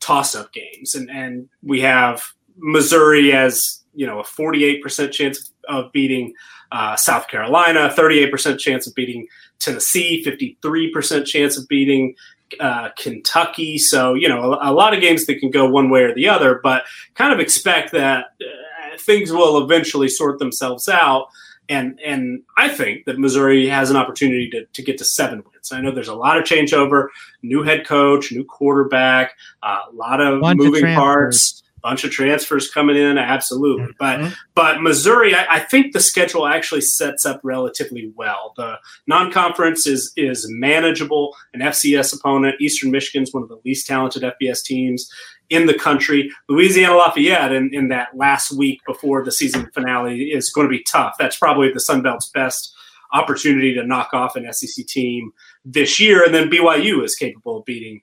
toss 0.00 0.34
up 0.34 0.52
games, 0.52 0.94
and 0.94 1.10
and 1.10 1.48
we 1.62 1.80
have 1.82 2.22
Missouri 2.56 3.32
as 3.32 3.81
you 3.94 4.06
know 4.06 4.20
a 4.20 4.24
forty 4.24 4.64
eight 4.64 4.82
percent 4.82 5.12
chance 5.12 5.52
of 5.68 5.92
beating 5.92 6.34
uh, 6.72 6.96
South 6.96 7.28
Carolina, 7.28 7.92
38% 7.96 8.58
chance 8.58 8.86
of 8.86 8.94
beating 8.94 9.28
Tennessee, 9.58 10.24
53% 10.26 11.26
chance 11.26 11.58
of 11.58 11.68
beating 11.68 12.14
uh, 12.60 12.88
Kentucky. 12.96 13.78
So, 13.78 14.14
you 14.14 14.28
know, 14.28 14.54
a, 14.54 14.70
a, 14.70 14.72
lot 14.72 14.94
of 14.94 15.00
games 15.00 15.26
that 15.26 15.38
can 15.38 15.50
go 15.50 15.68
one 15.68 15.90
way 15.90 16.02
or 16.02 16.14
the 16.14 16.28
other, 16.28 16.60
but 16.62 16.84
kind 17.14 17.32
of 17.32 17.40
expect 17.40 17.92
that 17.92 18.26
uh, 18.40 18.96
things 18.98 19.30
will 19.30 19.62
eventually 19.62 20.08
sort 20.08 20.38
themselves 20.38 20.88
out. 20.88 21.28
And, 21.68 22.00
and 22.04 22.42
I 22.56 22.68
think 22.68 23.04
that 23.04 23.18
Missouri 23.18 23.68
has 23.68 23.90
an 23.90 23.96
opportunity 23.96 24.50
to, 24.50 24.64
to 24.64 24.82
get 24.82 24.98
to 24.98 25.04
seven 25.04 25.38
wins. 25.38 25.72
I 25.72 25.80
know 25.80 25.92
there's 25.92 26.08
a 26.08 26.14
lot 26.14 26.36
of 26.36 26.44
changeover, 26.44 27.08
new 27.42 27.62
head 27.62 27.86
coach, 27.86 28.32
new 28.32 28.44
quarterback, 28.44 29.34
uh, 29.62 29.78
a 29.90 29.94
lot 29.94 30.20
of 30.20 30.40
Bunch 30.40 30.58
moving 30.58 30.84
of 30.86 30.94
parts 30.94 31.61
bunch 31.82 32.04
of 32.04 32.10
transfers 32.10 32.70
coming 32.70 32.96
in, 32.96 33.18
absolutely. 33.18 33.84
Mm-hmm. 33.84 33.92
But 33.98 34.34
but 34.54 34.82
Missouri, 34.82 35.34
I, 35.34 35.56
I, 35.56 35.58
think 35.60 35.92
the 35.92 36.00
schedule 36.00 36.46
actually 36.46 36.80
sets 36.82 37.26
up 37.26 37.40
relatively 37.42 38.12
well. 38.14 38.54
The 38.56 38.76
non-conference 39.06 39.86
is 39.86 40.12
is 40.16 40.46
manageable. 40.48 41.34
An 41.54 41.60
FCS 41.60 42.16
opponent, 42.16 42.60
Eastern 42.60 42.90
Michigan's 42.90 43.32
one 43.32 43.42
of 43.42 43.48
the 43.48 43.60
least 43.64 43.86
talented 43.86 44.22
FBS 44.22 44.62
teams 44.62 45.10
in 45.50 45.66
the 45.66 45.74
country. 45.74 46.30
Louisiana 46.48 46.96
Lafayette 46.96 47.52
in, 47.52 47.74
in 47.74 47.88
that 47.88 48.16
last 48.16 48.52
week 48.52 48.80
before 48.86 49.24
the 49.24 49.32
season 49.32 49.68
finale 49.74 50.30
is 50.30 50.50
going 50.50 50.66
to 50.66 50.70
be 50.70 50.82
tough. 50.84 51.14
That's 51.18 51.36
probably 51.36 51.72
the 51.72 51.80
Sun 51.80 52.02
Belt's 52.02 52.30
best 52.30 52.74
opportunity 53.12 53.74
to 53.74 53.86
knock 53.86 54.14
off 54.14 54.36
an 54.36 54.50
SEC 54.52 54.86
team 54.86 55.32
this 55.64 56.00
year. 56.00 56.24
And 56.24 56.34
then 56.34 56.48
BYU 56.48 57.04
is 57.04 57.14
capable 57.14 57.58
of 57.58 57.64
beating 57.64 58.00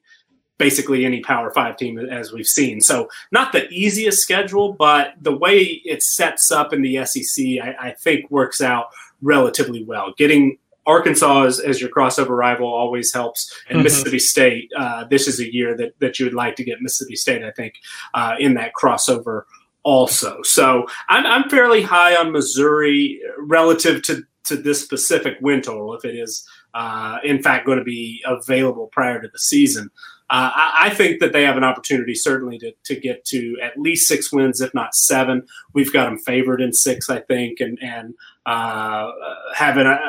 basically 0.60 1.06
any 1.06 1.22
Power 1.22 1.50
Five 1.50 1.78
team 1.78 1.98
as 1.98 2.32
we've 2.32 2.46
seen. 2.46 2.82
So 2.82 3.10
not 3.32 3.52
the 3.52 3.68
easiest 3.70 4.22
schedule, 4.22 4.74
but 4.74 5.14
the 5.20 5.36
way 5.36 5.82
it 5.86 6.04
sets 6.04 6.52
up 6.52 6.72
in 6.72 6.84
the 6.84 7.04
SEC, 7.06 7.46
I, 7.64 7.76
I 7.80 7.92
think 7.94 8.30
works 8.30 8.62
out 8.62 8.90
relatively 9.24 9.84
well. 9.84 10.14
Getting 10.18 10.60
Arkansas 10.86 11.44
as, 11.44 11.60
as, 11.60 11.82
your 11.82 11.90
crossover 11.90 12.38
rival 12.38 12.68
always 12.68 13.12
helps, 13.14 13.52
and 13.70 13.78
mm-hmm. 13.78 13.84
Mississippi 13.86 14.20
State. 14.20 14.72
Uh, 14.78 15.06
this 15.06 15.28
is 15.28 15.40
a 15.40 15.52
year 15.52 15.76
that 15.78 15.98
that 16.00 16.20
you 16.20 16.26
would 16.26 16.34
like 16.36 16.56
to 16.58 16.64
get 16.64 16.82
Mississippi 16.82 17.16
State, 17.16 17.44
I 17.44 17.52
think, 17.52 17.74
uh, 18.14 18.36
in 18.40 18.54
that 18.56 18.74
crossover 18.80 19.44
also. 19.84 20.42
So 20.44 20.88
I'm, 21.08 21.26
I'm 21.26 21.50
fairly 21.50 21.82
high 21.82 22.16
on 22.16 22.32
Missouri 22.32 23.22
relative 23.40 24.02
to 24.04 24.24
to 24.46 24.56
this 24.56 24.82
specific 24.82 25.38
win 25.42 25.62
total, 25.62 25.94
if 25.94 26.06
it 26.06 26.16
is 26.16 26.48
uh, 26.74 27.18
in 27.24 27.42
fact 27.42 27.66
going 27.66 27.78
to 27.78 27.84
be 27.84 28.24
available 28.26 28.88
prior 28.88 29.22
to 29.22 29.28
the 29.28 29.40
season. 29.40 29.90
Uh, 30.32 30.52
I, 30.54 30.74
I, 30.82 30.90
think 30.92 31.20
that 31.22 31.34
they 31.34 31.44
have 31.44 31.58
an 31.58 31.64
opportunity 31.64 32.14
certainly 32.14 32.60
to, 32.60 32.72
to 32.84 32.96
get 32.96 33.26
to 33.26 33.58
at 33.64 33.80
least 33.80 34.08
six 34.08 34.32
wins, 34.32 34.62
if 34.62 34.72
not 34.76 34.94
seven. 34.94 35.42
We've 35.74 35.92
got 35.92 36.06
them 36.06 36.20
favored 36.20 36.62
in 36.62 36.72
six, 36.72 37.10
I 37.10 37.22
think, 37.22 37.60
and 37.60 37.80
and 37.82 38.14
uh, 38.46 39.12
having 39.56 39.88
a 39.88 40.00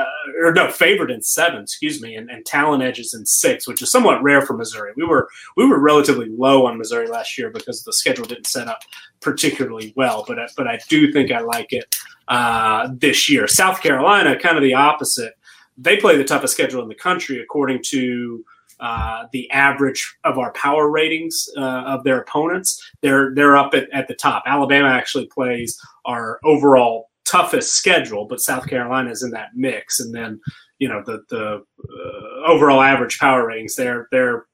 or 0.43 0.53
no 0.53 0.71
favored 0.71 1.11
in 1.11 1.23
seven, 1.23 1.62
excuse 1.62 2.03
me, 2.03 2.16
and, 2.16 2.31
and 2.31 2.45
talent 2.45 2.83
edges 2.83 3.14
in 3.14 3.25
six, 3.25 3.66
which 3.66 3.81
is 3.81 3.91
somewhat 3.91 4.23
rare 4.23 4.43
for 4.43 4.55
Missouri. 4.55 4.93
We 4.95 5.07
were 5.07 5.29
we 5.57 5.66
were 5.66 5.79
relatively 5.79 6.29
low 6.29 6.66
on 6.66 6.77
Missouri 6.77 7.09
last 7.09 7.39
year 7.39 7.49
because 7.49 7.83
the 7.83 7.93
schedule 7.93 8.27
didn't 8.27 8.47
set 8.47 8.68
up 8.68 8.81
particularly 9.21 9.95
well, 9.97 10.25
but 10.29 10.39
but 10.55 10.68
I 10.68 10.81
do 10.89 11.12
think 11.12 11.33
I 11.33 11.41
like 11.41 11.73
it 11.73 11.97
uh, 12.29 12.89
this 12.93 13.29
year. 13.29 13.49
South 13.49 13.83
Carolina, 13.83 14.39
kind 14.39 14.57
of 14.57 14.62
the 14.62 14.75
opposite. 14.75 15.33
They 15.79 15.97
play 15.97 16.18
the 16.18 16.25
toughest 16.25 16.53
schedule 16.53 16.83
in 16.83 16.89
the 16.89 16.95
country 16.95 17.41
according 17.41 17.83
to 17.89 18.45
uh, 18.81 19.26
the 19.33 19.51
average 19.51 20.16
of 20.24 20.39
our 20.39 20.53
power 20.53 20.91
ratings 20.91 21.49
uh, 21.57 21.61
of 21.87 22.05
their 22.05 22.20
opponents. 22.20 22.81
They're 23.03 23.35
they're 23.35 23.57
up 23.57 23.74
at, 23.74 23.89
at 23.93 24.09
the 24.09 24.14
top. 24.14 24.43
Alabama 24.47 24.89
actually 24.89 25.26
plays 25.26 25.78
our 26.05 26.39
overall 26.45 27.11
toughest 27.24 27.74
schedule, 27.74 28.26
but 28.26 28.41
South 28.41 28.66
Carolina 28.66 29.11
is 29.11 29.22
in 29.22 29.31
that 29.31 29.51
mix. 29.55 30.01
And 30.01 30.14
then 30.14 30.41
you 30.78 30.89
know 30.89 31.03
the 31.05 31.22
the 31.28 31.62
uh, 31.62 32.47
overall 32.47 32.81
average 32.83 33.18
power 33.18 33.47
ratings 33.47 33.76
they're 33.76 34.09
they're 34.11 34.47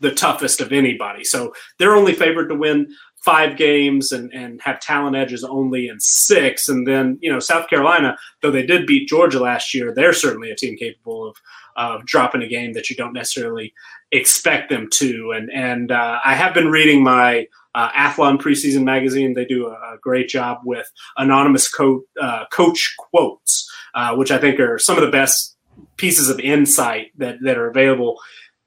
the 0.00 0.14
toughest 0.14 0.60
of 0.60 0.72
anybody. 0.72 1.24
So 1.24 1.54
they're 1.78 1.94
only 1.94 2.12
favored 2.12 2.48
to 2.48 2.54
win 2.56 2.88
five 3.24 3.56
games 3.56 4.10
and, 4.10 4.32
and 4.34 4.60
have 4.62 4.80
talent 4.80 5.16
edges 5.16 5.44
only 5.44 5.88
in 5.88 5.98
six. 6.00 6.68
And 6.68 6.86
then, 6.86 7.18
you 7.22 7.32
know, 7.32 7.38
South 7.38 7.68
Carolina, 7.68 8.16
though 8.42 8.50
they 8.50 8.66
did 8.66 8.86
beat 8.86 9.08
Georgia 9.08 9.38
last 9.38 9.72
year, 9.72 9.94
they're 9.94 10.12
certainly 10.12 10.50
a 10.50 10.56
team 10.56 10.76
capable 10.76 11.28
of 11.28 11.36
of 11.76 12.04
dropping 12.06 12.42
a 12.42 12.48
game 12.48 12.72
that 12.74 12.90
you 12.90 12.96
don't 12.96 13.12
necessarily 13.12 13.72
expect 14.10 14.70
them 14.70 14.88
to. 14.90 15.32
And 15.32 15.50
and 15.52 15.90
uh, 15.90 16.20
I 16.24 16.34
have 16.34 16.54
been 16.54 16.68
reading 16.68 17.02
my 17.02 17.46
uh, 17.74 17.90
Athlon 17.92 18.38
preseason 18.38 18.84
magazine. 18.84 19.34
They 19.34 19.44
do 19.44 19.66
a, 19.66 19.72
a 19.72 19.98
great 20.00 20.28
job 20.28 20.58
with 20.64 20.90
anonymous 21.16 21.68
co- 21.68 22.04
uh, 22.20 22.44
coach 22.52 22.94
quotes, 22.98 23.70
uh, 23.94 24.14
which 24.14 24.30
I 24.30 24.38
think 24.38 24.60
are 24.60 24.78
some 24.78 24.96
of 24.96 25.02
the 25.02 25.10
best 25.10 25.56
pieces 25.96 26.28
of 26.28 26.38
insight 26.40 27.12
that 27.16 27.36
that 27.42 27.56
are 27.56 27.70
available 27.70 28.18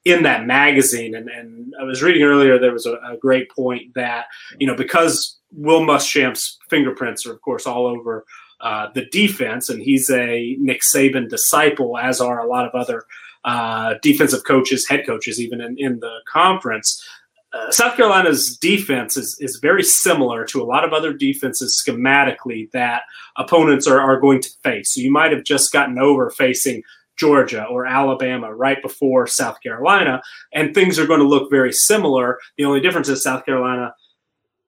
in 0.04 0.22
that 0.22 0.46
magazine. 0.46 1.16
And, 1.16 1.28
and 1.28 1.74
I 1.80 1.84
was 1.84 2.00
reading 2.00 2.22
earlier, 2.22 2.58
there 2.58 2.72
was 2.72 2.86
a, 2.86 2.92
a 2.92 3.16
great 3.20 3.50
point 3.50 3.94
that, 3.94 4.26
you 4.56 4.66
know, 4.66 4.76
because 4.76 5.36
Will 5.50 5.80
Muschamp's 5.80 6.58
fingerprints 6.70 7.26
are, 7.26 7.32
of 7.32 7.40
course, 7.40 7.66
all 7.66 7.86
over 7.86 8.24
uh, 8.60 8.88
the 8.94 9.06
defense, 9.06 9.68
and 9.68 9.82
he's 9.82 10.10
a 10.10 10.56
Nick 10.58 10.80
Saban 10.80 11.28
disciple, 11.28 11.98
as 11.98 12.20
are 12.20 12.40
a 12.40 12.46
lot 12.46 12.66
of 12.66 12.74
other 12.74 13.04
uh, 13.44 13.94
defensive 14.02 14.44
coaches, 14.44 14.88
head 14.88 15.06
coaches, 15.06 15.40
even 15.40 15.60
in, 15.60 15.76
in 15.78 16.00
the 16.00 16.18
conference. 16.26 17.06
Uh, 17.52 17.70
South 17.70 17.96
Carolina's 17.96 18.56
defense 18.56 19.16
is, 19.16 19.36
is 19.40 19.58
very 19.62 19.82
similar 19.82 20.44
to 20.46 20.60
a 20.60 20.64
lot 20.64 20.84
of 20.84 20.92
other 20.92 21.12
defenses 21.12 21.82
schematically 21.86 22.70
that 22.72 23.02
opponents 23.36 23.86
are, 23.86 24.00
are 24.00 24.20
going 24.20 24.42
to 24.42 24.50
face. 24.62 24.92
So 24.94 25.00
you 25.00 25.12
might 25.12 25.32
have 25.32 25.44
just 25.44 25.72
gotten 25.72 25.98
over 25.98 26.30
facing 26.30 26.82
Georgia 27.16 27.64
or 27.64 27.86
Alabama 27.86 28.54
right 28.54 28.80
before 28.82 29.26
South 29.26 29.60
Carolina, 29.62 30.20
and 30.52 30.74
things 30.74 30.98
are 30.98 31.06
going 31.06 31.20
to 31.20 31.26
look 31.26 31.50
very 31.50 31.72
similar. 31.72 32.38
The 32.58 32.64
only 32.64 32.80
difference 32.80 33.08
is 33.08 33.22
South 33.22 33.46
Carolina 33.46 33.94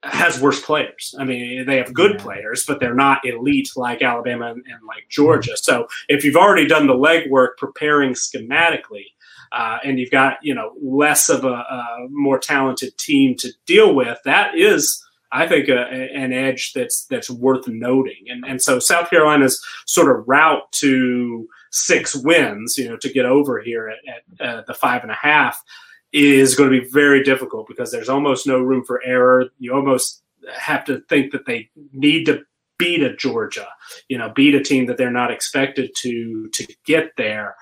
has 0.04 0.40
worse 0.40 0.60
players. 0.60 1.14
I 1.18 1.24
mean, 1.24 1.66
they 1.66 1.76
have 1.76 1.92
good 1.92 2.18
players, 2.18 2.64
but 2.64 2.78
they're 2.78 2.94
not 2.94 3.24
elite 3.24 3.70
like 3.76 4.00
Alabama 4.00 4.46
and, 4.46 4.64
and 4.66 4.86
like 4.86 5.08
Georgia. 5.08 5.56
So 5.56 5.88
if 6.08 6.24
you've 6.24 6.36
already 6.36 6.66
done 6.66 6.86
the 6.86 6.94
legwork 6.94 7.56
preparing 7.56 8.12
schematically, 8.12 9.06
uh, 9.50 9.78
and 9.82 9.98
you've 9.98 10.10
got 10.10 10.36
you 10.42 10.54
know 10.54 10.72
less 10.80 11.28
of 11.28 11.44
a, 11.44 11.48
a, 11.48 12.06
more 12.10 12.38
talented 12.38 12.96
team 12.98 13.34
to 13.36 13.52
deal 13.66 13.94
with, 13.94 14.18
that 14.24 14.56
is. 14.56 15.04
I 15.30 15.46
think 15.46 15.68
a, 15.68 15.80
a, 15.92 16.08
an 16.14 16.32
edge 16.32 16.72
that's 16.72 17.04
that's 17.04 17.28
worth 17.28 17.68
noting, 17.68 18.26
and 18.28 18.44
and 18.46 18.62
so 18.62 18.78
South 18.78 19.10
Carolina's 19.10 19.62
sort 19.86 20.14
of 20.14 20.26
route 20.26 20.70
to 20.72 21.46
six 21.70 22.16
wins, 22.16 22.78
you 22.78 22.88
know, 22.88 22.96
to 22.96 23.12
get 23.12 23.26
over 23.26 23.60
here 23.60 23.88
at, 23.90 23.98
at 24.40 24.48
uh, 24.48 24.62
the 24.66 24.72
five 24.72 25.02
and 25.02 25.10
a 25.10 25.18
half, 25.20 25.62
is 26.12 26.54
going 26.54 26.70
to 26.70 26.80
be 26.80 26.88
very 26.88 27.22
difficult 27.22 27.66
because 27.68 27.90
there's 27.92 28.08
almost 28.08 28.46
no 28.46 28.60
room 28.60 28.84
for 28.84 29.02
error. 29.04 29.46
You 29.58 29.74
almost 29.74 30.22
have 30.56 30.84
to 30.86 31.00
think 31.08 31.32
that 31.32 31.46
they 31.46 31.70
need 31.92 32.24
to 32.26 32.42
beat 32.78 33.02
a 33.02 33.14
Georgia, 33.16 33.68
you 34.08 34.16
know, 34.16 34.30
beat 34.34 34.54
a 34.54 34.62
team 34.62 34.86
that 34.86 34.96
they're 34.96 35.10
not 35.10 35.30
expected 35.30 35.90
to 35.98 36.48
to 36.52 36.66
get 36.86 37.10
there. 37.16 37.56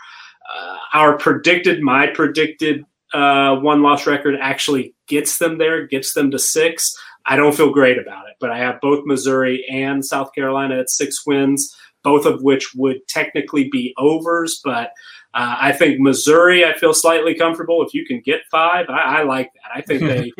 Uh, 0.55 0.76
our 0.94 1.18
predicted, 1.18 1.82
my 1.82 2.07
predicted 2.07 2.84
uh, 3.12 3.57
one 3.57 3.82
loss 3.82 4.07
record 4.07 4.36
actually 4.40 4.94
gets 5.09 5.38
them 5.38 5.59
there, 5.59 5.86
gets 5.86 6.14
them 6.14 6.30
to 6.30 6.38
six. 6.38 6.94
I 7.24 7.34
don't 7.36 7.57
feel 7.57 7.72
great 7.72 7.99
about 7.99 8.28
it, 8.28 8.36
but 8.38 8.51
I 8.51 8.59
have 8.59 8.80
both 8.80 9.07
Missouri 9.07 9.64
and 9.68 10.05
South 10.05 10.32
Carolina 10.34 10.78
at 10.78 10.90
six 10.90 11.26
wins, 11.26 11.74
both 12.05 12.24
of 12.24 12.42
which 12.42 12.74
would 12.74 12.99
technically 13.09 13.68
be 13.68 13.94
overs, 13.97 14.61
but 14.62 14.90
uh, 15.37 15.55
I 15.61 15.72
think 15.72 16.01
Missouri, 16.01 16.64
I 16.64 16.72
feel 16.72 16.95
slightly 16.95 17.34
comfortable. 17.34 17.84
If 17.84 17.93
you 17.93 18.07
can 18.07 18.20
get 18.20 18.41
five, 18.51 18.87
I, 18.89 19.18
I 19.18 19.22
like 19.24 19.53
that. 19.53 19.70
I 19.74 19.82
think 19.82 20.01
they, 20.01 20.32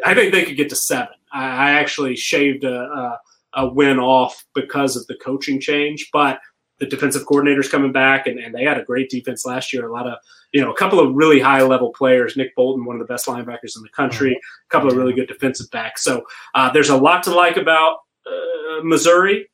I 0.04 0.14
think 0.14 0.32
they 0.32 0.42
could 0.42 0.56
get 0.56 0.70
to 0.70 0.76
seven. 0.76 1.14
I, 1.30 1.44
I 1.44 1.70
actually 1.72 2.16
shaved 2.16 2.64
a, 2.64 2.80
a, 2.80 3.20
a, 3.52 3.68
win 3.68 3.98
off 3.98 4.46
because 4.54 4.96
of 4.96 5.06
the 5.06 5.16
coaching 5.16 5.60
change, 5.60 6.08
but 6.14 6.40
the 6.78 6.86
defensive 6.86 7.26
coordinator's 7.26 7.68
coming 7.68 7.92
back, 7.92 8.26
and, 8.26 8.38
and 8.38 8.54
they 8.54 8.64
had 8.64 8.78
a 8.78 8.84
great 8.84 9.10
defense 9.10 9.44
last 9.44 9.70
year. 9.70 9.86
A 9.86 9.92
lot 9.92 10.06
of, 10.06 10.16
you 10.52 10.62
know, 10.62 10.72
a 10.72 10.76
couple 10.76 10.98
of 10.98 11.14
really 11.14 11.40
high 11.40 11.62
level 11.62 11.90
players. 11.90 12.34
Nick 12.34 12.56
Bolton, 12.56 12.86
one 12.86 12.96
of 12.96 13.06
the 13.06 13.12
best 13.12 13.26
linebackers 13.26 13.76
in 13.76 13.82
the 13.82 13.90
country. 13.94 14.32
A 14.32 14.68
couple 14.70 14.88
of 14.88 14.96
really 14.96 15.12
good 15.12 15.28
defensive 15.28 15.70
backs. 15.72 16.02
So 16.02 16.24
uh, 16.54 16.70
there's 16.70 16.88
a 16.88 16.96
lot 16.96 17.22
to 17.24 17.34
like 17.34 17.58
about 17.58 17.98
uh, 18.26 18.82
Missouri 18.82 19.46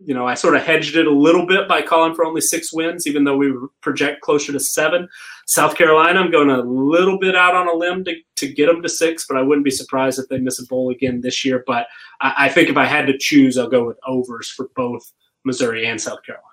you 0.00 0.14
know, 0.14 0.26
I 0.26 0.34
sort 0.34 0.54
of 0.54 0.62
hedged 0.62 0.96
it 0.96 1.06
a 1.06 1.12
little 1.12 1.44
bit 1.44 1.66
by 1.66 1.82
calling 1.82 2.14
for 2.14 2.24
only 2.24 2.40
six 2.40 2.72
wins, 2.72 3.06
even 3.06 3.24
though 3.24 3.36
we 3.36 3.52
project 3.80 4.20
closer 4.20 4.52
to 4.52 4.60
seven. 4.60 5.08
South 5.46 5.74
Carolina, 5.76 6.20
I'm 6.20 6.30
going 6.30 6.50
a 6.50 6.62
little 6.62 7.18
bit 7.18 7.34
out 7.34 7.54
on 7.54 7.68
a 7.68 7.72
limb 7.72 8.04
to, 8.04 8.14
to 8.36 8.52
get 8.52 8.66
them 8.66 8.80
to 8.82 8.88
six, 8.88 9.26
but 9.26 9.36
I 9.36 9.42
wouldn't 9.42 9.64
be 9.64 9.70
surprised 9.70 10.18
if 10.18 10.28
they 10.28 10.38
miss 10.38 10.60
a 10.60 10.66
bowl 10.66 10.90
again 10.90 11.20
this 11.20 11.44
year. 11.44 11.64
But 11.66 11.88
I, 12.20 12.34
I 12.38 12.48
think 12.48 12.68
if 12.68 12.76
I 12.76 12.84
had 12.84 13.06
to 13.06 13.18
choose, 13.18 13.58
I'll 13.58 13.68
go 13.68 13.86
with 13.86 13.98
overs 14.06 14.48
for 14.48 14.68
both 14.76 15.12
Missouri 15.44 15.86
and 15.86 16.00
South 16.00 16.22
Carolina. 16.22 16.44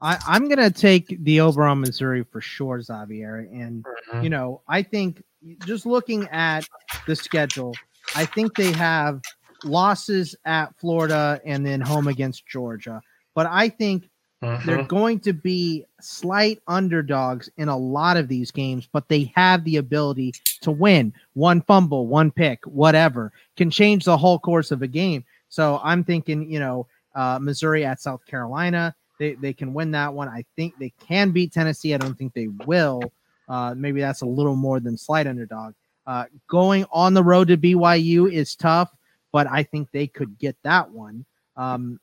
I, 0.00 0.18
am 0.36 0.48
going 0.48 0.58
to 0.58 0.70
take 0.70 1.22
the 1.24 1.40
over 1.40 1.64
on 1.64 1.80
Missouri 1.80 2.24
for 2.24 2.40
sure, 2.40 2.82
Xavier. 2.82 3.48
And, 3.52 3.84
mm-hmm. 3.84 4.22
you 4.22 4.30
know, 4.30 4.60
I 4.68 4.82
think 4.82 5.22
just 5.64 5.86
looking 5.86 6.28
at 6.28 6.66
the 7.06 7.16
schedule, 7.16 7.74
I 8.14 8.24
think 8.24 8.56
they 8.56 8.72
have 8.72 9.22
losses 9.66 10.34
at 10.44 10.76
Florida 10.78 11.40
and 11.44 11.64
then 11.64 11.80
home 11.80 12.08
against 12.08 12.46
Georgia. 12.46 13.00
But 13.34 13.46
I 13.46 13.68
think 13.68 14.08
uh-huh. 14.42 14.62
they're 14.64 14.84
going 14.84 15.20
to 15.20 15.32
be 15.32 15.84
slight 16.00 16.60
underdogs 16.66 17.50
in 17.56 17.68
a 17.68 17.76
lot 17.76 18.16
of 18.16 18.28
these 18.28 18.50
games, 18.50 18.88
but 18.92 19.08
they 19.08 19.32
have 19.34 19.64
the 19.64 19.76
ability 19.76 20.34
to 20.62 20.70
win. 20.70 21.12
One 21.34 21.62
fumble, 21.62 22.06
one 22.06 22.30
pick, 22.30 22.64
whatever 22.64 23.32
can 23.56 23.70
change 23.70 24.04
the 24.04 24.16
whole 24.16 24.38
course 24.38 24.70
of 24.70 24.82
a 24.82 24.88
game. 24.88 25.24
So 25.48 25.80
I'm 25.82 26.04
thinking, 26.04 26.50
you 26.50 26.60
know, 26.60 26.86
uh, 27.14 27.38
Missouri 27.40 27.84
at 27.84 28.00
South 28.00 28.24
Carolina, 28.26 28.94
they, 29.18 29.34
they 29.34 29.52
can 29.52 29.72
win 29.72 29.90
that 29.92 30.12
one. 30.12 30.28
I 30.28 30.44
think 30.56 30.74
they 30.78 30.92
can 31.00 31.30
beat 31.30 31.52
Tennessee. 31.52 31.94
I 31.94 31.98
don't 31.98 32.16
think 32.16 32.34
they 32.34 32.48
will. 32.66 33.00
Uh, 33.48 33.74
maybe 33.76 34.00
that's 34.00 34.22
a 34.22 34.26
little 34.26 34.56
more 34.56 34.80
than 34.80 34.98
slight 34.98 35.26
underdog. 35.26 35.74
Uh, 36.06 36.24
going 36.48 36.84
on 36.92 37.14
the 37.14 37.24
road 37.24 37.48
to 37.48 37.56
BYU 37.56 38.30
is 38.30 38.54
tough 38.54 38.90
but 39.32 39.46
I 39.46 39.62
think 39.62 39.90
they 39.90 40.06
could 40.06 40.38
get 40.38 40.56
that 40.62 40.90
one. 40.90 41.24
Um, 41.56 42.00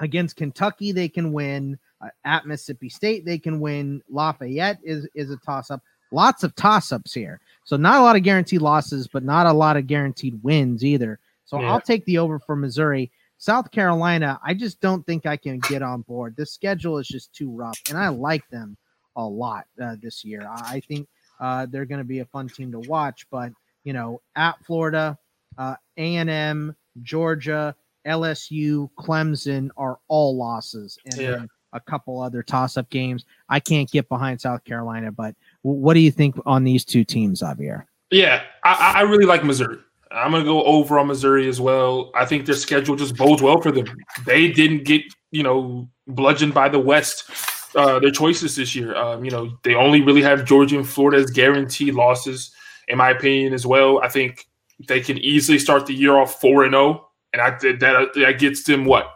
against 0.00 0.36
Kentucky, 0.36 0.92
they 0.92 1.08
can 1.08 1.32
win. 1.32 1.78
Uh, 2.00 2.08
at 2.24 2.46
Mississippi 2.46 2.88
State, 2.88 3.24
they 3.24 3.38
can 3.38 3.60
win. 3.60 4.02
Lafayette 4.08 4.78
is 4.82 5.06
is 5.14 5.30
a 5.30 5.36
toss 5.38 5.70
up. 5.70 5.82
Lots 6.12 6.42
of 6.42 6.54
toss 6.56 6.92
ups 6.92 7.12
here. 7.12 7.40
So 7.64 7.76
not 7.76 8.00
a 8.00 8.02
lot 8.02 8.16
of 8.16 8.22
guaranteed 8.22 8.62
losses, 8.62 9.06
but 9.06 9.22
not 9.22 9.46
a 9.46 9.52
lot 9.52 9.76
of 9.76 9.86
guaranteed 9.86 10.42
wins 10.42 10.84
either. 10.84 11.20
So 11.44 11.60
yeah. 11.60 11.70
I'll 11.70 11.80
take 11.80 12.04
the 12.04 12.18
over 12.18 12.38
for 12.38 12.56
Missouri. 12.56 13.10
South 13.38 13.70
Carolina, 13.70 14.38
I 14.44 14.54
just 14.54 14.80
don't 14.80 15.04
think 15.06 15.24
I 15.24 15.36
can 15.36 15.60
get 15.60 15.82
on 15.82 16.02
board. 16.02 16.36
The 16.36 16.44
schedule 16.44 16.98
is 16.98 17.08
just 17.08 17.32
too 17.32 17.50
rough, 17.50 17.80
and 17.88 17.96
I 17.96 18.08
like 18.08 18.46
them 18.50 18.76
a 19.16 19.24
lot 19.24 19.64
uh, 19.82 19.96
this 20.02 20.24
year. 20.24 20.46
I 20.46 20.80
think 20.80 21.08
uh, 21.40 21.66
they're 21.66 21.86
going 21.86 22.00
to 22.00 22.04
be 22.04 22.18
a 22.18 22.26
fun 22.26 22.48
team 22.48 22.70
to 22.72 22.80
watch. 22.80 23.26
But 23.30 23.52
you 23.84 23.92
know, 23.92 24.20
at 24.36 24.62
Florida, 24.64 25.18
uh, 25.58 25.76
A&M, 25.96 26.74
Georgia, 27.02 27.74
LSU, 28.06 28.88
Clemson 28.98 29.70
are 29.76 29.98
all 30.08 30.36
losses, 30.36 30.98
and 31.04 31.20
yeah. 31.20 31.44
a 31.72 31.80
couple 31.80 32.20
other 32.20 32.42
toss-up 32.42 32.88
games. 32.90 33.24
I 33.48 33.60
can't 33.60 33.90
get 33.90 34.08
behind 34.08 34.40
South 34.40 34.64
Carolina, 34.64 35.12
but 35.12 35.34
what 35.62 35.94
do 35.94 36.00
you 36.00 36.10
think 36.10 36.36
on 36.46 36.64
these 36.64 36.84
two 36.84 37.04
teams, 37.04 37.42
Javier? 37.42 37.84
Yeah, 38.10 38.42
I, 38.64 38.94
I 38.96 39.00
really 39.02 39.26
like 39.26 39.44
Missouri. 39.44 39.78
I'm 40.10 40.32
going 40.32 40.42
to 40.42 40.48
go 40.48 40.64
over 40.64 40.98
on 40.98 41.06
Missouri 41.06 41.48
as 41.48 41.60
well. 41.60 42.10
I 42.14 42.24
think 42.24 42.46
their 42.46 42.56
schedule 42.56 42.96
just 42.96 43.16
bodes 43.16 43.42
well 43.42 43.60
for 43.60 43.70
them. 43.70 43.86
They 44.26 44.50
didn't 44.50 44.84
get, 44.84 45.02
you 45.30 45.44
know, 45.44 45.88
bludgeoned 46.08 46.52
by 46.52 46.68
the 46.68 46.80
West, 46.80 47.30
uh, 47.76 48.00
their 48.00 48.10
choices 48.10 48.56
this 48.56 48.74
year. 48.74 48.96
Um, 48.96 49.24
you 49.24 49.30
know, 49.30 49.56
they 49.62 49.76
only 49.76 50.02
really 50.02 50.22
have 50.22 50.44
Georgia 50.44 50.76
and 50.76 50.88
Florida 50.88 51.18
as 51.18 51.30
guaranteed 51.30 51.94
losses, 51.94 52.52
in 52.88 52.98
my 52.98 53.10
opinion, 53.10 53.52
as 53.52 53.64
well. 53.64 54.00
I 54.02 54.08
think 54.08 54.46
they 54.88 55.00
can 55.00 55.18
easily 55.18 55.58
start 55.58 55.86
the 55.86 55.94
year 55.94 56.16
off 56.16 56.40
four 56.40 56.64
and 56.64 56.72
zero, 56.72 56.84
oh, 56.84 57.08
and 57.32 57.42
I 57.42 57.50
that 57.50 58.10
that 58.14 58.38
gets 58.38 58.64
them 58.64 58.84
what 58.84 59.10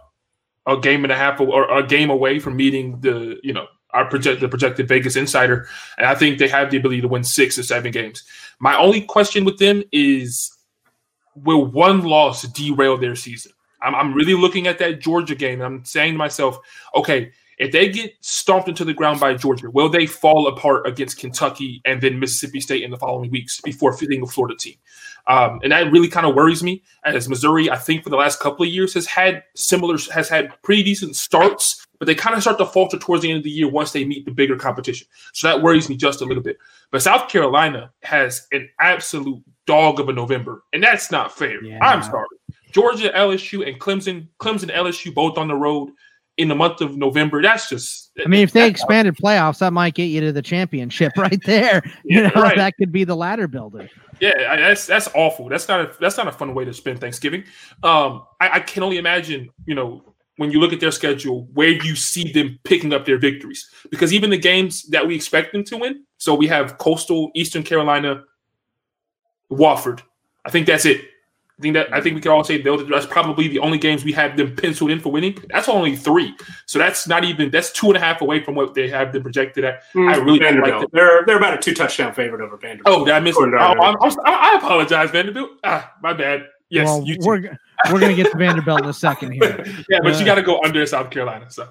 a 0.66 0.78
game 0.78 1.04
and 1.04 1.12
a 1.12 1.16
half 1.16 1.40
or 1.40 1.70
a 1.70 1.86
game 1.86 2.10
away 2.10 2.38
from 2.38 2.56
meeting 2.56 3.00
the 3.00 3.38
you 3.42 3.52
know 3.52 3.66
our 3.90 4.06
project 4.06 4.40
the 4.40 4.48
projected 4.48 4.88
Vegas 4.88 5.16
insider, 5.16 5.68
and 5.98 6.06
I 6.06 6.14
think 6.14 6.38
they 6.38 6.48
have 6.48 6.70
the 6.70 6.76
ability 6.76 7.00
to 7.00 7.08
win 7.08 7.24
six 7.24 7.58
or 7.58 7.62
seven 7.62 7.92
games. 7.92 8.24
My 8.58 8.76
only 8.76 9.02
question 9.02 9.44
with 9.44 9.58
them 9.58 9.82
is, 9.92 10.52
will 11.34 11.64
one 11.64 12.02
loss 12.02 12.42
derail 12.42 12.96
their 12.96 13.16
season? 13.16 13.52
I'm, 13.82 13.94
I'm 13.94 14.14
really 14.14 14.34
looking 14.34 14.66
at 14.66 14.78
that 14.78 15.00
Georgia 15.00 15.34
game, 15.34 15.60
and 15.60 15.62
I'm 15.62 15.84
saying 15.84 16.14
to 16.14 16.18
myself, 16.18 16.58
okay, 16.94 17.32
if 17.58 17.70
they 17.70 17.88
get 17.88 18.14
stomped 18.20 18.68
into 18.68 18.84
the 18.84 18.94
ground 18.94 19.20
by 19.20 19.34
Georgia, 19.34 19.70
will 19.70 19.88
they 19.88 20.06
fall 20.06 20.48
apart 20.48 20.86
against 20.86 21.18
Kentucky 21.18 21.80
and 21.84 22.00
then 22.00 22.18
Mississippi 22.18 22.60
State 22.60 22.82
in 22.82 22.90
the 22.90 22.98
following 22.98 23.30
weeks 23.30 23.60
before 23.60 23.92
fitting 23.92 24.22
a 24.22 24.26
Florida 24.26 24.56
team? 24.58 24.74
Um, 25.26 25.60
and 25.62 25.72
that 25.72 25.90
really 25.90 26.08
kind 26.08 26.26
of 26.26 26.34
worries 26.34 26.62
me 26.62 26.82
as 27.04 27.28
Missouri, 27.28 27.70
I 27.70 27.76
think 27.76 28.04
for 28.04 28.10
the 28.10 28.16
last 28.16 28.40
couple 28.40 28.66
of 28.66 28.72
years 28.72 28.94
has 28.94 29.06
had 29.06 29.42
similar, 29.54 29.96
has 30.12 30.28
had 30.28 30.50
pretty 30.62 30.82
decent 30.82 31.16
starts, 31.16 31.86
but 31.98 32.06
they 32.06 32.14
kind 32.14 32.36
of 32.36 32.42
start 32.42 32.58
to 32.58 32.66
falter 32.66 32.98
towards 32.98 33.22
the 33.22 33.30
end 33.30 33.38
of 33.38 33.44
the 33.44 33.50
year 33.50 33.68
once 33.68 33.92
they 33.92 34.04
meet 34.04 34.26
the 34.26 34.32
bigger 34.32 34.56
competition. 34.56 35.06
So 35.32 35.48
that 35.48 35.62
worries 35.62 35.88
me 35.88 35.96
just 35.96 36.20
a 36.20 36.24
little 36.24 36.42
bit. 36.42 36.58
But 36.90 37.02
South 37.02 37.28
Carolina 37.28 37.90
has 38.02 38.46
an 38.52 38.68
absolute 38.80 39.42
dog 39.66 39.98
of 39.98 40.08
a 40.08 40.12
November, 40.12 40.62
and 40.72 40.82
that's 40.82 41.10
not 41.10 41.36
fair. 41.36 41.62
Yeah. 41.64 41.78
I'm 41.82 42.02
sorry. 42.02 42.26
Georgia, 42.72 43.10
LSU, 43.10 43.66
and 43.66 43.80
Clemson, 43.80 44.26
Clemson, 44.40 44.74
LSU 44.74 45.14
both 45.14 45.38
on 45.38 45.48
the 45.48 45.54
road 45.54 45.90
in 46.36 46.48
the 46.48 46.54
month 46.54 46.80
of 46.80 46.96
November. 46.96 47.42
That's 47.42 47.68
just. 47.68 48.10
I 48.24 48.28
mean, 48.28 48.40
if 48.40 48.52
they 48.52 48.68
expanded 48.68 49.16
playoffs, 49.16 49.58
that 49.58 49.72
might 49.72 49.94
get 49.94 50.06
you 50.06 50.20
to 50.22 50.32
the 50.32 50.42
championship 50.42 51.12
right 51.16 51.42
there. 51.44 51.82
You 52.04 52.20
yeah, 52.20 52.28
know, 52.28 52.42
right. 52.42 52.56
that 52.56 52.76
could 52.76 52.92
be 52.92 53.04
the 53.04 53.16
ladder 53.16 53.48
builder. 53.48 53.88
Yeah, 54.20 54.56
that's 54.56 54.86
that's 54.86 55.08
awful. 55.14 55.48
That's 55.48 55.68
not 55.68 55.80
a 55.80 55.92
that's 55.98 56.18
not 56.18 56.28
a 56.28 56.32
fun 56.32 56.54
way 56.54 56.64
to 56.64 56.74
spend 56.74 57.00
Thanksgiving. 57.00 57.44
Um, 57.82 58.24
I, 58.40 58.50
I 58.50 58.60
can 58.60 58.82
only 58.82 58.98
imagine, 58.98 59.48
you 59.64 59.74
know, 59.74 60.14
when 60.36 60.50
you 60.50 60.60
look 60.60 60.72
at 60.72 60.80
their 60.80 60.90
schedule, 60.90 61.48
where 61.54 61.70
you 61.70 61.96
see 61.96 62.30
them 62.32 62.58
picking 62.64 62.92
up 62.92 63.06
their 63.06 63.18
victories. 63.18 63.70
Because 63.90 64.12
even 64.12 64.30
the 64.30 64.38
games 64.38 64.82
that 64.88 65.06
we 65.06 65.14
expect 65.14 65.52
them 65.52 65.64
to 65.64 65.78
win, 65.78 66.04
so 66.18 66.34
we 66.34 66.46
have 66.48 66.78
Coastal, 66.78 67.30
Eastern 67.34 67.62
Carolina, 67.62 68.24
Wofford. 69.50 70.02
I 70.44 70.50
think 70.50 70.66
that's 70.66 70.84
it. 70.84 71.02
I 71.56 71.62
think 71.62 71.74
that 71.74 71.94
I 71.94 72.00
think 72.00 72.16
we 72.16 72.20
can 72.20 72.32
all 72.32 72.42
say 72.42 72.60
that's 72.60 73.06
probably 73.06 73.46
the 73.46 73.60
only 73.60 73.78
games 73.78 74.04
we 74.04 74.10
have 74.12 74.36
them 74.36 74.56
penciled 74.56 74.90
in 74.90 74.98
for 74.98 75.12
winning. 75.12 75.38
That's 75.50 75.68
only 75.68 75.94
three, 75.94 76.34
so 76.66 76.80
that's 76.80 77.06
not 77.06 77.22
even 77.22 77.50
that's 77.50 77.70
two 77.70 77.86
and 77.88 77.96
a 77.96 78.00
half 78.00 78.20
away 78.22 78.42
from 78.42 78.56
what 78.56 78.74
they 78.74 78.88
have 78.88 79.12
them 79.12 79.22
projected 79.22 79.64
at. 79.64 79.84
Mm, 79.92 80.12
I 80.12 80.16
really 80.16 80.40
Vanderbilt. 80.40 80.82
Like 80.82 80.90
they're 80.90 81.24
they're 81.26 81.36
about 81.36 81.54
a 81.54 81.58
two 81.58 81.72
touchdown 81.72 82.12
favorite 82.12 82.40
over 82.40 82.56
Vanderbilt. 82.56 83.02
Oh, 83.02 83.04
did 83.04 83.14
I 83.14 83.20
missed. 83.20 83.38
Oh, 83.38 83.44
I, 83.54 83.94
I, 84.26 84.58
apologize, 84.58 85.12
Vanderbilt. 85.12 85.50
Ah, 85.62 85.92
my 86.02 86.12
bad. 86.12 86.48
Yes, 86.70 86.86
well, 86.86 87.04
we're 87.20 87.56
we're 87.92 88.00
gonna 88.00 88.16
get 88.16 88.32
to 88.32 88.36
Vanderbilt 88.36 88.82
in 88.82 88.88
a 88.88 88.92
second 88.92 89.30
here. 89.30 89.62
yeah, 89.88 90.00
but 90.02 90.16
uh, 90.16 90.18
you 90.18 90.24
got 90.24 90.34
to 90.34 90.42
go 90.42 90.60
under 90.64 90.84
South 90.86 91.10
Carolina. 91.10 91.48
So 91.50 91.68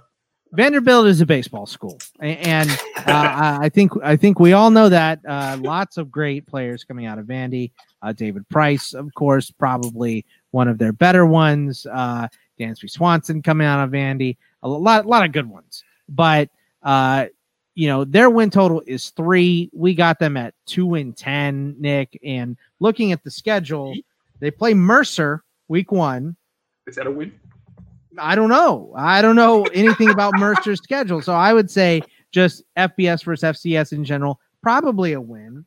Vanderbilt 0.54 1.08
is 1.08 1.20
a 1.20 1.26
baseball 1.26 1.66
school, 1.66 2.00
and 2.20 2.70
uh, 2.98 3.58
I 3.60 3.70
think 3.70 3.92
I 4.04 4.16
think 4.16 4.40
we 4.40 4.54
all 4.54 4.70
know 4.70 4.88
that. 4.88 5.20
Uh, 5.28 5.58
lots 5.60 5.98
of 5.98 6.10
great 6.12 6.46
players 6.46 6.84
coming 6.84 7.06
out 7.06 7.20
of 7.20 7.26
Vandy. 7.26 7.72
Uh, 8.04 8.12
David 8.12 8.48
Price, 8.50 8.94
of 8.94 9.14
course, 9.16 9.50
probably 9.50 10.26
one 10.52 10.68
of 10.68 10.78
their 10.78 10.92
better 10.92 11.26
ones. 11.26 11.88
Uh, 11.92 12.28
Dansby 12.60 12.90
Swanson 12.90 13.42
coming 13.42 13.66
out 13.66 13.84
of 13.84 13.92
Vandy, 13.92 14.38
a 14.62 14.68
lot, 14.68 15.06
a 15.06 15.08
lot 15.08 15.26
of 15.26 15.32
good 15.32 15.50
ones. 15.50 15.84
But 16.10 16.50
uh, 16.84 17.28
you 17.76 17.88
know, 17.88 18.04
their 18.04 18.30
win 18.30 18.50
total 18.50 18.84
is 18.86 19.10
three. 19.12 19.70
We 19.74 19.96
got 19.96 20.20
them 20.20 20.38
at 20.38 20.54
two 20.66 20.96
and 20.96 21.16
ten, 21.16 21.76
Nick. 21.80 22.20
And 22.24 22.58
looking 22.80 23.12
at 23.12 23.24
the 23.24 23.32
schedule, 23.32 23.96
they 24.40 24.52
play 24.52 24.74
Mercer 24.74 25.44
week 25.68 25.92
one. 25.92 26.36
Is 26.86 26.96
that 26.96 27.08
a 27.08 27.12
win? 27.12 27.34
I 28.20 28.36
don't 28.36 28.50
know. 28.50 28.94
I 28.96 29.22
don't 29.22 29.36
know 29.36 29.64
anything 29.74 30.10
about 30.10 30.34
Mercer's 30.38 30.82
schedule. 30.84 31.22
So 31.22 31.34
I 31.34 31.54
would 31.54 31.72
say 31.72 32.02
just 32.32 32.64
FBS 32.78 33.24
versus 33.24 33.58
FCS 33.58 33.94
in 33.94 34.04
general, 34.04 34.40
probably 34.62 35.14
a 35.14 35.22
win. 35.22 35.66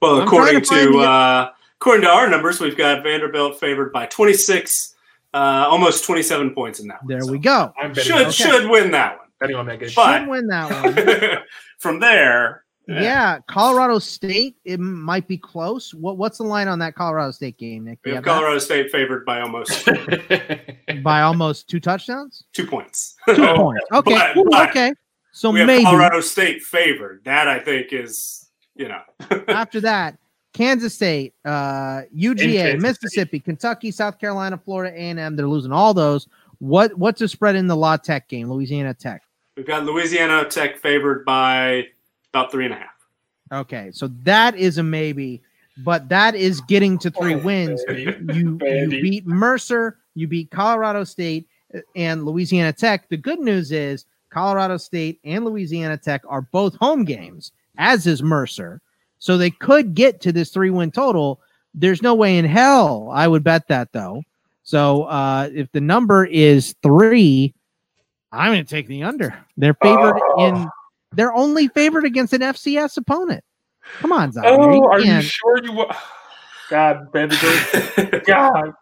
Well, 0.00 0.16
I'm 0.16 0.26
according 0.26 0.62
to, 0.62 0.92
to 0.92 0.98
uh, 0.98 1.50
according 1.80 2.02
to 2.02 2.10
our 2.10 2.28
numbers, 2.28 2.60
we've 2.60 2.76
got 2.76 3.02
Vanderbilt 3.02 3.58
favored 3.58 3.92
by 3.92 4.06
26, 4.06 4.94
uh, 5.32 5.36
almost 5.36 6.04
27 6.04 6.54
points 6.54 6.80
in 6.80 6.88
that 6.88 7.02
one. 7.02 7.08
There 7.08 7.20
so 7.22 7.32
we 7.32 7.38
go. 7.38 7.72
Should 7.94 8.12
okay. 8.12 8.30
should 8.30 8.70
win 8.70 8.90
that 8.92 9.18
one. 9.18 9.26
Anyone 9.42 9.66
that 9.66 9.80
game. 9.80 9.88
Should 9.88 10.28
win 10.28 10.46
that 10.48 10.70
one. 10.70 11.38
from 11.78 12.00
there, 12.00 12.64
yeah. 12.86 13.02
yeah. 13.02 13.38
Colorado 13.48 13.98
State. 13.98 14.56
It 14.64 14.80
might 14.80 15.26
be 15.26 15.36
close. 15.36 15.92
What 15.92 16.16
What's 16.16 16.38
the 16.38 16.44
line 16.44 16.68
on 16.68 16.78
that 16.78 16.94
Colorado 16.94 17.30
State 17.32 17.58
game, 17.58 17.84
Nick? 17.84 17.98
We 18.04 18.12
have 18.12 18.24
Colorado 18.24 18.54
that? 18.54 18.60
State 18.60 18.90
favored 18.90 19.24
by 19.24 19.40
almost 19.40 19.88
by 21.02 21.22
almost 21.22 21.68
two 21.68 21.80
touchdowns. 21.80 22.44
Two 22.52 22.66
points. 22.66 23.16
Two 23.26 23.54
points. 23.54 23.84
Okay. 23.92 24.32
But, 24.34 24.44
but 24.50 24.70
okay. 24.70 24.92
So 25.32 25.52
maybe 25.52 25.82
Colorado 25.84 26.20
State 26.20 26.62
favored. 26.62 27.22
That 27.24 27.48
I 27.48 27.58
think 27.58 27.92
is 27.92 28.45
you 28.76 28.88
know. 28.88 29.02
after 29.48 29.80
that, 29.80 30.18
Kansas 30.52 30.94
State, 30.94 31.34
uh, 31.44 32.02
UGA, 32.16 32.80
Mississippi, 32.80 33.38
State. 33.38 33.44
Kentucky, 33.44 33.90
South 33.90 34.18
Carolina, 34.18 34.58
Florida, 34.58 34.94
A 34.94 35.00
and 35.00 35.18
M. 35.18 35.36
They're 35.36 35.48
losing 35.48 35.72
all 35.72 35.92
those. 35.94 36.28
What 36.58 36.96
What's 36.96 37.20
the 37.20 37.28
spread 37.28 37.56
in 37.56 37.66
the 37.66 37.76
La 37.76 37.96
Tech 37.96 38.28
game? 38.28 38.50
Louisiana 38.50 38.94
Tech. 38.94 39.22
We've 39.56 39.66
got 39.66 39.84
Louisiana 39.84 40.44
Tech 40.48 40.78
favored 40.78 41.24
by 41.24 41.88
about 42.32 42.50
three 42.50 42.64
and 42.64 42.74
a 42.74 42.78
half. 42.78 42.90
Okay, 43.52 43.90
so 43.92 44.08
that 44.22 44.56
is 44.56 44.78
a 44.78 44.82
maybe, 44.82 45.42
but 45.84 46.08
that 46.08 46.34
is 46.34 46.60
getting 46.62 46.98
to 46.98 47.10
three 47.10 47.34
oh, 47.34 47.38
wins. 47.38 47.82
You, 47.88 48.14
you 48.32 48.56
beat 48.56 49.26
Mercer, 49.26 49.98
you 50.14 50.26
beat 50.26 50.50
Colorado 50.50 51.04
State 51.04 51.48
uh, 51.74 51.80
and 51.94 52.24
Louisiana 52.24 52.72
Tech. 52.72 53.08
The 53.08 53.16
good 53.16 53.38
news 53.38 53.70
is 53.72 54.06
Colorado 54.30 54.76
State 54.76 55.20
and 55.24 55.44
Louisiana 55.44 55.96
Tech 55.96 56.22
are 56.28 56.42
both 56.42 56.74
home 56.76 57.04
games, 57.04 57.52
as 57.78 58.06
is 58.06 58.22
Mercer. 58.22 58.80
So 59.18 59.36
they 59.36 59.50
could 59.50 59.94
get 59.94 60.20
to 60.22 60.32
this 60.32 60.50
three 60.50 60.70
win 60.70 60.90
total. 60.90 61.40
There's 61.74 62.02
no 62.02 62.14
way 62.14 62.38
in 62.38 62.44
hell 62.44 63.10
I 63.12 63.28
would 63.28 63.44
bet 63.44 63.68
that 63.68 63.92
though. 63.92 64.22
So 64.62 65.04
uh, 65.04 65.48
if 65.54 65.70
the 65.72 65.80
number 65.80 66.24
is 66.24 66.74
three, 66.82 67.54
I'm 68.32 68.52
going 68.52 68.64
to 68.64 68.68
take 68.68 68.88
the 68.88 69.04
under. 69.04 69.36
They're 69.56 69.74
favored 69.74 70.20
oh. 70.36 70.46
in 70.46 70.68
they're 71.12 71.32
only 71.32 71.68
favored 71.68 72.04
against 72.04 72.32
an 72.32 72.42
FCS 72.42 72.96
opponent. 72.96 73.42
Come 73.98 74.12
on, 74.12 74.32
Zion. 74.32 74.46
Oh, 74.60 74.84
are 74.90 75.00
you 75.00 75.22
sure 75.22 75.64
you? 75.64 75.72
Wa- 75.72 75.96
God, 76.70 77.06
Vanderbilt. 77.12 78.24
God. 78.26 78.72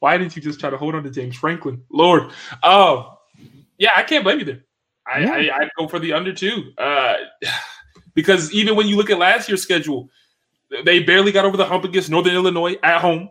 Why 0.00 0.18
didn't 0.18 0.34
you 0.34 0.42
just 0.42 0.58
try 0.58 0.68
to 0.68 0.76
hold 0.76 0.96
on 0.96 1.04
to 1.04 1.10
James 1.10 1.36
Franklin? 1.36 1.82
Lord. 1.90 2.32
Oh, 2.64 3.18
yeah, 3.78 3.90
I 3.96 4.02
can't 4.02 4.24
blame 4.24 4.40
you 4.40 4.44
there. 4.44 4.64
I, 5.06 5.20
yeah. 5.20 5.32
I, 5.32 5.62
I'd 5.62 5.70
go 5.78 5.88
for 5.88 5.98
the 5.98 6.12
under 6.12 6.32
two. 6.32 6.72
Uh, 6.78 7.14
because 8.14 8.52
even 8.52 8.76
when 8.76 8.86
you 8.88 8.96
look 8.96 9.10
at 9.10 9.18
last 9.18 9.48
year's 9.48 9.62
schedule, 9.62 10.08
they 10.84 11.02
barely 11.02 11.32
got 11.32 11.44
over 11.44 11.56
the 11.56 11.64
hump 11.64 11.84
against 11.84 12.10
Northern 12.10 12.34
Illinois 12.34 12.76
at 12.82 13.00
home. 13.00 13.30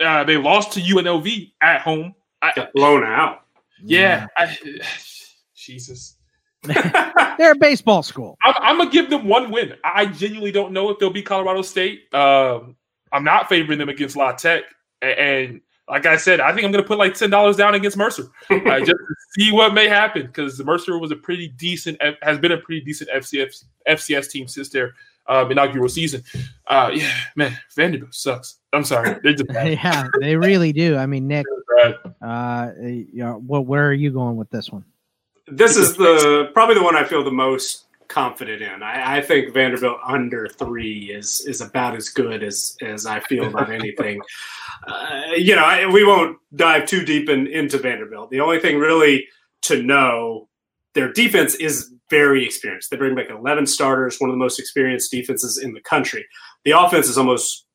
Uh, 0.00 0.24
they 0.24 0.36
lost 0.36 0.72
to 0.72 0.80
UNLV 0.80 1.52
at 1.60 1.80
home. 1.80 2.14
I, 2.40 2.52
got 2.54 2.72
blown 2.72 3.04
out. 3.04 3.42
Yeah, 3.82 4.26
yeah. 4.38 4.46
I, 4.46 4.82
Jesus. 5.54 6.16
They're 6.62 7.52
a 7.52 7.58
baseball 7.58 8.02
school. 8.02 8.36
I'm, 8.42 8.54
I'm, 8.60 8.78
gonna 8.78 8.90
give 8.90 9.10
them 9.10 9.26
one 9.26 9.50
win. 9.50 9.74
I 9.84 10.06
genuinely 10.06 10.52
don't 10.52 10.72
know 10.72 10.90
if 10.90 10.98
they'll 10.98 11.10
be 11.10 11.22
Colorado 11.22 11.62
State. 11.62 12.12
Um, 12.14 12.76
I'm 13.12 13.24
not 13.24 13.48
favoring 13.48 13.78
them 13.78 13.88
against 13.88 14.16
La 14.16 14.32
Tech, 14.32 14.64
and, 15.00 15.18
and 15.18 15.60
like 15.88 16.06
I 16.06 16.16
said, 16.16 16.40
I 16.40 16.52
think 16.52 16.64
I'm 16.64 16.72
gonna 16.72 16.84
put 16.84 16.98
like 16.98 17.14
ten 17.14 17.30
dollars 17.30 17.56
down 17.56 17.74
against 17.74 17.96
Mercer 17.96 18.30
uh, 18.50 18.58
just 18.78 18.90
to 18.90 19.14
see 19.38 19.52
what 19.52 19.74
may 19.74 19.88
happen 19.88 20.26
because 20.26 20.62
Mercer 20.64 20.98
was 20.98 21.10
a 21.10 21.16
pretty 21.16 21.48
decent, 21.48 22.00
has 22.22 22.38
been 22.38 22.52
a 22.52 22.58
pretty 22.58 22.80
decent 22.82 23.10
FCS 23.10 23.64
FCS 23.88 24.30
team 24.30 24.48
since 24.48 24.68
their 24.68 24.94
um, 25.26 25.50
inaugural 25.50 25.88
season. 25.88 26.22
Uh, 26.66 26.90
yeah, 26.92 27.12
man, 27.36 27.56
Vanderbilt 27.74 28.14
sucks. 28.14 28.56
I'm 28.72 28.84
sorry, 28.84 29.18
they're 29.22 29.32
just 29.32 29.50
yeah, 29.52 30.06
they 30.20 30.36
really 30.36 30.72
do. 30.72 30.96
I 30.96 31.06
mean, 31.06 31.26
Nick, 31.26 31.46
uh, 32.22 32.70
you 32.80 33.08
know, 33.14 33.42
well, 33.46 33.64
where 33.64 33.86
are 33.86 33.94
you 33.94 34.10
going 34.10 34.36
with 34.36 34.50
this 34.50 34.70
one? 34.70 34.84
This 35.46 35.76
is 35.76 35.96
the 35.96 36.50
probably 36.52 36.74
the 36.74 36.82
one 36.82 36.96
I 36.96 37.04
feel 37.04 37.24
the 37.24 37.30
most 37.30 37.86
confident 38.08 38.62
in. 38.62 38.82
I, 38.82 39.18
I, 39.18 39.20
think 39.20 39.52
Vanderbilt 39.52 39.98
under 40.04 40.48
three 40.48 41.10
is 41.12 41.44
is 41.46 41.60
about 41.60 41.94
as 41.94 42.08
good 42.08 42.42
as 42.42 42.76
as 42.82 43.06
I 43.06 43.20
feel 43.20 43.46
about 43.46 43.70
anything. 43.70 44.20
Uh, 44.86 45.32
you 45.36 45.56
know, 45.56 45.64
I, 45.64 45.86
we 45.86 46.04
won't 46.04 46.38
dive 46.54 46.86
too 46.86 47.04
deep 47.04 47.28
in, 47.28 47.48
into 47.48 47.78
Vanderbilt. 47.78 48.30
The 48.30 48.40
only 48.40 48.60
thing 48.60 48.78
really 48.78 49.26
to 49.62 49.82
know, 49.82 50.48
their 50.94 51.12
defense 51.12 51.56
is 51.56 51.92
very 52.10 52.44
experienced. 52.44 52.90
They 52.90 52.96
bring 52.96 53.16
back 53.16 53.28
11 53.28 53.66
starters, 53.66 54.18
one 54.18 54.30
of 54.30 54.34
the 54.34 54.38
most 54.38 54.60
experienced 54.60 55.10
defenses 55.10 55.58
in 55.58 55.74
the 55.74 55.80
country. 55.80 56.24
The 56.64 56.70
offense 56.70 57.08
is 57.08 57.18
almost 57.18 57.66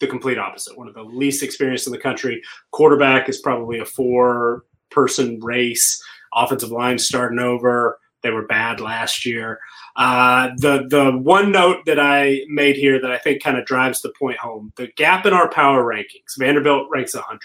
the 0.00 0.08
complete 0.08 0.38
opposite, 0.38 0.76
one 0.76 0.88
of 0.88 0.94
the 0.94 1.04
least 1.04 1.42
experienced 1.42 1.86
in 1.86 1.92
the 1.92 1.98
country. 1.98 2.42
Quarterback 2.72 3.28
is 3.28 3.40
probably 3.40 3.78
a 3.78 3.86
four 3.86 4.64
person 4.90 5.38
race 5.40 6.02
offensive 6.34 6.70
line 6.70 6.98
starting 6.98 7.38
over. 7.38 7.98
They 8.22 8.30
were 8.30 8.46
bad 8.46 8.80
last 8.80 9.24
year. 9.24 9.58
Uh, 9.96 10.50
the 10.58 10.86
the 10.88 11.12
one 11.16 11.52
note 11.52 11.84
that 11.86 11.98
I 11.98 12.42
made 12.48 12.76
here 12.76 13.00
that 13.00 13.10
I 13.10 13.18
think 13.18 13.42
kind 13.42 13.56
of 13.56 13.64
drives 13.64 14.02
the 14.02 14.12
point 14.18 14.38
home: 14.38 14.72
the 14.76 14.88
gap 14.96 15.26
in 15.26 15.32
our 15.32 15.50
power 15.50 15.84
rankings. 15.84 16.38
Vanderbilt 16.38 16.88
ranks 16.90 17.14
100th. 17.14 17.38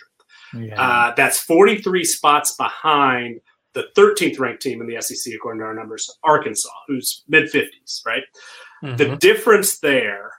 Yeah. 0.54 0.82
Uh, 0.82 1.14
that's 1.16 1.40
43 1.40 2.04
spots 2.06 2.56
behind 2.56 3.42
the 3.74 3.88
13th 3.98 4.40
ranked 4.40 4.62
team 4.62 4.80
in 4.80 4.88
the 4.88 5.02
SEC 5.02 5.34
according 5.34 5.60
to 5.60 5.66
our 5.66 5.74
numbers, 5.74 6.10
Arkansas, 6.24 6.70
who's 6.88 7.24
mid 7.28 7.52
50s. 7.52 8.06
Right. 8.06 8.24
Mm-hmm. 8.84 8.96
The 8.98 9.16
difference 9.18 9.80
there 9.80 10.32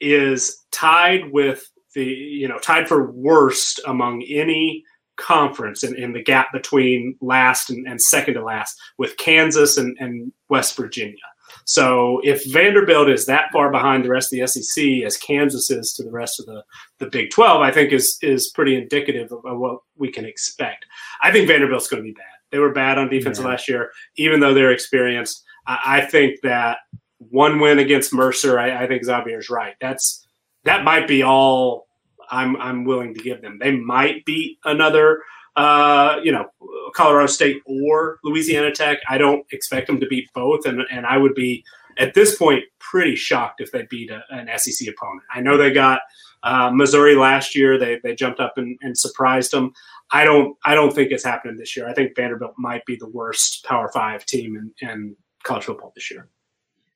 is 0.00 0.64
tied 0.70 1.32
with 1.32 1.70
the 1.94 2.04
you 2.04 2.48
know 2.48 2.58
tied 2.58 2.88
for 2.88 3.10
worst 3.12 3.80
among 3.86 4.22
any 4.24 4.84
conference 5.16 5.82
and 5.82 6.14
the 6.14 6.22
gap 6.22 6.52
between 6.52 7.16
last 7.20 7.70
and, 7.70 7.86
and, 7.86 8.00
second 8.00 8.34
to 8.34 8.42
last 8.42 8.76
with 8.98 9.16
Kansas 9.16 9.78
and, 9.78 9.96
and, 10.00 10.32
West 10.48 10.76
Virginia. 10.76 11.16
So 11.64 12.20
if 12.22 12.44
Vanderbilt 12.52 13.08
is 13.08 13.26
that 13.26 13.50
far 13.52 13.70
behind 13.70 14.04
the 14.04 14.10
rest 14.10 14.32
of 14.32 14.38
the 14.38 14.46
SEC 14.46 15.04
as 15.04 15.16
Kansas 15.16 15.70
is 15.70 15.92
to 15.94 16.02
the 16.02 16.10
rest 16.10 16.38
of 16.38 16.46
the, 16.46 16.62
the 16.98 17.06
Big 17.06 17.30
12, 17.30 17.62
I 17.62 17.70
think 17.70 17.92
is 17.92 18.18
is 18.22 18.50
pretty 18.54 18.76
indicative 18.76 19.32
of, 19.32 19.44
of 19.44 19.58
what 19.58 19.78
we 19.96 20.10
can 20.10 20.24
expect. 20.24 20.84
I 21.22 21.32
think 21.32 21.48
Vanderbilt's 21.48 21.88
going 21.88 22.02
to 22.02 22.08
be 22.08 22.12
bad. 22.12 22.24
They 22.50 22.58
were 22.58 22.72
bad 22.72 22.98
on 22.98 23.08
defense 23.08 23.38
yeah. 23.38 23.46
last 23.46 23.68
year, 23.68 23.90
even 24.16 24.40
though 24.40 24.54
they're 24.54 24.70
experienced. 24.70 25.42
I, 25.66 25.78
I, 25.84 26.00
think 26.02 26.40
that 26.42 26.78
one 27.18 27.58
win 27.58 27.78
against 27.78 28.12
Mercer, 28.12 28.58
I, 28.58 28.84
I 28.84 28.86
think 28.86 29.04
Xavier's 29.04 29.50
right. 29.50 29.74
That's 29.80 30.26
that 30.64 30.84
might 30.84 31.08
be 31.08 31.22
all 31.22 31.86
I'm 32.34 32.56
I'm 32.56 32.84
willing 32.84 33.14
to 33.14 33.20
give 33.22 33.40
them. 33.42 33.58
They 33.60 33.70
might 33.70 34.24
beat 34.24 34.58
another, 34.64 35.22
uh, 35.56 36.16
you 36.22 36.32
know, 36.32 36.46
Colorado 36.94 37.26
State 37.26 37.62
or 37.64 38.18
Louisiana 38.24 38.72
Tech. 38.72 38.98
I 39.08 39.18
don't 39.18 39.46
expect 39.52 39.86
them 39.86 40.00
to 40.00 40.06
beat 40.06 40.28
both, 40.34 40.66
and 40.66 40.82
and 40.90 41.06
I 41.06 41.16
would 41.16 41.34
be 41.34 41.64
at 41.96 42.14
this 42.14 42.36
point 42.36 42.64
pretty 42.80 43.14
shocked 43.14 43.60
if 43.60 43.70
they 43.70 43.86
beat 43.88 44.10
a, 44.10 44.22
an 44.30 44.50
SEC 44.58 44.88
opponent. 44.88 45.22
I 45.32 45.40
know 45.40 45.56
they 45.56 45.72
got 45.72 46.00
uh, 46.42 46.70
Missouri 46.72 47.14
last 47.14 47.54
year. 47.54 47.78
They 47.78 48.00
they 48.02 48.14
jumped 48.14 48.40
up 48.40 48.54
and, 48.56 48.76
and 48.82 48.96
surprised 48.98 49.52
them. 49.52 49.72
I 50.10 50.24
don't 50.24 50.56
I 50.64 50.74
don't 50.74 50.92
think 50.94 51.12
it's 51.12 51.24
happening 51.24 51.56
this 51.56 51.76
year. 51.76 51.88
I 51.88 51.94
think 51.94 52.16
Vanderbilt 52.16 52.54
might 52.58 52.84
be 52.84 52.96
the 52.96 53.08
worst 53.08 53.64
Power 53.64 53.90
Five 53.92 54.26
team 54.26 54.56
in, 54.56 54.88
in 54.88 55.16
college 55.44 55.64
football 55.64 55.92
this 55.94 56.10
year. 56.10 56.28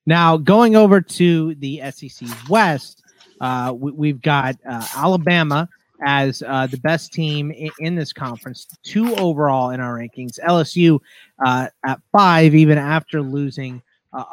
Now 0.05 0.37
going 0.37 0.75
over 0.75 1.01
to 1.01 1.55
the 1.57 1.83
SEC 1.91 2.29
West 2.49 3.05
Uh, 3.41 3.73
we, 3.77 4.09
have 4.09 4.23
got 4.23 4.57
uh, 4.69 4.87
Alabama 4.97 5.69
as 6.05 6.43
uh, 6.47 6.67
the 6.67 6.79
best 6.79 7.13
team 7.13 7.51
in, 7.51 7.71
in, 7.81 7.95
this 7.95 8.13
conference, 8.13 8.67
two 8.83 9.15
overall 9.17 9.71
in 9.71 9.81
our 9.81 9.99
rankings. 9.99 10.39
LSU 10.47 11.01
uh, 11.45 11.69
at 11.85 12.01
five, 12.13 12.55
even 12.55 12.79
after 12.79 13.21
losing 13.21 13.83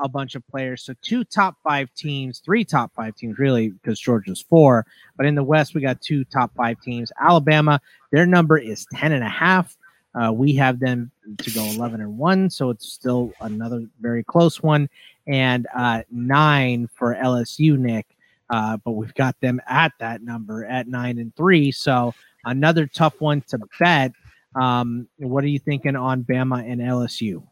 a 0.01 0.07
bunch 0.07 0.35
of 0.35 0.47
players. 0.47 0.83
So 0.83 0.93
two 1.01 1.23
top 1.23 1.57
five 1.63 1.93
teams, 1.95 2.39
three 2.39 2.63
top 2.63 2.91
five 2.95 3.15
teams, 3.15 3.37
really, 3.37 3.69
because 3.69 3.99
Georgia's 3.99 4.41
four. 4.41 4.85
But 5.17 5.25
in 5.25 5.35
the 5.35 5.43
West, 5.43 5.75
we 5.75 5.81
got 5.81 6.01
two 6.01 6.23
top 6.25 6.51
five 6.55 6.79
teams. 6.81 7.11
Alabama, 7.19 7.81
their 8.11 8.25
number 8.25 8.57
is 8.57 8.87
10 8.93 9.11
and 9.11 9.23
a 9.23 9.29
half. 9.29 9.75
Uh, 10.15 10.31
we 10.31 10.55
have 10.55 10.79
them 10.79 11.11
to 11.37 11.51
go 11.51 11.65
11 11.65 11.99
and 11.99 12.17
1, 12.17 12.49
so 12.49 12.69
it's 12.69 12.93
still 12.93 13.33
another 13.41 13.85
very 13.99 14.23
close 14.23 14.63
one. 14.63 14.89
And 15.27 15.67
uh, 15.75 16.03
nine 16.09 16.87
for 16.95 17.15
LSU, 17.15 17.77
Nick. 17.77 18.14
Uh, 18.49 18.77
but 18.77 18.91
we've 18.91 19.13
got 19.15 19.39
them 19.41 19.59
at 19.67 19.91
that 19.99 20.21
number 20.21 20.65
at 20.65 20.87
nine 20.87 21.17
and 21.17 21.35
three. 21.35 21.71
So 21.71 22.13
another 22.45 22.87
tough 22.87 23.19
one 23.19 23.41
to 23.49 23.59
bet. 23.79 24.11
Um, 24.55 25.07
what 25.17 25.43
are 25.43 25.47
you 25.47 25.59
thinking 25.59 25.95
on 25.95 26.23
Bama 26.23 26.69
and 26.69 26.79
LSU? 26.79 27.43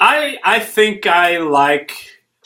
I 0.00 0.38
I 0.42 0.58
think 0.58 1.06
I 1.06 1.38
like 1.38 1.92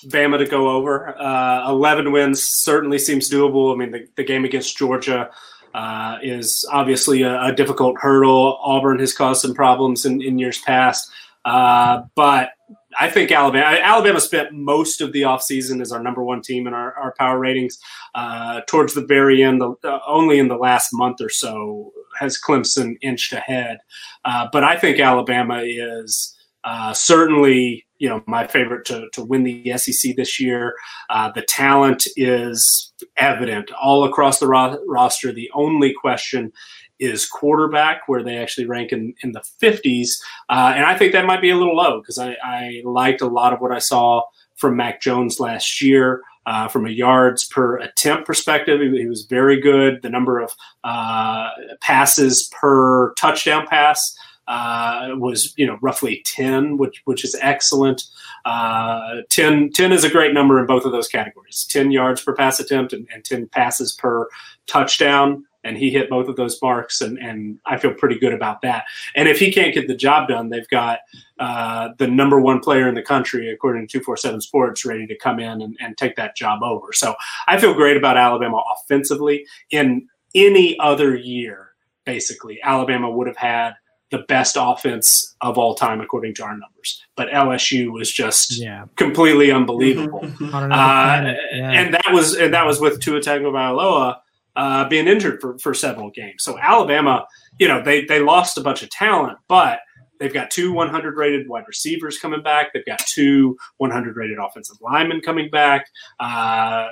Bama 0.07 0.39
to 0.39 0.47
go 0.47 0.69
over. 0.69 1.19
Uh, 1.19 1.71
Eleven 1.71 2.13
wins 2.13 2.47
certainly 2.63 2.99
seems 2.99 3.31
doable. 3.31 3.73
I 3.73 3.79
mean, 3.79 3.93
the, 3.93 4.07
the 4.17 4.25
game 4.25 4.45
against 4.45 4.77
Georgia 4.77 5.31
uh, 5.75 6.19
is 6.23 6.69
obviously 6.73 7.23
a, 7.23 7.45
a, 7.45 7.53
difficult 7.53 7.97
hurdle. 7.99 8.59
Auburn 8.63 8.99
has 8.99 9.13
caused 9.13 9.43
some 9.43 9.55
problems 9.55 10.07
in, 10.07 10.23
in 10.23 10.39
years 10.39 10.59
past, 10.61 11.11
uh, 11.45 12.03
but 12.15 12.51
I 12.99 13.11
think 13.11 13.31
Alabama. 13.31 13.79
Alabama 13.83 14.21
spent 14.21 14.53
most 14.53 15.01
of 15.01 15.13
the 15.13 15.23
offseason 15.23 15.81
as 15.81 15.93
our 15.93 16.03
number 16.03 16.23
one 16.23 16.41
team 16.43 16.67
in 16.67 16.75
our, 16.75 16.95
our 16.95 17.15
power 17.19 17.39
ratings. 17.39 17.79
Uh, 18.15 18.63
towards 18.67 18.95
the 18.95 19.05
very 19.05 19.43
end, 19.43 19.61
the, 19.61 19.75
uh, 19.85 20.01
only 20.07 20.39
in 20.39 20.49
the 20.49 20.57
last 20.57 20.91
month 20.93 21.21
or 21.21 21.29
so 21.29 21.93
has 22.19 22.41
Clemson 22.41 22.95
inched 23.03 23.33
ahead. 23.33 23.79
Uh, 24.25 24.49
but 24.53 24.65
I 24.65 24.77
think 24.77 24.99
Alabama 24.99 25.63
is 25.65 26.35
uh, 26.65 26.93
certainly 26.93 27.87
you 27.99 28.09
know 28.09 28.23
my 28.27 28.47
favorite 28.47 28.85
to, 28.87 29.09
to 29.13 29.25
win 29.25 29.43
the 29.43 29.77
SEC 29.77 30.17
this 30.17 30.41
year. 30.41 30.75
Uh, 31.11 31.31
the 31.33 31.43
talent 31.43 32.07
is 32.17 32.93
evident 33.17 33.71
all 33.73 34.05
across 34.05 34.39
the 34.39 34.47
ro- 34.47 34.83
roster. 34.87 35.33
The 35.33 35.51
only 35.55 35.93
question 35.93 36.53
is 36.99 37.27
quarterback, 37.27 38.09
where 38.09 38.23
they 38.23 38.37
actually 38.37 38.67
rank 38.67 38.93
in, 38.93 39.15
in 39.23 39.33
the 39.33 39.43
50s. 39.63 40.21
Uh, 40.49 40.73
and 40.75 40.85
I 40.85 40.97
think 40.97 41.13
that 41.13 41.27
might 41.27 41.41
be 41.41 41.51
a 41.51 41.57
little 41.57 41.77
low 41.77 42.01
because 42.01 42.19
I, 42.19 42.37
I, 42.43 42.83
liked 42.85 43.21
a 43.21 43.27
lot 43.27 43.53
of 43.53 43.61
what 43.61 43.73
I 43.73 43.79
saw 43.79 44.23
from 44.55 44.77
Mac 44.77 45.01
Jones 45.01 45.41
last 45.41 45.83
year. 45.83 46.23
Uh, 46.47 46.69
from 46.69 46.87
a 46.87 46.91
yards 46.91 47.45
per 47.45 47.77
attempt 47.79 48.25
perspective, 48.25 48.81
he, 48.81 48.89
he 49.01 49.09
was 49.09 49.25
very 49.25 49.61
good. 49.61 50.01
The 50.03 50.09
number 50.09 50.39
of 50.39 50.53
uh, 50.85 51.51
passes 51.81 52.49
per 52.53 53.13
touchdown 53.15 53.67
pass 53.67 54.17
uh, 54.49 55.09
was 55.15 55.53
you 55.57 55.67
know 55.67 55.79
roughly 55.83 56.23
10 56.25 56.77
which 56.77 57.03
which 57.05 57.25
is 57.25 57.37
excellent 57.41 58.05
uh, 58.45 59.23
10, 59.29 59.73
10 59.73 59.93
is 59.93 60.05
a 60.05 60.11
great 60.11 60.33
number 60.33 60.61
in 60.61 60.67
both 60.67 60.85
of 60.85 60.93
those 60.93 61.09
categories 61.09 61.67
10 61.69 61.91
yards 61.91 62.23
per 62.23 62.33
pass 62.33 62.61
attempt 62.61 62.93
and, 62.93 63.09
and 63.13 63.25
10 63.25 63.49
passes 63.49 63.93
per 63.93 64.29
touchdown 64.67 65.45
and 65.67 65.77
he 65.77 65.91
hit 65.91 66.09
both 66.09 66.29
of 66.29 66.37
those 66.37 66.61
marks, 66.63 67.01
and, 67.01 67.19
and 67.19 67.59
I 67.67 67.77
feel 67.77 67.93
pretty 67.93 68.19
good 68.19 68.33
about 68.33 68.63
that. 68.63 68.85
And 69.15 69.29
if 69.29 69.39
he 69.39 69.53
can't 69.53 69.75
get 69.75 69.89
the 69.89 69.97
job 69.97 70.29
done, 70.29 70.49
they've 70.49 70.69
got 70.69 71.01
uh, 71.39 71.91
the 71.99 72.07
number 72.07 72.41
one 72.41 72.61
player 72.61 72.89
in 72.89 72.95
the 72.95 73.03
country, 73.03 73.51
according 73.51 73.89
to 73.89 73.99
247 73.99 74.41
Sports, 74.41 74.85
ready 74.85 75.07
to 75.07 75.17
come 75.17 75.41
in 75.41 75.61
and, 75.61 75.77
and 75.81 75.97
take 75.97 76.17
that 76.17 76.37
job 76.37 76.63
over. 76.63 76.93
So 76.93 77.15
I 77.49 77.59
feel 77.59 77.75
great 77.75 77.97
about 77.97 78.17
Alabama 78.17 78.63
offensively. 78.75 79.45
In 79.71 80.09
any 80.35 80.79
other 80.79 81.17
year, 81.17 81.71
basically, 82.05 82.61
Alabama 82.63 83.11
would 83.11 83.27
have 83.27 83.37
had 83.37 83.75
the 84.11 84.19
best 84.29 84.57
offense 84.59 85.35
of 85.41 85.59
all 85.59 85.75
time 85.75 86.01
according 86.01 86.33
to 86.35 86.45
our 86.45 86.53
numbers. 86.53 87.05
But 87.17 87.29
LSU 87.31 87.91
was 87.91 88.13
just 88.13 88.57
yeah. 88.57 88.85
completely 88.95 89.51
unbelievable. 89.51 90.21
uh, 90.25 91.35
yeah. 91.53 91.73
And 91.73 91.95
that 91.95 92.13
was 92.13 92.37
and 92.37 92.55
that 92.55 92.65
was 92.65 92.79
with 92.79 93.01
Tua 93.01 93.19
Tagovailoa 93.19 94.19
uh, 94.57 94.89
being 94.89 95.07
injured 95.07 95.41
for, 95.41 95.59
for 95.59 95.75
several 95.75 96.11
games. 96.11 96.43
So 96.43 96.59
Alabama, 96.59 97.27
you 97.59 97.69
know, 97.69 97.83
they 97.83 98.05
they 98.05 98.21
lost 98.21 98.59
a 98.59 98.63
bunch 98.63 98.83
of 98.83 98.91
talent, 98.91 99.39
but 99.49 99.81
they've 100.19 100.33
got 100.33 100.51
two 100.51 100.73
100 100.73 101.17
rated 101.17 101.49
wide 101.49 101.65
receivers 101.67 102.19
coming 102.19 102.43
back. 102.43 102.73
They've 102.73 102.85
got 102.85 102.99
two 103.01 103.57
100 103.79 104.17
rated 104.17 104.39
offensive 104.39 104.77
linemen 104.81 105.21
coming 105.21 105.51
back. 105.51 105.89
Uh, 106.21 106.89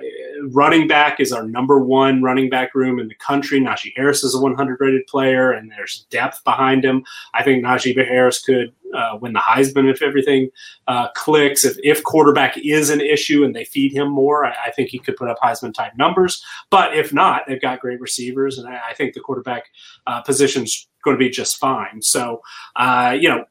running 0.50 0.86
back 0.86 1.20
is 1.20 1.32
our 1.32 1.46
number 1.46 1.78
one 1.78 2.22
running 2.22 2.50
back 2.50 2.74
room 2.74 2.98
in 2.98 3.08
the 3.08 3.14
country. 3.14 3.60
Najee 3.60 3.92
Harris 3.96 4.24
is 4.24 4.34
a 4.34 4.40
100 4.40 4.78
rated 4.80 5.06
player, 5.06 5.52
and 5.52 5.70
there's 5.70 6.06
depth 6.10 6.42
behind 6.44 6.84
him. 6.84 7.04
I 7.32 7.42
think 7.42 7.64
Najee 7.64 7.96
Harris 7.96 8.42
could 8.42 8.72
uh, 8.94 9.18
win 9.20 9.32
the 9.32 9.40
Heisman 9.40 9.90
if 9.90 10.02
everything 10.02 10.50
uh, 10.86 11.08
clicks. 11.14 11.64
If, 11.64 11.76
if 11.82 12.02
quarterback 12.02 12.56
is 12.58 12.90
an 12.90 13.00
issue 13.00 13.44
and 13.44 13.54
they 13.54 13.64
feed 13.64 13.92
him 13.92 14.10
more, 14.10 14.44
I, 14.44 14.54
I, 14.66 14.70
think 14.70 14.90
he 14.90 14.98
could 14.98 15.16
put 15.16 15.28
up 15.28 15.38
Heisman 15.42 15.74
type 15.74 15.92
numbers. 15.96 16.42
But 16.70 16.96
if 16.96 17.12
not, 17.12 17.42
they've 17.46 17.60
got 17.60 17.80
great 17.80 18.00
receivers, 18.00 18.58
and 18.58 18.68
I, 18.68 18.80
I 18.90 18.94
think 18.94 19.14
the 19.14 19.20
quarterback 19.20 19.64
uh, 20.06 20.22
position's 20.22 20.88
going 21.04 21.16
to 21.16 21.18
be 21.18 21.30
just 21.30 21.56
fine. 21.56 22.02
So, 22.02 22.40
uh, 22.76 23.16
you 23.18 23.28
know, 23.28 23.44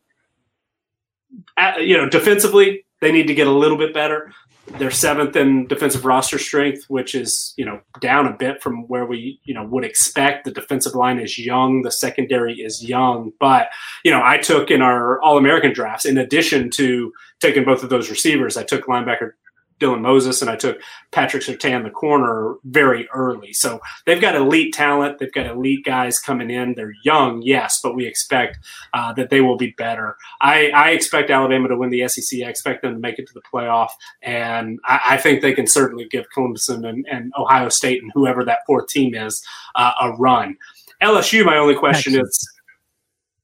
at, 1.58 1.84
you 1.86 1.98
know, 1.98 2.10
defensively 2.10 2.86
they 3.02 3.12
need 3.12 3.28
to 3.28 3.34
get 3.34 3.48
a 3.48 3.52
little 3.52 3.78
bit 3.78 3.94
better. 3.94 4.32
They're 4.80 4.92
seventh 4.92 5.36
in 5.36 5.68
defensive 5.68 6.06
roster 6.06 6.40
strength, 6.40 6.86
which 6.88 7.16
is 7.16 7.54
you 7.58 7.66
know 7.66 7.82
down 8.00 8.28
a 8.28 8.34
bit 8.34 8.62
from 8.62 8.88
where 8.88 9.06
we 9.06 9.40
you 9.44 9.54
know 9.54 9.66
would 9.66 9.84
expect. 9.84 10.46
The 10.46 10.52
defensive 10.52 10.96
line 10.96 11.20
is 11.20 11.38
young, 11.38 11.82
the 11.82 11.92
secondary 11.92 12.56
is 12.56 12.84
young, 12.84 13.34
but 13.40 13.70
you 14.04 14.12
know 14.12 14.22
I 14.24 14.38
took 14.38 14.72
in 14.72 14.82
our 14.82 15.22
All 15.22 15.38
American 15.38 15.74
drafts 15.74 16.06
in 16.06 16.18
addition 16.18 16.70
to 16.72 17.12
taking 17.44 17.66
both 17.66 17.84
of 17.84 17.90
those 17.90 18.10
receivers, 18.10 18.56
I 18.56 18.64
took 18.64 18.86
linebacker 18.88 19.34
Dylan 19.80 20.02
Moses 20.02 20.42
and 20.42 20.50
I 20.50 20.56
took 20.56 20.80
Patrick 21.12 21.44
Surtain 21.44 21.84
the 21.84 21.90
corner 21.90 22.56
very 22.64 23.08
early. 23.10 23.54
So 23.54 23.80
they've 24.06 24.22
got 24.22 24.36
elite 24.36 24.74
talent. 24.74 25.20
They've 25.20 25.32
got 25.32 25.46
elite 25.46 25.86
guys 25.86 26.20
coming 26.20 26.50
in. 26.50 26.74
They're 26.76 26.94
young, 27.04 27.42
yes, 27.42 27.80
but 27.82 27.96
we 27.96 28.06
expect 28.06 28.60
uh, 28.94 29.14
that 29.14 29.30
they 29.30 29.42
will 29.42 29.58
be 29.58 29.72
better. 29.78 30.18
I, 30.42 30.70
I, 30.70 30.90
expect 30.92 31.30
Alabama 31.30 31.68
to 31.68 31.78
win 31.78 31.90
the 31.90 32.08
SEC. 32.08 32.42
I 32.42 32.50
expect 32.50 32.82
them 32.82 32.94
to 32.94 33.00
make 33.00 33.20
it 33.20 33.28
to 33.28 33.34
the 33.34 33.42
playoff, 33.42 33.90
and 34.22 34.80
I, 34.86 35.02
I 35.12 35.18
think 35.18 35.42
they 35.42 35.54
can 35.54 35.68
certainly 35.68 36.08
give 36.08 36.26
Clemson 36.36 36.88
and, 36.88 37.06
and, 37.10 37.34
Ohio 37.38 37.70
State 37.70 38.02
and 38.02 38.12
whoever 38.14 38.46
that 38.46 38.60
fourth 38.68 38.88
team 38.88 39.16
is 39.16 39.44
uh, 39.76 39.92
a 40.02 40.12
run. 40.14 40.56
LSU, 41.02 41.46
my 41.46 41.58
only 41.58 41.76
question 41.76 42.20
is. 42.20 42.50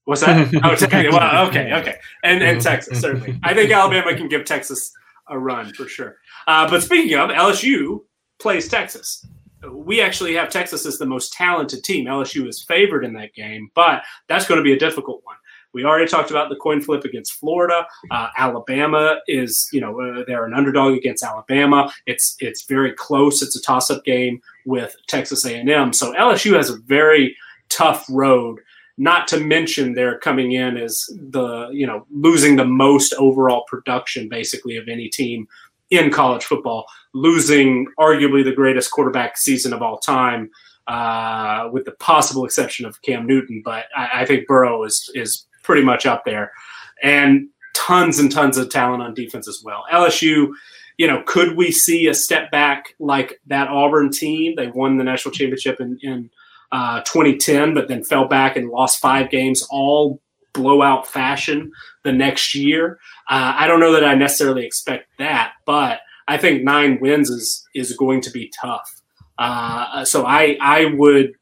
What's 0.06 0.22
that? 0.22 0.48
oh, 0.64 1.12
well, 1.12 1.48
okay, 1.50 1.72
okay, 1.74 1.96
and 2.24 2.42
and 2.42 2.60
Texas 2.70 3.00
certainly. 3.00 3.40
I 3.44 3.54
think 3.54 3.72
Alabama 3.72 4.16
can 4.16 4.28
give 4.28 4.44
Texas 4.44 4.92
a 5.30 5.38
run 5.38 5.74
for 5.74 5.88
sure. 5.88 6.18
Uh, 6.48 6.70
but 6.70 6.84
speaking 6.84 7.18
of, 7.18 7.30
LSU 7.30 8.02
plays 8.40 8.68
Texas. 8.68 9.26
We 9.70 10.02
actually 10.02 10.36
have 10.36 10.50
Texas 10.50 10.86
as 10.86 10.98
the 10.98 11.06
most 11.06 11.34
talented 11.34 11.84
team. 11.84 12.06
LSU 12.06 12.48
is 12.48 12.64
favored 12.64 13.04
in 13.04 13.14
that 13.14 13.34
game, 13.34 13.70
but 13.76 14.04
that's 14.28 14.48
going 14.48 14.58
to 14.58 14.64
be 14.64 14.74
a 14.74 14.80
difficult 14.80 15.22
one. 15.26 15.36
We 15.74 15.86
already 15.86 16.08
talked 16.08 16.32
about 16.32 16.50
the 16.50 16.56
coin 16.56 16.82
flip 16.82 17.04
against 17.04 17.34
Florida. 17.34 17.86
Uh, 18.10 18.30
Alabama 18.38 19.20
is, 19.28 19.70
you 19.72 19.82
know, 19.82 20.00
uh, 20.02 20.24
they're 20.26 20.46
an 20.46 20.54
underdog 20.54 20.94
against 20.94 21.24
Alabama. 21.24 21.92
It's 22.08 22.36
it's 22.40 22.64
very 22.64 22.94
close. 22.94 23.44
It's 23.44 23.56
a 23.56 23.62
toss 23.62 23.92
up 23.92 24.04
game 24.04 24.42
with 24.66 24.96
Texas 25.08 25.46
A&M. 25.46 25.94
So 25.94 26.14
LSU 26.14 26.56
has 26.56 26.72
a 26.72 26.78
very 26.78 27.36
tough 27.70 28.06
road 28.10 28.60
not 29.00 29.30
to 29.30 29.40
mention 29.40 29.94
they're 29.94 30.20
coming 30.20 30.52
in 30.52 30.76
as 30.78 31.06
the, 31.30 31.70
you 31.72 31.88
know, 31.88 32.06
losing 32.12 32.58
the 32.58 32.66
most 32.66 33.14
overall 33.14 33.64
production 33.66 34.28
basically 34.28 34.76
of 34.76 34.90
any 34.90 35.08
team 35.08 35.48
in 35.90 36.12
college 36.12 36.44
football, 36.44 36.86
losing 37.14 37.88
arguably 37.98 38.44
the 38.44 38.52
greatest 38.52 38.92
quarterback 38.92 39.38
season 39.38 39.72
of 39.72 39.82
all 39.82 39.98
time, 40.00 40.52
uh, 40.88 41.70
with 41.72 41.86
the 41.86 41.94
possible 41.94 42.44
exception 42.44 42.86
of 42.86 43.02
Cam 43.02 43.26
Newton. 43.26 43.62
But 43.64 43.86
I, 43.96 44.22
I 44.22 44.26
think 44.26 44.46
Burrow 44.48 44.84
is 44.84 45.10
is 45.16 45.48
pretty 45.64 45.82
much 45.84 46.06
up 46.06 46.26
there, 46.26 46.52
and 47.02 47.48
tons 47.74 48.20
and 48.20 48.30
tons 48.30 48.58
of 48.58 48.70
talent 48.70 49.02
on 49.02 49.14
defense 49.14 49.48
as 49.48 49.62
well. 49.64 49.86
LSU, 49.92 50.50
you 50.98 51.08
know, 51.08 51.24
could 51.26 51.56
we 51.56 51.72
see 51.72 52.08
a 52.08 52.14
step 52.14 52.52
back 52.52 52.96
like 53.00 53.40
that 53.48 53.70
Auburn 53.70 54.12
team? 54.12 54.56
They 54.58 54.68
won 54.68 54.98
the 54.98 55.06
national 55.06 55.34
championship 55.34 55.80
in, 55.80 55.98
in 56.02 56.30
uh, 56.72 57.02
2010, 57.02 57.74
but 57.74 57.88
then 57.88 58.04
fell 58.04 58.28
back 58.28 58.56
and 58.56 58.70
lost 58.70 59.00
five 59.00 59.30
games, 59.30 59.66
all 59.70 60.22
blowout 60.54 61.08
fashion 61.08 61.72
the 62.04 62.12
next 62.12 62.56
year. 62.56 63.00
Uh, 63.30 63.54
I 63.58 63.68
don't 63.68 63.80
know 63.80 63.94
that 63.94 64.04
I 64.04 64.16
necessarily 64.16 64.66
expect 64.66 65.08
that, 65.20 65.54
but 65.66 66.00
I 66.28 66.38
think 66.38 66.64
nine 66.64 67.00
wins 67.02 67.30
is 67.30 67.64
is 67.74 67.96
going 67.96 68.22
to 68.22 68.32
be 68.32 68.52
tough. 68.62 68.90
Uh, 69.38 70.06
so 70.06 70.26
I 70.26 70.58
I 70.62 70.86
would 70.86 71.34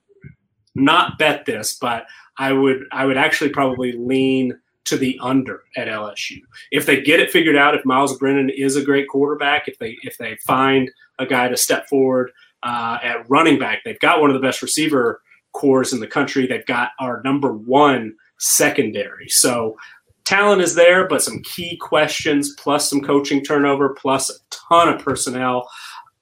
not 0.75 1.17
bet 1.17 1.45
this, 1.45 1.75
but 1.75 2.05
I 2.37 2.53
would 2.53 2.83
I 2.91 3.05
would 3.05 3.17
actually 3.17 3.49
probably 3.49 3.93
lean 3.93 4.57
to 4.85 4.97
the 4.97 5.19
under 5.21 5.63
at 5.75 5.87
LSU. 5.87 6.39
If 6.71 6.85
they 6.85 7.01
get 7.01 7.19
it 7.19 7.29
figured 7.29 7.57
out, 7.57 7.75
if 7.75 7.83
Myles 7.83 8.17
Brennan 8.17 8.49
is 8.49 8.77
a 8.77 8.83
great 8.83 9.09
quarterback, 9.09 9.67
if 9.67 9.77
they 9.79 9.97
if 10.03 10.17
they 10.17 10.37
find 10.45 10.89
a 11.19 11.25
guy 11.25 11.49
to 11.49 11.57
step 11.57 11.89
forward 11.89 12.31
uh, 12.67 12.99
at 13.01 13.29
running 13.29 13.57
back. 13.57 13.79
They've 13.85 13.99
got 13.99 14.19
one 14.19 14.29
of 14.29 14.33
the 14.33 14.45
best 14.45 14.61
receiver 14.61 15.21
corps 15.53 15.93
in 15.93 16.01
the 16.01 16.07
country. 16.07 16.45
They've 16.45 16.65
got 16.65 16.91
our 16.99 17.21
number 17.23 17.53
one 17.53 18.13
secondary. 18.39 19.29
So 19.29 19.77
talent 20.25 20.61
is 20.61 20.75
there, 20.75 21.07
but 21.07 21.23
some 21.23 21.41
key 21.43 21.77
questions, 21.77 22.53
plus 22.59 22.89
some 22.89 23.01
coaching 23.01 23.41
turnover, 23.41 23.95
plus 23.97 24.29
a 24.29 24.33
ton 24.49 24.89
of 24.89 25.01
personnel. 25.01 25.69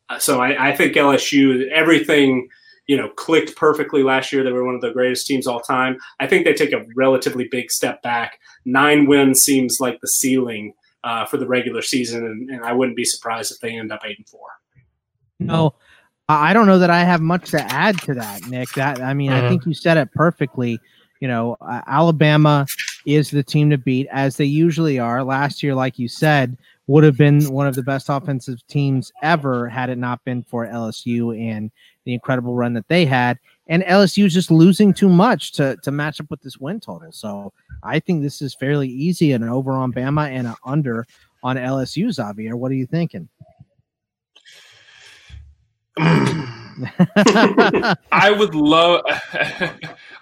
Uh, 0.09 0.19
so 0.19 0.39
I, 0.39 0.69
I 0.69 0.75
think 0.75 0.93
LSU, 0.93 1.67
everything 1.71 2.47
you 2.85 2.95
know 2.95 3.09
clicked 3.09 3.55
perfectly 3.55 4.03
last 4.03 4.31
year. 4.31 4.43
They 4.43 4.51
were 4.51 4.63
one 4.63 4.75
of 4.75 4.81
the 4.81 4.91
greatest 4.91 5.25
teams 5.25 5.47
all 5.47 5.61
time. 5.61 5.97
I 6.19 6.27
think 6.27 6.45
they 6.45 6.53
take 6.53 6.73
a 6.73 6.85
relatively 6.95 7.47
big 7.49 7.71
step 7.71 8.03
back. 8.03 8.39
Nine 8.65 9.07
wins 9.07 9.41
seems 9.41 9.79
like 9.79 9.99
the 9.99 10.07
ceiling 10.07 10.73
uh, 11.03 11.25
for 11.25 11.37
the 11.37 11.47
regular 11.47 11.81
season, 11.81 12.23
and, 12.23 12.51
and, 12.51 12.63
I 12.63 12.73
wouldn't 12.73 12.97
be 12.97 13.05
surprised 13.05 13.51
if 13.51 13.59
they 13.59 13.75
end 13.75 13.91
up 13.91 14.01
eight 14.05 14.17
and 14.17 14.29
four. 14.29 14.47
No, 15.39 15.75
I 16.27 16.53
don't 16.53 16.65
know 16.65 16.79
that 16.79 16.89
I 16.89 17.03
have 17.03 17.21
much 17.21 17.51
to 17.51 17.61
add 17.71 18.01
to 18.01 18.13
that, 18.15 18.47
Nick. 18.47 18.69
That 18.73 19.01
I 19.01 19.13
mean, 19.13 19.31
mm-hmm. 19.31 19.45
I 19.45 19.49
think 19.49 19.65
you 19.65 19.73
said 19.73 19.97
it 19.97 20.11
perfectly. 20.13 20.79
You 21.19 21.27
know, 21.27 21.55
uh, 21.61 21.81
Alabama 21.87 22.65
is 23.05 23.29
the 23.31 23.43
team 23.43 23.69
to 23.69 23.77
beat, 23.77 24.07
as 24.11 24.37
they 24.37 24.45
usually 24.45 24.99
are. 24.99 25.23
Last 25.23 25.61
year, 25.61 25.75
like 25.75 25.99
you 25.99 26.07
said, 26.07 26.57
would 26.87 27.03
have 27.03 27.17
been 27.17 27.51
one 27.51 27.67
of 27.67 27.75
the 27.75 27.83
best 27.83 28.09
offensive 28.09 28.65
teams 28.67 29.11
ever 29.21 29.67
had 29.67 29.89
it 29.89 29.97
not 29.97 30.23
been 30.23 30.43
for 30.43 30.67
LSU 30.67 31.39
and 31.39 31.71
the 32.03 32.13
incredible 32.13 32.55
run 32.55 32.73
that 32.73 32.87
they 32.87 33.05
had. 33.05 33.39
And 33.67 33.83
LSU 33.83 34.25
is 34.25 34.33
just 34.33 34.51
losing 34.51 34.93
too 34.93 35.09
much 35.09 35.53
to, 35.53 35.77
to 35.81 35.91
match 35.91 36.19
up 36.21 36.29
with 36.29 36.41
this 36.41 36.57
win 36.57 36.79
total. 36.79 37.11
So 37.11 37.53
I 37.81 37.99
think 37.99 38.21
this 38.21 38.41
is 38.41 38.53
fairly 38.53 38.87
easy 38.87 39.31
an 39.31 39.43
over 39.43 39.71
on 39.71 39.91
Bama 39.91 40.29
and 40.29 40.47
an 40.47 40.55
under 40.63 41.07
on 41.43 41.55
LSU, 41.55 42.11
Xavier. 42.11 42.55
What 42.55 42.71
are 42.71 42.75
you 42.75 42.85
thinking? 42.85 43.29
I 48.11 48.35
would 48.37 48.53
love 48.53 49.01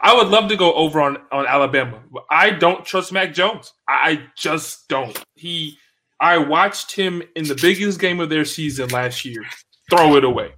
I 0.02 0.14
would 0.16 0.28
love 0.28 0.50
to 0.50 0.56
go 0.56 0.74
over 0.74 1.02
on, 1.02 1.18
on 1.32 1.48
Alabama. 1.48 2.02
I 2.30 2.52
don't 2.52 2.86
trust 2.86 3.12
Mac 3.12 3.34
Jones. 3.34 3.74
I 3.88 4.24
just 4.36 4.88
don't. 4.88 5.18
He 5.36 5.78
I 6.20 6.38
watched 6.38 6.92
him 6.92 7.24
in 7.36 7.46
the 7.46 7.56
biggest 7.56 8.00
game 8.00 8.20
of 8.20 8.30
their 8.30 8.46
season 8.46 8.90
last 8.90 9.26
year 9.26 9.44
throw 9.90 10.16
it 10.16 10.24
away. 10.24 10.52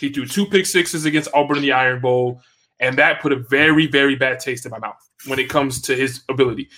He 0.00 0.10
threw 0.10 0.26
two 0.26 0.46
pick 0.46 0.66
sixes 0.66 1.04
against 1.04 1.28
Auburn 1.34 1.58
in 1.58 1.62
the 1.62 1.72
Iron 1.72 2.00
Bowl, 2.00 2.40
and 2.80 2.98
that 2.98 3.20
put 3.20 3.32
a 3.32 3.36
very, 3.50 3.86
very 3.86 4.16
bad 4.16 4.40
taste 4.40 4.66
in 4.66 4.70
my 4.70 4.78
mouth 4.78 4.96
when 5.26 5.38
it 5.38 5.48
comes 5.48 5.80
to 5.82 5.96
his 5.96 6.22
ability. 6.28 6.68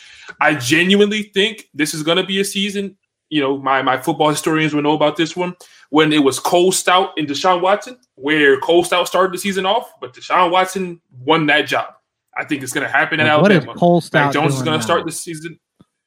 I 0.40 0.54
genuinely 0.54 1.24
think 1.34 1.68
this 1.74 1.94
is 1.94 2.02
going 2.02 2.18
to 2.18 2.24
be 2.24 2.40
a 2.40 2.44
season. 2.44 2.96
You 3.30 3.40
know, 3.40 3.58
my 3.58 3.82
my 3.82 3.98
football 3.98 4.30
historians 4.30 4.74
will 4.74 4.82
know 4.82 4.94
about 4.94 5.16
this 5.16 5.36
one 5.36 5.54
when 5.90 6.12
it 6.12 6.22
was 6.22 6.38
Cole 6.38 6.72
Stoudt 6.72 7.12
and 7.16 7.26
Deshaun 7.28 7.60
Watson, 7.60 7.98
where 8.14 8.58
Cole 8.60 8.84
Stoudt 8.84 9.06
started 9.06 9.32
the 9.32 9.38
season 9.38 9.66
off, 9.66 9.92
but 10.00 10.14
Deshaun 10.14 10.50
Watson 10.50 11.00
won 11.20 11.46
that 11.46 11.66
job. 11.66 11.94
I 12.36 12.44
think 12.44 12.62
it's 12.62 12.72
going 12.72 12.86
to 12.86 12.92
happen 12.92 13.20
in 13.20 13.26
what 13.26 13.32
Alabama. 13.50 13.66
What 13.66 13.76
is 13.76 13.80
Cole 13.80 14.00
Stoudt 14.00 14.12
Mac 14.12 14.32
Jones 14.32 14.54
is 14.54 14.62
going 14.62 14.78
to 14.78 14.82
start 14.82 15.04
the 15.04 15.12
season. 15.12 15.58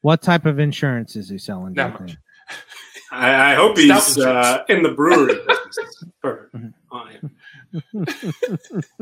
What 0.02 0.22
type 0.22 0.45
of 0.45 0.60
insurance 0.60 1.15
is 1.15 1.30
he 1.30 1.38
selling? 1.38 1.73
Not 1.73 1.99
much. 1.99 2.18
I, 3.11 3.52
I, 3.52 3.56
hope 3.56 3.77
he's 3.77 4.18
uh, 4.18 4.64
in 4.69 4.84
the 4.84 4.89
brewery 4.89 5.34
business. 5.68 6.06
Mm-hmm. 6.23 7.27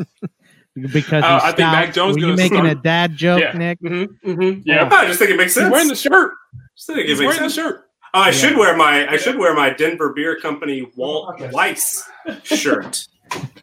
Because 0.94 1.24
uh, 1.24 1.40
I 1.44 1.48
think 1.48 1.60
Mac 1.72 1.94
Jones. 1.94 2.16
Were 2.16 2.28
you 2.30 2.36
making 2.36 2.60
start. 2.60 2.68
a 2.68 2.76
dad 2.76 3.16
joke, 3.16 3.42
yeah. 3.42 3.52
Nick? 3.58 3.82
Mm-hmm, 3.82 4.30
mm-hmm, 4.30 4.62
yeah, 4.64 4.88
oh, 4.90 4.96
I 4.96 5.08
just 5.08 5.20
think 5.20 5.32
it 5.32 5.38
makes 5.38 5.54
sense. 5.54 5.66
He's 5.66 5.72
wearing 5.72 5.88
the 5.88 5.96
shirt. 5.96 6.34
Just 6.76 6.88
think 6.88 7.00
it 7.00 7.08
he's 7.08 7.20
wearing 7.20 7.34
sense. 7.34 7.56
the 7.56 7.62
shirt. 7.62 7.89
Oh, 8.14 8.22
I 8.22 8.28
yeah. 8.28 8.32
should 8.32 8.58
wear 8.58 8.76
my 8.76 9.08
I 9.08 9.18
should 9.18 9.38
wear 9.38 9.54
my 9.54 9.70
Denver 9.70 10.14
Beer 10.14 10.40
Company 10.40 10.90
Walt 10.96 11.40
Weiss 11.52 12.10
shirt. 12.44 13.08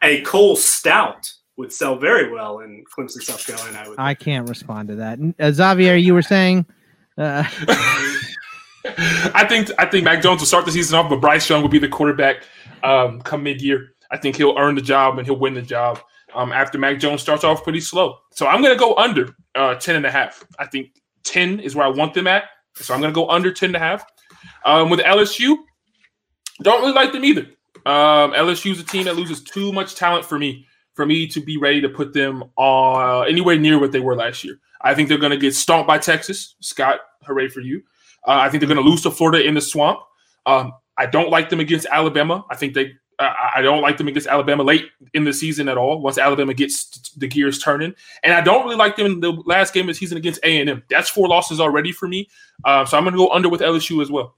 a 0.03 0.21
Cole 0.23 0.57
Stout 0.57 1.29
would 1.57 1.73
sell 1.73 1.97
very 1.97 2.31
well 2.31 2.61
in 2.61 2.85
Clemson, 2.85 3.23
South 3.23 3.45
Carolina. 3.45 3.83
I, 3.85 3.89
would 3.89 3.99
I 3.99 4.15
can't 4.15 4.49
respond 4.49 4.89
to 4.89 4.97
that. 4.97 5.19
Uh, 5.41 5.53
Xavier, 5.53 5.95
you 5.95 6.15
were 6.15 6.23
saying. 6.23 6.67
Uh... 7.19 7.45
I 9.35 9.45
think 9.49 9.71
I 9.79 9.87
think 9.87 10.05
Mac 10.05 10.23
Jones 10.23 10.41
will 10.41 10.47
start 10.47 10.65
the 10.65 10.71
season 10.71 10.97
off, 10.97 11.09
but 11.09 11.21
Bryce 11.21 11.49
Young 11.49 11.63
will 11.63 11.69
be 11.69 11.81
the 11.81 11.89
quarterback 11.89 12.45
um, 12.85 13.21
come 13.23 13.43
mid 13.43 13.61
year. 13.61 13.89
I 14.11 14.17
think 14.17 14.37
he'll 14.37 14.57
earn 14.57 14.77
the 14.77 14.83
job 14.83 15.19
and 15.19 15.27
he'll 15.27 15.39
win 15.39 15.55
the 15.55 15.63
job 15.63 16.01
um, 16.35 16.53
after 16.53 16.79
Mac 16.79 17.01
Jones 17.01 17.21
starts 17.21 17.43
off 17.43 17.65
pretty 17.65 17.81
slow. 17.81 18.19
So 18.33 18.47
I'm 18.47 18.63
going 18.63 18.73
to 18.73 18.79
go 18.79 18.95
under 18.95 19.35
uh, 19.55 19.75
10 19.75 19.97
and 19.97 20.07
a 20.07 20.11
half. 20.11 20.45
I 20.59 20.67
think 20.67 20.91
10 21.25 21.61
is 21.61 21.75
where 21.75 21.87
I 21.87 21.91
want 21.91 22.15
them 22.15 22.27
at. 22.27 22.45
So 22.77 22.95
I'm 22.95 23.01
going 23.01 23.13
to 23.13 23.15
go 23.15 23.29
under 23.29 23.51
10 23.51 23.71
and 23.71 23.77
a 23.77 23.79
half. 23.81 24.05
Um, 24.65 24.91
with 24.91 25.01
LSU, 25.01 25.57
don't 26.63 26.81
really 26.81 26.93
like 26.93 27.13
them 27.13 27.25
either. 27.25 27.47
Um, 27.85 28.33
LSU 28.33 28.73
is 28.73 28.81
a 28.81 28.85
team 28.85 29.05
that 29.05 29.17
loses 29.17 29.43
too 29.43 29.73
much 29.73 29.95
talent 29.95 30.25
for 30.25 30.39
me 30.39 30.67
for 30.95 31.07
me 31.07 31.27
to 31.29 31.41
be 31.41 31.59
ready 31.59 31.81
to 31.83 31.89
put 31.89 32.15
them 32.15 32.43
uh, 32.57 33.21
anywhere 33.21 33.59
near 33.59 33.79
what 33.79 33.93
they 33.93 34.01
were 34.01 34.17
last 34.17 34.43
year. 34.43 34.59
I 34.81 34.95
think 34.95 35.09
they're 35.09 35.19
going 35.19 35.31
to 35.31 35.37
get 35.37 35.55
stomped 35.55 35.87
by 35.87 35.99
Texas. 35.99 36.57
Scott, 36.61 37.01
hooray 37.23 37.49
for 37.49 37.61
you. 37.61 37.83
Uh, 38.27 38.39
I 38.41 38.49
think 38.49 38.61
they're 38.61 38.69
going 38.69 38.83
to 38.83 38.89
lose 38.89 39.03
to 39.03 39.11
Florida 39.11 39.47
in 39.47 39.55
the 39.55 39.61
swamp. 39.61 40.01
Um, 40.47 40.73
I 40.97 41.07
don't 41.07 41.31
like 41.31 41.51
them 41.51 41.61
against 41.61 41.87
Alabama. 41.91 42.45
I 42.51 42.57
think 42.57 42.75
they. 42.75 42.93
Uh, 43.19 43.33
I 43.57 43.63
don't 43.63 43.81
like 43.81 43.97
them 43.97 44.09
against 44.09 44.27
Alabama 44.27 44.63
late 44.63 44.91
in 45.15 45.25
the 45.25 45.33
season 45.33 45.69
at 45.69 45.79
all. 45.79 46.01
Once 46.01 46.19
Alabama 46.19 46.53
gets 46.53 46.87
the 47.17 47.27
gears 47.27 47.59
turning, 47.59 47.95
and 48.23 48.35
I 48.35 48.43
don't 48.43 48.65
really 48.65 48.77
like 48.77 48.97
them 48.97 49.07
in 49.07 49.21
the 49.21 49.33
last 49.47 49.73
game 49.73 49.89
of 49.89 49.95
the 49.95 49.99
season 49.99 50.19
against 50.19 50.41
A 50.43 50.61
and 50.61 50.69
M. 50.69 50.83
That's 50.91 51.09
four 51.09 51.27
losses 51.27 51.59
already 51.59 51.93
for 51.93 52.09
me. 52.09 52.29
Uh, 52.65 52.85
so 52.85 52.99
I'm 52.99 53.05
going 53.05 53.15
to 53.15 53.19
go 53.19 53.31
under 53.31 53.49
with 53.49 53.63
LSU 53.63 54.03
as 54.03 54.11
well. 54.11 54.35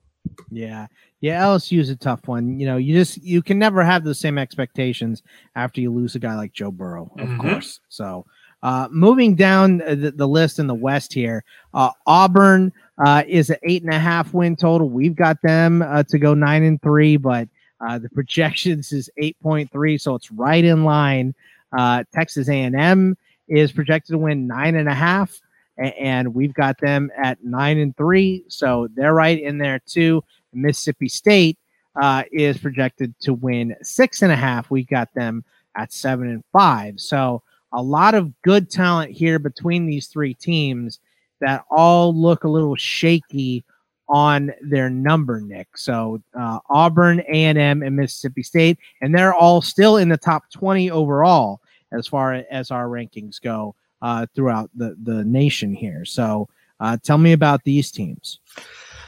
Yeah, 0.50 0.86
yeah, 1.20 1.42
LSU 1.42 1.80
is 1.80 1.90
a 1.90 1.96
tough 1.96 2.28
one. 2.28 2.60
You 2.60 2.66
know, 2.66 2.76
you 2.76 2.94
just 2.94 3.22
you 3.22 3.42
can 3.42 3.58
never 3.58 3.82
have 3.82 4.04
the 4.04 4.14
same 4.14 4.38
expectations 4.38 5.22
after 5.56 5.80
you 5.80 5.92
lose 5.92 6.14
a 6.14 6.20
guy 6.20 6.36
like 6.36 6.52
Joe 6.52 6.70
Burrow, 6.70 7.10
of 7.18 7.28
mm-hmm. 7.28 7.40
course. 7.40 7.80
So, 7.88 8.24
uh, 8.62 8.88
moving 8.90 9.34
down 9.34 9.78
the, 9.78 10.12
the, 10.14 10.28
list 10.28 10.58
in 10.58 10.68
the 10.68 10.74
West 10.74 11.12
here, 11.12 11.44
uh, 11.74 11.90
Auburn 12.06 12.72
uh, 13.04 13.24
is 13.26 13.50
an 13.50 13.56
eight 13.64 13.82
and 13.82 13.92
a 13.92 13.98
half 13.98 14.32
win 14.32 14.54
total. 14.54 14.88
We've 14.88 15.16
got 15.16 15.42
them 15.42 15.82
uh, 15.82 16.04
to 16.04 16.18
go 16.18 16.34
nine 16.34 16.62
and 16.62 16.80
three, 16.82 17.16
but 17.16 17.48
uh, 17.80 17.98
the 17.98 18.08
projections 18.10 18.92
is 18.92 19.10
eight 19.18 19.36
point 19.40 19.70
three, 19.70 19.98
so 19.98 20.14
it's 20.14 20.30
right 20.32 20.64
in 20.64 20.84
line. 20.84 21.34
Uh, 21.76 22.04
Texas 22.12 22.48
A 22.48 22.62
and 22.62 22.74
M 22.74 23.16
is 23.48 23.72
projected 23.72 24.12
to 24.12 24.18
win 24.18 24.46
nine 24.46 24.74
and 24.76 24.88
a 24.88 24.94
half, 24.94 25.40
and 25.76 26.34
we've 26.34 26.54
got 26.54 26.78
them 26.80 27.10
at 27.16 27.42
nine 27.44 27.78
and 27.78 27.96
three, 27.96 28.44
so 28.48 28.88
they're 28.94 29.14
right 29.14 29.40
in 29.40 29.58
there 29.58 29.80
too. 29.86 30.22
Mississippi 30.52 31.08
State 31.08 31.58
uh, 32.00 32.24
is 32.32 32.58
projected 32.58 33.14
to 33.20 33.34
win 33.34 33.76
six 33.82 34.22
and 34.22 34.32
a 34.32 34.36
half. 34.36 34.70
We 34.70 34.84
got 34.84 35.12
them 35.14 35.44
at 35.76 35.92
seven 35.92 36.28
and 36.28 36.44
five. 36.52 37.00
So 37.00 37.42
a 37.72 37.82
lot 37.82 38.14
of 38.14 38.32
good 38.42 38.70
talent 38.70 39.12
here 39.12 39.38
between 39.38 39.86
these 39.86 40.06
three 40.06 40.34
teams 40.34 41.00
that 41.40 41.64
all 41.70 42.14
look 42.14 42.44
a 42.44 42.48
little 42.48 42.76
shaky 42.76 43.64
on 44.08 44.52
their 44.62 44.88
number, 44.90 45.40
Nick. 45.40 45.76
So 45.76 46.22
uh, 46.38 46.58
Auburn, 46.70 47.20
A 47.28 47.44
and 47.44 47.58
M, 47.58 47.82
and 47.82 47.94
Mississippi 47.96 48.42
State, 48.42 48.78
and 49.00 49.14
they're 49.14 49.34
all 49.34 49.60
still 49.62 49.96
in 49.96 50.08
the 50.08 50.16
top 50.16 50.50
twenty 50.50 50.90
overall 50.90 51.60
as 51.92 52.06
far 52.06 52.34
as 52.50 52.70
our 52.70 52.86
rankings 52.86 53.40
go 53.40 53.74
uh, 54.02 54.26
throughout 54.34 54.70
the 54.74 54.96
the 55.02 55.24
nation 55.24 55.74
here. 55.74 56.04
So 56.04 56.48
uh, 56.80 56.96
tell 57.02 57.18
me 57.18 57.32
about 57.32 57.64
these 57.64 57.90
teams. 57.90 58.40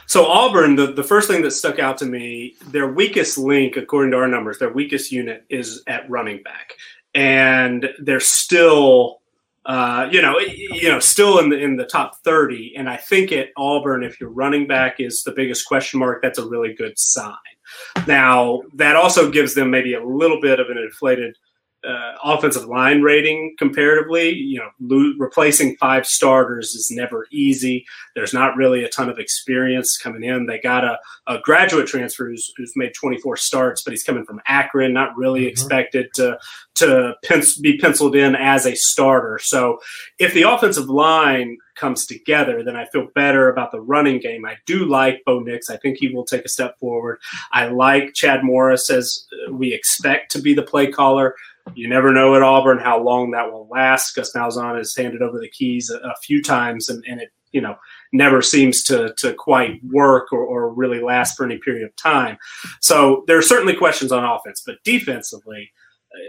So 0.06 0.26
Auburn, 0.26 0.74
the, 0.74 0.92
the 0.92 1.04
first 1.04 1.28
thing 1.28 1.42
that 1.42 1.52
stuck 1.52 1.78
out 1.78 1.96
to 1.98 2.04
me, 2.04 2.56
their 2.72 2.88
weakest 2.88 3.38
link, 3.38 3.76
according 3.76 4.10
to 4.10 4.16
our 4.16 4.26
numbers, 4.26 4.58
their 4.58 4.72
weakest 4.72 5.12
unit 5.12 5.44
is 5.48 5.84
at 5.86 6.10
running 6.10 6.42
back, 6.42 6.72
and 7.14 7.88
they're 8.00 8.18
still, 8.18 9.19
uh, 9.66 10.08
you 10.10 10.22
know, 10.22 10.38
you 10.38 10.88
know, 10.88 10.98
still 10.98 11.38
in 11.38 11.50
the 11.50 11.58
in 11.58 11.76
the 11.76 11.84
top 11.84 12.18
thirty. 12.24 12.74
And 12.76 12.88
I 12.88 12.96
think 12.96 13.32
at 13.32 13.48
Auburn, 13.56 14.02
if 14.02 14.20
your 14.20 14.30
running 14.30 14.66
back 14.66 15.00
is 15.00 15.22
the 15.22 15.32
biggest 15.32 15.66
question 15.66 16.00
mark, 16.00 16.22
that's 16.22 16.38
a 16.38 16.48
really 16.48 16.74
good 16.74 16.98
sign. 16.98 17.34
Now 18.06 18.62
that 18.74 18.96
also 18.96 19.30
gives 19.30 19.54
them 19.54 19.70
maybe 19.70 19.94
a 19.94 20.04
little 20.04 20.40
bit 20.40 20.60
of 20.60 20.70
an 20.70 20.78
inflated 20.78 21.36
uh, 21.86 22.12
offensive 22.22 22.66
line 22.66 23.02
rating 23.02 23.54
comparatively. 23.58 24.30
You 24.30 24.58
know, 24.58 24.70
lo- 24.80 25.14
replacing 25.18 25.76
five 25.76 26.06
starters 26.06 26.74
is 26.74 26.90
never 26.90 27.26
easy. 27.30 27.86
There's 28.14 28.34
not 28.34 28.56
really 28.56 28.84
a 28.84 28.88
ton 28.88 29.08
of 29.08 29.18
experience 29.18 29.96
coming 29.96 30.24
in. 30.24 30.46
They 30.46 30.58
got 30.60 30.84
a, 30.84 30.98
a 31.26 31.38
graduate 31.40 31.86
transfer 31.86 32.28
who's, 32.28 32.52
who's, 32.56 32.72
made 32.76 32.92
24 32.94 33.36
starts, 33.36 33.82
but 33.82 33.92
he's 33.92 34.04
coming 34.04 34.24
from 34.24 34.40
Akron, 34.46 34.92
not 34.92 35.16
really 35.16 35.40
mm-hmm. 35.40 35.48
expected 35.48 36.08
to 36.14 36.38
to 36.76 37.14
pen- 37.24 37.42
be 37.60 37.76
penciled 37.78 38.16
in 38.16 38.34
as 38.34 38.64
a 38.64 38.74
starter. 38.74 39.38
So 39.42 39.80
if 40.18 40.32
the 40.32 40.42
offensive 40.42 40.88
line 40.88 41.58
comes 41.74 42.06
together, 42.06 42.62
then 42.62 42.76
I 42.76 42.86
feel 42.86 43.08
better 43.14 43.50
about 43.50 43.70
the 43.72 43.80
running 43.80 44.18
game. 44.18 44.44
I 44.44 44.56
do 44.66 44.84
like 44.84 45.22
Bo 45.24 45.40
Nix. 45.40 45.68
I 45.68 45.76
think 45.78 45.98
he 45.98 46.08
will 46.08 46.24
take 46.24 46.44
a 46.44 46.48
step 46.48 46.78
forward. 46.78 47.18
I 47.52 47.66
like 47.66 48.14
Chad 48.14 48.44
Morris 48.44 48.90
as 48.90 49.26
we 49.50 49.72
expect 49.74 50.30
to 50.32 50.42
be 50.42 50.54
the 50.54 50.62
play 50.62 50.90
caller. 50.90 51.34
You 51.74 51.88
never 51.88 52.12
know 52.12 52.34
at 52.34 52.42
Auburn 52.42 52.78
how 52.78 53.02
long 53.02 53.30
that 53.30 53.50
will 53.50 53.68
last. 53.68 54.14
Gus 54.14 54.34
Malzahn 54.34 54.76
has 54.76 54.94
handed 54.96 55.22
over 55.22 55.38
the 55.38 55.48
keys 55.48 55.90
a, 55.90 55.98
a 55.98 56.14
few 56.22 56.42
times, 56.42 56.88
and, 56.88 57.04
and, 57.08 57.20
it 57.20 57.30
you 57.52 57.60
know 57.60 57.76
never 58.12 58.42
seems 58.42 58.84
to 58.84 59.12
to 59.18 59.34
quite 59.34 59.82
work 59.84 60.32
or, 60.32 60.44
or 60.44 60.72
really 60.72 61.00
last 61.00 61.36
for 61.36 61.44
any 61.44 61.58
period 61.58 61.84
of 61.84 61.94
time. 61.96 62.38
So 62.80 63.24
there 63.26 63.36
are 63.36 63.42
certainly 63.42 63.74
questions 63.74 64.12
on 64.12 64.24
offense, 64.24 64.62
but 64.64 64.76
defensively, 64.84 65.72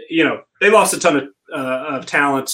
you 0.08 0.24
know, 0.24 0.42
they 0.60 0.70
lost 0.70 0.94
a 0.94 1.00
ton 1.00 1.16
of, 1.16 1.28
uh, 1.54 1.96
of 1.96 2.06
talent 2.06 2.50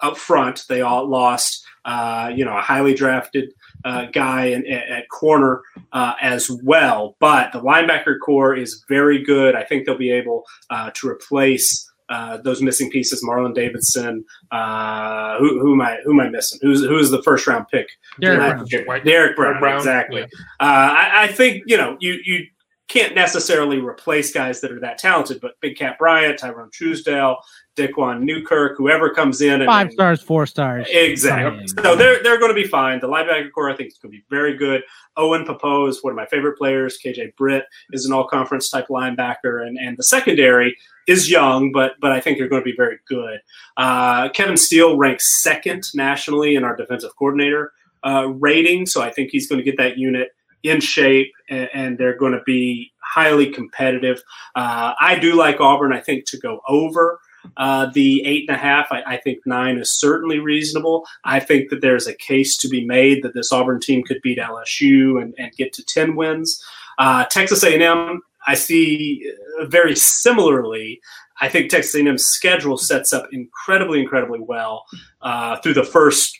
up 0.00 0.16
front. 0.16 0.64
They 0.68 0.80
all 0.80 1.06
lost, 1.08 1.64
uh, 1.84 2.32
you 2.34 2.44
know, 2.44 2.56
a 2.56 2.60
highly 2.60 2.94
drafted 2.94 3.52
uh, 3.84 4.06
guy 4.06 4.46
in, 4.46 4.66
at, 4.66 4.88
at 4.88 5.08
corner 5.08 5.62
uh, 5.92 6.14
as 6.20 6.50
well. 6.62 7.16
But 7.20 7.52
the 7.52 7.60
linebacker 7.60 8.18
corps 8.24 8.54
is 8.54 8.84
very 8.88 9.22
good. 9.22 9.54
I 9.54 9.64
think 9.64 9.86
they'll 9.86 9.98
be 9.98 10.12
able 10.12 10.44
uh, 10.70 10.90
to 10.94 11.08
replace. 11.08 11.89
Uh, 12.10 12.38
those 12.38 12.60
missing 12.60 12.90
pieces, 12.90 13.24
Marlon 13.24 13.54
Davidson. 13.54 14.24
Uh, 14.50 15.38
who, 15.38 15.60
who 15.60 15.74
am 15.74 15.80
I? 15.80 15.98
Who 16.04 16.12
am 16.12 16.20
I 16.20 16.28
missing? 16.28 16.58
Who's 16.60 16.84
who's 16.84 17.10
the 17.10 17.22
first 17.22 17.46
round 17.46 17.66
pick? 17.70 17.88
Derrick 18.20 18.86
Brown. 18.86 19.04
Derrick 19.04 19.36
Brown. 19.36 19.76
Exactly. 19.76 20.22
Yeah. 20.22 20.26
I, 20.58 21.22
I, 21.22 21.26
think 21.28 21.62
you 21.66 21.76
know 21.76 21.96
you 22.00 22.18
you 22.24 22.46
can't 22.90 23.14
necessarily 23.14 23.78
replace 23.78 24.32
guys 24.32 24.60
that 24.60 24.72
are 24.72 24.80
that 24.80 24.98
talented, 24.98 25.40
but 25.40 25.52
Big 25.60 25.76
Kat 25.76 25.96
Bryant, 25.96 26.40
Tyrone 26.40 26.70
Truesdell, 26.70 27.36
Daquan 27.76 28.22
Newkirk, 28.22 28.76
whoever 28.76 29.10
comes 29.10 29.40
in, 29.40 29.62
and, 29.62 29.66
five 29.66 29.92
stars, 29.92 30.20
four 30.20 30.44
stars, 30.44 30.88
exactly. 30.90 31.68
So 31.68 31.94
they're 31.94 32.20
they're 32.22 32.38
going 32.38 32.50
to 32.50 32.60
be 32.60 32.66
fine. 32.66 32.98
The 32.98 33.06
linebacker 33.06 33.52
corps, 33.52 33.70
I 33.70 33.76
think, 33.76 33.90
is 33.90 33.98
going 33.98 34.12
to 34.12 34.18
be 34.18 34.24
very 34.28 34.56
good. 34.56 34.82
Owen 35.16 35.46
Pappoe 35.46 35.86
is 35.86 36.02
one 36.02 36.10
of 36.10 36.16
my 36.16 36.26
favorite 36.26 36.58
players. 36.58 36.98
KJ 37.02 37.36
Britt 37.36 37.64
is 37.92 38.06
an 38.06 38.12
all 38.12 38.26
conference 38.26 38.68
type 38.68 38.88
linebacker, 38.88 39.64
and 39.64 39.78
and 39.78 39.96
the 39.96 40.02
secondary 40.02 40.76
is 41.06 41.30
young, 41.30 41.70
but 41.70 41.92
but 42.00 42.10
I 42.10 42.20
think 42.20 42.38
they're 42.38 42.48
going 42.48 42.62
to 42.62 42.70
be 42.70 42.76
very 42.76 42.98
good. 43.06 43.38
Uh, 43.76 44.30
Kevin 44.30 44.56
Steele 44.56 44.96
ranks 44.96 45.42
second 45.42 45.84
nationally 45.94 46.56
in 46.56 46.64
our 46.64 46.74
defensive 46.74 47.12
coordinator 47.16 47.72
uh, 48.02 48.26
rating, 48.26 48.84
so 48.84 49.00
I 49.00 49.12
think 49.12 49.30
he's 49.30 49.48
going 49.48 49.60
to 49.60 49.64
get 49.64 49.76
that 49.78 49.96
unit 49.96 50.30
in 50.62 50.80
shape 50.80 51.32
and, 51.48 51.68
and 51.72 51.98
they're 51.98 52.16
going 52.16 52.32
to 52.32 52.42
be 52.44 52.92
highly 52.98 53.50
competitive. 53.50 54.22
Uh, 54.54 54.94
I 55.00 55.18
do 55.18 55.34
like 55.34 55.60
Auburn, 55.60 55.92
I 55.92 56.00
think, 56.00 56.24
to 56.26 56.38
go 56.38 56.60
over. 56.68 57.20
Uh, 57.56 57.90
the 57.94 58.24
eight 58.26 58.48
and 58.48 58.56
a 58.56 58.60
half, 58.60 58.88
I, 58.90 59.02
I, 59.06 59.16
think 59.16 59.38
nine 59.46 59.78
is 59.78 59.98
certainly 59.98 60.40
reasonable. 60.40 61.06
I 61.24 61.40
think 61.40 61.70
that 61.70 61.80
there's 61.80 62.06
a 62.06 62.14
case 62.14 62.56
to 62.58 62.68
be 62.68 62.84
made 62.84 63.22
that 63.22 63.32
this 63.32 63.50
Auburn 63.50 63.80
team 63.80 64.02
could 64.02 64.20
beat 64.22 64.38
LSU 64.38 65.22
and, 65.22 65.34
and 65.38 65.50
get 65.52 65.72
to 65.74 65.84
ten 65.84 66.16
wins. 66.16 66.62
Uh, 66.98 67.24
Texas 67.24 67.64
A&M, 67.64 68.20
I 68.46 68.54
see 68.54 69.32
uh, 69.58 69.64
very 69.66 69.96
similarly. 69.96 71.00
I 71.40 71.48
think 71.48 71.70
Texas 71.70 71.94
A&M's 71.94 72.26
schedule 72.26 72.76
sets 72.76 73.14
up 73.14 73.26
incredibly, 73.32 74.00
incredibly 74.00 74.40
well 74.40 74.84
uh, 75.22 75.56
through 75.56 75.74
the 75.74 75.84
first 75.84 76.38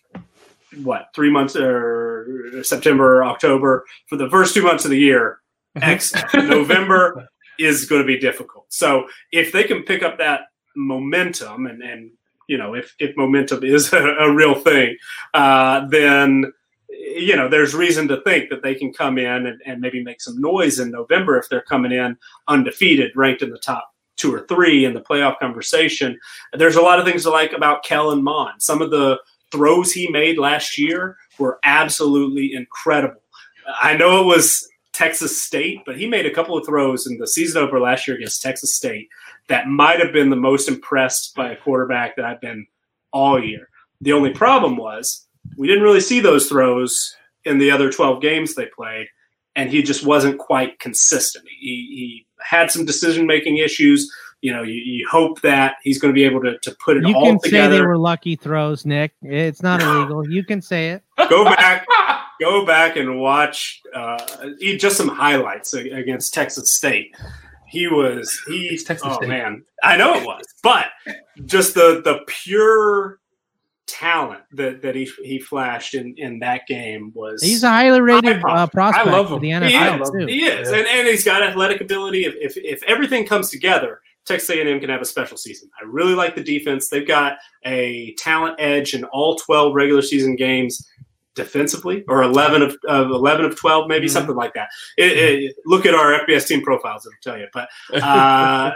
what 0.82 1.08
three 1.14 1.30
months 1.30 1.56
or 1.56 2.62
September, 2.62 3.24
October 3.24 3.84
for 4.06 4.16
the 4.16 4.30
first 4.30 4.54
two 4.54 4.62
months 4.62 4.84
of 4.84 4.90
the 4.90 4.98
year. 4.98 5.40
X 5.82 6.12
November 6.34 7.28
is 7.58 7.84
going 7.84 8.00
to 8.00 8.06
be 8.06 8.18
difficult. 8.18 8.66
So 8.70 9.06
if 9.30 9.52
they 9.52 9.64
can 9.64 9.84
pick 9.84 10.02
up 10.02 10.18
that 10.18 10.42
momentum 10.76 11.66
and 11.66 11.82
and 11.82 12.10
you 12.48 12.58
know 12.58 12.74
if 12.74 12.94
if 12.98 13.16
momentum 13.16 13.62
is 13.64 13.92
a, 13.92 14.02
a 14.02 14.34
real 14.34 14.54
thing, 14.54 14.96
uh, 15.34 15.86
then 15.88 16.52
you 16.88 17.36
know 17.36 17.48
there's 17.48 17.74
reason 17.74 18.08
to 18.08 18.20
think 18.22 18.50
that 18.50 18.62
they 18.62 18.74
can 18.74 18.92
come 18.92 19.18
in 19.18 19.46
and, 19.46 19.60
and 19.64 19.80
maybe 19.80 20.02
make 20.02 20.20
some 20.20 20.40
noise 20.40 20.78
in 20.78 20.90
November 20.90 21.38
if 21.38 21.48
they're 21.48 21.62
coming 21.62 21.92
in 21.92 22.16
undefeated, 22.48 23.12
ranked 23.14 23.42
in 23.42 23.50
the 23.50 23.58
top 23.58 23.90
two 24.16 24.34
or 24.34 24.46
three 24.48 24.84
in 24.84 24.92
the 24.92 25.00
playoff 25.00 25.38
conversation. 25.38 26.18
There's 26.52 26.76
a 26.76 26.82
lot 26.82 26.98
of 26.98 27.06
things 27.06 27.22
to 27.22 27.30
like 27.30 27.52
about 27.52 27.84
Kellen 27.84 28.22
Mond. 28.22 28.60
Some 28.60 28.82
of 28.82 28.90
the 28.90 29.18
throws 29.50 29.92
he 29.92 30.08
made 30.08 30.38
last 30.38 30.78
year 30.78 31.16
were 31.38 31.58
absolutely 31.64 32.54
incredible. 32.54 33.20
I 33.80 33.96
know 33.96 34.20
it 34.20 34.26
was 34.26 34.68
Texas 34.92 35.42
State, 35.42 35.80
but 35.86 35.96
he 35.96 36.06
made 36.06 36.26
a 36.26 36.34
couple 36.34 36.56
of 36.56 36.66
throws 36.66 37.06
in 37.06 37.18
the 37.18 37.26
season 37.26 37.62
opener 37.62 37.80
last 37.80 38.06
year 38.06 38.16
against 38.16 38.42
Texas 38.42 38.76
State 38.76 39.08
that 39.48 39.66
might 39.66 40.00
have 40.00 40.12
been 40.12 40.30
the 40.30 40.36
most 40.36 40.68
impressed 40.68 41.34
by 41.34 41.50
a 41.50 41.56
quarterback 41.56 42.16
that 42.16 42.24
I've 42.24 42.40
been 42.40 42.66
all 43.12 43.42
year. 43.42 43.68
The 44.00 44.12
only 44.12 44.30
problem 44.30 44.76
was 44.76 45.26
we 45.56 45.66
didn't 45.66 45.82
really 45.84 46.00
see 46.00 46.20
those 46.20 46.48
throws 46.48 47.16
in 47.44 47.58
the 47.58 47.70
other 47.70 47.90
12 47.90 48.20
games 48.20 48.54
they 48.54 48.66
played, 48.66 49.06
and 49.56 49.70
he 49.70 49.82
just 49.82 50.04
wasn't 50.04 50.38
quite 50.38 50.78
consistent. 50.78 51.44
He, 51.48 51.66
he 51.66 52.26
had 52.40 52.70
some 52.70 52.84
decision 52.84 53.26
making 53.26 53.58
issues 53.58 54.10
you 54.40 54.52
know, 54.52 54.62
you, 54.62 54.74
you 54.74 55.08
hope 55.08 55.40
that 55.42 55.76
he's 55.82 55.98
going 55.98 56.12
to 56.12 56.18
be 56.18 56.24
able 56.24 56.40
to, 56.42 56.58
to 56.58 56.70
put 56.76 56.96
it 56.96 57.04
all 57.04 57.10
in. 57.10 57.34
you 57.34 57.40
can 57.40 57.50
say 57.50 57.68
they 57.68 57.82
were 57.82 57.98
lucky 57.98 58.36
throws, 58.36 58.86
Nick. 58.86 59.12
It's 59.22 59.62
not 59.62 59.82
illegal. 59.82 60.28
You 60.28 60.44
can 60.44 60.62
say 60.62 60.90
it. 60.90 61.02
Go 61.28 61.44
back, 61.44 61.86
go 62.40 62.64
back 62.64 62.96
and 62.96 63.20
watch 63.20 63.82
uh, 63.94 64.18
just 64.78 64.96
some 64.96 65.08
highlights 65.08 65.74
against 65.74 66.32
Texas 66.32 66.72
State. 66.72 67.14
He 67.68 67.86
was 67.86 68.40
he. 68.46 68.76
Texas 68.78 69.08
oh 69.08 69.16
State. 69.16 69.28
man, 69.28 69.62
I 69.82 69.96
know 69.96 70.14
it 70.14 70.26
was, 70.26 70.44
but 70.62 70.86
just 71.46 71.74
the 71.74 72.00
the 72.04 72.20
pure 72.26 73.20
talent 73.86 74.42
that, 74.52 74.82
that 74.82 74.94
he 74.94 75.10
he 75.22 75.38
flashed 75.38 75.94
in, 75.94 76.14
in 76.16 76.38
that 76.38 76.66
game 76.66 77.12
was 77.14 77.42
he's 77.42 77.62
a 77.62 77.68
highly 77.68 78.00
rated 78.00 78.42
uh, 78.44 78.66
prospect 78.68 79.06
I 79.06 79.10
love 79.10 79.26
him. 79.26 79.34
for 79.34 79.40
the 79.40 79.50
NFL 79.50 79.68
he 79.68 80.02
is, 80.02 80.10
too. 80.10 80.26
He 80.26 80.44
is, 80.46 80.70
yeah. 80.70 80.78
and, 80.78 80.86
and 80.86 81.08
he's 81.08 81.24
got 81.24 81.42
athletic 81.42 81.80
ability. 81.80 82.24
If, 82.24 82.34
if 82.36 82.56
if 82.56 82.82
everything 82.84 83.26
comes 83.26 83.50
together, 83.50 84.00
Texas 84.30 84.50
A&M 84.50 84.78
can 84.78 84.90
have 84.90 85.00
a 85.00 85.06
special 85.06 85.36
season. 85.36 85.68
I 85.80 85.84
really 85.84 86.14
like 86.14 86.36
the 86.36 86.44
defense. 86.44 86.88
They've 86.88 87.06
got 87.06 87.38
a 87.64 88.14
talent 88.14 88.56
edge 88.60 88.94
in 88.94 89.04
all 89.04 89.36
12 89.36 89.74
regular 89.74 90.02
season 90.02 90.36
games 90.36 90.86
defensively, 91.34 92.04
or 92.06 92.22
11 92.22 92.62
of, 92.62 92.76
of 92.86 93.10
11 93.10 93.44
of 93.44 93.58
12, 93.58 93.88
maybe 93.88 94.06
mm-hmm. 94.06 94.12
something 94.12 94.36
like 94.36 94.54
that. 94.54 94.68
It, 94.96 95.16
it, 95.16 95.56
look 95.66 95.84
at 95.84 95.94
our 95.94 96.20
FBS 96.20 96.46
team 96.46 96.62
profiles; 96.62 97.04
it'll 97.06 97.16
tell 97.22 97.40
you. 97.40 97.48
But 97.52 97.68
uh, 98.02 98.72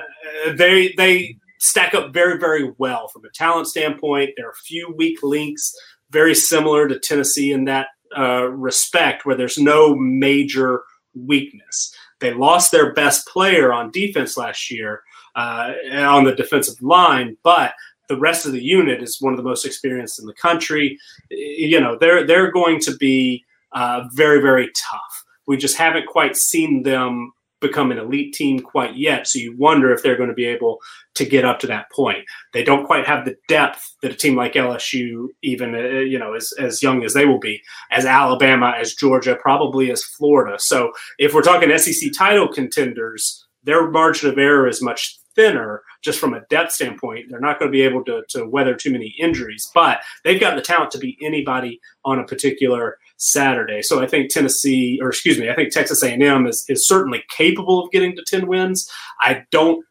they 0.57 0.93
they 0.97 1.37
stack 1.61 1.95
up 1.95 2.13
very 2.13 2.39
very 2.39 2.73
well 2.79 3.09
from 3.09 3.25
a 3.25 3.31
talent 3.33 3.69
standpoint. 3.69 4.31
There 4.37 4.49
are 4.49 4.51
a 4.51 4.67
few 4.67 4.93
weak 4.97 5.23
links, 5.23 5.73
very 6.11 6.35
similar 6.35 6.89
to 6.89 6.99
Tennessee 6.99 7.53
in 7.53 7.65
that 7.67 7.89
uh, 8.17 8.49
respect, 8.49 9.25
where 9.25 9.37
there's 9.37 9.59
no 9.59 9.95
major 9.95 10.83
weakness. 11.15 11.95
They 12.21 12.33
lost 12.33 12.73
their 12.73 12.93
best 12.93 13.27
player 13.29 13.73
on 13.73 13.91
defense 13.91 14.37
last 14.37 14.71
year, 14.71 15.03
uh, 15.35 15.73
on 15.93 16.24
the 16.24 16.35
defensive 16.35 16.81
line, 16.82 17.36
but 17.43 17.74
the 18.09 18.19
rest 18.19 18.47
of 18.47 18.52
the 18.52 18.62
unit 18.62 19.02
is 19.02 19.20
one 19.20 19.32
of 19.32 19.36
the 19.36 19.43
most 19.43 19.65
experienced 19.65 20.20
in 20.20 20.27
the 20.27 20.35
country. 20.35 20.98
You 21.31 21.81
know, 21.81 21.97
they're 21.98 22.27
they're 22.27 22.52
going 22.52 22.81
to 22.81 22.97
be 22.97 23.44
uh, 23.73 24.02
very 24.12 24.40
very 24.40 24.70
tough. 24.90 25.24
We 25.47 25.56
just 25.56 25.77
haven't 25.77 26.06
quite 26.06 26.36
seen 26.36 26.82
them 26.82 27.32
become 27.61 27.90
an 27.90 27.98
elite 27.98 28.35
team 28.35 28.61
quite 28.61 28.94
yet. 28.94 29.27
So 29.27 29.39
you 29.39 29.56
wonder 29.56 29.93
if 29.93 30.02
they're 30.02 30.16
going 30.16 30.28
to 30.28 30.35
be 30.35 30.44
able 30.44 30.81
to 31.15 31.24
get 31.24 31.44
up 31.44 31.59
to 31.61 31.66
that 31.69 31.90
point. 31.90 32.19
They 32.52 32.62
don't 32.62 32.85
quite 32.85 33.06
have 33.06 33.24
the 33.24 33.36
depth 33.48 33.97
that 34.02 34.12
a 34.12 34.15
team 34.15 34.36
like 34.36 34.52
LSU, 34.52 35.28
even 35.43 35.74
uh, 35.74 36.01
you 36.01 36.19
know, 36.19 36.35
as 36.35 36.52
as 36.59 36.82
young 36.82 37.05
as 37.05 37.15
they 37.15 37.24
will 37.24 37.39
be, 37.39 37.62
as 37.90 38.05
Alabama, 38.05 38.74
as 38.78 38.94
Georgia, 38.94 39.36
probably 39.40 39.90
as 39.90 40.05
Florida. 40.05 40.56
So 40.59 40.93
if 41.19 41.32
we're 41.32 41.43
talking 41.43 41.77
SEC 41.78 42.11
title 42.16 42.48
contenders, 42.48 43.47
their 43.65 43.90
margin 43.90 44.31
of 44.31 44.39
error 44.39 44.69
is 44.69 44.82
much 44.82 45.19
thinner 45.35 45.82
just 46.02 46.19
from 46.19 46.35
a 46.35 46.40
depth 46.51 46.73
standpoint. 46.73 47.27
They're 47.31 47.40
not 47.40 47.59
going 47.59 47.70
to 47.70 47.77
be 47.77 47.82
able 47.82 48.05
to, 48.05 48.23
to 48.31 48.47
weather 48.47 48.74
too 48.74 48.90
many 48.90 49.15
injuries, 49.19 49.70
but 49.74 50.01
they've 50.23 50.40
got 50.40 50.56
the 50.56 50.62
talent 50.62 50.90
to 50.93 50.98
beat 50.98 51.19
anybody 51.23 51.81
on 52.05 52.19
a 52.19 52.24
particular 52.24 52.98
Saturday. 53.16 53.82
So 53.82 54.02
I 54.02 54.06
think 54.06 54.31
Tennessee, 54.31 54.98
or 55.01 55.09
excuse 55.09 55.39
me, 55.39 55.51
I 55.51 55.55
think 55.55 55.73
Texas 55.73 56.02
A&M 56.02 56.47
is, 56.47 56.65
is 56.69 56.86
certainly 56.86 57.24
capable 57.31 57.82
of 57.82 57.90
getting 57.90 58.15
to 58.16 58.24
10 58.27 58.47
wins. 58.47 58.90
I 59.20 59.44
don't 59.51 59.85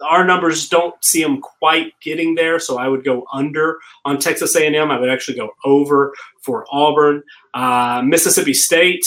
our 0.00 0.24
numbers 0.24 0.68
don't 0.68 0.94
see 1.04 1.22
them 1.22 1.40
quite 1.40 1.92
getting 2.00 2.34
there, 2.34 2.58
so 2.58 2.78
I 2.78 2.88
would 2.88 3.04
go 3.04 3.26
under 3.32 3.78
on 4.04 4.18
Texas 4.18 4.54
A&M. 4.54 4.90
I 4.90 4.98
would 4.98 5.10
actually 5.10 5.36
go 5.36 5.50
over 5.64 6.14
for 6.42 6.66
Auburn, 6.70 7.22
uh, 7.54 8.02
Mississippi 8.04 8.54
State. 8.54 9.04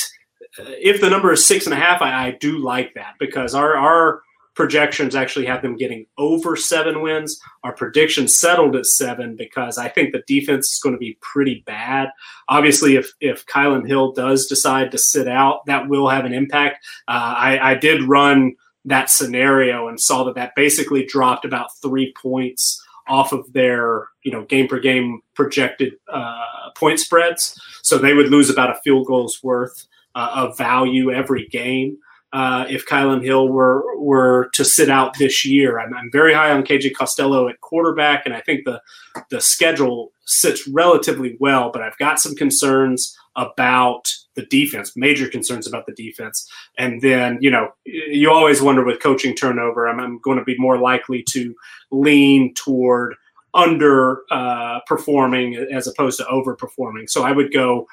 If 0.58 1.00
the 1.00 1.10
number 1.10 1.32
is 1.32 1.46
six 1.46 1.66
and 1.66 1.74
a 1.74 1.78
half, 1.78 2.02
I, 2.02 2.28
I 2.28 2.32
do 2.32 2.58
like 2.58 2.94
that 2.96 3.14
because 3.20 3.56
our 3.56 3.78
our 3.78 4.22
projections 4.62 5.16
actually 5.16 5.48
have 5.48 5.64
them 5.64 5.76
getting 5.76 6.06
over 6.20 6.56
seven 6.56 7.02
wins. 7.02 7.42
Our 7.64 7.74
prediction 7.74 8.28
settled 8.28 8.76
at 8.76 8.86
seven 8.86 9.36
because 9.36 9.80
I 9.80 9.90
think 9.90 10.12
the 10.12 10.22
defense 10.28 10.70
is 10.70 10.80
going 10.84 10.94
to 10.94 11.00
be 11.00 11.18
pretty 11.20 11.64
bad. 11.66 12.10
Obviously, 12.48 12.96
if 12.96 13.12
if 13.20 13.44
Kylin 13.48 13.88
Hill 13.88 14.12
does 14.12 14.46
decide 14.46 14.92
to 14.92 15.00
sit 15.00 15.28
out, 15.28 15.66
that 15.66 15.90
will 15.90 16.10
have 16.10 16.26
an 16.26 16.34
impact. 16.34 16.86
Uh, 17.08 17.34
I, 17.36 17.72
I 17.72 17.74
did 17.74 18.04
run 18.04 18.54
that 18.86 19.10
scenario 19.10 19.88
and 19.88 20.00
saw 20.00 20.26
that 20.26 20.36
that 20.36 20.54
basically 20.56 21.08
dropped 21.08 21.44
about 21.44 21.76
three 21.82 22.14
points 22.22 22.80
off 23.08 23.32
of 23.32 23.52
their 23.54 24.10
you 24.22 24.32
know 24.32 24.46
game 24.46 24.68
per 24.68 24.80
game 24.80 25.22
projected 25.34 25.94
uh, 26.14 26.70
point 26.78 27.00
spreads. 27.00 27.60
So 27.82 27.98
they 27.98 28.14
would 28.14 28.30
lose 28.30 28.52
about 28.52 28.70
a 28.70 28.80
field 28.84 29.08
goal's 29.08 29.40
worth 29.42 29.88
uh, 30.14 30.30
of 30.36 30.56
value 30.56 31.12
every 31.12 31.48
game 31.48 31.98
uh, 32.34 32.66
if 32.70 32.86
Kylin 32.86 33.24
Hill 33.24 33.50
were 33.50 33.84
were 33.98 34.50
to 34.54 34.64
sit 34.64 34.90
out 34.90 35.18
this 35.18 35.46
year. 35.46 35.80
I'm, 35.80 35.94
I'm, 35.94 36.10
very 36.12 36.34
high 36.34 36.52
on 36.52 36.64
KJ 36.64 36.96
Costello 36.96 37.50
at 37.50 37.60
quarterback, 37.62 38.26
and 38.26 38.34
I 38.34 38.42
think 38.42 38.66
the 38.66 38.82
the 39.30 39.42
schedule 39.42 40.12
sits 40.26 40.68
relatively 40.68 41.36
well. 41.40 41.72
But 41.72 41.82
I've 41.82 41.98
got 41.98 42.20
some 42.20 42.36
concerns 42.36 43.18
about 43.36 44.10
the 44.36 44.46
defense, 44.46 44.94
major 44.96 45.28
concerns 45.28 45.68
about 45.68 45.86
the 45.86 45.94
defense. 45.94 46.50
And 46.78 47.02
then, 47.02 47.38
you 47.42 47.50
know, 47.50 47.70
you 47.86 48.30
always 48.30 48.62
wonder 48.62 48.84
with 48.84 49.02
coaching 49.02 49.36
turnover, 49.36 49.88
I'm, 49.88 50.00
I'm 50.00 50.20
going 50.20 50.38
to 50.38 50.44
be 50.44 50.58
more 50.58 50.78
likely 50.78 51.24
to 51.30 51.56
lean 51.92 52.54
toward 52.54 53.16
under 53.54 54.22
uh, 54.32 54.80
performing 54.86 55.56
as 55.56 55.88
opposed 55.88 56.18
to 56.20 56.26
overperforming. 56.26 57.10
So 57.10 57.24
I 57.24 57.32
would 57.32 57.54
go 57.54 57.88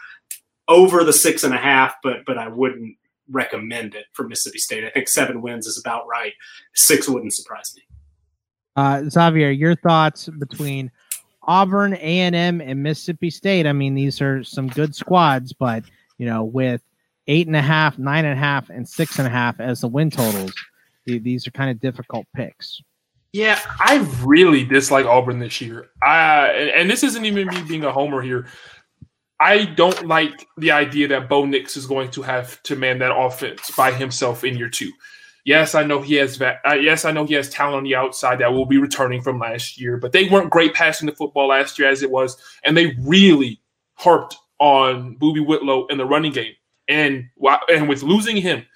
over 0.69 1.03
the 1.03 1.13
six 1.13 1.45
and 1.45 1.55
a 1.55 1.59
half, 1.59 1.95
but 2.03 2.25
but 2.27 2.39
I 2.39 2.49
wouldn't 2.49 2.97
recommend 3.31 3.95
it 3.95 4.07
for 4.13 4.27
Mississippi 4.27 4.59
State. 4.59 4.85
I 4.85 4.91
think 4.91 5.09
seven 5.09 5.43
wins 5.43 5.67
is 5.67 5.79
about 5.79 6.07
right. 6.09 6.33
Six 6.75 7.09
wouldn't 7.09 7.35
surprise 7.35 7.73
me. 7.77 7.83
Uh, 8.77 9.09
Xavier, 9.09 9.51
your 9.51 9.75
thoughts 9.75 10.29
between 10.29 10.91
Auburn, 11.43 11.95
A 11.95 12.21
and 12.21 12.37
M, 12.37 12.61
and 12.61 12.83
Mississippi 12.83 13.31
State? 13.31 13.67
I 13.67 13.73
mean, 13.73 13.95
these 13.95 14.21
are 14.21 14.45
some 14.45 14.69
good 14.69 14.95
squads, 14.95 15.53
but 15.53 15.85
you 16.19 16.27
know, 16.27 16.45
with 16.45 16.83
eight 17.27 17.47
and 17.47 17.57
a 17.57 17.63
half, 17.63 17.99
nine 17.99 18.25
and 18.25 18.35
a 18.35 18.41
half, 18.41 18.71
and 18.71 18.89
six 18.89 19.19
and 19.19 19.27
a 19.27 19.31
half 19.31 19.59
as 19.61 19.81
the 19.81 19.89
win 19.89 20.11
totals, 20.11 20.53
these 21.07 21.47
are 21.47 21.51
kind 21.53 21.71
of 21.71 21.81
difficult 21.81 22.27
picks. 22.35 22.81
Yeah, 23.33 23.61
I 23.81 24.07
really 24.25 24.65
dislike 24.65 25.07
Auburn 25.07 25.39
this 25.39 25.61
year. 25.61 25.91
I 26.03 26.49
and 26.75 26.91
this 26.91 27.03
isn't 27.03 27.25
even 27.25 27.49
me 27.49 27.63
being 27.63 27.85
a 27.85 27.93
homer 27.93 28.23
here. 28.23 28.47
I 29.41 29.67
don't 29.67 30.07
like 30.07 30.49
the 30.57 30.73
idea 30.73 31.09
that 31.09 31.29
Bo 31.29 31.45
Nix 31.45 31.77
is 31.77 31.87
going 31.87 32.11
to 32.13 32.23
have 32.23 32.63
to 32.65 32.77
man 32.77 32.99
that 32.99 33.15
offense 33.15 33.71
by 33.77 33.93
himself 33.93 34.43
in 34.45 34.57
year 34.57 34.69
two. 34.69 34.91
Yes, 35.45 35.75
I 35.75 35.85
know 35.85 36.03
he 36.03 36.15
has. 36.17 36.41
Uh, 36.41 36.57
yes, 36.75 37.05
I 37.05 37.13
know 37.13 37.25
he 37.25 37.35
has 37.35 37.49
talent 37.49 37.77
on 37.77 37.85
the 37.85 37.95
outside 37.95 38.41
that 38.41 38.53
will 38.53 38.67
be 38.67 38.79
returning 38.79 39.23
from 39.23 39.39
last 39.39 39.81
year, 39.81 39.97
but 39.97 40.13
they 40.13 40.29
weren't 40.29 40.51
great 40.51 40.75
passing 40.75 41.07
the 41.07 41.15
football 41.15 41.49
last 41.49 41.79
year 41.79 41.89
as 41.89 42.03
it 42.03 42.11
was, 42.11 42.37
and 42.65 42.77
they 42.77 42.97
really 43.01 43.61
harped 43.95 44.37
on 44.59 45.17
Boobie 45.17 45.47
Whitlow 45.47 45.87
in 45.87 45.99
the 45.99 46.05
running 46.05 46.33
game. 46.33 46.53
And 46.89 47.29
and 47.71 47.89
with 47.89 48.03
losing 48.03 48.37
him, 48.37 48.67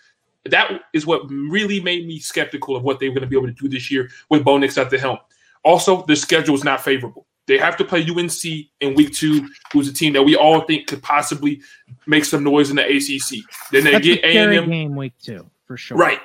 that 0.47 0.81
is 0.93 1.07
what 1.07 1.29
really 1.31 1.81
made 1.81 2.07
me 2.07 2.21
skeptical 2.21 2.77
of 2.77 2.85
what 2.85 3.01
they 3.01 3.09
were 3.09 3.15
going 3.15 3.23
to 3.23 3.29
be 3.29 3.37
able 3.37 3.49
to 3.49 3.53
do 3.53 3.69
this 3.69 3.91
year 3.91 4.11
with 4.31 4.45
Bo 4.45 4.59
Nix 4.59 4.79
at 4.79 4.91
the 4.91 4.99
helm. 4.99 5.19
Also, 5.65 6.05
the 6.07 6.17
schedule 6.17 6.55
is 6.55 6.65
not 6.65 6.83
favorable. 6.83 7.27
They 7.53 7.59
have 7.59 7.77
to 7.77 7.85
play 7.85 8.01
UNC 8.01 8.43
in 8.81 8.95
week 8.95 9.13
two, 9.13 9.47
who's 9.75 9.87
a 9.87 9.93
team 9.93 10.15
that 10.15 10.23
we 10.23 10.35
all 10.35 10.63
think 10.63 10.87
could 10.87 11.03
possibly 11.03 11.61
make 12.07 12.25
some 12.25 12.43
noise 12.43 12.71
in 12.71 12.77
the 12.77 12.83
ACC. 12.83 13.45
Then 13.71 13.85
they 13.85 13.91
That's 13.93 14.07
get 14.07 14.25
A 14.25 14.39
and 14.39 14.55
M 14.55 14.71
game 14.71 14.97
week 14.97 15.13
two 15.23 15.51
for 15.67 15.77
sure. 15.77 15.99
Right. 15.99 16.19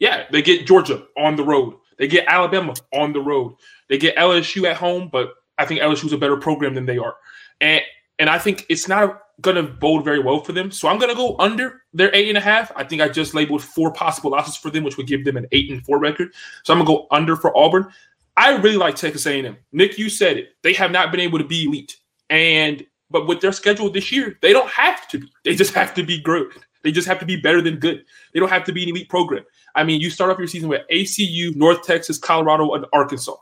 Yeah, 0.00 0.24
they 0.32 0.42
get 0.42 0.66
Georgia 0.66 1.04
on 1.16 1.36
the 1.36 1.44
road. 1.44 1.74
They 1.98 2.08
get 2.08 2.26
Alabama 2.26 2.74
on 2.92 3.12
the 3.12 3.20
road. 3.20 3.54
They 3.88 3.96
get 3.96 4.16
LSU 4.16 4.68
at 4.68 4.76
home, 4.76 5.08
but 5.12 5.34
I 5.56 5.66
think 5.66 5.80
LSU 5.80 6.06
is 6.06 6.12
a 6.12 6.18
better 6.18 6.36
program 6.36 6.74
than 6.74 6.84
they 6.84 6.98
are. 6.98 7.14
And 7.60 7.82
and 8.18 8.28
I 8.28 8.40
think 8.40 8.66
it's 8.68 8.88
not 8.88 9.20
going 9.40 9.54
to 9.54 9.62
bode 9.62 10.04
very 10.04 10.18
well 10.18 10.40
for 10.40 10.50
them. 10.50 10.72
So 10.72 10.88
I'm 10.88 10.98
going 10.98 11.10
to 11.10 11.16
go 11.16 11.36
under 11.38 11.82
their 11.94 12.12
eight 12.12 12.28
and 12.28 12.36
a 12.36 12.40
half. 12.40 12.72
I 12.74 12.82
think 12.82 13.02
I 13.02 13.08
just 13.08 13.34
labeled 13.34 13.62
four 13.62 13.92
possible 13.92 14.32
losses 14.32 14.56
for 14.56 14.68
them, 14.68 14.82
which 14.82 14.96
would 14.96 15.06
give 15.06 15.24
them 15.24 15.36
an 15.36 15.46
eight 15.52 15.70
and 15.70 15.84
four 15.84 16.00
record. 16.00 16.34
So 16.64 16.72
I'm 16.72 16.78
going 16.78 16.86
to 16.86 16.92
go 16.92 17.06
under 17.12 17.36
for 17.36 17.56
Auburn. 17.56 17.92
I 18.36 18.56
really 18.56 18.76
like 18.76 18.96
Texas 18.96 19.26
A&M. 19.26 19.56
Nick, 19.72 19.98
you 19.98 20.08
said 20.08 20.38
it. 20.38 20.48
They 20.62 20.72
have 20.74 20.90
not 20.90 21.10
been 21.10 21.20
able 21.20 21.38
to 21.38 21.44
be 21.44 21.64
elite, 21.64 21.96
and 22.30 22.84
but 23.10 23.26
with 23.26 23.40
their 23.40 23.52
schedule 23.52 23.90
this 23.90 24.10
year, 24.10 24.38
they 24.40 24.52
don't 24.52 24.70
have 24.70 25.06
to 25.08 25.18
be. 25.18 25.30
They 25.44 25.54
just 25.54 25.74
have 25.74 25.92
to 25.94 26.02
be 26.02 26.20
good. 26.20 26.48
They 26.82 26.90
just 26.92 27.06
have 27.06 27.18
to 27.20 27.26
be 27.26 27.36
better 27.36 27.60
than 27.60 27.76
good. 27.76 28.04
They 28.32 28.40
don't 28.40 28.48
have 28.48 28.64
to 28.64 28.72
be 28.72 28.82
an 28.82 28.88
elite 28.88 29.08
program. 29.08 29.44
I 29.74 29.84
mean, 29.84 30.00
you 30.00 30.10
start 30.10 30.30
off 30.30 30.38
your 30.38 30.48
season 30.48 30.68
with 30.68 30.82
ACU, 30.90 31.54
North 31.54 31.82
Texas, 31.82 32.18
Colorado, 32.18 32.72
and 32.74 32.86
Arkansas. 32.92 33.36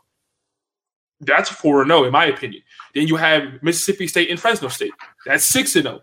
That's 1.20 1.50
4 1.50 1.82
and 1.82 1.90
0, 1.90 2.04
in 2.04 2.12
my 2.12 2.26
opinion. 2.26 2.62
Then 2.94 3.06
you 3.06 3.16
have 3.16 3.62
Mississippi 3.62 4.06
State 4.06 4.30
and 4.30 4.40
Fresno 4.40 4.68
State. 4.68 4.92
That's 5.26 5.44
6 5.44 5.76
and 5.76 5.84
0. 5.84 6.00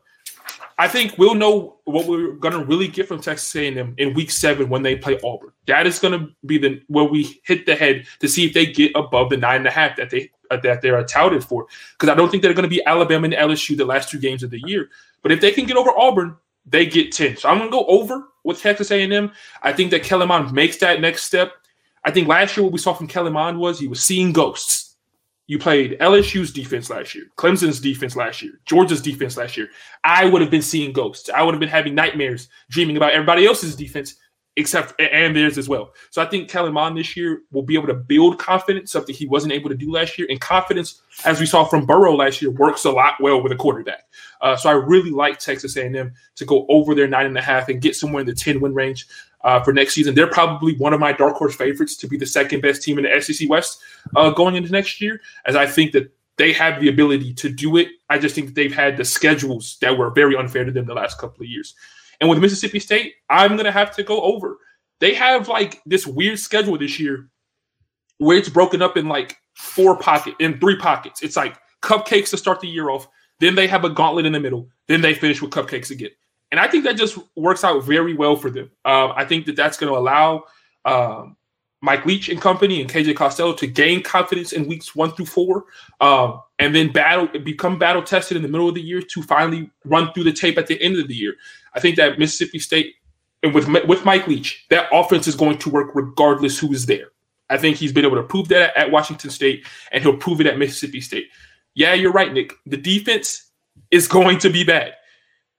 I 0.80 0.88
think 0.88 1.18
we'll 1.18 1.36
know 1.36 1.78
what 1.86 2.06
we're 2.06 2.34
to 2.54 2.64
really 2.64 2.88
get 2.88 3.08
from 3.08 3.20
Texas 3.20 3.56
A&M 3.56 3.96
in 3.98 4.14
Week 4.14 4.30
Seven 4.30 4.70
when 4.70 4.84
they 4.84 4.96
play 4.96 5.20
Auburn. 5.24 5.52
That 5.66 5.88
is 5.88 5.98
to 6.20 6.30
be 6.46 6.60
the 6.60 6.82
where 6.88 7.06
we 7.06 7.42
hit 7.44 7.66
the 7.66 7.76
head 7.76 8.06
to 8.20 8.28
see 8.28 8.46
if 8.46 8.54
they 8.54 8.68
get 8.68 8.92
above 8.96 9.32
the 9.32 9.38
nine 9.38 9.58
and 9.58 9.68
a 9.68 9.72
half 9.72 9.98
that 9.98 10.12
they 10.12 10.30
uh, 10.52 10.58
that 10.58 10.82
they're 10.82 11.04
touted 11.04 11.44
for. 11.44 11.66
Because 11.94 12.10
I 12.10 12.16
don't 12.16 12.30
think 12.30 12.44
they're 12.44 12.54
to 12.64 12.70
be 12.70 12.86
Alabama 12.86 13.26
and 13.26 13.34
LSU 13.34 13.76
the 13.76 13.86
last 13.86 14.10
two 14.10 14.20
games 14.20 14.44
of 14.44 14.52
the 14.52 14.62
year. 14.68 14.90
But 15.24 15.32
if 15.32 15.42
they 15.42 15.52
can 15.52 15.66
get 15.66 15.78
over 15.78 15.92
Auburn, 15.98 16.36
they 16.66 16.86
get 16.86 17.12
ten. 17.12 17.38
So 17.38 17.50
I'm 17.50 17.58
to 17.72 17.76
go 17.76 17.86
over 17.86 18.28
with 18.44 18.62
Texas 18.62 18.92
A&M. 18.92 19.32
I 19.64 19.74
think 19.74 19.92
that 19.92 20.04
Kellen 20.04 20.28
Mond 20.28 20.54
makes 20.54 20.78
that 20.78 21.02
next 21.02 21.24
step. 21.24 21.54
I 22.06 22.12
think 22.12 22.28
last 22.28 22.56
year 22.56 22.64
what 22.64 22.72
we 22.72 22.80
saw 22.80 22.94
from 22.94 23.08
Kellen 23.08 23.34
Mond 23.34 23.60
was 23.60 23.80
he 23.80 23.88
was 23.88 24.02
seeing 24.02 24.32
ghosts. 24.32 24.87
You 25.48 25.58
played 25.58 25.98
LSU's 26.00 26.52
defense 26.52 26.90
last 26.90 27.16
year, 27.16 27.26
Clemson's 27.38 27.80
defense 27.80 28.18
last 28.18 28.42
year, 28.42 28.60
Georgia's 28.66 29.02
defense 29.02 29.38
last 29.38 29.56
year. 29.56 29.70
I 30.04 30.26
would 30.26 30.42
have 30.42 30.52
been 30.52 30.62
seeing 30.62 30.92
ghosts. 30.92 31.30
I 31.30 31.42
would 31.42 31.54
have 31.54 31.60
been 31.62 31.70
having 31.70 31.96
nightmares, 31.96 32.50
dreaming 32.70 32.98
about 32.98 33.14
everybody 33.14 33.46
else's 33.46 33.76
defense, 33.76 34.16
except 34.58 35.00
and 35.00 35.36
theirs 35.36 35.58
as 35.58 35.70
well. 35.70 35.94
So 36.10 36.22
I 36.22 36.26
think 36.26 36.50
Kellen 36.50 36.74
Mond 36.74 36.98
this 36.98 37.16
year 37.16 37.44
will 37.52 37.62
be 37.62 37.76
able 37.76 37.88
to 37.88 37.94
build 37.94 38.40
confidence, 38.40 38.92
something 38.92 39.16
he 39.16 39.28
wasn't 39.28 39.54
able 39.54 39.70
to 39.70 39.76
do 39.76 39.92
last 39.92 40.18
year. 40.18 40.28
And 40.30 40.42
confidence, 40.42 41.02
as 41.24 41.40
we 41.40 41.46
saw 41.46 41.64
from 41.64 41.86
Burrow 41.86 42.16
last 42.16 42.42
year, 42.42 42.52
works 42.52 42.84
a 42.84 42.92
lot 42.92 43.14
well 43.22 43.42
with 43.42 43.52
a 43.52 43.56
quarterback. 43.56 44.04
Uh, 44.42 44.58
so 44.58 44.70
I 44.70 44.74
really 44.74 45.12
like 45.12 45.38
Texas 45.38 45.78
A&M 45.78 46.12
to 46.36 46.46
go 46.46 46.66
over 46.70 46.96
their 46.96 47.08
nine 47.08 47.28
and 47.28 47.38
a 47.38 47.42
half 47.42 47.70
and 47.70 47.82
get 47.82 47.96
somewhere 47.96 48.22
in 48.22 48.28
the 48.28 48.34
ten 48.34 48.60
win 48.60 48.74
range 48.74 49.08
uh, 49.42 49.62
for 49.62 49.74
next 49.74 49.94
season. 49.94 50.16
They're 50.16 50.28
probably 50.28 50.76
one 50.76 50.94
of 50.94 51.00
my 51.00 51.14
dark 51.14 51.36
horse 51.36 51.56
favorites 51.56 51.96
to 51.98 52.08
be 52.08 52.18
the 52.18 52.26
second 52.26 52.62
best 52.62 52.84
team 52.84 52.98
in 52.98 53.06
the 53.06 53.22
SEC 53.22 53.50
West 53.50 53.80
uh, 54.16 54.32
going 54.32 54.56
into 54.56 54.72
next 54.72 55.02
year, 55.02 55.22
as 55.46 55.56
I 55.56 55.66
think 55.66 55.92
that 55.94 56.12
they 56.38 56.54
have 56.54 56.80
the 56.80 56.90
ability 56.90 57.34
to 57.34 57.50
do 57.50 57.78
it. 57.78 57.90
I 58.10 58.20
just 58.20 58.36
think 58.36 58.48
that 58.48 58.56
they've 58.56 58.74
had 58.74 58.98
the 58.98 59.06
schedules 59.06 59.78
that 59.82 59.98
were 59.98 60.12
very 60.12 60.36
unfair 60.36 60.66
to 60.66 60.72
them 60.72 60.86
the 60.86 60.94
last 60.94 61.18
couple 61.18 61.44
of 61.44 61.50
years. 61.50 61.76
And 62.20 62.30
with 62.30 62.40
Mississippi 62.40 62.80
State, 62.80 63.16
I'm 63.30 63.54
going 63.54 63.66
to 63.66 63.72
have 63.72 63.96
to 63.96 64.04
go 64.04 64.22
over. 64.22 64.58
They 65.00 65.14
have 65.14 65.48
like 65.48 65.82
this 65.86 66.08
weird 66.08 66.40
schedule 66.40 66.78
this 66.78 67.00
year 67.00 67.30
where 68.18 68.38
it's 68.38 68.50
broken 68.50 68.82
up 68.82 68.98
in 68.98 69.08
like 69.08 69.38
four 69.54 69.98
pocket 69.98 70.36
in 70.40 70.60
three 70.60 70.78
pockets. 70.78 71.22
It's 71.22 71.36
like 71.36 71.58
cupcakes 71.82 72.30
to 72.32 72.38
start 72.38 72.60
the 72.60 72.68
year 72.68 72.90
off. 72.90 73.08
Then 73.40 73.56
they 73.56 73.68
have 73.68 73.84
a 73.84 73.90
gauntlet 73.90 74.26
in 74.26 74.34
the 74.34 74.40
middle. 74.40 74.70
Then 74.88 75.02
they 75.02 75.14
finish 75.14 75.42
with 75.42 75.52
cupcakes 75.52 75.92
again. 75.92 76.10
And 76.52 76.60
I 76.60 76.68
think 76.68 76.86
that 76.86 76.96
just 76.96 77.18
works 77.36 77.64
out 77.64 77.84
very 77.84 78.14
well 78.14 78.36
for 78.36 78.50
them. 78.50 78.72
Uh, 78.86 79.10
I 79.10 79.26
think 79.26 79.46
that 79.48 79.56
that's 79.56 79.78
going 79.78 79.92
to 79.92 80.00
allow 80.00 80.46
um, 80.86 81.36
Mike 81.82 82.06
Leach 82.06 82.30
and 82.30 82.42
company 82.42 82.82
and 82.82 82.90
KJ 82.90 83.16
Costello 83.16 83.54
to 83.54 83.68
gain 83.68 84.02
confidence 84.02 84.54
in 84.54 84.68
weeks 84.68 84.96
one 84.96 85.12
through 85.12 85.26
four, 85.26 85.66
um, 86.02 86.42
and 86.60 86.74
then 86.74 86.92
battle 86.92 87.28
become 87.40 87.78
battle 87.78 88.02
tested 88.02 88.38
in 88.38 88.44
the 88.44 88.50
middle 88.50 88.70
of 88.70 88.76
the 88.76 88.82
year 88.82 89.02
to 89.02 89.22
finally 89.22 89.70
run 89.86 90.12
through 90.14 90.24
the 90.24 90.34
tape 90.34 90.58
at 90.58 90.68
the 90.68 90.82
end 90.82 90.98
of 90.98 91.08
the 91.08 91.16
year. 91.16 91.36
I 91.74 91.80
think 91.80 91.98
that 91.98 92.18
Mississippi 92.18 92.60
State 92.60 92.96
and 93.44 93.54
with 93.54 93.68
with 93.88 94.06
Mike 94.06 94.28
Leach, 94.28 94.66
that 94.70 94.88
offense 94.92 95.28
is 95.28 95.36
going 95.36 95.58
to 95.60 95.70
work 95.70 95.92
regardless 95.94 96.58
who 96.58 96.72
is 96.74 96.86
there. 96.86 97.12
I 97.50 97.58
think 97.58 97.78
he's 97.78 97.94
been 97.94 98.06
able 98.06 98.18
to 98.18 98.24
prove 98.24 98.48
that 98.50 98.76
at 98.76 98.92
Washington 98.92 99.30
State, 99.30 99.66
and 99.92 100.04
he'll 100.04 100.18
prove 100.18 100.42
it 100.42 100.48
at 100.48 100.58
Mississippi 100.58 101.02
State. 101.02 101.28
Yeah, 101.76 101.94
you're 101.94 102.12
right, 102.12 102.34
Nick. 102.34 102.54
The 102.66 102.78
defense 102.78 103.52
is 103.92 104.08
going 104.08 104.40
to 104.40 104.50
be 104.50 104.64
bad. 104.64 104.94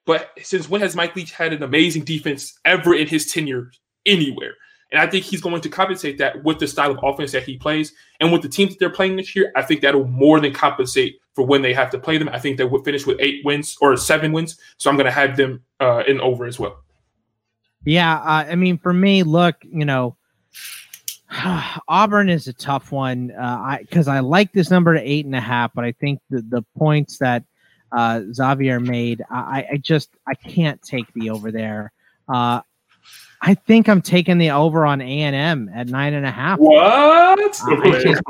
But 0.09 0.31
since 0.41 0.71
when 0.71 0.81
has 0.81 0.97
Mike 0.97 1.15
Leach 1.15 1.33
had 1.33 1.53
an 1.53 1.63
amazing 1.63 2.05
defense 2.05 2.59
ever 2.65 2.95
in 2.95 3.07
his 3.07 3.31
tenure 3.31 3.71
anywhere? 4.07 4.55
And 4.91 4.99
I 5.03 5.07
think 5.07 5.23
he's 5.23 5.43
going 5.43 5.61
to 5.61 5.69
compensate 5.69 6.17
that 6.17 6.43
with 6.45 6.59
the 6.59 6.67
style 6.67 6.93
of 6.93 6.99
offense 7.03 7.33
that 7.33 7.43
he 7.43 7.59
plays. 7.59 7.93
And 8.19 8.33
with 8.33 8.41
the 8.41 8.49
teams 8.49 8.71
that 8.71 8.79
they're 8.79 8.89
playing 8.89 9.17
this 9.17 9.37
year, 9.37 9.53
I 9.55 9.61
think 9.61 9.83
that'll 9.83 10.07
more 10.07 10.41
than 10.41 10.55
compensate 10.55 11.21
for 11.35 11.45
when 11.45 11.61
they 11.61 11.75
have 11.75 11.91
to 11.91 11.99
play 11.99 12.17
them. 12.17 12.31
I 12.31 12.39
think 12.39 12.57
they 12.57 12.65
will 12.65 12.83
finish 12.83 13.05
with 13.05 13.19
eight 13.21 13.45
wins 13.45 13.77
or 13.83 13.99
seven 13.99 14.33
wins. 14.33 14.59
So 14.79 14.89
I'm 14.89 14.97
going 14.97 15.05
to 15.05 15.13
have 15.13 15.37
them 15.37 15.63
uh, 15.79 16.05
in 16.09 16.23
over 16.23 16.47
as 16.47 16.59
well. 16.59 16.83
Yeah. 17.85 18.17
Uh, 18.17 18.47
I 18.49 18.55
mean, 18.55 18.79
for 18.79 18.95
me, 18.95 19.25
look, 19.25 19.57
you 19.63 19.85
know, 19.85 20.17
Auburn 21.87 22.31
is 22.31 22.49
a 22.49 22.55
tough 22.55 22.93
one. 22.93 23.31
Uh, 23.33 23.43
I 23.43 23.79
because 23.83 24.09
I 24.09 24.21
like 24.21 24.55
this 24.55 24.71
number 24.71 24.95
to 24.95 25.01
eight 25.01 25.27
and 25.27 25.37
a 25.37 25.41
half, 25.41 25.75
but 25.75 25.85
I 25.85 25.93
think 25.93 26.21
the, 26.31 26.41
the 26.41 26.63
points 26.79 27.19
that 27.19 27.45
uh, 27.93 28.23
Xavier 28.33 28.81
made. 28.81 29.23
I, 29.31 29.67
I 29.73 29.77
just 29.77 30.11
I 30.27 30.35
can't 30.35 30.81
take 30.83 31.13
the 31.15 31.31
over 31.31 31.51
there. 31.51 31.93
Uh, 32.29 32.61
I 33.41 33.55
think 33.55 33.89
I'm 33.89 34.03
taking 34.03 34.39
the 34.39 34.51
over 34.51 34.85
on 34.85 35.01
A 35.01 35.21
and 35.23 35.37
M 35.37 35.71
at 35.75 35.89
nine 35.89 36.15
and 36.15 36.27
a 36.27 36.31
half. 36.31 36.59
What? 36.59 37.61
I, 37.65 38.01
just, 38.03 38.23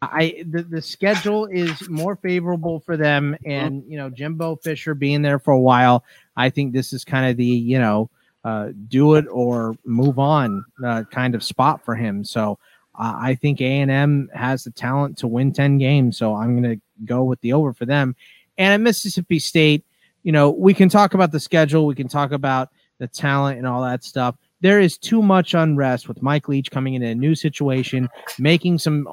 I 0.00 0.44
the, 0.48 0.62
the 0.62 0.82
schedule 0.82 1.46
is 1.46 1.88
more 1.88 2.16
favorable 2.16 2.80
for 2.80 2.96
them, 2.96 3.36
and 3.44 3.82
you 3.86 3.96
know 3.96 4.10
Jimbo 4.10 4.56
Fisher 4.56 4.94
being 4.94 5.22
there 5.22 5.38
for 5.38 5.52
a 5.52 5.60
while. 5.60 6.04
I 6.36 6.50
think 6.50 6.72
this 6.72 6.92
is 6.92 7.04
kind 7.04 7.30
of 7.30 7.36
the 7.36 7.44
you 7.44 7.78
know 7.78 8.10
uh, 8.44 8.70
do 8.88 9.14
it 9.14 9.26
or 9.30 9.76
move 9.84 10.18
on 10.18 10.64
uh, 10.84 11.04
kind 11.10 11.34
of 11.34 11.42
spot 11.42 11.84
for 11.84 11.94
him. 11.94 12.24
So 12.24 12.58
uh, 12.98 13.14
I 13.16 13.34
think 13.34 13.60
A 13.60 13.80
and 13.80 13.90
M 13.90 14.30
has 14.34 14.64
the 14.64 14.70
talent 14.70 15.18
to 15.18 15.26
win 15.26 15.52
ten 15.52 15.78
games. 15.78 16.16
So 16.16 16.34
I'm 16.34 16.60
going 16.60 16.76
to 16.76 16.80
go 17.04 17.24
with 17.24 17.40
the 17.40 17.52
over 17.52 17.72
for 17.72 17.86
them. 17.86 18.14
And 18.62 18.72
at 18.72 18.80
Mississippi 18.80 19.40
State, 19.40 19.84
you 20.22 20.30
know, 20.30 20.50
we 20.50 20.72
can 20.72 20.88
talk 20.88 21.14
about 21.14 21.32
the 21.32 21.40
schedule, 21.40 21.84
we 21.84 21.96
can 21.96 22.06
talk 22.06 22.30
about 22.30 22.68
the 22.98 23.08
talent 23.08 23.58
and 23.58 23.66
all 23.66 23.82
that 23.82 24.04
stuff. 24.04 24.36
There 24.60 24.78
is 24.78 24.96
too 24.96 25.20
much 25.20 25.52
unrest 25.54 26.06
with 26.06 26.22
Mike 26.22 26.46
Leach 26.46 26.70
coming 26.70 26.94
in 26.94 27.02
a 27.02 27.12
new 27.12 27.34
situation, 27.34 28.08
making 28.38 28.78
some 28.78 29.08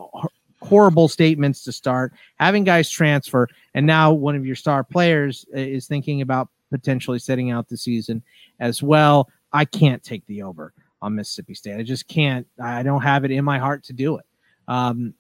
horrible 0.62 1.08
statements 1.08 1.64
to 1.64 1.72
start, 1.72 2.14
having 2.36 2.64
guys 2.64 2.92
transfer, 2.92 3.48
and 3.74 3.88
now 3.88 4.14
one 4.14 4.36
of 4.36 4.46
your 4.46 4.56
star 4.56 4.84
players 4.84 5.48
is 5.52 5.88
thinking 5.88 6.22
about 6.22 6.50
potentially 6.70 7.18
setting 7.18 7.50
out 7.50 7.68
the 7.70 7.78
season 7.78 8.22
as 8.60 8.84
well. 8.84 9.30
I 9.52 9.66
can't 9.66 10.04
take 10.04 10.24
the 10.28 10.44
over 10.44 10.74
on 11.02 11.16
Mississippi 11.16 11.56
State. 11.56 11.80
I 11.80 11.82
just 11.82 12.08
can't. 12.08 12.46
I 12.62 12.84
don't 12.84 13.02
have 13.02 13.26
it 13.26 13.32
in 13.32 13.44
my 13.44 13.58
heart 13.58 13.84
to 13.86 13.94
do 13.94 14.18
it. 14.18 14.26
Um, 14.68 15.16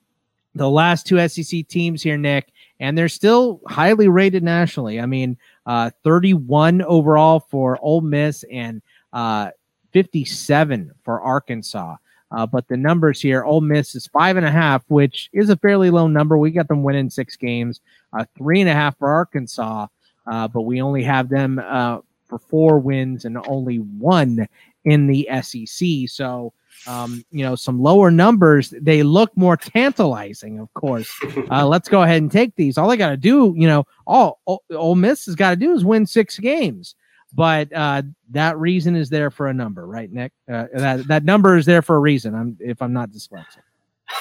the 0.54 0.70
last 0.70 1.08
two 1.08 1.28
SEC 1.28 1.68
teams 1.68 2.04
here, 2.04 2.18
Nick, 2.18 2.52
and 2.80 2.98
they're 2.98 3.10
still 3.10 3.62
highly 3.68 4.08
rated 4.08 4.44
nationally. 4.44 5.00
I 5.00 5.06
mean, 5.06 5.38
uh, 5.66 5.92
31 6.04 6.82
overall 6.82 7.40
for 7.40 7.78
Ole 7.82 8.02
Miss 8.02 8.44
and 8.52 8.82
uh, 9.14 9.52
57 9.92 10.92
for 11.04 11.22
Arkansas. 11.22 11.96
Uh, 12.32 12.46
but 12.46 12.68
the 12.68 12.78
numbers 12.78 13.22
here, 13.22 13.44
Ole 13.44 13.62
Miss 13.62 13.96
is 13.96 14.08
five 14.08 14.38
and 14.38 14.46
a 14.46 14.52
half, 14.52 14.84
which 14.88 15.30
is 15.34 15.50
a 15.50 15.58
fairly 15.58 15.90
low 15.90 16.08
number. 16.08 16.38
We 16.38 16.52
got 16.52 16.68
them 16.68 16.84
winning 16.84 17.10
six 17.10 17.36
games, 17.36 17.82
uh, 18.14 18.26
three 18.38 18.62
and 18.62 18.70
a 18.70 18.74
half 18.74 18.98
for 18.98 19.10
Arkansas, 19.10 19.88
uh, 20.28 20.48
but 20.48 20.62
we 20.62 20.82
only 20.82 21.04
have 21.04 21.30
them 21.30 21.60
uh, 21.60 22.00
for 22.28 22.38
four 22.38 22.80
wins 22.80 23.26
and 23.26 23.38
only 23.48 23.78
one 23.78 24.48
in 24.86 25.08
the 25.08 25.28
SEC. 25.42 26.08
So, 26.08 26.54
um, 26.88 27.24
you 27.32 27.44
know, 27.44 27.56
some 27.56 27.82
lower 27.82 28.12
numbers. 28.12 28.74
They 28.80 29.04
look 29.04 29.36
more 29.36 29.58
tantalizing, 29.58 30.60
of 30.60 30.74
course. 30.74 31.10
Uh, 31.52 31.66
let's 31.66 31.90
go 31.90 32.04
ahead 32.04 32.22
and 32.22 32.32
take 32.32 32.56
these. 32.56 32.78
All 32.78 32.88
they 32.88 32.98
got 32.98 33.10
to 33.10 33.18
do, 33.18 33.56
you 33.58 33.68
know, 33.68 33.86
all 34.06 34.40
Ole 34.70 34.96
Miss 34.96 35.26
has 35.26 35.36
got 35.36 35.52
to 35.52 35.56
do 35.56 35.74
is 35.74 35.84
win 35.84 36.06
six 36.06 36.38
games 36.38 36.96
but 37.34 37.72
uh, 37.74 38.02
that 38.32 38.58
reason 38.58 38.96
is 38.96 39.10
there 39.10 39.30
for 39.30 39.48
a 39.48 39.54
number, 39.54 39.86
right, 39.86 40.12
Nick? 40.12 40.32
Uh, 40.52 40.66
that 40.74 41.08
that 41.08 41.24
number 41.24 41.58
is 41.58 41.66
there 41.66 41.82
for 41.82 41.96
a 41.96 42.00
reason. 42.00 42.34
I'm 42.34 42.58
if 42.60 42.82
I'm 42.82 42.94
not 42.94 43.12
dyslexic. 43.12 43.62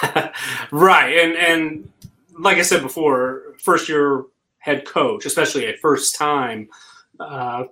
right, 0.71 1.15
and 1.15 1.37
and 1.37 1.93
like 2.39 2.59
I 2.59 2.63
said 2.63 2.83
before, 2.83 3.55
first 3.63 3.89
year 3.89 4.25
head 4.59 4.85
coach, 4.85 5.25
especially 5.25 5.67
a 5.67 5.77
first 5.79 6.17
time 6.17 6.69
uh, 7.19 7.65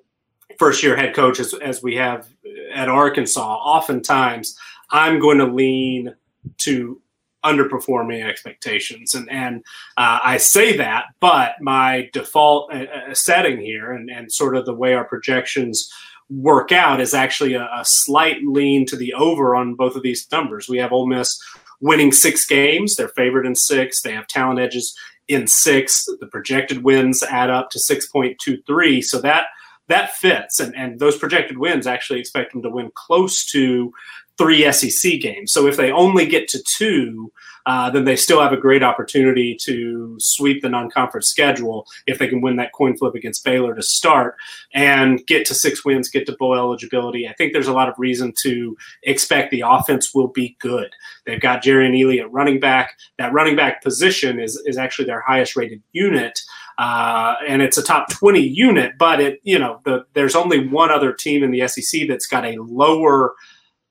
first 0.58 0.82
year 0.82 0.96
head 0.96 1.14
coach, 1.14 1.38
as, 1.38 1.52
as 1.54 1.82
we 1.82 1.96
have 1.96 2.28
at 2.72 2.88
Arkansas, 2.88 3.56
oftentimes 3.56 4.58
I'm 4.90 5.18
going 5.18 5.38
to 5.38 5.46
lean 5.46 6.14
to 6.58 7.00
underperforming 7.46 8.24
expectations. 8.24 9.14
And 9.14 9.30
and 9.30 9.64
uh, 9.96 10.18
I 10.22 10.36
say 10.36 10.76
that, 10.76 11.06
but 11.20 11.54
my 11.60 12.10
default 12.12 12.72
uh, 12.74 12.84
uh, 12.84 13.14
setting 13.14 13.60
here 13.60 13.92
and, 13.92 14.10
and 14.10 14.32
sort 14.32 14.56
of 14.56 14.66
the 14.66 14.74
way 14.74 14.94
our 14.94 15.04
projections 15.04 15.90
work 16.28 16.72
out 16.72 17.00
is 17.00 17.14
actually 17.14 17.54
a, 17.54 17.62
a, 17.62 17.84
slight 17.84 18.38
lean 18.44 18.84
to 18.84 18.96
the 18.96 19.14
over 19.14 19.54
on 19.54 19.76
both 19.76 19.94
of 19.94 20.02
these 20.02 20.26
numbers. 20.32 20.68
We 20.68 20.78
have 20.78 20.90
Ole 20.90 21.06
Miss 21.06 21.40
winning 21.80 22.10
six 22.10 22.44
games; 22.44 22.96
they're 22.96 23.08
favored 23.08 23.46
in 23.46 23.54
six. 23.54 24.02
They 24.02 24.12
have 24.12 24.26
talent 24.26 24.58
edges 24.58 24.96
in 25.28 25.46
six. 25.46 26.04
The 26.04 26.26
projected 26.26 26.82
wins 26.82 27.22
add 27.22 27.50
up 27.50 27.70
to 27.70 27.78
six 27.78 28.08
point 28.08 28.38
two 28.40 28.60
three. 28.66 29.00
So 29.00 29.20
that 29.20 29.46
that 29.88 30.14
fits, 30.14 30.58
and 30.58 30.74
and 30.76 30.98
those 30.98 31.16
projected 31.16 31.58
wins 31.58 31.86
actually 31.86 32.18
expect 32.18 32.52
them 32.52 32.62
to 32.62 32.70
win 32.70 32.90
close 32.94 33.44
to 33.52 33.92
three 34.38 34.70
SEC 34.72 35.20
games. 35.20 35.52
So 35.52 35.66
if 35.66 35.76
they 35.76 35.90
only 35.90 36.26
get 36.26 36.48
to 36.48 36.62
two, 36.62 37.32
uh, 37.66 37.90
then 37.90 38.04
they 38.04 38.14
still 38.14 38.40
have 38.40 38.52
a 38.52 38.56
great 38.56 38.84
opportunity 38.84 39.56
to 39.60 40.16
sweep 40.20 40.62
the 40.62 40.68
non-conference 40.68 41.26
schedule 41.26 41.84
if 42.06 42.18
they 42.18 42.28
can 42.28 42.40
win 42.40 42.56
that 42.56 42.72
coin 42.72 42.96
flip 42.96 43.14
against 43.16 43.44
Baylor 43.44 43.74
to 43.74 43.82
start 43.82 44.36
and 44.72 45.26
get 45.26 45.44
to 45.46 45.54
six 45.54 45.84
wins, 45.84 46.08
get 46.08 46.26
to 46.26 46.36
bowl 46.38 46.54
eligibility. 46.54 47.28
I 47.28 47.32
think 47.32 47.52
there's 47.52 47.66
a 47.66 47.72
lot 47.72 47.88
of 47.88 47.96
reason 47.98 48.32
to 48.42 48.76
expect 49.02 49.50
the 49.50 49.64
offense 49.66 50.14
will 50.14 50.28
be 50.28 50.56
good. 50.60 50.92
They've 51.26 51.40
got 51.40 51.64
Jerrion 51.64 51.98
Ealy 51.98 52.20
at 52.20 52.30
running 52.30 52.60
back. 52.60 52.96
That 53.18 53.32
running 53.32 53.56
back 53.56 53.82
position 53.82 54.38
is 54.38 54.62
is 54.64 54.78
actually 54.78 55.06
their 55.06 55.22
highest 55.22 55.56
rated 55.56 55.82
unit. 55.92 56.38
Uh, 56.78 57.34
and 57.48 57.62
it's 57.62 57.78
a 57.78 57.82
top 57.82 58.10
20 58.10 58.38
unit, 58.38 58.92
but 58.98 59.18
it, 59.18 59.40
you 59.42 59.58
know, 59.58 59.80
the, 59.84 60.04
there's 60.12 60.34
only 60.34 60.68
one 60.68 60.90
other 60.90 61.10
team 61.10 61.42
in 61.42 61.50
the 61.50 61.66
SEC 61.66 62.06
that's 62.06 62.26
got 62.26 62.44
a 62.44 62.54
lower 62.58 63.34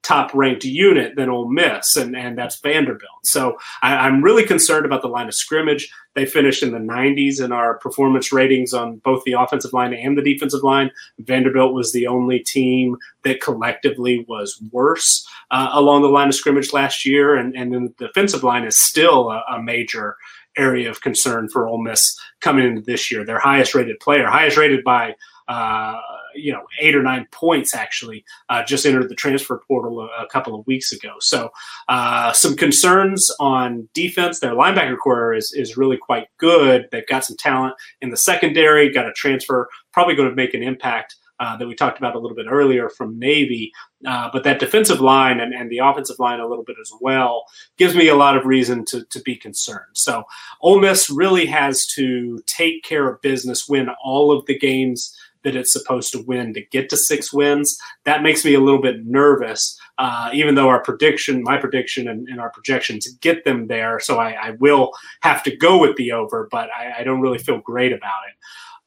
top 0.06 0.32
ranked 0.36 0.64
unit 0.64 1.16
than 1.16 1.30
Ole 1.30 1.50
Miss, 1.50 1.96
and, 1.96 2.16
and 2.16 2.38
that's 2.38 2.60
Vanderbilt. 2.60 3.26
So 3.26 3.58
I, 3.82 4.08
am 4.08 4.22
really 4.24 4.46
concerned 4.46 4.86
about 4.86 5.02
the 5.02 5.08
line 5.08 5.28
of 5.28 5.34
scrimmage. 5.34 5.92
They 6.14 6.28
finished 6.28 6.62
in 6.62 6.72
the 6.72 6.78
90s 6.78 7.44
in 7.44 7.52
our 7.52 7.80
performance 7.80 8.32
ratings 8.32 8.72
on 8.72 8.98
both 8.98 9.24
the 9.24 9.34
offensive 9.34 9.74
line 9.74 9.96
and 9.96 10.16
the 10.16 10.22
defensive 10.22 10.64
line. 10.64 10.92
Vanderbilt 11.18 11.74
was 11.74 11.92
the 11.92 12.06
only 12.06 12.40
team 12.40 12.98
that 13.24 13.42
collectively 13.42 14.24
was 14.28 14.62
worse 14.72 15.28
uh, 15.50 15.70
along 15.74 16.04
the 16.04 16.08
line 16.08 16.28
of 16.28 16.36
scrimmage 16.36 16.72
last 16.72 17.04
year, 17.04 17.36
and, 17.36 17.56
and 17.56 17.74
then 17.74 17.94
the 17.98 18.06
defensive 18.06 18.44
line 18.44 18.64
is 18.64 18.78
still 18.78 19.32
a, 19.32 19.44
a 19.50 19.62
major 19.62 20.18
area 20.56 20.88
of 20.88 21.02
concern 21.02 21.50
for 21.50 21.68
Ole 21.68 21.82
Miss 21.82 22.16
coming 22.42 22.64
into 22.64 22.82
this 22.82 23.10
year. 23.10 23.26
Their 23.26 23.40
highest 23.40 23.74
rated 23.74 24.00
player, 24.00 24.28
highest 24.28 24.56
rated 24.56 24.84
by 24.84 25.16
uh, 25.48 26.00
you 26.36 26.52
know 26.52 26.64
eight 26.80 26.96
or 26.96 27.04
nine 27.04 27.28
points 27.32 27.74
actually 27.74 28.24
uh, 28.50 28.64
just 28.64 28.86
entered 28.86 29.10
the 29.10 29.16
transfer 29.16 29.62
portal 29.68 30.02
a, 30.02 30.24
a 30.24 30.28
couple 30.28 30.58
of 30.58 30.66
weeks 30.68 30.92
ago. 30.92 31.14
So 31.20 31.52
uh, 31.88 32.34
some 32.34 32.56
concerns 32.56 33.32
on 33.40 33.88
defense. 33.94 34.40
Their 34.40 34.54
linebacker 34.54 34.98
corps 34.98 35.34
is 35.34 35.54
is 35.54 35.78
really 35.78 35.98
quite 35.98 36.28
good. 36.38 36.88
They've 36.92 37.08
got 37.08 37.26
some 37.26 37.38
talent 37.38 37.76
in 38.02 38.10
the 38.10 38.18
secondary. 38.18 38.92
Got 38.92 39.08
a 39.08 39.14
transfer, 39.14 39.68
probably 39.92 40.16
going 40.16 40.30
to 40.30 40.36
make 40.36 40.54
an 40.54 40.64
impact. 40.64 41.16
Uh, 41.38 41.58
that 41.58 41.68
we 41.68 41.76
talked 41.76 41.98
about 41.98 42.16
a 42.16 42.18
little 42.18 42.34
bit 42.34 42.46
earlier 42.50 42.88
from 42.88 43.20
Navy. 43.20 43.70
Uh, 44.08 44.30
but 44.32 44.46
that 44.46 44.58
defensive 44.58 45.02
line 45.02 45.42
and, 45.42 45.54
and 45.54 45.70
the 45.70 45.80
offensive 45.80 46.18
line 46.18 46.40
a 46.40 46.48
little 46.48 46.64
bit 46.64 46.78
as 46.80 46.90
well 47.02 47.44
gives 47.78 47.94
me 47.94 48.08
a 48.08 48.16
lot 48.16 48.38
of 48.38 48.46
reason 48.46 48.86
to, 48.86 49.04
to 49.10 49.20
be 49.20 49.36
concerned. 49.36 49.92
So 49.92 50.24
Ole 50.62 50.80
Miss 50.80 51.10
really 51.10 51.46
has 51.48 51.86
to 51.88 52.40
take 52.46 52.84
care 52.84 53.10
of 53.10 53.22
business, 53.22 53.68
win 53.68 53.90
all 54.02 54.32
of 54.32 54.46
the 54.46 54.58
games 54.58 55.14
that 55.46 55.56
it's 55.56 55.72
supposed 55.72 56.12
to 56.12 56.22
win 56.24 56.54
to 56.54 56.62
get 56.66 56.90
to 56.90 56.98
six 56.98 57.32
wins. 57.32 57.78
That 58.04 58.24
makes 58.24 58.44
me 58.44 58.54
a 58.56 58.60
little 58.60 58.82
bit 58.82 59.06
nervous, 59.06 59.80
uh, 59.98 60.30
even 60.34 60.56
though 60.56 60.68
our 60.68 60.84
prediction, 60.84 61.44
my 61.44 61.58
prediction, 61.58 62.10
and, 62.10 62.28
and, 62.28 62.42
our 62.42 62.50
projections 62.50 63.08
get 63.22 63.46
them 63.46 63.68
there. 63.68 64.00
So 64.02 64.20
I, 64.20 64.32
I, 64.32 64.52
will 64.60 64.92
have 65.22 65.44
to 65.44 65.56
go 65.56 65.80
with 65.80 65.96
the 65.96 66.12
over, 66.12 66.50
but 66.52 66.70
I, 66.72 67.00
I 67.00 67.04
don't 67.04 67.22
really 67.22 67.38
feel 67.38 67.60
great 67.60 67.94
about 67.94 68.24
it. 68.28 68.36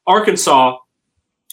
Arkansas, 0.05 0.77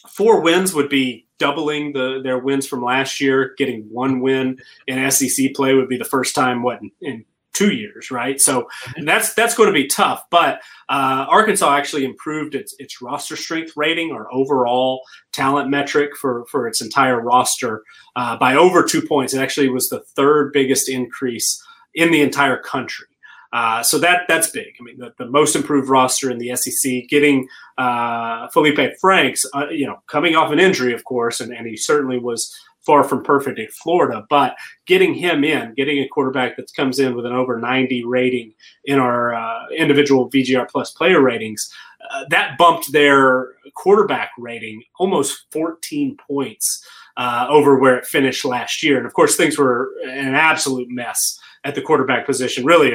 four 0.09 0.41
wins 0.41 0.75
would 0.75 0.89
be 0.89 1.27
doubling 1.39 1.93
the 1.93 2.21
their 2.23 2.39
wins 2.39 2.67
from 2.67 2.83
last 2.83 3.21
year. 3.21 3.55
Getting 3.57 3.83
one 3.91 4.21
win 4.21 4.59
in 4.87 5.11
SEC 5.11 5.55
play 5.55 5.75
would 5.75 5.89
be 5.89 5.99
the 5.99 6.05
first 6.05 6.35
time 6.35 6.63
what 6.63 6.81
in, 6.83 6.91
in 7.01 7.25
two 7.57 7.73
years, 7.75 8.11
right? 8.11 8.41
So 8.41 8.69
that's 9.03 9.35
that's 9.35 9.55
going 9.55 9.69
to 9.69 9.73
be 9.73 9.87
tough. 9.87 10.25
But 10.31 10.61
uh, 10.89 11.27
Arkansas 11.29 11.75
actually 11.75 12.05
improved 12.05 12.55
its 12.55 12.75
its 12.79 13.01
roster 13.01 13.37
strength 13.37 13.73
rating 13.77 14.13
or 14.13 14.33
overall 14.33 15.03
talent 15.33 15.71
metric 15.71 16.17
for 16.21 16.45
for 16.51 16.69
its 16.69 16.83
entire 16.83 17.21
roster 17.21 17.83
uh, 18.15 18.37
by 18.37 18.55
over 18.55 18.83
two 18.83 19.03
points. 19.03 19.35
It 19.35 19.41
actually 19.41 19.69
was 19.71 19.89
the 19.89 20.01
third 20.01 20.53
biggest 20.53 20.89
increase 20.89 21.63
in 21.95 22.11
the 22.11 22.21
entire 22.21 22.59
country. 22.59 23.07
Uh, 23.53 23.83
so 23.83 23.99
that 23.99 24.23
that's 24.29 24.51
big. 24.51 24.75
I 24.79 24.83
mean, 24.83 24.99
the, 24.99 25.15
the, 25.19 25.25
most 25.25 25.57
improved 25.57 25.89
roster 25.89 26.31
in 26.31 26.39
the 26.39 26.55
SEC, 26.57 27.09
getting 27.09 27.49
uh, 27.79 28.49
Felipe 28.49 28.99
Franks, 29.01 29.47
uh, 29.55 29.69
you 29.69 29.87
know, 29.87 30.03
coming 30.09 30.37
off 30.37 30.53
an 30.53 30.59
injury, 30.59 30.93
of 30.93 31.05
course, 31.05 31.41
and, 31.41 31.55
and 31.55 31.67
he 31.67 31.77
certainly 31.77 32.19
was 32.19 32.55
far 32.87 33.05
from 33.05 33.23
perfect 33.23 33.59
in 33.59 33.69
Florida, 33.69 34.25
but 34.31 34.57
getting 34.87 35.13
him 35.13 35.45
in, 35.45 35.75
getting 35.75 35.99
a 35.99 36.09
quarterback 36.09 36.57
that 36.57 36.73
comes 36.75 37.01
in 37.01 37.15
with 37.15 37.27
an 37.27 37.33
over 37.33 37.59
90 37.59 38.05
rating 38.05 38.55
in 38.85 38.99
our 38.99 39.35
uh, 39.35 39.67
individual 39.77 40.31
VGR 40.31 40.69
plus 40.69 40.93
player 40.93 41.21
ratings, 41.21 41.71
uh, 42.11 42.25
that 42.31 42.57
bumped 42.57 42.93
their 42.93 43.55
quarterback 43.75 44.31
rating 44.39 44.83
almost 44.99 45.47
14 45.51 46.17
points 46.27 46.87
uh, 47.17 47.47
over 47.49 47.79
where 47.79 47.97
it 47.97 48.07
finished 48.07 48.45
last 48.45 48.83
year. 48.83 48.97
And 48.99 49.07
of 49.07 49.13
course, 49.13 49.37
things 49.37 49.59
were 49.59 49.93
an 50.07 50.35
absolute 50.35 50.89
mess 50.89 51.39
at 51.65 51.75
the 51.75 51.83
quarterback 51.83 52.27
position, 52.27 52.65
really 52.65 52.93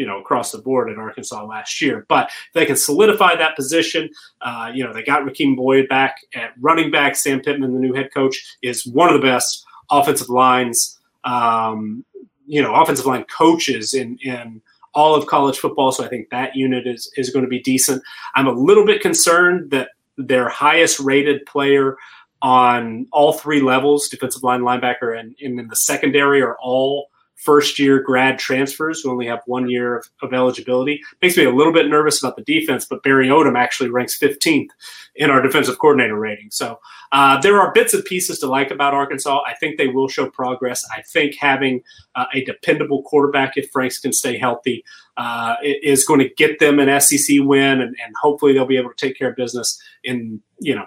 you 0.00 0.06
know 0.06 0.18
across 0.18 0.50
the 0.50 0.58
board 0.58 0.90
in 0.90 0.98
Arkansas 0.98 1.44
last 1.44 1.82
year. 1.82 2.06
But 2.08 2.30
they 2.54 2.64
can 2.64 2.76
solidify 2.76 3.36
that 3.36 3.54
position, 3.54 4.08
uh, 4.40 4.72
you 4.74 4.82
know 4.82 4.94
they 4.94 5.02
got 5.02 5.24
Rakeem 5.24 5.56
Boyd 5.56 5.88
back 5.88 6.16
at 6.34 6.52
running 6.58 6.90
back. 6.90 7.16
Sam 7.16 7.40
Pittman, 7.40 7.74
the 7.74 7.78
new 7.78 7.92
head 7.92 8.08
coach, 8.14 8.56
is 8.62 8.86
one 8.86 9.14
of 9.14 9.20
the 9.20 9.26
best 9.26 9.66
offensive 9.90 10.30
lines, 10.30 10.98
um, 11.24 12.02
you 12.46 12.62
know, 12.62 12.74
offensive 12.74 13.04
line 13.04 13.24
coaches 13.24 13.92
in 13.92 14.16
in 14.22 14.62
all 14.94 15.14
of 15.14 15.26
college 15.26 15.58
football. 15.58 15.92
So 15.92 16.02
I 16.02 16.08
think 16.08 16.30
that 16.30 16.56
unit 16.56 16.86
is 16.86 17.12
is 17.16 17.28
going 17.28 17.44
to 17.44 17.50
be 17.50 17.60
decent. 17.60 18.02
I'm 18.34 18.46
a 18.46 18.52
little 18.52 18.86
bit 18.86 19.02
concerned 19.02 19.70
that 19.70 19.90
their 20.16 20.48
highest 20.48 20.98
rated 20.98 21.44
player 21.44 21.98
on 22.42 23.06
all 23.12 23.34
three 23.34 23.60
levels, 23.60 24.08
defensive 24.08 24.42
line, 24.42 24.62
linebacker, 24.62 25.18
and, 25.18 25.36
and 25.42 25.60
in 25.60 25.68
the 25.68 25.76
secondary, 25.76 26.40
are 26.40 26.56
all 26.62 27.10
first 27.40 27.78
year 27.78 28.00
grad 28.00 28.38
transfers 28.38 29.00
who 29.00 29.10
only 29.10 29.26
have 29.26 29.40
one 29.46 29.68
year 29.68 29.96
of, 29.96 30.06
of, 30.22 30.34
eligibility. 30.34 31.00
Makes 31.22 31.36
me 31.38 31.44
a 31.44 31.50
little 31.50 31.72
bit 31.72 31.88
nervous 31.88 32.22
about 32.22 32.36
the 32.36 32.42
defense, 32.42 32.84
but 32.84 33.02
Barry 33.02 33.28
Odom 33.28 33.58
actually 33.58 33.88
ranks 33.88 34.18
15th 34.18 34.68
in 35.16 35.30
our 35.30 35.40
defensive 35.40 35.78
coordinator 35.78 36.18
rating. 36.18 36.50
So 36.50 36.78
uh, 37.12 37.40
there 37.40 37.58
are 37.58 37.72
bits 37.72 37.94
and 37.94 38.04
pieces 38.04 38.38
to 38.40 38.46
like 38.46 38.70
about 38.70 38.94
Arkansas. 38.94 39.42
I 39.46 39.54
think 39.54 39.78
they 39.78 39.88
will 39.88 40.08
show 40.08 40.28
progress. 40.28 40.84
I 40.94 41.02
think 41.02 41.34
having 41.36 41.82
uh, 42.14 42.26
a 42.34 42.44
dependable 42.44 43.02
quarterback, 43.02 43.56
if 43.56 43.70
Franks 43.70 43.98
can 43.98 44.12
stay 44.12 44.36
healthy, 44.36 44.84
uh, 45.16 45.56
is 45.62 46.04
going 46.04 46.20
to 46.20 46.28
get 46.28 46.58
them 46.58 46.78
an 46.78 47.00
SEC 47.00 47.38
win, 47.40 47.80
and, 47.80 47.96
and 48.04 48.14
hopefully 48.20 48.52
they'll 48.52 48.66
be 48.66 48.76
able 48.76 48.90
to 48.90 49.06
take 49.06 49.18
care 49.18 49.30
of 49.30 49.36
business 49.36 49.80
in 50.04 50.40
you 50.58 50.74
know 50.74 50.86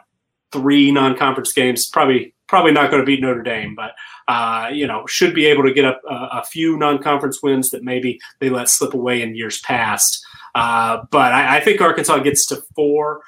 three 0.52 0.92
non-conference 0.92 1.52
games. 1.52 1.90
Probably 1.90 2.33
probably 2.54 2.72
not 2.72 2.92
going 2.92 3.02
to 3.02 3.06
beat 3.06 3.20
Notre 3.20 3.42
Dame, 3.42 3.74
but 3.74 3.96
uh, 4.28 4.70
you 4.72 4.86
know 4.86 5.08
should 5.08 5.34
be 5.34 5.48
able 5.48 5.64
to 5.64 5.74
get 5.74 5.86
a, 5.86 5.96
a, 6.08 6.44
few 6.44 6.78
non-conference 6.78 7.42
wins 7.42 7.72
that 7.72 7.84
maybe 7.84 8.20
they 8.40 8.52
let 8.52 8.70
slip 8.70 8.94
away 8.94 9.24
in 9.24 9.36
years 9.36 9.60
past. 9.62 10.24
Uh, 10.54 11.00
but 11.10 11.34
I, 11.34 11.58
I, 11.58 11.60
think 11.62 11.82
Arkansas 11.82 12.20
gets 12.20 12.46
to 12.50 12.62
four 12.76 13.22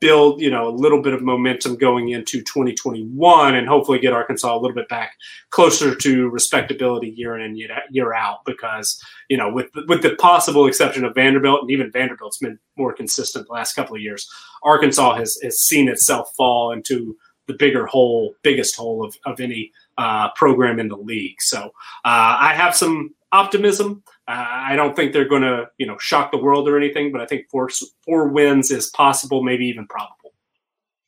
build, 0.00 0.40
you 0.40 0.50
know, 0.50 0.66
a 0.66 0.74
little 0.74 1.00
bit 1.00 1.14
of 1.14 1.22
momentum 1.22 1.76
going 1.76 2.08
into 2.08 2.42
2021 2.42 3.54
and 3.54 3.68
hopefully 3.68 4.00
get 4.00 4.12
Arkansas 4.12 4.52
a 4.52 4.58
little 4.58 4.74
bit 4.74 4.88
back 4.88 5.12
closer 5.50 5.94
to 5.94 6.28
respectability 6.30 7.10
year 7.10 7.38
in 7.38 7.42
and 7.42 7.56
year 7.90 8.12
out 8.12 8.38
because, 8.44 9.00
you 9.30 9.36
know, 9.36 9.52
with 9.52 9.68
with 9.86 10.02
the 10.02 10.16
possible 10.16 10.66
exception 10.66 11.04
of 11.04 11.14
Vanderbilt 11.14 11.60
and 11.60 11.70
even 11.70 11.92
Vanderbilt's 11.92 12.38
been 12.38 12.58
more 12.76 12.92
consistent 12.92 13.46
the 13.46 13.52
last 13.52 13.74
couple 13.74 13.94
of 13.94 14.02
years, 14.02 14.28
Arkansas 14.64 15.14
has, 15.14 15.38
has 15.44 15.60
seen 15.60 15.88
itself 15.88 16.28
fall 16.36 16.72
into 16.72 17.16
the 17.46 17.54
bigger 17.54 17.86
hole, 17.86 18.34
biggest 18.42 18.76
hole 18.76 19.04
of, 19.04 19.16
of 19.26 19.40
any 19.40 19.72
uh, 19.98 20.30
program 20.32 20.78
in 20.78 20.88
the 20.88 20.96
league. 20.96 21.40
So 21.40 21.66
uh, 22.04 22.36
I 22.40 22.52
have 22.54 22.74
some 22.74 23.14
optimism. 23.32 24.02
Uh, 24.26 24.46
I 24.48 24.76
don't 24.76 24.96
think 24.96 25.12
they're 25.12 25.28
going 25.28 25.42
to, 25.42 25.68
you 25.78 25.86
know, 25.86 25.98
shock 25.98 26.30
the 26.30 26.38
world 26.38 26.68
or 26.68 26.78
anything, 26.78 27.12
but 27.12 27.20
I 27.20 27.26
think 27.26 27.48
four 27.50 27.68
four 28.04 28.28
wins 28.28 28.70
is 28.70 28.88
possible, 28.90 29.42
maybe 29.42 29.66
even 29.66 29.86
probable. 29.86 30.32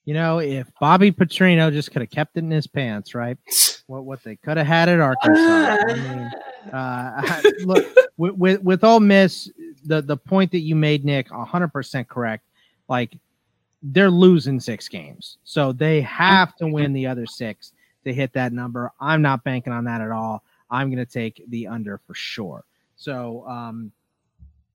You 0.05 0.15
know, 0.15 0.39
if 0.39 0.71
Bobby 0.81 1.11
Petrino 1.11 1.73
just 1.73 1.91
could 1.91 2.03
have 2.03 2.11
kept 2.11 2.37
it 2.37 2.45
in 2.45 2.51
his 2.51 2.67
pants, 2.67 3.15
right? 3.15 3.39
What 3.87 4.05
what 4.05 4.23
they 4.23 4.37
could 4.37 4.57
have 4.57 4.67
had 4.67 4.89
at 4.89 5.01
Arkansas. 5.01 5.77
I 5.89 5.95
mean, 5.95 6.73
uh, 6.73 7.43
look 7.65 7.87
with, 8.17 8.35
with 8.35 8.63
with 8.63 8.85
Ole 8.85 9.01
Miss, 9.01 9.51
the 9.85 10.03
the 10.03 10.17
point 10.17 10.53
that 10.53 10.61
you 10.61 10.77
made, 10.77 11.05
Nick, 11.05 11.29
hundred 11.31 11.69
percent 11.69 12.09
correct. 12.09 12.45
Like 12.89 13.17
they're 13.93 14.11
losing 14.11 14.61
six 14.61 14.89
games, 14.89 15.39
so 15.45 15.73
they 15.73 16.01
have 16.01 16.57
to 16.57 16.67
win 16.67 16.93
the 16.93 17.07
other 17.07 17.27
six 17.27 17.73
to 18.05 18.13
hit 18.13 18.33
that 18.33 18.53
number. 18.53 18.93
I'm 19.01 19.23
not 19.23 19.45
banking 19.45 19.73
on 19.73 19.85
that 19.85 20.01
at 20.01 20.11
all. 20.11 20.43
I'm 20.71 20.91
going 20.91 21.05
to 21.05 21.11
take 21.11 21.43
the 21.49 21.67
under 21.67 21.99
for 21.99 22.15
sure. 22.15 22.65
So 22.97 23.47
um, 23.47 23.93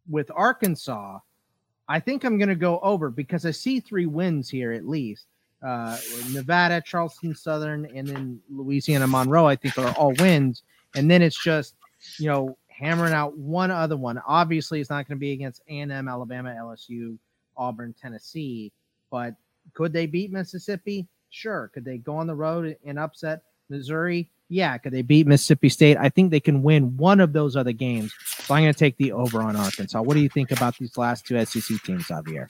with 0.09 0.29
Arkansas, 0.33 1.19
I 1.87 1.99
think 1.99 2.23
I'm 2.23 2.37
going 2.37 2.49
to 2.49 2.55
go 2.55 2.79
over 2.79 3.09
because 3.09 3.45
I 3.45 3.51
see 3.51 3.79
three 3.79 4.05
wins 4.05 4.49
here 4.49 4.71
at 4.71 4.87
least. 4.87 5.25
Uh, 5.61 5.97
Nevada, 6.31 6.81
Charleston 6.81 7.35
Southern, 7.35 7.85
and 7.95 8.07
then 8.07 8.39
Louisiana 8.49 9.07
Monroe, 9.07 9.45
I 9.45 9.55
think 9.55 9.77
are 9.77 9.93
all 9.95 10.13
wins. 10.13 10.63
And 10.95 11.09
then 11.09 11.21
it's 11.21 11.41
just, 11.43 11.75
you 12.17 12.27
know, 12.27 12.57
hammering 12.67 13.13
out 13.13 13.37
one 13.37 13.71
other 13.71 13.97
one. 13.97 14.19
Obviously, 14.25 14.79
it's 14.79 14.89
not 14.89 15.07
going 15.07 15.17
to 15.17 15.19
be 15.19 15.33
against 15.33 15.61
A&M, 15.67 16.07
Alabama, 16.07 16.55
LSU, 16.57 17.17
Auburn, 17.55 17.93
Tennessee. 18.01 18.71
But 19.11 19.35
could 19.73 19.93
they 19.93 20.07
beat 20.07 20.31
Mississippi? 20.31 21.07
Sure. 21.29 21.69
Could 21.73 21.85
they 21.85 21.97
go 21.97 22.15
on 22.15 22.27
the 22.27 22.35
road 22.35 22.77
and 22.85 22.97
upset 22.97 23.43
Missouri? 23.69 24.29
Yeah, 24.49 24.77
could 24.77 24.91
they 24.91 25.01
beat 25.01 25.27
Mississippi 25.27 25.69
State? 25.69 25.97
I 25.97 26.09
think 26.09 26.31
they 26.31 26.39
can 26.39 26.61
win 26.61 26.97
one 26.97 27.21
of 27.21 27.31
those 27.31 27.55
other 27.55 27.71
games. 27.71 28.13
So 28.25 28.53
I'm 28.53 28.63
going 28.63 28.73
to 28.73 28.77
take 28.77 28.97
the 28.97 29.13
over 29.13 29.41
on 29.41 29.55
Arkansas. 29.55 30.01
What 30.01 30.15
do 30.15 30.19
you 30.19 30.27
think 30.27 30.51
about 30.51 30.77
these 30.77 30.97
last 30.97 31.25
two 31.25 31.43
SEC 31.45 31.81
teams, 31.83 32.07
Javier? 32.07 32.47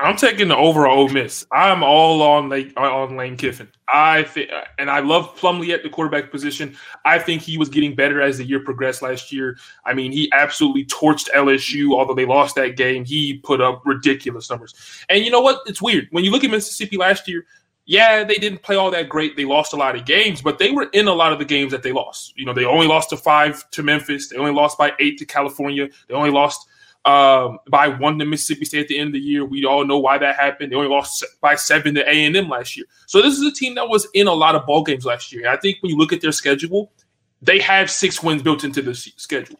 I'm 0.00 0.16
taking 0.16 0.48
the 0.48 0.56
over 0.56 0.86
Ole 0.86 1.08
Miss. 1.08 1.44
I'm 1.50 1.82
all 1.82 2.22
on 2.22 2.48
Lake, 2.48 2.72
uh, 2.76 2.82
on 2.82 3.16
Lane 3.16 3.36
Kiffin. 3.36 3.68
I 3.92 4.22
think, 4.22 4.50
uh, 4.52 4.64
and 4.78 4.90
I 4.90 5.00
love 5.00 5.36
Plumlee 5.36 5.74
at 5.74 5.82
the 5.82 5.88
quarterback 5.88 6.30
position. 6.30 6.76
I 7.04 7.18
think 7.18 7.42
he 7.42 7.58
was 7.58 7.68
getting 7.68 7.94
better 7.94 8.20
as 8.20 8.38
the 8.38 8.44
year 8.44 8.60
progressed 8.60 9.02
last 9.02 9.32
year. 9.32 9.58
I 9.84 9.94
mean, 9.94 10.12
he 10.12 10.30
absolutely 10.32 10.84
torched 10.84 11.28
LSU. 11.34 11.94
Although 11.94 12.14
they 12.14 12.26
lost 12.26 12.54
that 12.56 12.76
game, 12.76 13.04
he 13.04 13.38
put 13.38 13.60
up 13.60 13.82
ridiculous 13.84 14.48
numbers. 14.48 14.74
And 15.08 15.24
you 15.24 15.30
know 15.30 15.40
what? 15.40 15.60
It's 15.66 15.82
weird 15.82 16.06
when 16.10 16.24
you 16.24 16.30
look 16.30 16.44
at 16.44 16.50
Mississippi 16.50 16.96
last 16.96 17.26
year 17.26 17.44
yeah, 17.88 18.22
they 18.22 18.34
didn't 18.34 18.62
play 18.62 18.76
all 18.76 18.90
that 18.90 19.08
great. 19.08 19.34
They 19.34 19.46
lost 19.46 19.72
a 19.72 19.76
lot 19.76 19.96
of 19.96 20.04
games, 20.04 20.42
but 20.42 20.58
they 20.58 20.72
were 20.72 20.90
in 20.92 21.08
a 21.08 21.12
lot 21.12 21.32
of 21.32 21.38
the 21.38 21.44
games 21.46 21.72
that 21.72 21.82
they 21.82 21.90
lost. 21.90 22.34
You 22.36 22.44
know, 22.44 22.52
they 22.52 22.66
only 22.66 22.86
lost 22.86 23.08
to 23.10 23.16
five 23.16 23.68
to 23.70 23.82
Memphis. 23.82 24.28
They 24.28 24.36
only 24.36 24.52
lost 24.52 24.76
by 24.76 24.92
eight 25.00 25.16
to 25.18 25.24
California. 25.24 25.88
They 26.06 26.14
only 26.14 26.30
lost 26.30 26.68
um, 27.04 27.58
by 27.70 27.88
one 27.88 28.18
to 28.18 28.24
Mississippi 28.24 28.64
State 28.64 28.80
at 28.80 28.88
the 28.88 28.98
end 28.98 29.08
of 29.08 29.12
the 29.14 29.20
year. 29.20 29.44
We 29.44 29.64
all 29.64 29.84
know 29.84 29.98
why 29.98 30.18
that 30.18 30.36
happened. 30.36 30.72
They 30.72 30.76
only 30.76 30.88
lost 30.88 31.24
by 31.40 31.54
seven 31.54 31.94
to 31.94 32.08
A 32.08 32.24
and 32.24 32.36
M 32.36 32.48
last 32.48 32.76
year. 32.76 32.86
So 33.06 33.22
this 33.22 33.34
is 33.34 33.42
a 33.42 33.52
team 33.52 33.74
that 33.76 33.88
was 33.88 34.06
in 34.14 34.26
a 34.26 34.32
lot 34.32 34.54
of 34.54 34.66
ball 34.66 34.82
games 34.82 35.04
last 35.04 35.32
year. 35.32 35.48
I 35.48 35.56
think 35.56 35.78
when 35.80 35.90
you 35.90 35.96
look 35.96 36.12
at 36.12 36.20
their 36.20 36.32
schedule, 36.32 36.92
they 37.40 37.58
have 37.60 37.90
six 37.90 38.22
wins 38.22 38.42
built 38.42 38.64
into 38.64 38.82
the 38.82 38.94
schedule. 38.94 39.58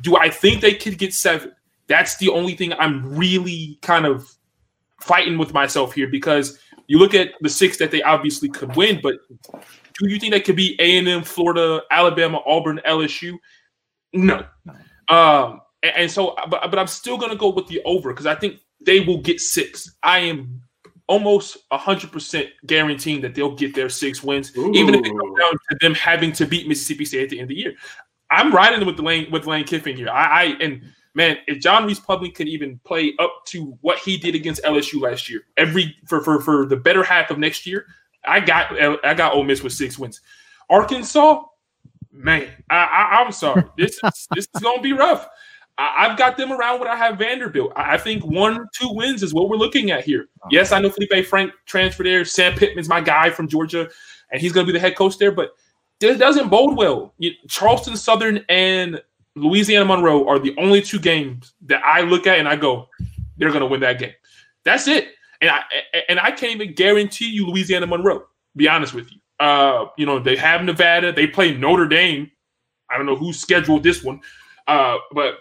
Do 0.00 0.16
I 0.16 0.30
think 0.30 0.60
they 0.60 0.74
could 0.74 0.98
get 0.98 1.12
seven? 1.14 1.52
That's 1.86 2.16
the 2.16 2.30
only 2.30 2.54
thing 2.54 2.72
I'm 2.74 3.16
really 3.16 3.78
kind 3.82 4.06
of 4.06 4.30
fighting 5.00 5.38
with 5.38 5.52
myself 5.52 5.94
here 5.94 6.08
because– 6.08 6.58
you 6.90 6.98
look 6.98 7.14
at 7.14 7.34
the 7.40 7.48
six 7.48 7.76
that 7.76 7.92
they 7.92 8.02
obviously 8.02 8.48
could 8.48 8.74
win, 8.74 8.98
but 9.00 9.14
do 9.52 10.08
you 10.08 10.18
think 10.18 10.32
that 10.32 10.44
could 10.44 10.56
be 10.56 10.74
A 10.80 10.98
and 10.98 11.06
M, 11.06 11.22
Florida, 11.22 11.82
Alabama, 11.88 12.40
Auburn, 12.44 12.80
LSU? 12.84 13.38
No. 14.12 14.44
Um, 15.08 15.60
and, 15.82 15.92
and 15.96 16.10
so, 16.10 16.28
uh, 16.28 16.46
but, 16.46 16.70
but 16.70 16.78
I'm 16.78 16.86
still 16.86 17.16
going 17.16 17.30
to 17.30 17.36
go 17.36 17.50
with 17.50 17.66
the 17.66 17.82
over 17.84 18.12
because 18.12 18.26
I 18.26 18.34
think 18.34 18.60
they 18.84 19.00
will 19.00 19.18
get 19.18 19.40
six. 19.40 19.96
I 20.02 20.20
am 20.20 20.62
almost 21.06 21.68
100% 21.70 22.48
guaranteeing 22.66 23.20
that 23.20 23.34
they'll 23.34 23.56
get 23.56 23.74
their 23.74 23.88
six 23.88 24.22
wins, 24.22 24.56
Ooh. 24.56 24.72
even 24.72 24.94
if 24.94 25.04
it 25.04 25.08
comes 25.08 25.38
down 25.38 25.52
to 25.52 25.76
them 25.80 25.94
having 25.94 26.32
to 26.32 26.46
beat 26.46 26.68
Mississippi 26.68 27.04
State 27.04 27.24
at 27.24 27.30
the 27.30 27.40
end 27.40 27.44
of 27.44 27.48
the 27.48 27.56
year. 27.56 27.74
I'm 28.30 28.52
riding 28.52 28.86
with 28.86 28.98
Lane 29.00 29.28
with 29.30 29.46
Lane 29.46 29.64
Kiffin 29.64 29.96
here. 29.96 30.08
I, 30.08 30.22
I 30.22 30.44
and 30.60 30.82
man, 31.14 31.38
if 31.48 31.60
John 31.60 31.84
Rhys 31.84 31.98
Plumlee 31.98 32.32
could 32.32 32.46
even 32.46 32.78
play 32.84 33.14
up 33.18 33.42
to 33.46 33.76
what 33.80 33.98
he 33.98 34.16
did 34.16 34.36
against 34.36 34.62
LSU 34.62 35.00
last 35.00 35.28
year, 35.28 35.42
every 35.56 35.96
for 36.06 36.22
for 36.22 36.40
for 36.40 36.64
the 36.64 36.76
better 36.76 37.02
half 37.02 37.32
of 37.32 37.38
next 37.38 37.66
year, 37.66 37.86
I 38.24 38.38
got 38.38 38.72
I 39.04 39.14
got 39.14 39.34
Ole 39.34 39.42
Miss 39.42 39.62
with 39.62 39.72
six 39.72 39.98
wins. 39.98 40.20
Arkansas, 40.68 41.42
man, 42.12 42.48
I, 42.70 42.76
I 42.76 43.22
am 43.22 43.32
sorry, 43.32 43.64
this 43.76 43.98
is, 44.02 44.28
this 44.34 44.46
is 44.54 44.62
gonna 44.62 44.80
be 44.80 44.92
rough. 44.92 45.28
I, 45.80 46.08
have 46.08 46.18
got 46.18 46.36
them 46.36 46.52
around 46.52 46.78
what 46.78 46.88
I 46.88 46.96
have 46.96 47.18
Vanderbilt. 47.18 47.72
I, 47.76 47.94
I 47.94 47.98
think 47.98 48.24
one 48.24 48.66
two 48.74 48.90
wins 48.92 49.22
is 49.22 49.32
what 49.32 49.48
we're 49.48 49.56
looking 49.56 49.90
at 49.90 50.04
here. 50.04 50.22
Uh-huh. 50.22 50.48
Yes, 50.52 50.72
I 50.72 50.80
know 50.80 50.90
Felipe 50.90 51.26
Frank 51.26 51.52
transferred 51.66 52.06
there. 52.06 52.24
Sam 52.24 52.54
Pittman's 52.54 52.88
my 52.88 53.00
guy 53.00 53.30
from 53.30 53.48
Georgia, 53.48 53.88
and 54.30 54.40
he's 54.40 54.52
gonna 54.52 54.66
be 54.66 54.72
the 54.72 54.80
head 54.80 54.96
coach 54.96 55.18
there, 55.18 55.32
but. 55.32 55.54
This 55.98 56.16
doesn't 56.16 56.48
bode 56.48 56.78
well. 56.78 57.12
Charleston 57.46 57.94
Southern 57.94 58.42
and 58.48 59.02
Louisiana 59.36 59.84
Monroe 59.84 60.26
are 60.26 60.38
the 60.38 60.54
only 60.58 60.82
two 60.82 60.98
games 60.98 61.52
that 61.66 61.84
I 61.84 62.00
look 62.00 62.26
at 62.26 62.38
and 62.38 62.48
I 62.48 62.56
go, 62.56 62.88
they're 63.36 63.50
going 63.50 63.60
to 63.60 63.66
win 63.66 63.80
that 63.80 63.98
game. 63.98 64.12
That's 64.64 64.88
it. 64.88 65.08
And 65.40 65.50
I 65.50 65.62
and 66.08 66.20
I 66.20 66.30
can't 66.30 66.54
even 66.54 66.74
guarantee 66.74 67.30
you 67.30 67.46
Louisiana 67.46 67.86
Monroe. 67.86 68.26
Be 68.56 68.68
honest 68.68 68.92
with 68.92 69.10
you. 69.10 69.18
Uh, 69.38 69.86
you 69.96 70.04
know 70.04 70.18
they 70.18 70.36
have 70.36 70.62
Nevada. 70.62 71.12
They 71.12 71.26
play 71.26 71.56
Notre 71.56 71.86
Dame. 71.86 72.30
I 72.90 72.98
don't 72.98 73.06
know 73.06 73.16
who 73.16 73.32
scheduled 73.32 73.82
this 73.82 74.04
one, 74.04 74.20
uh, 74.68 74.98
but 75.12 75.38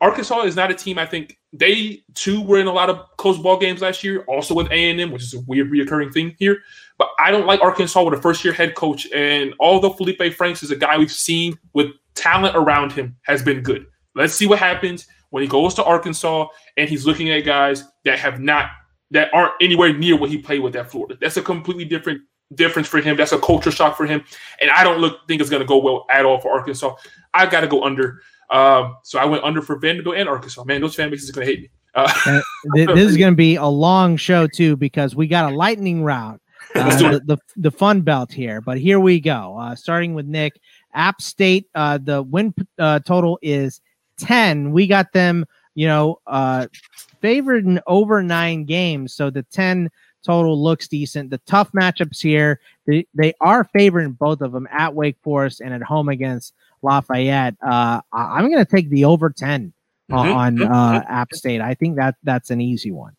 Arkansas 0.00 0.42
is 0.42 0.56
not 0.56 0.70
a 0.70 0.74
team. 0.74 0.98
I 0.98 1.06
think 1.06 1.38
they 1.52 2.02
too 2.14 2.42
were 2.42 2.58
in 2.58 2.66
a 2.66 2.72
lot 2.72 2.90
of 2.90 3.06
close 3.18 3.38
ball 3.38 3.56
games 3.56 3.82
last 3.82 4.02
year, 4.02 4.24
also 4.24 4.54
with 4.54 4.66
A 4.70 4.90
and 4.90 5.00
M, 5.00 5.12
which 5.12 5.22
is 5.22 5.34
a 5.34 5.40
weird 5.40 5.70
reoccurring 5.70 6.12
thing 6.12 6.34
here. 6.38 6.58
But 6.98 7.08
I 7.18 7.30
don't 7.30 7.46
like 7.46 7.60
Arkansas 7.60 8.02
with 8.02 8.18
a 8.18 8.22
first 8.22 8.44
year 8.44 8.52
head 8.52 8.74
coach. 8.74 9.06
And 9.12 9.54
although 9.60 9.92
Felipe 9.92 10.34
Franks 10.34 10.62
is 10.62 10.70
a 10.70 10.76
guy 10.76 10.98
we've 10.98 11.12
seen 11.12 11.56
with 11.72 11.92
talent 12.14 12.56
around 12.56 12.92
him 12.92 13.16
has 13.22 13.42
been 13.42 13.62
good. 13.62 13.86
Let's 14.14 14.34
see 14.34 14.46
what 14.46 14.58
happens 14.58 15.06
when 15.30 15.42
he 15.42 15.48
goes 15.48 15.74
to 15.74 15.84
Arkansas 15.84 16.48
and 16.76 16.88
he's 16.88 17.06
looking 17.06 17.30
at 17.30 17.44
guys 17.44 17.84
that 18.04 18.18
have 18.18 18.40
not 18.40 18.70
that 19.10 19.32
aren't 19.32 19.52
anywhere 19.60 19.92
near 19.92 20.16
what 20.16 20.30
he 20.30 20.38
played 20.38 20.60
with 20.60 20.74
at 20.74 20.90
Florida. 20.90 21.16
That's 21.20 21.36
a 21.36 21.42
completely 21.42 21.84
different 21.84 22.22
difference 22.54 22.88
for 22.88 23.00
him. 23.00 23.16
That's 23.16 23.32
a 23.32 23.38
culture 23.38 23.70
shock 23.70 23.96
for 23.96 24.06
him, 24.06 24.24
and 24.60 24.70
I 24.70 24.84
don't 24.84 24.98
look 24.98 25.26
think 25.28 25.40
it's 25.40 25.50
going 25.50 25.62
to 25.62 25.66
go 25.66 25.78
well 25.78 26.06
at 26.10 26.24
all 26.24 26.40
for 26.40 26.50
Arkansas. 26.52 26.94
I 27.34 27.46
got 27.46 27.60
to 27.60 27.68
go 27.68 27.84
under. 27.84 28.22
Um, 28.50 28.96
so 29.02 29.18
I 29.18 29.24
went 29.24 29.44
under 29.44 29.62
for 29.62 29.78
Vanderbilt 29.78 30.16
and 30.16 30.28
Arkansas. 30.28 30.64
Man, 30.64 30.80
those 30.80 30.94
fan 30.94 31.10
bases 31.10 31.30
are 31.30 31.32
going 31.32 31.46
to 31.46 31.52
hate 31.52 31.62
me. 31.62 31.70
Uh, 31.94 32.40
this 32.74 33.10
is 33.10 33.16
going 33.16 33.32
to 33.32 33.36
be 33.36 33.56
a 33.56 33.66
long 33.66 34.16
show 34.16 34.46
too 34.46 34.76
because 34.76 35.16
we 35.16 35.26
got 35.26 35.52
a 35.52 35.56
lightning 35.56 36.02
round. 36.02 36.40
Uh, 36.74 36.94
the, 36.98 37.20
the, 37.24 37.38
the 37.56 37.70
fun 37.70 38.02
belt 38.02 38.30
here, 38.30 38.60
but 38.60 38.76
here 38.76 39.00
we 39.00 39.18
go. 39.18 39.56
Uh, 39.58 39.74
starting 39.74 40.12
with 40.12 40.26
Nick, 40.26 40.60
App 40.92 41.22
State, 41.22 41.70
uh, 41.74 41.96
the 41.96 42.22
win 42.22 42.52
uh, 42.78 42.98
total 42.98 43.38
is 43.40 43.80
10. 44.18 44.72
We 44.72 44.86
got 44.86 45.12
them, 45.12 45.46
you 45.74 45.86
know, 45.86 46.20
uh, 46.26 46.66
favored 47.22 47.64
in 47.64 47.80
over 47.86 48.22
nine 48.22 48.64
games. 48.64 49.14
So 49.14 49.30
the 49.30 49.42
10 49.44 49.90
total 50.24 50.60
looks 50.62 50.88
decent. 50.88 51.30
The 51.30 51.38
tough 51.46 51.72
matchups 51.72 52.20
here, 52.20 52.60
they, 52.86 53.06
they 53.14 53.32
are 53.40 53.64
favoring 53.64 54.12
both 54.12 54.42
of 54.42 54.52
them 54.52 54.68
at 54.70 54.94
Wake 54.94 55.16
Forest 55.22 55.60
and 55.60 55.72
at 55.72 55.82
home 55.82 56.08
against 56.08 56.52
Lafayette. 56.82 57.56
Uh, 57.62 58.00
I'm 58.12 58.50
going 58.50 58.64
to 58.64 58.70
take 58.70 58.90
the 58.90 59.04
over 59.04 59.30
10 59.30 59.72
mm-hmm. 60.10 60.14
on 60.14 60.62
uh, 60.62 61.04
App 61.08 61.32
State. 61.34 61.60
I 61.60 61.74
think 61.74 61.96
that 61.96 62.16
that's 62.22 62.50
an 62.50 62.60
easy 62.60 62.90
one. 62.90 63.16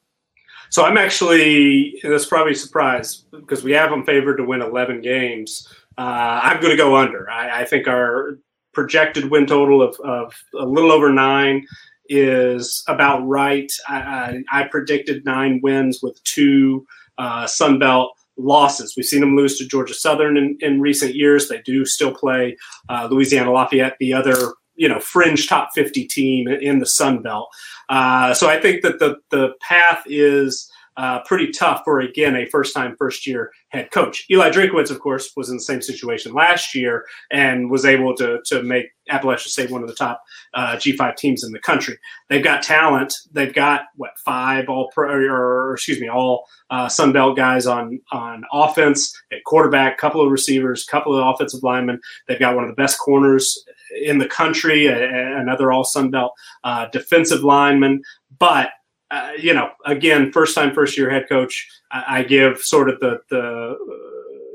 So 0.69 0.83
I'm 0.83 0.97
actually, 0.97 1.99
that's 2.03 2.25
probably 2.25 2.53
a 2.53 2.55
surprise 2.55 3.23
because 3.31 3.63
we 3.63 3.71
have 3.71 3.89
them 3.89 4.05
favored 4.05 4.37
to 4.37 4.43
win 4.43 4.61
11 4.61 5.01
games. 5.01 5.67
Uh, 5.97 6.41
I'm 6.43 6.61
going 6.61 6.71
to 6.71 6.77
go 6.77 6.95
under. 6.95 7.29
I, 7.29 7.61
I, 7.61 7.65
think 7.65 7.87
our 7.87 8.37
projected 8.73 9.31
win 9.31 9.47
total 9.47 9.81
of, 9.81 9.97
of 10.01 10.33
a 10.59 10.65
little 10.65 10.91
over 10.91 11.11
nine 11.11 11.65
is 12.09 12.83
about 12.87 13.25
right. 13.25 13.71
I, 13.87 13.95
I, 13.95 14.43
I 14.51 14.63
predicted 14.65 15.25
nine 15.25 15.59
wins 15.63 16.01
with 16.03 16.21
two 16.23 16.85
uh, 17.17 17.47
Sun 17.47 17.79
Belt 17.79 18.16
losses. 18.37 18.93
We've 18.95 19.05
seen 19.05 19.21
them 19.21 19.35
lose 19.35 19.57
to 19.57 19.67
Georgia 19.67 19.93
Southern 19.93 20.37
in, 20.37 20.57
in 20.61 20.81
recent 20.81 21.15
years. 21.15 21.49
They 21.49 21.61
do 21.61 21.85
still 21.85 22.13
play 22.13 22.57
uh, 22.89 23.07
Louisiana 23.09 23.51
Lafayette, 23.51 23.97
the 23.99 24.13
other 24.13 24.53
you 24.75 24.87
know 24.87 24.99
fringe 24.99 25.47
top 25.47 25.69
50 25.73 26.05
team 26.05 26.47
in 26.47 26.79
the 26.79 26.85
Sun 26.85 27.21
Belt. 27.23 27.49
Uh, 27.89 28.33
so 28.33 28.49
I 28.49 28.59
think 28.59 28.83
that 28.83 28.99
the 28.99 29.17
the 29.31 29.53
path 29.61 30.03
is 30.05 30.71
uh, 30.97 31.21
pretty 31.23 31.51
tough 31.51 31.81
for 31.85 31.99
again 31.99 32.35
a 32.35 32.45
first 32.47 32.73
time 32.73 32.95
first 32.97 33.27
year 33.27 33.51
head 33.69 33.91
coach. 33.91 34.25
Eli 34.31 34.49
Drinkwitz, 34.49 34.89
of 34.89 34.99
course, 34.99 35.31
was 35.37 35.49
in 35.49 35.57
the 35.57 35.63
same 35.63 35.81
situation 35.81 36.33
last 36.33 36.73
year 36.73 37.05
and 37.31 37.69
was 37.69 37.85
able 37.85 38.15
to 38.15 38.39
to 38.45 38.63
make 38.63 38.87
Appalachia 39.11 39.47
State 39.47 39.71
one 39.71 39.83
of 39.83 39.87
the 39.87 39.95
top 39.95 40.21
uh, 40.53 40.75
G5 40.75 41.15
teams 41.15 41.43
in 41.43 41.51
the 41.51 41.59
country. 41.59 41.97
They've 42.29 42.43
got 42.43 42.63
talent. 42.63 43.13
They've 43.31 43.53
got 43.53 43.83
what 43.95 44.17
five 44.25 44.69
all 44.69 44.89
pro 44.93 45.07
or 45.07 45.73
excuse 45.73 46.01
me 46.01 46.09
all 46.09 46.45
uh, 46.71 46.89
Sun 46.89 47.13
Belt 47.13 47.37
guys 47.37 47.67
on 47.67 48.01
on 48.11 48.43
offense 48.51 49.15
at 49.31 49.43
quarterback, 49.45 49.97
couple 49.97 50.21
of 50.21 50.31
receivers, 50.31 50.83
couple 50.83 51.15
of 51.15 51.25
offensive 51.25 51.63
linemen. 51.63 52.01
They've 52.27 52.39
got 52.39 52.55
one 52.55 52.63
of 52.63 52.69
the 52.69 52.75
best 52.75 52.97
corners 52.97 53.63
in 54.01 54.17
the 54.17 54.27
country, 54.27 54.87
another 54.87 55.71
all 55.71 55.83
Sun 55.83 56.11
Belt 56.11 56.33
uh, 56.63 56.87
defensive 56.87 57.43
lineman, 57.43 58.01
but 58.39 58.69
uh, 59.09 59.31
you 59.39 59.53
know, 59.53 59.71
again, 59.85 60.31
first 60.31 60.55
time, 60.55 60.73
first 60.73 60.97
year 60.97 61.09
head 61.09 61.27
coach, 61.29 61.67
I, 61.91 62.19
I 62.19 62.23
give 62.23 62.59
sort 62.59 62.89
of 62.89 62.99
the 62.99 63.19
the 63.29 63.39
uh, 63.39 63.75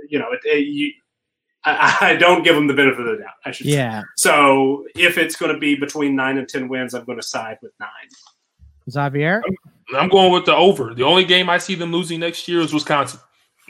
you 0.08 0.18
know, 0.18 0.30
it, 0.32 0.40
it, 0.44 0.66
you, 0.66 0.92
I, 1.64 1.96
I, 2.00 2.16
don't 2.20 2.42
give 2.42 2.54
them 2.54 2.66
the 2.66 2.74
benefit 2.74 3.00
of 3.00 3.06
the 3.06 3.22
doubt. 3.22 3.34
I 3.44 3.50
should 3.50 3.66
yeah. 3.66 4.00
Say. 4.00 4.06
So 4.16 4.84
if 4.94 5.16
it's 5.16 5.36
going 5.36 5.52
to 5.52 5.58
be 5.58 5.74
between 5.74 6.14
nine 6.14 6.38
and 6.38 6.48
ten 6.48 6.68
wins, 6.68 6.94
I'm 6.94 7.04
going 7.04 7.18
to 7.18 7.26
side 7.26 7.58
with 7.62 7.72
nine. 7.80 7.88
Xavier, 8.90 9.42
I'm, 9.46 9.96
I'm 9.96 10.08
going 10.08 10.32
with 10.32 10.44
the 10.44 10.54
over. 10.54 10.92
The 10.92 11.04
only 11.04 11.24
game 11.24 11.48
I 11.48 11.58
see 11.58 11.74
them 11.74 11.92
losing 11.92 12.20
next 12.20 12.46
year 12.48 12.60
is 12.60 12.74
Wisconsin. 12.74 13.20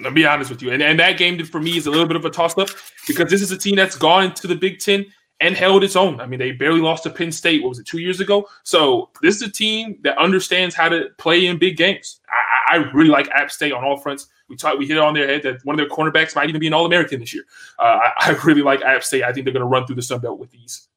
I'll 0.04 0.10
be 0.10 0.26
honest 0.26 0.50
with 0.50 0.62
you, 0.62 0.72
and, 0.72 0.82
and 0.82 0.98
that 0.98 1.18
game 1.18 1.44
for 1.44 1.60
me 1.60 1.76
is 1.76 1.86
a 1.86 1.90
little 1.90 2.06
bit 2.06 2.16
of 2.16 2.24
a 2.24 2.30
toss 2.30 2.56
up 2.58 2.70
because 3.06 3.30
this 3.30 3.42
is 3.42 3.52
a 3.52 3.58
team 3.58 3.76
that's 3.76 3.94
gone 3.94 4.24
into 4.24 4.46
the 4.46 4.56
Big 4.56 4.80
Ten 4.80 5.06
and 5.42 5.56
held 5.56 5.82
its 5.82 5.96
own. 5.96 6.20
I 6.20 6.26
mean, 6.26 6.38
they 6.38 6.52
barely 6.52 6.80
lost 6.80 7.02
to 7.02 7.10
Penn 7.10 7.32
State. 7.32 7.62
What 7.62 7.70
was 7.70 7.80
it, 7.80 7.86
two 7.86 7.98
years 7.98 8.20
ago? 8.20 8.48
So 8.62 9.10
this 9.22 9.36
is 9.36 9.42
a 9.42 9.50
team 9.50 9.98
that 10.04 10.16
understands 10.16 10.74
how 10.74 10.88
to 10.88 11.08
play 11.18 11.46
in 11.46 11.58
big 11.58 11.76
games. 11.76 12.20
I, 12.28 12.76
I 12.76 12.90
really 12.92 13.10
like 13.10 13.28
App 13.30 13.50
State 13.50 13.72
on 13.72 13.84
all 13.84 13.96
fronts. 13.96 14.28
We 14.48 14.56
talked, 14.56 14.78
we 14.78 14.86
hit 14.86 14.98
it 14.98 15.02
on 15.02 15.14
their 15.14 15.26
head 15.26 15.42
that 15.42 15.64
one 15.64 15.74
of 15.74 15.78
their 15.78 15.94
cornerbacks 15.94 16.36
might 16.36 16.48
even 16.48 16.60
be 16.60 16.68
an 16.68 16.72
All 16.72 16.86
American 16.86 17.18
this 17.18 17.34
year. 17.34 17.44
Uh, 17.78 17.82
I, 17.82 18.12
I, 18.20 18.30
really 18.44 18.62
like 18.62 18.82
App 18.82 19.02
State. 19.02 19.24
I 19.24 19.32
think 19.32 19.44
they're 19.44 19.52
going 19.52 19.62
to 19.62 19.66
run 19.66 19.84
through 19.84 19.96
the 19.96 20.02
Sun 20.02 20.20
Belt 20.20 20.38
with 20.38 20.54
ease. 20.54 20.88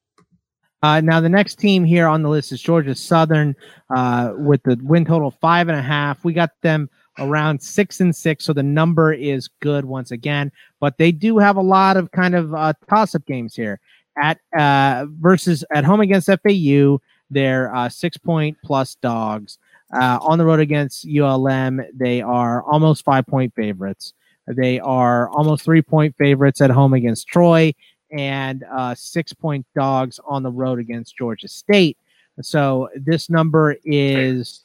Uh, 0.82 1.00
now 1.00 1.20
the 1.20 1.28
next 1.28 1.58
team 1.58 1.84
here 1.84 2.06
on 2.06 2.22
the 2.22 2.28
list 2.28 2.52
is 2.52 2.62
Georgia 2.62 2.94
Southern 2.94 3.56
uh, 3.94 4.32
with 4.36 4.62
the 4.62 4.78
win 4.82 5.04
total 5.04 5.32
five 5.32 5.68
and 5.68 5.76
a 5.76 5.82
half. 5.82 6.24
We 6.24 6.32
got 6.32 6.50
them 6.62 6.88
around 7.18 7.60
six 7.60 8.00
and 8.00 8.14
six, 8.14 8.44
so 8.44 8.52
the 8.52 8.62
number 8.62 9.12
is 9.12 9.48
good 9.60 9.86
once 9.86 10.12
again. 10.12 10.52
But 10.78 10.98
they 10.98 11.10
do 11.10 11.38
have 11.38 11.56
a 11.56 11.62
lot 11.62 11.96
of 11.96 12.12
kind 12.12 12.36
of 12.36 12.54
uh, 12.54 12.74
toss-up 12.88 13.26
games 13.26 13.56
here 13.56 13.80
at 14.20 14.38
uh, 14.58 15.06
versus 15.20 15.64
at 15.72 15.84
home 15.84 16.00
against 16.00 16.28
FAU. 16.28 16.98
They're 17.30 17.74
uh, 17.74 17.88
six 17.88 18.16
point 18.16 18.56
plus 18.64 18.94
dogs. 18.96 19.58
Uh, 19.92 20.18
on 20.20 20.38
the 20.38 20.44
road 20.44 20.60
against 20.60 21.06
ULM, 21.06 21.80
they 21.94 22.20
are 22.20 22.62
almost 22.64 23.04
five 23.04 23.26
point 23.26 23.54
favorites. 23.54 24.14
They 24.46 24.80
are 24.80 25.28
almost 25.30 25.64
three 25.64 25.82
point 25.82 26.14
favorites 26.16 26.60
at 26.60 26.70
home 26.70 26.92
against 26.92 27.28
Troy 27.28 27.74
and 28.16 28.64
uh, 28.72 28.94
six 28.94 29.32
point 29.32 29.66
dogs 29.74 30.20
on 30.26 30.42
the 30.42 30.50
road 30.50 30.78
against 30.78 31.16
Georgia 31.16 31.48
State. 31.48 31.98
So 32.42 32.88
this 32.94 33.30
number 33.30 33.76
is 33.84 34.64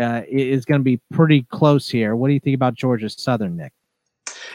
uh, 0.00 0.22
is 0.28 0.64
going 0.64 0.80
to 0.80 0.84
be 0.84 1.00
pretty 1.12 1.42
close 1.50 1.88
here. 1.88 2.16
What 2.16 2.28
do 2.28 2.34
you 2.34 2.40
think 2.40 2.54
about 2.54 2.74
Georgia 2.74 3.10
Southern, 3.10 3.56
Nick? 3.56 3.72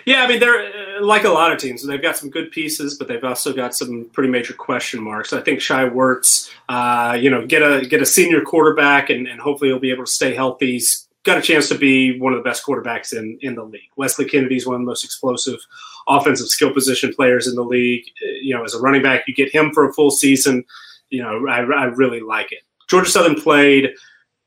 Yeah, 0.06 0.24
I 0.24 0.28
mean 0.28 0.40
they're 0.40 0.98
uh, 0.98 1.06
like 1.06 1.24
a 1.24 1.30
lot 1.30 1.52
of 1.52 1.58
teams. 1.58 1.86
They've 1.86 2.02
got 2.02 2.18
some 2.18 2.30
good 2.30 2.52
pieces, 2.52 2.98
but 2.98 3.08
they've 3.08 3.24
also 3.24 3.54
got 3.54 3.76
some 3.76 4.10
pretty 4.14 4.30
major 4.30 4.54
question 4.54 5.02
marks. 5.02 5.34
I 5.34 5.42
think 5.42 5.62
Shai 5.62 5.88
Werts, 5.88 6.52
uh, 6.70 7.14
you 7.14 7.30
know, 7.30 7.46
get 7.46 7.62
a 7.62 7.86
get 7.86 8.02
a 8.02 8.06
senior 8.06 8.42
quarterback, 8.42 9.10
and, 9.10 9.28
and 9.28 9.40
hopefully 9.40 9.70
he'll 9.70 9.80
be 9.80 9.92
able 9.92 10.06
to 10.06 10.12
stay 10.12 10.34
healthy. 10.34 10.74
He's 10.74 11.08
got 11.24 11.38
a 11.38 11.42
chance 11.42 11.68
to 11.70 11.76
be 11.76 12.20
one 12.20 12.34
of 12.34 12.38
the 12.38 12.48
best 12.48 12.66
quarterbacks 12.66 13.14
in 13.14 13.38
in 13.42 13.56
the 13.56 13.64
league. 13.64 13.90
Wesley 13.96 14.26
Kennedy's 14.26 14.68
one 14.68 14.76
of 14.76 14.82
the 14.82 14.86
most 14.86 15.04
explosive 15.04 15.60
offensive 16.08 16.48
skill 16.48 16.74
position 16.74 17.14
players 17.14 17.48
in 17.48 17.56
the 17.56 17.64
league. 17.64 18.04
Uh, 18.22 18.32
you 18.42 18.56
know, 18.56 18.64
as 18.64 18.74
a 18.74 18.80
running 18.80 19.02
back, 19.02 19.24
you 19.28 19.34
get 19.34 19.52
him 19.52 19.72
for 19.72 19.90
a 19.90 19.94
full 19.94 20.12
season. 20.12 20.64
You 21.10 21.24
know, 21.24 21.48
I, 21.48 21.60
I 21.60 21.84
really 21.86 22.20
like 22.20 22.52
it. 22.52 22.60
Georgia 22.88 23.10
Southern 23.10 23.36
played 23.36 23.92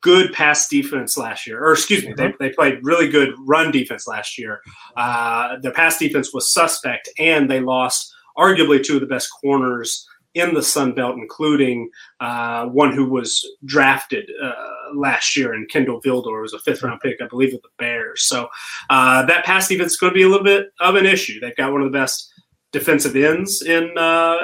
good 0.01 0.33
pass 0.33 0.69
defense 0.69 1.17
last 1.19 1.47
year, 1.47 1.63
or 1.65 1.73
excuse 1.73 2.05
me, 2.05 2.13
they, 2.17 2.33
they 2.39 2.51
played 2.51 2.79
really 2.83 3.09
good 3.09 3.35
run 3.47 3.71
defense 3.71 4.07
last 4.07 4.39
year. 4.39 4.61
Uh, 4.97 5.57
their 5.61 5.73
pass 5.73 5.99
defense 5.99 6.33
was 6.33 6.53
suspect, 6.53 7.09
and 7.19 7.51
they 7.51 7.61
lost 7.61 8.13
arguably 8.37 8.83
two 8.83 8.95
of 8.95 9.01
the 9.01 9.07
best 9.07 9.29
corners 9.41 10.07
in 10.35 10.55
the 10.55 10.63
Sun 10.63 10.95
Belt, 10.95 11.17
including 11.17 11.91
uh, 12.21 12.67
one 12.67 12.95
who 12.95 13.09
was 13.09 13.45
drafted 13.65 14.31
uh, 14.43 14.53
last 14.95 15.37
year 15.37 15.55
in 15.55 15.67
Kindle 15.67 16.01
Vildor, 16.01 16.43
was 16.43 16.53
a 16.53 16.59
fifth 16.61 16.83
round 16.83 17.01
pick, 17.01 17.21
I 17.21 17.27
believe, 17.27 17.53
with 17.53 17.63
the 17.63 17.69
Bears. 17.79 18.25
So 18.25 18.49
uh, 18.91 19.25
that 19.27 19.45
pass 19.45 19.69
defense 19.69 19.93
is 19.93 19.99
going 19.99 20.13
to 20.13 20.15
be 20.15 20.23
a 20.23 20.29
little 20.29 20.45
bit 20.45 20.69
of 20.81 20.95
an 20.95 21.07
issue. 21.07 21.41
They've 21.41 21.57
got 21.57 21.73
one 21.73 21.83
of 21.83 21.91
the 21.91 21.99
best 21.99 22.33
defensive 22.71 23.17
ends 23.17 23.63
in 23.63 23.97
uh, 23.97 24.39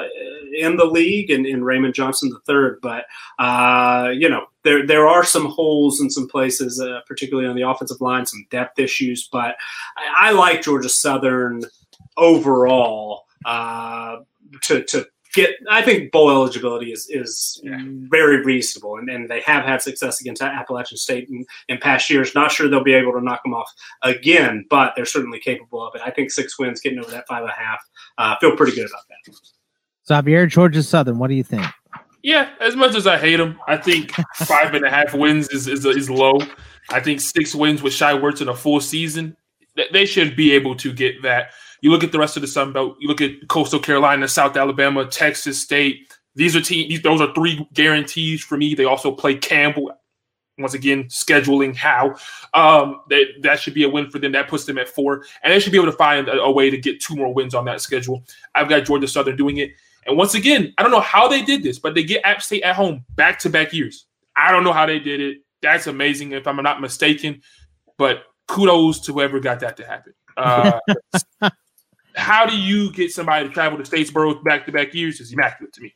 in 0.57 0.77
the 0.77 0.85
league 0.85 1.29
and 1.29 1.45
in 1.45 1.63
Raymond 1.63 1.93
Johnson 1.93 2.31
III. 2.49 2.71
But 2.81 3.05
uh, 3.39 4.09
you 4.13 4.29
know, 4.29 4.47
there 4.65 4.85
there 4.85 5.07
are 5.07 5.23
some 5.23 5.45
holes 5.45 6.01
in 6.01 6.09
some 6.09 6.27
places, 6.27 6.81
uh, 6.81 6.99
particularly 7.07 7.47
on 7.47 7.55
the 7.55 7.61
offensive 7.61 8.01
line, 8.01 8.25
some 8.25 8.45
depth 8.49 8.77
issues. 8.79 9.29
But 9.31 9.55
I, 9.97 10.29
I 10.29 10.31
like 10.31 10.63
Georgia 10.63 10.89
Southern 10.89 11.63
overall 12.17 13.25
uh, 13.45 14.17
to 14.63 14.83
to 14.83 15.05
get. 15.33 15.51
I 15.69 15.81
think 15.81 16.11
bowl 16.11 16.29
eligibility 16.29 16.91
is 16.91 17.07
is 17.09 17.61
yeah. 17.63 17.79
very 18.09 18.43
reasonable, 18.43 18.97
and, 18.97 19.09
and 19.09 19.29
they 19.29 19.41
have 19.41 19.63
had 19.63 19.81
success 19.81 20.19
against 20.19 20.41
Appalachian 20.41 20.97
State 20.97 21.29
in, 21.29 21.45
in 21.69 21.77
past 21.77 22.09
years. 22.09 22.35
Not 22.35 22.51
sure 22.51 22.67
they'll 22.67 22.83
be 22.83 22.93
able 22.93 23.13
to 23.13 23.21
knock 23.21 23.43
them 23.43 23.53
off 23.53 23.71
again, 24.01 24.65
but 24.69 24.93
they're 24.95 25.05
certainly 25.05 25.39
capable 25.39 25.87
of 25.87 25.95
it. 25.95 26.01
I 26.03 26.09
think 26.09 26.31
six 26.31 26.59
wins, 26.59 26.81
getting 26.81 26.99
over 26.99 27.11
that 27.11 27.27
five 27.27 27.43
and 27.43 27.51
a 27.51 27.53
half, 27.53 27.79
uh, 28.17 28.35
feel 28.41 28.57
pretty 28.57 28.75
good 28.75 28.89
about 28.89 29.03
that. 29.09 29.35
Xavier, 30.07 30.45
Georgia 30.45 30.83
Southern, 30.83 31.17
what 31.17 31.29
do 31.29 31.35
you 31.35 31.43
think? 31.43 31.65
Yeah, 32.25 32.49
as 32.59 32.75
much 32.75 32.95
as 32.95 33.05
I 33.05 33.19
hate 33.19 33.35
them, 33.35 33.59
I 33.67 33.77
think 33.77 34.11
five 34.33 34.73
and 34.73 34.83
a 34.83 34.89
half 34.89 35.13
wins 35.13 35.47
is, 35.49 35.67
is 35.67 35.85
is 35.85 36.09
low. 36.09 36.39
I 36.89 36.99
think 36.99 37.21
six 37.21 37.53
wins 37.53 37.83
with 37.83 37.93
Shai 37.93 38.13
Werts 38.13 38.41
in 38.41 38.47
a 38.47 38.55
full 38.55 38.81
season, 38.81 39.37
they 39.93 40.07
should 40.07 40.35
be 40.35 40.51
able 40.53 40.75
to 40.77 40.91
get 40.91 41.21
that. 41.21 41.51
You 41.81 41.91
look 41.91 42.03
at 42.03 42.11
the 42.11 42.17
rest 42.17 42.35
of 42.35 42.41
the 42.41 42.47
Sun 42.47 42.73
Belt. 42.73 42.97
You 42.99 43.07
look 43.07 43.21
at 43.21 43.47
Coastal 43.47 43.79
Carolina, 43.79 44.27
South 44.27 44.57
Alabama, 44.57 45.05
Texas 45.05 45.61
State. 45.61 46.15
These 46.33 46.55
are 46.55 46.61
teams. 46.61 46.99
Those 47.03 47.21
are 47.21 47.31
three 47.35 47.63
guarantees 47.73 48.43
for 48.43 48.57
me. 48.57 48.73
They 48.73 48.85
also 48.85 49.11
play 49.11 49.35
Campbell. 49.35 49.91
Once 50.57 50.73
again, 50.73 51.03
scheduling 51.03 51.75
how 51.75 52.15
um, 52.55 53.01
that 53.09 53.25
that 53.43 53.59
should 53.59 53.75
be 53.75 53.83
a 53.83 53.89
win 53.89 54.09
for 54.09 54.17
them. 54.17 54.31
That 54.31 54.47
puts 54.47 54.65
them 54.65 54.79
at 54.79 54.89
four, 54.89 55.25
and 55.43 55.53
they 55.53 55.59
should 55.59 55.71
be 55.71 55.77
able 55.77 55.91
to 55.91 55.97
find 55.97 56.27
a, 56.27 56.41
a 56.41 56.51
way 56.51 56.71
to 56.71 56.77
get 56.77 56.99
two 56.99 57.15
more 57.15 57.31
wins 57.31 57.53
on 57.53 57.65
that 57.65 57.81
schedule. 57.81 58.23
I've 58.55 58.67
got 58.67 58.83
Georgia 58.85 59.07
Southern 59.07 59.37
doing 59.37 59.57
it. 59.57 59.73
And 60.05 60.17
once 60.17 60.35
again, 60.35 60.73
I 60.77 60.83
don't 60.83 60.91
know 60.91 60.99
how 60.99 61.27
they 61.27 61.41
did 61.41 61.63
this, 61.63 61.79
but 61.79 61.95
they 61.95 62.03
get 62.03 62.25
App 62.25 62.41
State 62.41 62.63
at 62.63 62.75
home 62.75 63.05
back 63.15 63.39
to 63.39 63.49
back 63.49 63.73
years. 63.73 64.05
I 64.35 64.51
don't 64.51 64.63
know 64.63 64.73
how 64.73 64.85
they 64.85 64.99
did 64.99 65.19
it. 65.19 65.37
That's 65.61 65.87
amazing, 65.87 66.31
if 66.33 66.47
I'm 66.47 66.57
not 66.57 66.81
mistaken. 66.81 67.41
But 67.97 68.23
kudos 68.47 68.99
to 69.01 69.13
whoever 69.13 69.39
got 69.39 69.61
that 69.61 69.77
to 69.77 69.85
happen. 69.85 70.13
Uh, 70.37 70.79
how 72.15 72.45
do 72.45 72.57
you 72.57 72.91
get 72.91 73.11
somebody 73.11 73.47
to 73.47 73.53
travel 73.53 73.77
to 73.77 73.83
Statesboro 73.83 74.43
back 74.43 74.65
to 74.65 74.71
back 74.71 74.93
years? 74.93 75.19
Is 75.19 75.33
immaculate 75.33 75.73
to 75.73 75.81
me. 75.81 75.95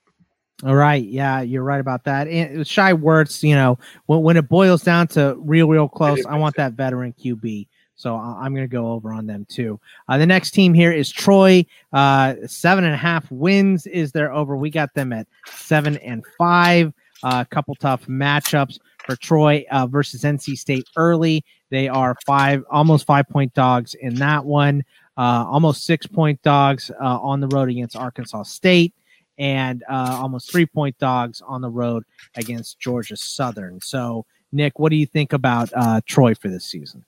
All 0.66 0.76
right, 0.76 1.04
yeah, 1.04 1.40
you're 1.40 1.64
right 1.64 1.80
about 1.80 2.04
that. 2.04 2.28
And 2.28 2.68
Shai 2.68 2.92
Werts, 2.92 3.44
you 3.44 3.56
know, 3.56 3.80
when, 4.08 4.22
when 4.22 4.38
it 4.38 4.50
boils 4.50 4.84
down 4.84 5.08
to 5.10 5.38
real, 5.40 5.70
real 5.70 5.88
close, 5.88 6.26
I 6.26 6.38
want 6.38 6.58
that 6.58 6.74
veteran 6.74 7.14
QB. 7.14 7.68
So 8.00 8.16
I'm 8.16 8.56
going 8.56 8.64
to 8.64 8.72
go 8.72 8.94
over 8.94 9.12
on 9.12 9.28
them 9.28 9.46
too. 9.50 9.78
Uh, 10.08 10.18
the 10.18 10.26
next 10.26 10.52
team 10.52 10.74
here 10.74 10.94
is 10.94 11.12
Troy. 11.12 11.66
Uh, 11.92 12.36
seven 12.48 12.86
and 12.86 12.94
a 12.94 12.98
half 12.98 13.30
wins 13.30 13.86
is 13.88 14.14
their 14.14 14.32
over. 14.32 14.56
We 14.56 14.70
got 14.70 14.94
them 14.94 15.12
at 15.12 15.28
seven 15.48 15.98
and 15.98 16.24
five. 16.38 16.94
A 17.26 17.28
uh, 17.28 17.44
couple 17.44 17.76
tough 17.76 18.06
matchups 18.06 18.80
for 19.06 19.18
Troy 19.18 19.66
uh, 19.70 19.86
versus 19.86 20.24
NC 20.24 20.58
State 20.58 20.88
early. 20.96 21.44
They 21.72 21.90
are 21.90 22.16
five, 22.26 22.64
almost 22.72 23.06
five 23.06 23.28
point 23.28 23.54
dogs 23.54 23.96
in 23.96 24.16
that 24.16 24.46
one. 24.46 24.86
Uh, 25.18 25.46
almost 25.50 25.84
six 25.84 26.08
point 26.08 26.42
dogs 26.42 26.90
uh, 26.92 27.20
on 27.20 27.42
the 27.42 27.50
road 27.50 27.68
against 27.68 27.98
Arkansas 27.98 28.44
State, 28.44 28.94
and 29.38 29.84
almost 29.90 30.50
three 30.50 30.66
point 30.66 30.98
dogs 31.00 31.42
on 31.46 31.60
the 31.60 31.70
road 31.70 32.06
against 32.38 32.80
Georgia 32.80 33.18
Southern. 33.18 33.82
So, 33.82 34.26
Nick, 34.54 34.80
what 34.80 34.90
do 34.90 34.96
you 34.96 35.06
think 35.06 35.34
about 35.34 35.70
Troy 36.06 36.34
for 36.34 36.48
this 36.48 36.64
season? 36.64 37.04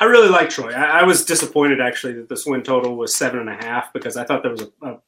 I 0.00 0.04
really 0.04 0.28
like 0.28 0.50
Troy. 0.50 0.72
I, 0.72 1.00
I, 1.00 1.02
was 1.04 1.24
disappointed 1.24 1.80
actually 1.80 2.14
that 2.14 2.28
this 2.28 2.46
win 2.46 2.62
total 2.62 2.96
was 2.96 3.14
seven 3.14 3.40
and 3.40 3.48
a 3.48 3.54
half 3.54 3.92
because 3.92 4.16
I 4.16 4.24
thought 4.24 4.42
there 4.42 4.52
was 4.52 4.62
a, 4.62 4.86
a 4.86 4.98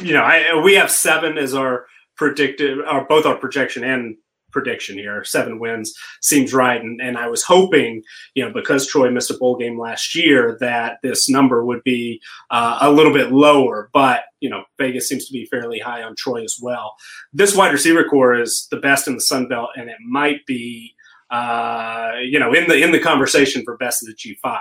you 0.00 0.14
know, 0.14 0.22
I, 0.22 0.60
we 0.62 0.74
have 0.74 0.90
seven 0.90 1.36
as 1.38 1.54
our 1.54 1.86
predicted, 2.16 2.82
our 2.84 3.04
both 3.04 3.26
our 3.26 3.36
projection 3.36 3.84
and 3.84 4.16
prediction 4.54 4.96
here. 4.96 5.22
Seven 5.24 5.58
wins 5.58 5.92
seems 6.22 6.54
right. 6.54 6.80
And, 6.80 7.02
and 7.02 7.18
I 7.18 7.28
was 7.28 7.42
hoping, 7.42 8.02
you 8.34 8.44
know, 8.44 8.52
because 8.52 8.86
Troy 8.86 9.10
missed 9.10 9.30
a 9.30 9.36
bowl 9.36 9.56
game 9.56 9.78
last 9.78 10.14
year, 10.14 10.56
that 10.60 10.98
this 11.02 11.28
number 11.28 11.64
would 11.64 11.82
be 11.82 12.22
uh, 12.50 12.78
a 12.80 12.90
little 12.90 13.12
bit 13.12 13.32
lower. 13.32 13.90
But, 13.92 14.22
you 14.40 14.48
know, 14.48 14.64
Vegas 14.78 15.08
seems 15.08 15.26
to 15.26 15.32
be 15.32 15.44
fairly 15.46 15.80
high 15.80 16.02
on 16.02 16.14
Troy 16.14 16.42
as 16.42 16.58
well. 16.62 16.94
This 17.32 17.54
wide 17.54 17.72
receiver 17.72 18.04
corps 18.04 18.40
is 18.40 18.68
the 18.70 18.78
best 18.78 19.08
in 19.08 19.16
the 19.16 19.20
Sun 19.20 19.48
Belt, 19.48 19.70
and 19.76 19.90
it 19.90 19.98
might 20.00 20.46
be. 20.46 20.94
Uh, 21.34 22.12
you 22.22 22.38
know, 22.38 22.52
in 22.52 22.68
the 22.68 22.80
in 22.80 22.92
the 22.92 23.00
conversation 23.00 23.64
for 23.64 23.76
best 23.76 24.02
of 24.02 24.06
the 24.06 24.14
G5. 24.14 24.56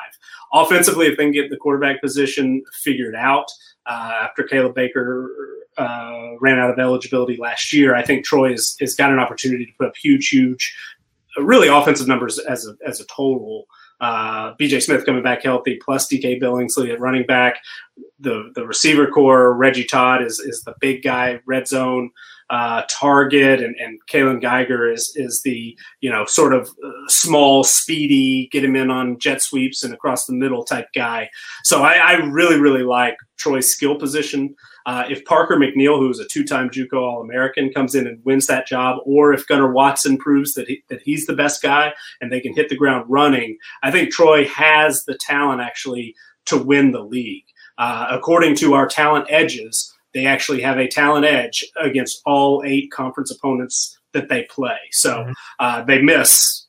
Offensively, 0.53 1.05
if 1.05 1.17
they 1.17 1.25
can 1.25 1.31
get 1.31 1.51
the 1.51 1.57
quarterback 1.57 2.01
position 2.01 2.63
figured 2.81 3.13
out 3.13 3.45
uh, 3.85 4.13
after 4.23 4.41
Kaleb 4.43 4.73
Barker 4.73 5.29
uh, 5.77 6.29
ran 6.41 6.57
out 6.57 6.71
of 6.71 6.79
eligibility 6.79 7.37
last 7.37 7.73
year. 7.73 7.93
I 7.93 8.01
think 8.01 8.25
Troy 8.25 8.51
has, 8.51 8.75
has 8.79 8.95
got 8.95 9.11
an 9.11 9.19
opportunity 9.19 9.67
to 9.67 9.71
put 9.77 9.87
up 9.89 9.95
huge, 9.95 10.29
huge, 10.29 10.75
uh, 11.37 11.43
really 11.43 11.67
offensive 11.67 12.07
numbers 12.07 12.39
as 12.39 12.67
a, 12.67 12.75
as 12.87 12.99
a 12.99 13.05
total. 13.05 13.67
Uh, 14.01 14.55
BJ 14.55 14.81
Smith 14.81 15.05
coming 15.05 15.21
back 15.21 15.43
healthy, 15.43 15.79
plus 15.83 16.07
DK 16.07 16.41
Billingsley 16.41 16.91
at 16.91 16.99
running 16.99 17.27
back. 17.27 17.57
The 18.19 18.51
the 18.55 18.65
receiver 18.65 19.05
corps, 19.05 19.53
Reggie 19.53 19.85
Todd 19.85 20.23
is 20.23 20.39
is 20.39 20.63
the 20.63 20.73
big 20.81 21.03
guy, 21.03 21.39
red 21.45 21.67
zone 21.67 22.09
uh, 22.49 22.83
target, 22.89 23.61
and 23.61 23.75
and 23.77 23.99
Kaylon 24.09 24.41
Geiger 24.41 24.91
is 24.91 25.13
is 25.15 25.41
the 25.43 25.77
you 26.01 26.09
know 26.09 26.25
sort 26.25 26.53
of 26.53 26.69
uh, 26.83 26.91
small, 27.07 27.63
speedy, 27.63 28.49
get 28.51 28.63
him 28.63 28.75
in 28.75 28.89
on 28.91 29.19
jet 29.19 29.41
sweeps 29.41 29.83
and 29.83 29.93
across 29.93 30.25
the 30.25 30.33
middle 30.33 30.63
type 30.63 30.87
guy. 30.93 31.29
So 31.63 31.83
I, 31.83 31.93
I 31.93 32.13
really 32.13 32.59
really 32.59 32.83
like 32.83 33.17
Troy's 33.37 33.71
skill 33.71 33.95
position. 33.95 34.55
Uh, 34.85 35.05
if 35.09 35.23
Parker 35.23 35.55
McNeil, 35.55 35.97
who 35.97 36.09
is 36.09 36.19
a 36.19 36.27
two-time 36.27 36.69
JUCO 36.69 37.01
All-American, 37.01 37.71
comes 37.71 37.95
in 37.95 38.05
and 38.05 38.19
wins 38.25 38.47
that 38.47 38.67
job, 38.67 38.99
or 39.05 39.33
if 39.33 39.47
Gunnar 39.47 39.71
Watson 39.71 40.17
proves 40.17 40.55
that 40.55 40.67
he, 40.67 40.83
that 40.89 41.01
he's 41.03 41.25
the 41.25 41.35
best 41.35 41.61
guy 41.61 41.93
and 42.19 42.31
they 42.31 42.41
can 42.41 42.53
hit 42.53 42.67
the 42.67 42.75
ground 42.75 43.05
running, 43.07 43.57
I 43.81 43.91
think 43.91 44.11
Troy 44.11 44.45
has 44.47 45.05
the 45.05 45.17
talent 45.17 45.61
actually 45.61 46.15
to 46.45 46.57
win 46.57 46.91
the 46.91 47.01
league. 47.03 47.45
Uh, 47.77 48.07
according 48.11 48.55
to 48.55 48.73
our 48.73 48.87
talent 48.87 49.25
edges, 49.29 49.92
they 50.13 50.25
actually 50.25 50.61
have 50.61 50.77
a 50.77 50.87
talent 50.87 51.25
edge 51.25 51.65
against 51.81 52.21
all 52.25 52.63
eight 52.65 52.91
conference 52.91 53.31
opponents 53.31 53.97
that 54.13 54.29
they 54.29 54.43
play. 54.43 54.77
So 54.91 55.17
mm-hmm. 55.17 55.31
uh, 55.59 55.83
they 55.83 56.01
miss 56.01 56.67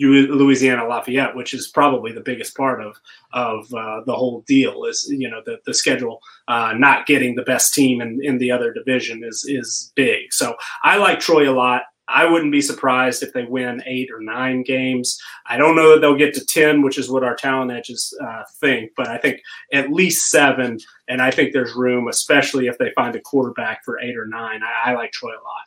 Louisiana 0.00 0.86
Lafayette, 0.86 1.36
which 1.36 1.54
is 1.54 1.68
probably 1.68 2.12
the 2.12 2.20
biggest 2.20 2.56
part 2.56 2.82
of 2.82 2.96
of 3.32 3.72
uh, 3.72 4.02
the 4.06 4.14
whole 4.14 4.42
deal. 4.46 4.84
Is 4.84 5.06
you 5.08 5.30
know 5.30 5.40
the 5.44 5.58
the 5.66 5.74
schedule 5.74 6.20
uh, 6.48 6.74
not 6.76 7.06
getting 7.06 7.34
the 7.34 7.42
best 7.42 7.74
team 7.74 8.00
in, 8.00 8.20
in 8.22 8.38
the 8.38 8.50
other 8.50 8.72
division 8.72 9.22
is 9.24 9.44
is 9.48 9.92
big. 9.94 10.32
So 10.32 10.56
I 10.82 10.96
like 10.96 11.20
Troy 11.20 11.48
a 11.48 11.52
lot. 11.54 11.82
I 12.06 12.26
wouldn't 12.26 12.52
be 12.52 12.60
surprised 12.60 13.22
if 13.22 13.32
they 13.32 13.44
win 13.44 13.82
eight 13.86 14.10
or 14.10 14.20
nine 14.20 14.62
games. 14.62 15.18
I 15.46 15.56
don't 15.56 15.74
know 15.74 15.90
that 15.90 16.00
they'll 16.00 16.16
get 16.16 16.34
to 16.34 16.44
ten, 16.44 16.82
which 16.82 16.98
is 16.98 17.10
what 17.10 17.24
our 17.24 17.34
talent 17.34 17.72
edges 17.72 18.16
uh, 18.22 18.42
think, 18.60 18.92
but 18.96 19.08
I 19.08 19.16
think 19.16 19.40
at 19.72 19.90
least 19.90 20.30
seven. 20.30 20.78
And 21.08 21.22
I 21.22 21.30
think 21.30 21.52
there's 21.52 21.74
room, 21.74 22.08
especially 22.08 22.66
if 22.66 22.76
they 22.78 22.90
find 22.94 23.16
a 23.16 23.20
quarterback 23.20 23.84
for 23.84 23.98
eight 24.00 24.16
or 24.16 24.26
nine. 24.26 24.60
I, 24.62 24.90
I 24.90 24.94
like 24.94 25.12
Troy 25.12 25.30
a 25.30 25.42
lot. 25.42 25.64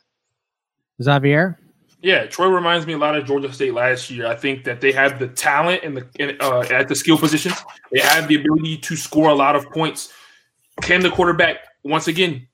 Xavier. 1.02 1.58
Yeah, 2.00 2.26
Troy 2.26 2.46
reminds 2.46 2.86
me 2.86 2.92
a 2.92 2.98
lot 2.98 3.16
of 3.16 3.24
Georgia 3.24 3.52
State 3.52 3.74
last 3.74 4.08
year. 4.08 4.26
I 4.26 4.36
think 4.36 4.62
that 4.64 4.80
they 4.80 4.92
have 4.92 5.18
the 5.18 5.28
talent 5.28 5.82
and 5.82 5.96
the 5.96 6.36
uh, 6.40 6.64
at 6.70 6.86
the 6.86 6.94
skill 6.94 7.18
positions. 7.18 7.56
They 7.92 8.00
have 8.00 8.28
the 8.28 8.36
ability 8.36 8.78
to 8.78 8.96
score 8.96 9.30
a 9.30 9.34
lot 9.34 9.56
of 9.56 9.68
points. 9.70 10.12
Can 10.82 11.00
the 11.00 11.10
quarterback 11.10 11.56
once 11.82 12.06
again 12.06 12.46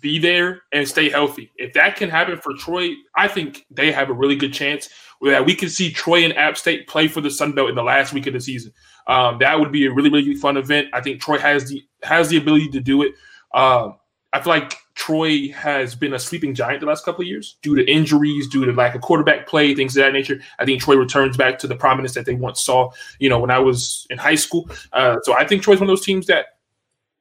be 0.00 0.18
there 0.18 0.62
and 0.72 0.86
stay 0.86 1.08
healthy? 1.08 1.52
If 1.56 1.72
that 1.74 1.96
can 1.96 2.10
happen 2.10 2.38
for 2.38 2.54
Troy, 2.54 2.90
I 3.16 3.28
think 3.28 3.66
they 3.70 3.92
have 3.92 4.10
a 4.10 4.14
really 4.14 4.36
good 4.36 4.52
chance 4.52 4.88
that 5.22 5.44
we 5.44 5.54
can 5.54 5.68
see 5.68 5.90
Troy 5.90 6.24
and 6.24 6.36
App 6.36 6.56
State 6.56 6.86
play 6.86 7.08
for 7.08 7.20
the 7.20 7.30
Sun 7.30 7.52
Belt 7.52 7.68
in 7.68 7.74
the 7.74 7.82
last 7.82 8.12
week 8.12 8.26
of 8.26 8.34
the 8.34 8.40
season. 8.40 8.72
Um, 9.06 9.38
that 9.38 9.58
would 9.58 9.72
be 9.72 9.86
a 9.86 9.92
really 9.92 10.10
really 10.10 10.34
fun 10.34 10.56
event. 10.56 10.88
I 10.92 11.00
think 11.00 11.20
Troy 11.20 11.38
has 11.38 11.68
the 11.68 11.82
has 12.02 12.28
the 12.28 12.36
ability 12.36 12.68
to 12.70 12.80
do 12.80 13.02
it. 13.02 13.14
Um, 13.54 13.96
I 14.32 14.40
feel 14.40 14.52
like 14.52 14.74
Troy 14.94 15.50
has 15.52 15.94
been 15.94 16.12
a 16.12 16.18
sleeping 16.18 16.54
giant 16.54 16.80
the 16.80 16.86
last 16.86 17.04
couple 17.04 17.22
of 17.22 17.28
years 17.28 17.56
due 17.62 17.74
to 17.76 17.90
injuries, 17.90 18.46
due 18.48 18.66
to 18.66 18.72
lack 18.72 18.94
of 18.94 19.00
quarterback 19.00 19.46
play, 19.46 19.74
things 19.74 19.96
of 19.96 20.04
that 20.04 20.12
nature. 20.12 20.40
I 20.58 20.66
think 20.66 20.82
Troy 20.82 20.96
returns 20.96 21.36
back 21.36 21.58
to 21.60 21.66
the 21.66 21.76
prominence 21.76 22.12
that 22.14 22.26
they 22.26 22.34
once 22.34 22.62
saw, 22.62 22.90
you 23.18 23.28
know, 23.30 23.38
when 23.38 23.50
I 23.50 23.58
was 23.58 24.06
in 24.10 24.18
high 24.18 24.34
school. 24.34 24.68
Uh, 24.92 25.16
so 25.22 25.34
I 25.34 25.46
think 25.46 25.62
Troy's 25.62 25.80
one 25.80 25.88
of 25.88 25.92
those 25.92 26.04
teams 26.04 26.26
that 26.26 26.57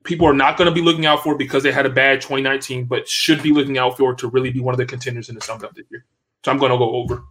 people 0.07 0.25
are 0.25 0.33
not 0.33 0.57
going 0.57 0.67
to 0.67 0.73
be 0.73 0.81
looking 0.81 1.05
out 1.05 1.21
for 1.21 1.35
because 1.37 1.61
they 1.61 1.71
had 1.71 1.85
a 1.85 1.89
bad 1.89 2.21
2019, 2.21 2.85
but 2.85 3.07
should 3.07 3.43
be 3.43 3.51
looking 3.51 3.77
out 3.77 3.97
for 3.97 4.15
to 4.15 4.27
really 4.27 4.49
be 4.49 4.59
one 4.59 4.73
of 4.73 4.79
the 4.79 4.85
contenders 4.85 5.29
in 5.29 5.35
the 5.35 5.41
Sun 5.41 5.59
Belt 5.59 5.75
this 5.75 5.85
year. 5.91 6.05
So 6.43 6.51
I'm 6.51 6.57
going 6.57 6.71
to 6.71 6.77
go 6.77 6.95
over. 6.95 7.23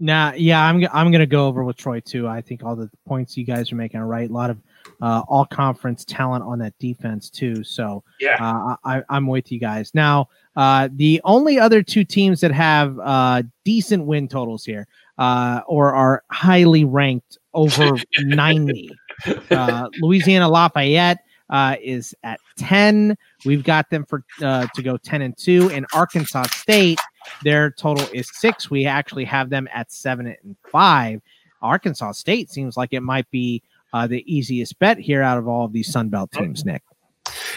Nah, 0.00 0.32
yeah, 0.36 0.64
I'm 0.64 0.86
I'm 0.92 1.10
gonna 1.10 1.26
go 1.26 1.48
over 1.48 1.64
with 1.64 1.76
Troy 1.76 1.98
too. 1.98 2.28
I 2.28 2.40
think 2.40 2.62
all 2.62 2.76
the 2.76 2.88
points 3.04 3.36
you 3.36 3.44
guys 3.44 3.72
are 3.72 3.74
making 3.74 3.98
are 3.98 4.06
right. 4.06 4.30
A 4.30 4.32
lot 4.32 4.48
of 4.48 4.58
uh, 5.02 5.22
all 5.26 5.44
conference 5.44 6.04
talent 6.04 6.44
on 6.44 6.60
that 6.60 6.78
defense 6.78 7.28
too. 7.28 7.64
So 7.64 8.04
yeah, 8.20 8.36
uh, 8.40 8.76
I, 8.84 9.02
I'm 9.08 9.26
with 9.26 9.50
you 9.50 9.58
guys. 9.58 9.92
Now, 9.94 10.28
uh, 10.54 10.88
the 10.92 11.20
only 11.24 11.58
other 11.58 11.82
two 11.82 12.04
teams 12.04 12.40
that 12.42 12.52
have 12.52 12.96
uh, 13.00 13.42
decent 13.64 14.04
win 14.04 14.28
totals 14.28 14.64
here 14.64 14.86
uh, 15.18 15.62
or 15.66 15.92
are 15.92 16.22
highly 16.30 16.84
ranked 16.84 17.38
over 17.52 17.90
90, 18.18 18.90
uh, 19.50 19.88
Louisiana 20.00 20.48
Lafayette. 20.48 21.24
Uh, 21.50 21.76
is 21.82 22.14
at 22.24 22.38
10. 22.58 23.16
We've 23.46 23.64
got 23.64 23.88
them 23.88 24.04
for 24.04 24.22
uh, 24.42 24.66
to 24.74 24.82
go 24.82 24.98
10 24.98 25.22
and 25.22 25.36
2. 25.36 25.70
In 25.70 25.86
Arkansas 25.94 26.44
State, 26.52 27.00
their 27.42 27.70
total 27.70 28.06
is 28.12 28.30
six. 28.34 28.70
We 28.70 28.84
actually 28.86 29.24
have 29.24 29.48
them 29.48 29.68
at 29.72 29.90
seven 29.90 30.26
and 30.26 30.56
five. 30.70 31.22
Arkansas 31.62 32.12
State 32.12 32.50
seems 32.50 32.76
like 32.76 32.92
it 32.92 33.00
might 33.02 33.30
be 33.30 33.62
uh, 33.92 34.06
the 34.06 34.22
easiest 34.32 34.78
bet 34.78 34.98
here 34.98 35.22
out 35.22 35.38
of 35.38 35.48
all 35.48 35.64
of 35.64 35.72
these 35.72 35.90
Sun 35.90 36.10
Belt 36.10 36.30
teams, 36.32 36.64
Nick. 36.64 36.82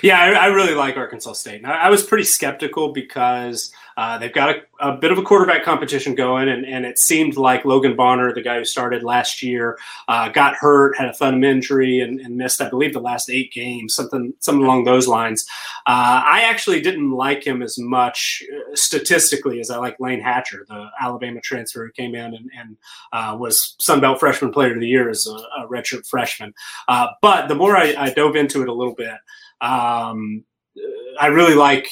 Yeah, 0.01 0.19
I, 0.19 0.31
I, 0.31 0.45
really 0.47 0.73
like 0.73 0.97
Arkansas 0.97 1.33
State. 1.33 1.63
I, 1.63 1.83
I 1.83 1.89
was 1.89 2.03
pretty 2.03 2.23
skeptical 2.23 2.91
because 2.91 3.71
uh, 3.97 4.17
they've 4.17 4.33
got 4.33 4.49
a, 4.49 4.61
a, 4.79 4.97
bit 4.97 5.11
of 5.11 5.19
a 5.19 5.21
quarterback 5.21 5.63
competition 5.63 6.15
going, 6.15 6.49
and, 6.49 6.65
and 6.65 6.85
it 6.85 6.97
seemed 6.97 7.37
like 7.37 7.65
Logan 7.65 7.95
Bonner, 7.95 8.33
the 8.33 8.41
guy 8.41 8.57
who 8.57 8.65
started 8.65 9.03
last 9.03 9.43
year, 9.43 9.77
uh, 10.07 10.29
got 10.29 10.55
hurt, 10.55 10.97
had 10.97 11.09
a 11.09 11.13
thumb 11.13 11.43
injury, 11.43 11.99
and, 11.99 12.19
and, 12.19 12.35
missed, 12.35 12.61
I 12.61 12.69
believe, 12.69 12.93
the 12.93 12.99
last 12.99 13.29
eight 13.29 13.51
games, 13.51 13.93
something, 13.93 14.33
something 14.39 14.63
along 14.63 14.85
those 14.85 15.07
lines. 15.07 15.45
Uh, 15.85 16.23
I 16.25 16.45
actually 16.45 16.81
didn't 16.81 17.11
like 17.11 17.45
him 17.45 17.61
as 17.61 17.77
much 17.77 18.43
uh, 18.51 18.75
statistically 18.75 19.59
as 19.59 19.69
I 19.69 19.77
like 19.77 19.99
Layne 19.99 20.21
Hatcher, 20.21 20.65
the 20.67 20.89
Alabama 20.99 21.41
transfer 21.41 21.85
who 21.85 21.91
came 21.91 22.15
in 22.15 22.33
and, 22.33 22.49
and 22.57 22.77
uh, 23.13 23.37
was 23.37 23.75
Sun 23.79 23.99
Belt 23.99 24.19
Freshman 24.19 24.51
Player 24.51 24.73
of 24.73 24.79
the 24.79 24.87
Year 24.87 25.09
as 25.09 25.27
a, 25.27 25.61
a 25.61 25.67
redshirt 25.67 26.07
freshman. 26.07 26.53
Uh, 26.87 27.07
but 27.21 27.47
the 27.47 27.55
more 27.55 27.77
I, 27.77 27.93
I 27.95 28.09
dove 28.09 28.35
into 28.35 28.63
it 28.63 28.69
a 28.69 28.73
little 28.73 28.95
bit, 28.95 29.17
um, 29.61 30.43
I 31.19 31.27
really 31.27 31.55
like 31.55 31.87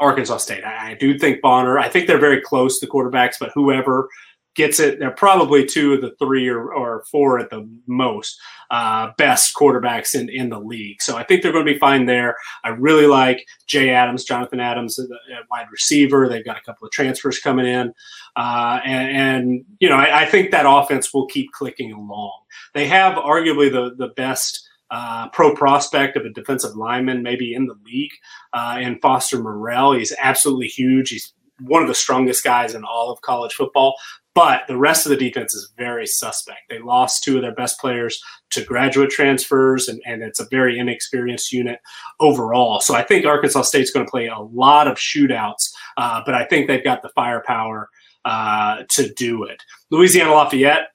Arkansas 0.00 0.38
State. 0.38 0.64
I, 0.64 0.90
I, 0.90 0.94
do 0.94 1.18
think 1.18 1.40
Bonner. 1.40 1.78
I 1.78 1.88
think 1.88 2.06
they're 2.06 2.18
very 2.18 2.40
close 2.40 2.78
to 2.78 2.86
the 2.86 2.92
quarterbacks, 2.92 3.36
but 3.38 3.50
whoever 3.54 4.08
gets 4.56 4.80
it, 4.80 4.98
they're 4.98 5.10
probably 5.10 5.64
two 5.64 5.92
of 5.92 6.00
the 6.00 6.14
three 6.18 6.48
or, 6.48 6.72
or 6.72 7.04
four 7.10 7.38
at 7.38 7.50
the 7.50 7.68
most 7.86 8.38
uh, 8.70 9.10
best 9.18 9.54
quarterbacks 9.54 10.14
in, 10.14 10.28
in 10.30 10.48
the 10.48 10.58
league. 10.58 11.00
So 11.02 11.16
I 11.16 11.22
think 11.22 11.42
they're 11.42 11.52
going 11.52 11.66
to 11.66 11.72
be 11.72 11.78
fine 11.78 12.06
there. 12.06 12.34
I 12.64 12.70
really 12.70 13.06
like 13.06 13.44
Jay 13.66 13.90
Adams, 13.90 14.24
Jonathan 14.24 14.58
Adams, 14.58 14.96
the 14.96 15.08
wide 15.50 15.66
receiver. 15.70 16.28
They've 16.28 16.44
got 16.44 16.58
a 16.58 16.62
couple 16.62 16.86
of 16.86 16.92
transfers 16.92 17.38
coming 17.38 17.66
in, 17.66 17.92
uh, 18.34 18.80
and, 18.84 19.16
and, 19.16 19.64
you 19.78 19.88
know 19.88 19.96
I, 19.96 20.22
I 20.22 20.26
think 20.26 20.50
that 20.50 20.64
offense 20.66 21.12
will 21.12 21.26
keep 21.26 21.52
clicking 21.52 21.92
along. 21.92 22.32
They 22.74 22.86
have 22.86 23.16
arguably 23.16 23.70
the 23.70 23.94
the 23.96 24.12
best 24.14 24.65
uh, 24.90 25.28
pro 25.30 25.54
prospect 25.54 26.16
of 26.16 26.24
a 26.24 26.30
defensive 26.30 26.76
lineman, 26.76 27.22
maybe 27.22 27.54
in 27.54 27.66
the 27.66 27.76
league. 27.84 28.12
Uh, 28.52 28.76
and 28.80 29.00
Forrest 29.00 29.34
Merrill, 29.34 29.92
he's 29.92 30.14
absolutely 30.18 30.68
huge. 30.68 31.10
He's 31.10 31.32
one 31.60 31.82
of 31.82 31.88
the 31.88 31.94
strongest 31.94 32.44
guys 32.44 32.74
in 32.74 32.84
all 32.84 33.10
of 33.10 33.20
college 33.22 33.54
football. 33.54 33.96
But 34.34 34.66
the 34.68 34.76
rest 34.76 35.06
of 35.06 35.10
the 35.10 35.16
defense 35.16 35.54
is 35.54 35.72
very 35.78 36.06
suspect. 36.06 36.68
They 36.68 36.78
lost 36.78 37.24
two 37.24 37.36
of 37.36 37.42
their 37.42 37.54
best 37.54 37.80
players 37.80 38.22
to 38.50 38.62
graduate 38.62 39.08
transfers, 39.08 39.88
and, 39.88 39.98
and 40.04 40.22
it's 40.22 40.38
a 40.38 40.46
very 40.50 40.78
inexperienced 40.78 41.54
unit 41.54 41.80
overall. 42.20 42.80
So 42.80 42.94
I 42.94 43.02
think 43.02 43.24
Arkansas 43.24 43.62
State's 43.62 43.90
going 43.90 44.04
to 44.04 44.10
play 44.10 44.26
a 44.26 44.38
lot 44.38 44.88
of 44.88 44.98
shootouts, 44.98 45.70
uh, 45.96 46.20
but 46.26 46.34
I 46.34 46.44
think 46.44 46.66
they've 46.66 46.84
got 46.84 47.00
the 47.00 47.08
firepower 47.14 47.88
uh, 48.26 48.82
to 48.90 49.10
do 49.14 49.44
it. 49.44 49.62
Louisiana 49.90 50.34
Lafayette, 50.34 50.88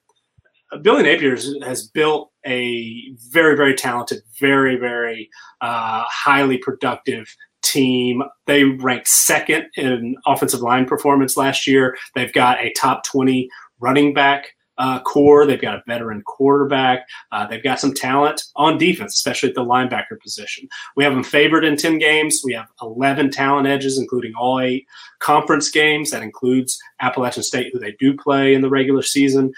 Billy 0.80 1.02
Napier 1.02 1.36
has 1.64 1.86
built 1.86 2.30
a 2.46 3.12
very, 3.30 3.56
very 3.56 3.74
talented, 3.74 4.22
very, 4.40 4.76
very 4.76 5.28
uh, 5.60 6.04
highly 6.06 6.58
productive 6.58 7.34
team. 7.62 8.22
They 8.46 8.64
ranked 8.64 9.08
second 9.08 9.66
in 9.76 10.16
offensive 10.26 10.60
line 10.60 10.86
performance 10.86 11.36
last 11.36 11.66
year. 11.66 11.96
They've 12.14 12.32
got 12.32 12.60
a 12.60 12.72
top 12.72 13.04
20 13.04 13.48
running 13.80 14.14
back 14.14 14.54
uh, 14.78 15.00
corps. 15.00 15.46
They've 15.46 15.60
got 15.60 15.76
a 15.76 15.82
veteran 15.86 16.22
quarterback. 16.22 17.06
Uh, 17.30 17.46
they've 17.46 17.62
got 17.62 17.78
some 17.78 17.92
talent 17.94 18.42
on 18.56 18.78
defense, 18.78 19.14
especially 19.14 19.50
at 19.50 19.54
the 19.54 19.64
linebacker 19.64 20.18
position. 20.20 20.68
We 20.96 21.04
have 21.04 21.12
them 21.12 21.24
favored 21.24 21.64
in 21.64 21.76
10 21.76 21.98
games. 21.98 22.40
We 22.44 22.54
have 22.54 22.66
11 22.80 23.30
talent 23.30 23.68
edges, 23.68 23.98
including 23.98 24.32
all 24.34 24.60
eight 24.60 24.86
conference 25.20 25.70
games. 25.70 26.10
That 26.10 26.22
includes 26.22 26.80
Appalachian 27.00 27.42
State, 27.42 27.72
who 27.72 27.78
they 27.78 27.92
do 28.00 28.16
play 28.16 28.54
in 28.54 28.62
the 28.62 28.70
regular 28.70 29.02
season. 29.02 29.52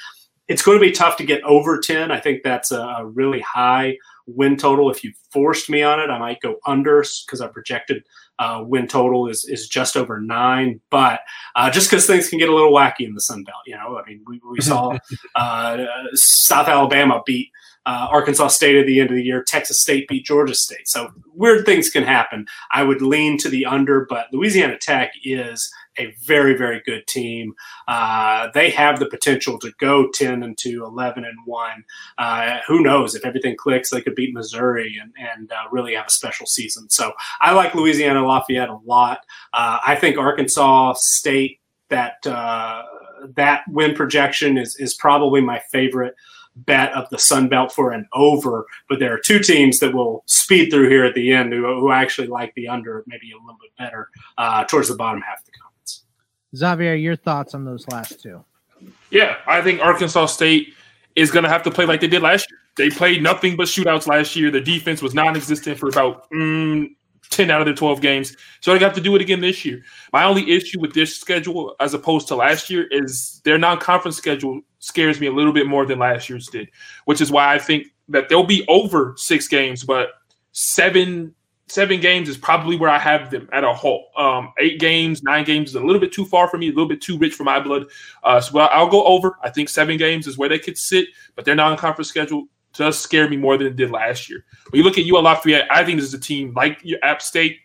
It's 0.48 0.62
going 0.62 0.78
to 0.78 0.84
be 0.84 0.92
tough 0.92 1.16
to 1.16 1.24
get 1.24 1.42
over 1.44 1.78
10. 1.78 2.10
I 2.10 2.20
think 2.20 2.42
that's 2.42 2.70
a, 2.70 3.04
really 3.04 3.40
high 3.40 3.96
win 4.26 4.56
total. 4.56 4.90
If 4.90 5.04
you 5.04 5.12
forced 5.30 5.68
me 5.68 5.82
on 5.82 6.00
it, 6.00 6.10
I 6.10 6.18
might 6.18 6.40
go 6.40 6.56
under 6.66 7.04
because 7.26 7.40
I 7.40 7.48
projected 7.48 8.04
uh, 8.38 8.62
win 8.66 8.88
total 8.88 9.28
is 9.28 9.44
is 9.44 9.68
just 9.68 9.96
over 9.96 10.20
nine. 10.20 10.80
But 10.90 11.20
uh, 11.54 11.70
just 11.70 11.88
because 11.88 12.06
things 12.06 12.28
can 12.28 12.38
get 12.38 12.48
a 12.48 12.54
little 12.54 12.72
wacky 12.72 13.00
in 13.00 13.14
the 13.14 13.20
Sun 13.20 13.44
Belt, 13.44 13.58
you 13.66 13.76
know, 13.76 13.98
I 13.98 14.08
mean, 14.08 14.22
we, 14.26 14.40
we 14.50 14.60
saw 14.60 14.98
uh, 15.36 15.84
South 16.14 16.68
Alabama 16.68 17.22
beat 17.24 17.50
uh, 17.86 18.08
Arkansas 18.10 18.48
State 18.48 18.76
at 18.76 18.86
the 18.86 19.00
end 19.00 19.10
of 19.10 19.16
the 19.16 19.22
year. 19.22 19.42
Texas 19.42 19.80
State 19.80 20.08
beat 20.08 20.24
Georgia 20.24 20.54
State. 20.54 20.88
So 20.88 21.10
weird 21.34 21.66
things 21.66 21.90
can 21.90 22.02
happen. 22.02 22.46
I 22.70 22.82
would 22.82 23.02
lean 23.02 23.38
to 23.38 23.48
the 23.48 23.66
under, 23.66 24.06
but 24.08 24.26
Louisiana 24.32 24.78
Tech 24.78 25.12
is 25.22 25.70
a 25.98 26.14
very, 26.22 26.56
very 26.56 26.82
good 26.84 27.06
team. 27.06 27.54
Uh, 27.88 28.48
they 28.54 28.70
have 28.70 28.98
the 28.98 29.06
potential 29.06 29.58
to 29.58 29.72
go 29.78 30.08
10 30.12 30.42
and 30.42 30.56
2, 30.56 30.84
11 30.84 31.24
and 31.24 31.38
1. 31.44 31.84
Uh, 32.18 32.58
who 32.66 32.82
knows? 32.82 33.14
If 33.14 33.24
everything 33.24 33.56
clicks, 33.56 33.90
they 33.90 34.00
could 34.00 34.14
beat 34.14 34.34
Missouri 34.34 34.98
and, 35.00 35.12
and 35.18 35.52
uh, 35.52 35.68
really 35.70 35.94
have 35.94 36.06
a 36.06 36.10
special 36.10 36.46
season. 36.46 36.88
So 36.90 37.12
I 37.40 37.52
like 37.52 37.74
Louisiana 37.74 38.26
Lafayette 38.26 38.68
a 38.68 38.78
lot. 38.84 39.20
Uh, 39.52 39.78
I 39.86 39.94
think 39.94 40.18
Arkansas 40.18 40.94
State, 40.94 41.60
that, 41.90 42.26
uh, 42.26 42.82
that 43.36 43.62
win 43.68 43.94
projection 43.94 44.58
is, 44.58 44.76
is 44.76 44.94
probably 44.94 45.40
my 45.40 45.60
favorite 45.70 46.14
bet 46.56 46.92
of 46.92 47.08
the 47.10 47.18
Sun 47.18 47.48
Belt 47.48 47.72
for 47.72 47.92
an 47.92 48.06
over, 48.12 48.66
but 48.88 48.98
there 48.98 49.12
are 49.12 49.18
two 49.18 49.40
teams 49.40 49.80
that 49.80 49.94
will 49.94 50.22
speed 50.26 50.70
through 50.70 50.88
here 50.88 51.04
at 51.04 51.14
the 51.14 51.32
end 51.32 51.52
who, 51.52 51.62
who 51.62 51.90
actually 51.90 52.28
like 52.28 52.54
the 52.54 52.68
under 52.68 53.02
maybe 53.06 53.32
a 53.32 53.40
little 53.40 53.58
bit 53.60 53.70
better 53.78 54.08
uh, 54.38 54.64
towards 54.64 54.88
the 54.88 54.96
bottom 54.96 55.20
half 55.20 55.40
of 55.40 55.46
the 55.46 55.52
conference. 55.52 55.73
Xavier, 56.54 56.94
your 56.94 57.16
thoughts 57.16 57.54
on 57.54 57.64
those 57.64 57.86
last 57.88 58.22
two? 58.22 58.44
Yeah, 59.10 59.36
I 59.46 59.62
think 59.62 59.80
Arkansas 59.80 60.26
State 60.26 60.74
is 61.16 61.30
going 61.30 61.44
to 61.44 61.48
have 61.48 61.62
to 61.62 61.70
play 61.70 61.86
like 61.86 62.00
they 62.00 62.08
did 62.08 62.22
last 62.22 62.46
year. 62.50 62.58
They 62.76 62.94
played 62.94 63.22
nothing 63.22 63.56
but 63.56 63.66
shootouts 63.66 64.06
last 64.06 64.34
year. 64.34 64.50
The 64.50 64.60
defense 64.60 65.00
was 65.00 65.14
non-existent 65.14 65.78
for 65.78 65.88
about 65.88 66.28
mm, 66.30 66.88
10 67.30 67.50
out 67.50 67.60
of 67.60 67.66
the 67.66 67.74
12 67.74 68.00
games. 68.00 68.36
So 68.60 68.74
I 68.74 68.78
got 68.78 68.94
to 68.94 69.00
do 69.00 69.14
it 69.14 69.22
again 69.22 69.40
this 69.40 69.64
year. 69.64 69.82
My 70.12 70.24
only 70.24 70.50
issue 70.50 70.80
with 70.80 70.92
this 70.92 71.16
schedule, 71.16 71.76
as 71.80 71.94
opposed 71.94 72.28
to 72.28 72.36
last 72.36 72.70
year, 72.70 72.86
is 72.90 73.40
their 73.44 73.58
non 73.58 73.78
conference 73.78 74.16
schedule 74.16 74.60
scares 74.80 75.20
me 75.20 75.28
a 75.28 75.32
little 75.32 75.52
bit 75.52 75.66
more 75.66 75.86
than 75.86 75.98
last 75.98 76.28
year's 76.28 76.48
did, 76.48 76.68
which 77.04 77.20
is 77.20 77.30
why 77.30 77.54
I 77.54 77.58
think 77.58 77.86
that 78.08 78.28
they'll 78.28 78.44
be 78.44 78.64
over 78.68 79.14
six 79.16 79.48
games, 79.48 79.84
but 79.84 80.08
seven 80.52 81.34
seven 81.66 82.00
games 82.00 82.28
is 82.28 82.36
probably 82.36 82.76
where 82.76 82.90
I 82.90 82.98
have 82.98 83.30
them 83.30 83.48
at 83.52 83.64
a 83.64 83.72
whole. 83.72 84.08
Um, 84.16 84.52
eight 84.58 84.78
games, 84.78 85.22
nine 85.22 85.44
games 85.44 85.70
is 85.70 85.74
a 85.76 85.80
little 85.80 86.00
bit 86.00 86.12
too 86.12 86.24
far 86.26 86.48
for 86.48 86.58
me, 86.58 86.66
a 86.66 86.70
little 86.70 86.88
bit 86.88 87.00
too 87.00 87.18
rich 87.18 87.34
for 87.34 87.44
my 87.44 87.60
blood. 87.60 87.86
Uh, 88.22 88.40
so 88.40 88.58
I'll 88.58 88.88
go 88.88 89.04
over. 89.04 89.38
I 89.42 89.50
think 89.50 89.68
seven 89.68 89.96
games 89.96 90.26
is 90.26 90.36
where 90.36 90.48
they 90.48 90.58
could 90.58 90.76
sit, 90.76 91.08
but 91.36 91.44
their 91.44 91.54
non-conference 91.54 92.08
schedule 92.08 92.46
does 92.74 92.98
scare 92.98 93.28
me 93.28 93.36
more 93.36 93.56
than 93.56 93.68
it 93.68 93.76
did 93.76 93.90
last 93.90 94.28
year. 94.28 94.44
When 94.70 94.78
you 94.78 94.84
look 94.84 94.98
at 94.98 95.06
UL 95.06 95.22
Lafayette, 95.22 95.68
I 95.70 95.84
think 95.84 95.98
this 95.98 96.08
is 96.08 96.14
a 96.14 96.20
team 96.20 96.52
like 96.54 96.80
your 96.82 96.98
App 97.02 97.22
State 97.22 97.58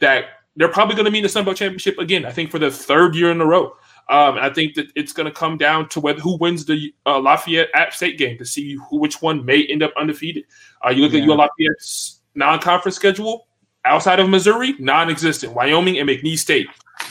that 0.00 0.24
they're 0.56 0.68
probably 0.68 0.96
going 0.96 1.06
to 1.06 1.10
be 1.10 1.18
in 1.18 1.22
the 1.22 1.28
Sun 1.28 1.44
Belt 1.44 1.56
Championship 1.56 1.98
again. 1.98 2.24
I 2.24 2.32
think 2.32 2.50
for 2.50 2.58
the 2.58 2.70
third 2.70 3.14
year 3.14 3.30
in 3.30 3.40
a 3.40 3.46
row. 3.46 3.72
Um, 4.10 4.38
I 4.38 4.48
think 4.48 4.74
that 4.74 4.86
it's 4.96 5.12
going 5.12 5.26
to 5.26 5.32
come 5.32 5.58
down 5.58 5.86
to 5.90 6.00
whether 6.00 6.18
who 6.18 6.38
wins 6.38 6.64
the 6.64 6.94
uh, 7.04 7.20
Lafayette 7.20 7.68
App 7.74 7.92
State 7.92 8.16
game 8.16 8.38
to 8.38 8.44
see 8.44 8.74
who, 8.88 8.98
which 8.98 9.20
one 9.20 9.44
may 9.44 9.66
end 9.66 9.82
up 9.82 9.92
undefeated. 9.98 10.44
Uh, 10.84 10.90
you 10.90 11.02
look 11.02 11.12
yeah. 11.12 11.22
at 11.22 11.28
UL 11.28 11.36
Lafayette's 11.36 12.17
non-conference 12.38 12.96
schedule 12.96 13.48
outside 13.84 14.20
of 14.20 14.28
Missouri, 14.28 14.74
non-existent. 14.78 15.52
Wyoming 15.52 15.98
and 15.98 16.08
McNeese 16.08 16.38
State, 16.38 16.68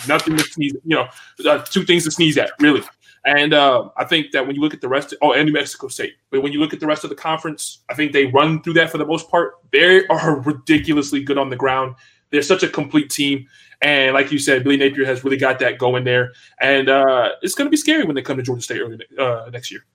nothing 0.07 0.37
to 0.37 0.43
sneeze. 0.43 0.73
You 0.83 0.95
know, 0.95 1.07
uh, 1.45 1.59
two 1.59 1.83
things 1.83 2.05
to 2.05 2.11
sneeze 2.11 2.37
at, 2.37 2.51
really. 2.59 2.81
And 3.25 3.53
uh, 3.53 3.89
I 3.97 4.05
think 4.05 4.31
that 4.31 4.47
when 4.47 4.55
you 4.55 4.61
look 4.61 4.73
at 4.73 4.79
the 4.79 4.87
rest, 4.87 5.11
of, 5.11 5.19
oh, 5.21 5.33
and 5.33 5.45
New 5.45 5.53
Mexico 5.53 5.89
State, 5.89 6.13
but 6.29 6.41
when 6.41 6.53
you 6.53 6.59
look 6.59 6.73
at 6.73 6.79
the 6.79 6.87
rest 6.87 7.03
of 7.03 7.09
the 7.09 7.15
conference, 7.15 7.83
I 7.89 7.93
think 7.93 8.13
they 8.13 8.27
run 8.27 8.63
through 8.63 8.73
that 8.73 8.89
for 8.89 8.97
the 8.97 9.05
most 9.05 9.29
part. 9.29 9.55
They 9.71 10.07
are 10.07 10.39
ridiculously 10.45 11.23
good 11.23 11.37
on 11.37 11.49
the 11.49 11.57
ground. 11.57 11.95
They're 12.31 12.41
such 12.41 12.63
a 12.63 12.69
complete 12.69 13.09
team. 13.09 13.45
And 13.81 14.13
like 14.13 14.31
you 14.31 14.39
said, 14.39 14.63
Billy 14.63 14.77
Napier 14.77 15.05
has 15.05 15.23
really 15.23 15.37
got 15.37 15.59
that 15.59 15.77
going 15.77 16.03
there. 16.03 16.31
And 16.61 16.89
uh, 16.89 17.31
it's 17.41 17.53
going 17.53 17.65
to 17.65 17.69
be 17.69 17.77
scary 17.77 18.05
when 18.05 18.15
they 18.15 18.21
come 18.21 18.37
to 18.37 18.43
Georgia 18.43 18.61
State 18.61 18.79
early 18.79 18.99
uh, 19.19 19.49
next 19.51 19.71
year. 19.71 19.85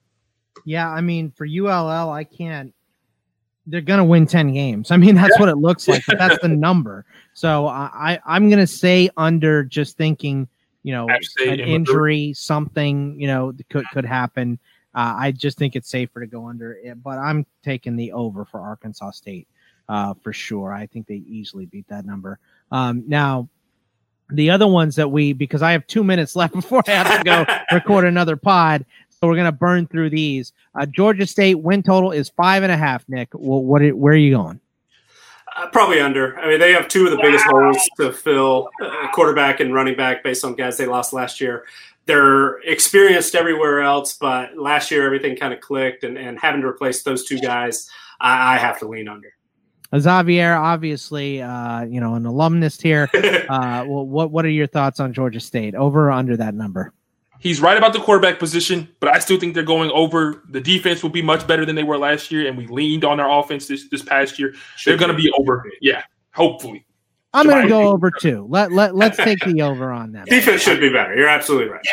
Yeah, 0.64 0.88
I 0.88 1.00
mean, 1.00 1.30
for 1.30 1.46
ULL, 1.46 2.10
I 2.10 2.24
can't. 2.24 2.74
They're 3.66 3.80
going 3.80 3.98
to 3.98 4.04
win 4.04 4.26
ten 4.26 4.52
games. 4.52 4.90
I 4.90 4.96
mean, 4.96 5.14
that's 5.14 5.34
yeah. 5.36 5.40
what 5.40 5.48
it 5.48 5.56
looks 5.56 5.88
like. 5.88 6.02
But 6.06 6.18
that's 6.18 6.40
the 6.42 6.48
number. 6.48 7.04
So 7.32 7.66
I, 7.66 8.18
I'm 8.26 8.48
going 8.48 8.58
to 8.58 8.66
say 8.66 9.08
under, 9.16 9.64
just 9.64 9.96
thinking 9.96 10.48
you 10.82 10.92
know, 10.92 11.08
an 11.46 11.60
injury, 11.60 12.32
something, 12.34 13.20
you 13.20 13.26
know, 13.26 13.52
could 13.70 13.86
could 13.92 14.04
happen. 14.04 14.58
Uh, 14.94 15.14
I 15.18 15.32
just 15.32 15.56
think 15.56 15.76
it's 15.76 15.88
safer 15.88 16.20
to 16.20 16.26
go 16.26 16.48
under 16.48 16.74
it, 16.74 17.02
but 17.02 17.18
I'm 17.18 17.46
taking 17.62 17.96
the 17.96 18.12
over 18.12 18.44
for 18.44 18.60
Arkansas 18.60 19.12
State 19.12 19.48
uh, 19.88 20.14
for 20.22 20.32
sure. 20.32 20.72
I 20.72 20.86
think 20.86 21.06
they 21.06 21.22
easily 21.26 21.66
beat 21.66 21.88
that 21.88 22.04
number. 22.04 22.38
Um, 22.70 23.04
now, 23.06 23.48
the 24.30 24.50
other 24.50 24.66
ones 24.66 24.96
that 24.96 25.10
we, 25.10 25.32
because 25.32 25.62
I 25.62 25.72
have 25.72 25.86
two 25.86 26.04
minutes 26.04 26.36
left 26.36 26.52
before 26.54 26.82
I 26.86 26.90
have 26.90 27.18
to 27.18 27.24
go 27.24 27.46
record 27.72 28.04
another 28.04 28.36
pod, 28.36 28.84
so 29.22 29.28
we're 29.28 29.36
gonna 29.36 29.52
burn 29.52 29.86
through 29.86 30.10
these. 30.10 30.52
Uh, 30.74 30.84
Georgia 30.84 31.26
State 31.26 31.54
win 31.54 31.82
total 31.82 32.10
is 32.10 32.28
five 32.30 32.64
and 32.64 32.72
a 32.72 32.76
half. 32.76 33.08
Nick, 33.08 33.28
well, 33.34 33.62
what? 33.62 33.82
Where 33.92 34.14
are 34.14 34.16
you 34.16 34.34
going? 34.34 34.60
Uh, 35.56 35.68
probably 35.68 36.00
under. 36.00 36.36
I 36.40 36.48
mean, 36.48 36.58
they 36.58 36.72
have 36.72 36.88
two 36.88 37.04
of 37.04 37.10
the 37.10 37.18
wow. 37.18 37.22
biggest 37.22 37.44
holes 37.44 37.90
to 37.98 38.12
fill, 38.12 38.70
uh, 38.82 39.08
quarterback 39.12 39.60
and 39.60 39.72
running 39.72 39.96
back, 39.96 40.24
based 40.24 40.44
on 40.44 40.54
guys 40.54 40.76
they 40.76 40.86
lost 40.86 41.12
last 41.12 41.40
year. 41.40 41.66
They're 42.06 42.58
experienced 42.62 43.36
everywhere 43.36 43.80
else, 43.80 44.14
but 44.14 44.58
last 44.58 44.90
year 44.90 45.06
everything 45.06 45.36
kind 45.36 45.52
of 45.52 45.60
clicked, 45.60 46.02
and, 46.02 46.18
and 46.18 46.38
having 46.40 46.62
to 46.62 46.66
replace 46.66 47.04
those 47.04 47.24
two 47.24 47.38
guys, 47.38 47.88
I, 48.20 48.54
I 48.54 48.58
have 48.58 48.80
to 48.80 48.88
lean 48.88 49.06
under. 49.06 49.32
Xavier, 49.96 50.54
obviously, 50.54 51.42
uh, 51.42 51.82
you 51.84 52.00
know, 52.00 52.14
an 52.14 52.26
alumnus 52.26 52.80
here. 52.80 53.08
Uh, 53.52 53.84
well, 53.86 54.06
what 54.06 54.30
what 54.30 54.46
are 54.46 54.50
your 54.50 54.66
thoughts 54.66 54.98
on 54.98 55.12
Georgia 55.12 55.40
State? 55.40 55.74
Over 55.74 56.06
or 56.06 56.10
under 56.10 56.36
that 56.38 56.54
number? 56.54 56.94
He's 57.42 57.60
right 57.60 57.76
about 57.76 57.92
the 57.92 57.98
quarterback 57.98 58.38
position, 58.38 58.88
but 59.00 59.08
I 59.08 59.18
still 59.18 59.38
think 59.38 59.54
they're 59.54 59.64
going 59.64 59.90
over. 59.90 60.44
The 60.50 60.60
defense 60.60 61.02
will 61.02 61.10
be 61.10 61.22
much 61.22 61.44
better 61.44 61.66
than 61.66 61.74
they 61.74 61.82
were 61.82 61.98
last 61.98 62.30
year, 62.30 62.46
and 62.46 62.56
we 62.56 62.68
leaned 62.68 63.04
on 63.04 63.18
our 63.18 63.40
offense 63.40 63.66
this, 63.66 63.88
this 63.88 64.00
past 64.00 64.38
year. 64.38 64.54
They're 64.84 64.96
going 64.96 65.10
to 65.10 65.16
be 65.16 65.28
over. 65.36 65.68
Yeah, 65.80 66.04
hopefully. 66.32 66.86
I'm 67.34 67.48
going 67.48 67.62
to 67.62 67.68
go 67.68 67.88
over 67.88 68.12
too. 68.12 68.46
Let 68.48 68.70
let 68.70 68.94
let's 68.94 69.16
take 69.16 69.40
the 69.40 69.62
over 69.62 69.90
on 69.90 70.12
them. 70.12 70.24
Defense 70.28 70.62
should 70.62 70.80
be 70.80 70.90
better. 70.90 71.16
You're 71.16 71.28
absolutely 71.28 71.70
right. 71.70 71.84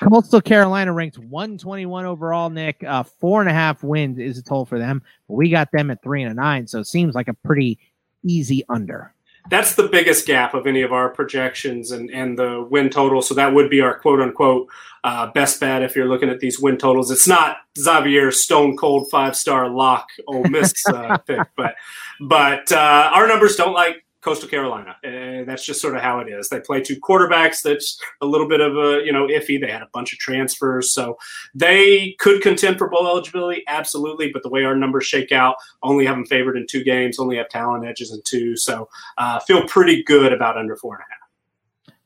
Coastal 0.00 0.40
Carolina 0.40 0.92
ranked 0.92 1.18
121 1.18 2.06
overall. 2.06 2.50
Nick, 2.50 2.82
uh, 2.82 3.04
four 3.04 3.42
and 3.42 3.50
a 3.50 3.52
half 3.52 3.84
wins 3.84 4.18
is 4.18 4.38
a 4.38 4.42
total 4.42 4.64
for 4.64 4.78
them. 4.78 5.02
But 5.28 5.34
we 5.34 5.50
got 5.50 5.70
them 5.70 5.90
at 5.92 6.02
three 6.02 6.22
and 6.22 6.32
a 6.32 6.34
nine, 6.34 6.66
so 6.66 6.80
it 6.80 6.86
seems 6.86 7.14
like 7.14 7.28
a 7.28 7.34
pretty 7.34 7.78
easy 8.24 8.64
under 8.68 9.14
that's 9.50 9.74
the 9.74 9.88
biggest 9.88 10.26
gap 10.26 10.54
of 10.54 10.66
any 10.66 10.82
of 10.82 10.92
our 10.92 11.10
projections 11.10 11.90
and, 11.90 12.08
and 12.10 12.38
the 12.38 12.66
win 12.70 12.88
total. 12.88 13.20
So 13.20 13.34
that 13.34 13.52
would 13.52 13.68
be 13.68 13.80
our 13.80 13.98
quote 13.98 14.20
unquote 14.20 14.68
uh, 15.02 15.30
best 15.32 15.58
bet 15.60 15.82
if 15.82 15.96
you're 15.96 16.08
looking 16.08 16.30
at 16.30 16.40
these 16.40 16.60
win 16.60 16.78
totals. 16.78 17.10
It's 17.10 17.26
not 17.26 17.58
Xavier's 17.76 18.42
stone 18.42 18.76
cold 18.76 19.10
five 19.10 19.36
star 19.36 19.68
lock 19.68 20.06
Ole 20.26 20.44
Miss 20.44 20.72
uh, 20.86 21.18
pick, 21.26 21.40
but 21.56 21.74
but 22.20 22.70
uh, 22.70 23.10
our 23.12 23.26
numbers 23.26 23.56
don't 23.56 23.74
like 23.74 24.04
Coastal 24.22 24.48
Carolina. 24.48 24.96
And 25.02 25.48
that's 25.48 25.64
just 25.64 25.80
sort 25.80 25.96
of 25.96 26.02
how 26.02 26.20
it 26.20 26.28
is. 26.28 26.48
They 26.48 26.60
play 26.60 26.80
two 26.80 27.00
quarterbacks. 27.00 27.62
That's 27.62 27.98
a 28.20 28.26
little 28.26 28.48
bit 28.48 28.60
of 28.60 28.76
a, 28.76 29.02
you 29.04 29.12
know, 29.12 29.26
iffy. 29.26 29.60
They 29.60 29.70
had 29.70 29.82
a 29.82 29.88
bunch 29.92 30.12
of 30.12 30.18
transfers. 30.18 30.92
So 30.92 31.18
they 31.54 32.16
could 32.18 32.42
contend 32.42 32.78
for 32.78 32.88
bowl 32.88 33.06
eligibility, 33.06 33.62
absolutely. 33.66 34.30
But 34.32 34.42
the 34.42 34.50
way 34.50 34.64
our 34.64 34.76
numbers 34.76 35.06
shake 35.06 35.32
out, 35.32 35.56
only 35.82 36.04
have 36.06 36.16
them 36.16 36.26
favored 36.26 36.56
in 36.56 36.66
two 36.68 36.84
games, 36.84 37.18
only 37.18 37.36
have 37.36 37.48
talent 37.48 37.86
edges 37.86 38.12
in 38.12 38.20
two. 38.24 38.56
So 38.56 38.88
uh, 39.18 39.40
feel 39.40 39.66
pretty 39.66 40.02
good 40.02 40.32
about 40.32 40.58
under 40.58 40.76
four 40.76 40.96
and 40.96 41.02
a 41.02 41.04
half. 41.04 41.20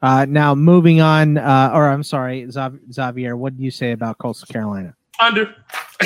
Uh, 0.02 0.26
now 0.26 0.54
moving 0.54 1.00
on, 1.00 1.38
uh, 1.38 1.70
or 1.72 1.88
I'm 1.88 2.02
sorry, 2.02 2.46
Xavier, 2.50 3.36
what 3.36 3.56
do 3.56 3.64
you 3.64 3.70
say 3.70 3.92
about 3.92 4.18
Coastal 4.18 4.46
Carolina? 4.52 4.94
Under. 5.24 5.54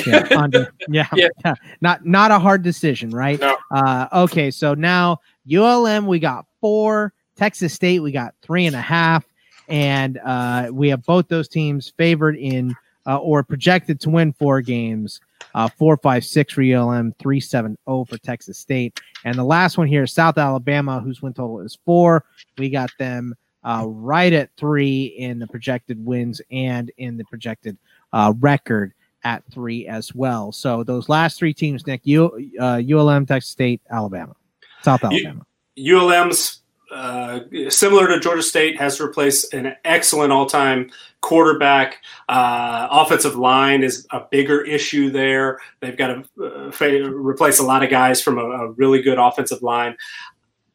yeah, 0.07 0.29
under. 0.37 0.73
Yeah, 0.89 1.09
yeah. 1.15 1.55
Not 1.81 2.07
not 2.07 2.31
a 2.31 2.39
hard 2.39 2.63
decision, 2.63 3.11
right? 3.11 3.39
No. 3.41 3.57
Uh, 3.71 4.09
okay, 4.13 4.51
so 4.51 4.75
now 4.75 5.19
ULM, 5.53 6.07
we 6.07 6.19
got 6.19 6.47
four. 6.61 7.13
Texas 7.37 7.73
State, 7.73 8.01
we 8.01 8.11
got 8.11 8.35
three 8.43 8.67
and 8.67 8.75
a 8.75 8.81
half. 8.81 9.25
And 9.69 10.19
uh, 10.25 10.71
we 10.73 10.89
have 10.89 11.05
both 11.05 11.29
those 11.29 11.49
teams 11.49 11.93
favored 11.97 12.37
in 12.37 12.75
uh, 13.07 13.19
or 13.19 13.43
projected 13.43 14.01
to 14.01 14.11
win 14.11 14.33
four 14.33 14.61
games. 14.61 15.21
Uh, 15.55 15.69
four, 15.69 15.97
five, 15.97 16.25
six 16.25 16.53
for 16.53 16.63
ULM, 16.63 17.15
three, 17.19 17.41
seven, 17.41 17.77
oh 17.87 18.05
for 18.05 18.19
Texas 18.19 18.59
State. 18.59 19.01
And 19.25 19.37
the 19.37 19.45
last 19.45 19.79
one 19.79 19.87
here 19.87 20.03
is 20.03 20.13
South 20.13 20.37
Alabama, 20.37 21.01
whose 21.01 21.23
win 21.23 21.33
total 21.33 21.61
is 21.61 21.79
four. 21.85 22.25
We 22.59 22.71
got 22.71 22.91
them 22.99 23.35
uh, 23.65 23.85
right 23.87 24.33
at 24.33 24.51
three 24.57 25.05
in 25.05 25.39
the 25.39 25.47
projected 25.47 26.05
wins 26.05 26.41
and 26.51 26.91
in 26.99 27.17
the 27.17 27.25
projected 27.25 27.79
uh, 28.13 28.35
record. 28.41 28.93
At 29.25 29.43
three 29.51 29.87
as 29.87 30.15
well. 30.15 30.53
So 30.53 30.83
those 30.85 31.09
last 31.09 31.39
three 31.39 31.55
teams, 31.55 31.87
Nick, 31.87 32.03
U, 32.05 32.51
uh, 32.61 32.81
ULM, 32.89 33.27
Texas 33.27 33.51
State, 33.51 33.81
Alabama, 33.91 34.35
South 34.83 35.05
Alabama. 35.05 35.45
U, 35.77 35.99
ULM's 35.99 36.63
uh, 36.91 37.41
similar 37.69 38.09
to 38.09 38.19
Georgia 38.19 38.43
State, 38.43 38.79
has 38.79 39.01
replaced 39.01 39.53
an 39.53 39.75
excellent 39.85 40.33
all-time 40.33 40.91
quarterback. 41.21 42.03
Uh, 42.29 42.89
offensive 42.91 43.37
line 43.37 43.83
is 43.83 44.07
a 44.11 44.23
bigger 44.31 44.63
issue 44.63 45.11
there. 45.11 45.59
They've 45.81 45.97
got 45.97 46.25
to 46.39 46.73
uh, 46.73 47.11
replace 47.11 47.59
a 47.59 47.65
lot 47.65 47.83
of 47.83 47.91
guys 47.91 48.23
from 48.23 48.39
a, 48.39 48.43
a, 48.43 48.71
really 48.73 49.03
good 49.03 49.19
offensive 49.19 49.63
line. 49.63 49.97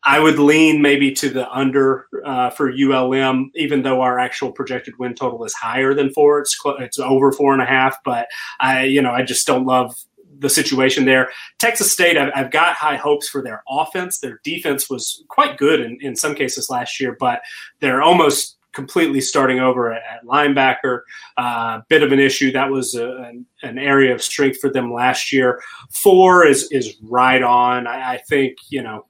I 0.06 0.20
would 0.20 0.38
lean 0.38 0.82
maybe 0.82 1.12
to 1.14 1.30
the 1.30 1.50
under 1.50 2.08
uh, 2.26 2.50
for 2.50 2.72
ULM, 2.72 3.52
even 3.56 3.84
though 3.84 4.02
our 4.02 4.20
actual 4.20 4.52
projected 4.52 4.98
win 5.00 5.16
total 5.16 5.44
is 5.46 5.54
higher 5.54 5.94
than 5.94 6.12
four. 6.12 6.40
It's 6.40 6.60
it's 6.80 7.00
over 7.00 7.32
four 7.32 7.54
and 7.54 7.62
a 7.62 7.66
half, 7.66 7.98
but 8.04 8.28
I 8.60 8.84
you 8.84 9.02
know 9.02 9.12
I 9.12 9.24
just 9.24 9.48
don't 9.48 9.66
love 9.66 9.96
the 10.40 10.50
situation 10.50 11.06
there. 11.06 11.30
Texas 11.60 11.92
State, 11.92 12.18
I've, 12.18 12.32
I've, 12.36 12.52
got 12.52 12.76
high 12.76 12.98
hopes 12.98 13.30
for 13.30 13.42
their 13.42 13.64
offense. 13.70 14.20
Their 14.20 14.42
defense 14.44 14.90
was 14.90 15.24
quite 15.30 15.58
good 15.58 15.80
in, 15.80 15.98
in 16.02 16.16
some 16.16 16.34
cases 16.34 16.70
last 16.72 17.00
year, 17.00 17.16
but 17.20 17.42
they're 17.80 18.02
almost 18.02 18.58
completely 18.74 19.22
starting 19.22 19.60
over 19.60 19.94
at, 19.94 20.02
at 20.04 20.26
linebacker. 20.26 21.02
Uh, 21.38 21.82
bit 21.88 22.04
of 22.04 22.12
an 22.12 22.20
issue. 22.20 22.52
That 22.52 22.72
was 22.72 22.96
a, 22.96 23.10
an, 23.18 23.46
an, 23.62 23.78
area 23.78 24.14
of 24.14 24.22
strength 24.22 24.60
for 24.60 24.70
them 24.70 24.92
last 24.92 25.32
year. 25.32 25.62
Four 25.92 26.46
is 26.46 26.70
is 26.72 26.98
right 27.02 27.42
on. 27.42 27.88
I, 27.88 28.16
I 28.16 28.18
think 28.28 28.58
you 28.70 28.82
know 28.82 29.06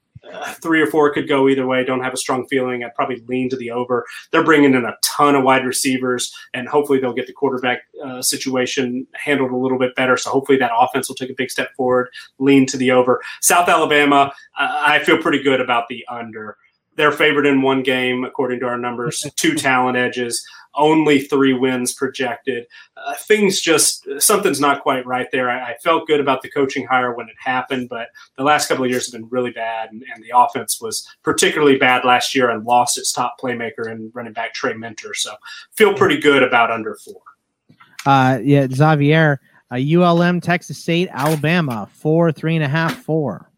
three 0.62 0.80
or 0.80 0.86
four 0.86 1.12
could 1.12 1.28
go 1.28 1.48
either 1.48 1.66
way. 1.66 1.84
Don't 1.84 2.02
have 2.02 2.14
a 2.14 2.18
strong 2.18 2.46
feeling. 2.48 2.84
I'd 2.84 2.94
probably 2.94 3.22
lean 3.26 3.48
to 3.50 3.56
the 3.56 3.70
over. 3.70 4.04
They're 4.30 4.44
bringing 4.44 4.74
in 4.74 4.84
a 4.84 4.96
ton 5.02 5.34
of 5.34 5.44
wide 5.44 5.64
receivers, 5.64 6.34
and 6.52 6.68
hopefully 6.68 7.00
they'll 7.00 7.12
get 7.12 7.26
the 7.26 7.32
quarterback 7.32 7.82
uh, 8.04 8.22
situation 8.22 9.06
handled 9.14 9.52
a 9.52 9.56
little 9.56 9.78
bit 9.78 9.94
better. 9.94 10.16
So 10.16 10.30
hopefully 10.30 10.58
that 10.58 10.72
offense 10.76 11.08
will 11.08 11.16
take 11.16 11.30
a 11.30 11.34
big 11.36 11.50
step 11.50 11.74
forward. 11.76 12.08
Lean 12.38 12.66
to 12.66 12.76
the 12.76 12.90
over. 12.90 13.20
South 13.40 13.68
Alabama, 13.68 14.32
I 14.56 15.00
feel 15.00 15.18
pretty 15.18 15.42
good 15.42 15.60
about 15.60 15.88
the 15.88 16.04
under. 16.08 16.56
They're 16.96 17.12
favored 17.12 17.46
in 17.46 17.62
one 17.62 17.82
game 17.82 18.24
according 18.24 18.60
to 18.60 18.66
our 18.66 18.78
numbers. 18.78 19.24
Two 19.36 19.54
talent 19.54 19.96
edges 19.96 20.44
only 20.76 21.20
three 21.20 21.52
wins 21.52 21.94
projected. 21.94 22.66
Uh, 22.96 23.14
things 23.14 23.60
just 23.60 24.06
something's 24.18 24.60
not 24.60 24.82
quite 24.82 25.06
right 25.06 25.28
there. 25.32 25.50
I, 25.50 25.72
I, 25.72 25.76
felt 25.82 26.06
good 26.06 26.20
about 26.20 26.42
the 26.42 26.50
coaching 26.50 26.86
hire 26.86 27.14
when 27.14 27.28
it 27.28 27.34
happened, 27.38 27.88
but 27.88 28.08
the 28.36 28.44
last 28.44 28.68
couple 28.68 28.84
of 28.84 28.90
years 28.90 29.10
have 29.10 29.20
been 29.20 29.28
really 29.30 29.50
bad, 29.50 29.90
and, 29.90 30.02
and, 30.12 30.22
the 30.24 30.32
offense 30.34 30.80
was 30.80 31.06
particularly 31.22 31.76
bad 31.76 32.04
last 32.04 32.34
year 32.34 32.50
and 32.50 32.64
lost 32.64 32.96
its 32.96 33.12
top 33.12 33.36
playmaker 33.40 33.90
and 33.90 34.10
running 34.14 34.32
back 34.32 34.54
Trey 34.54 34.72
Mentor. 34.72 35.12
So 35.14 35.34
feel 35.72 35.94
pretty 35.94 36.18
good 36.18 36.42
about 36.42 36.70
under 36.70 36.96
four. 36.96 37.20
Uh, 38.06 38.38
yeah, 38.42 38.66
Xavier, 38.70 39.40
uh, 39.70 39.76
ULM, 39.76 40.40
Texas 40.40 40.78
State, 40.78 41.08
Alabama, 41.12 41.88
four, 41.92 42.32
three 42.32 42.54
and 42.54 42.64
a 42.64 42.68
half, 42.68 42.96
four. 43.02 43.50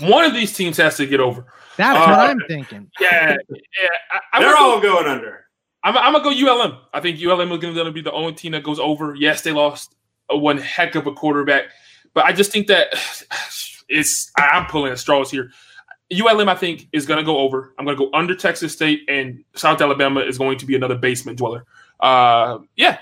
One 0.00 0.24
of 0.24 0.34
these 0.34 0.54
teams 0.56 0.76
has 0.76 0.96
to 0.96 1.06
get 1.06 1.20
over. 1.20 1.46
That's 1.76 1.98
what 1.98 2.18
uh, 2.18 2.22
I'm 2.22 2.38
thinking. 2.48 2.90
Yeah, 3.00 3.36
yeah. 3.50 3.88
I, 4.10 4.20
I 4.32 4.40
They're 4.40 4.56
all 4.56 4.80
going 4.80 5.06
under. 5.06 5.46
I'm, 5.82 5.96
I'm 5.96 6.12
gonna 6.12 6.24
go 6.24 6.30
ULM. 6.30 6.78
I 6.92 7.00
think 7.00 7.22
ULM 7.22 7.52
is 7.52 7.58
gonna 7.58 7.92
be 7.92 8.00
the 8.00 8.12
only 8.12 8.32
team 8.32 8.52
that 8.52 8.62
goes 8.62 8.78
over. 8.78 9.14
Yes, 9.14 9.42
they 9.42 9.52
lost 9.52 9.94
a 10.30 10.36
one 10.36 10.58
heck 10.58 10.94
of 10.94 11.06
a 11.06 11.12
quarterback, 11.12 11.64
but 12.14 12.24
I 12.24 12.32
just 12.32 12.52
think 12.52 12.68
that 12.68 12.88
it's 13.88 14.32
I'm 14.36 14.66
pulling 14.66 14.92
at 14.92 14.98
straws 14.98 15.30
here. 15.30 15.50
ULM, 16.12 16.48
I 16.48 16.54
think, 16.54 16.88
is 16.92 17.06
going 17.06 17.18
to 17.18 17.24
go 17.24 17.38
over. 17.38 17.74
I'm 17.78 17.84
going 17.84 17.96
to 17.96 18.04
go 18.04 18.10
under 18.16 18.34
Texas 18.34 18.72
State, 18.72 19.00
and 19.08 19.42
South 19.54 19.80
Alabama 19.80 20.20
is 20.20 20.38
going 20.38 20.58
to 20.58 20.66
be 20.66 20.76
another 20.76 20.96
basement 20.96 21.38
dweller. 21.38 21.64
Uh, 21.98 22.58
yeah. 22.76 22.98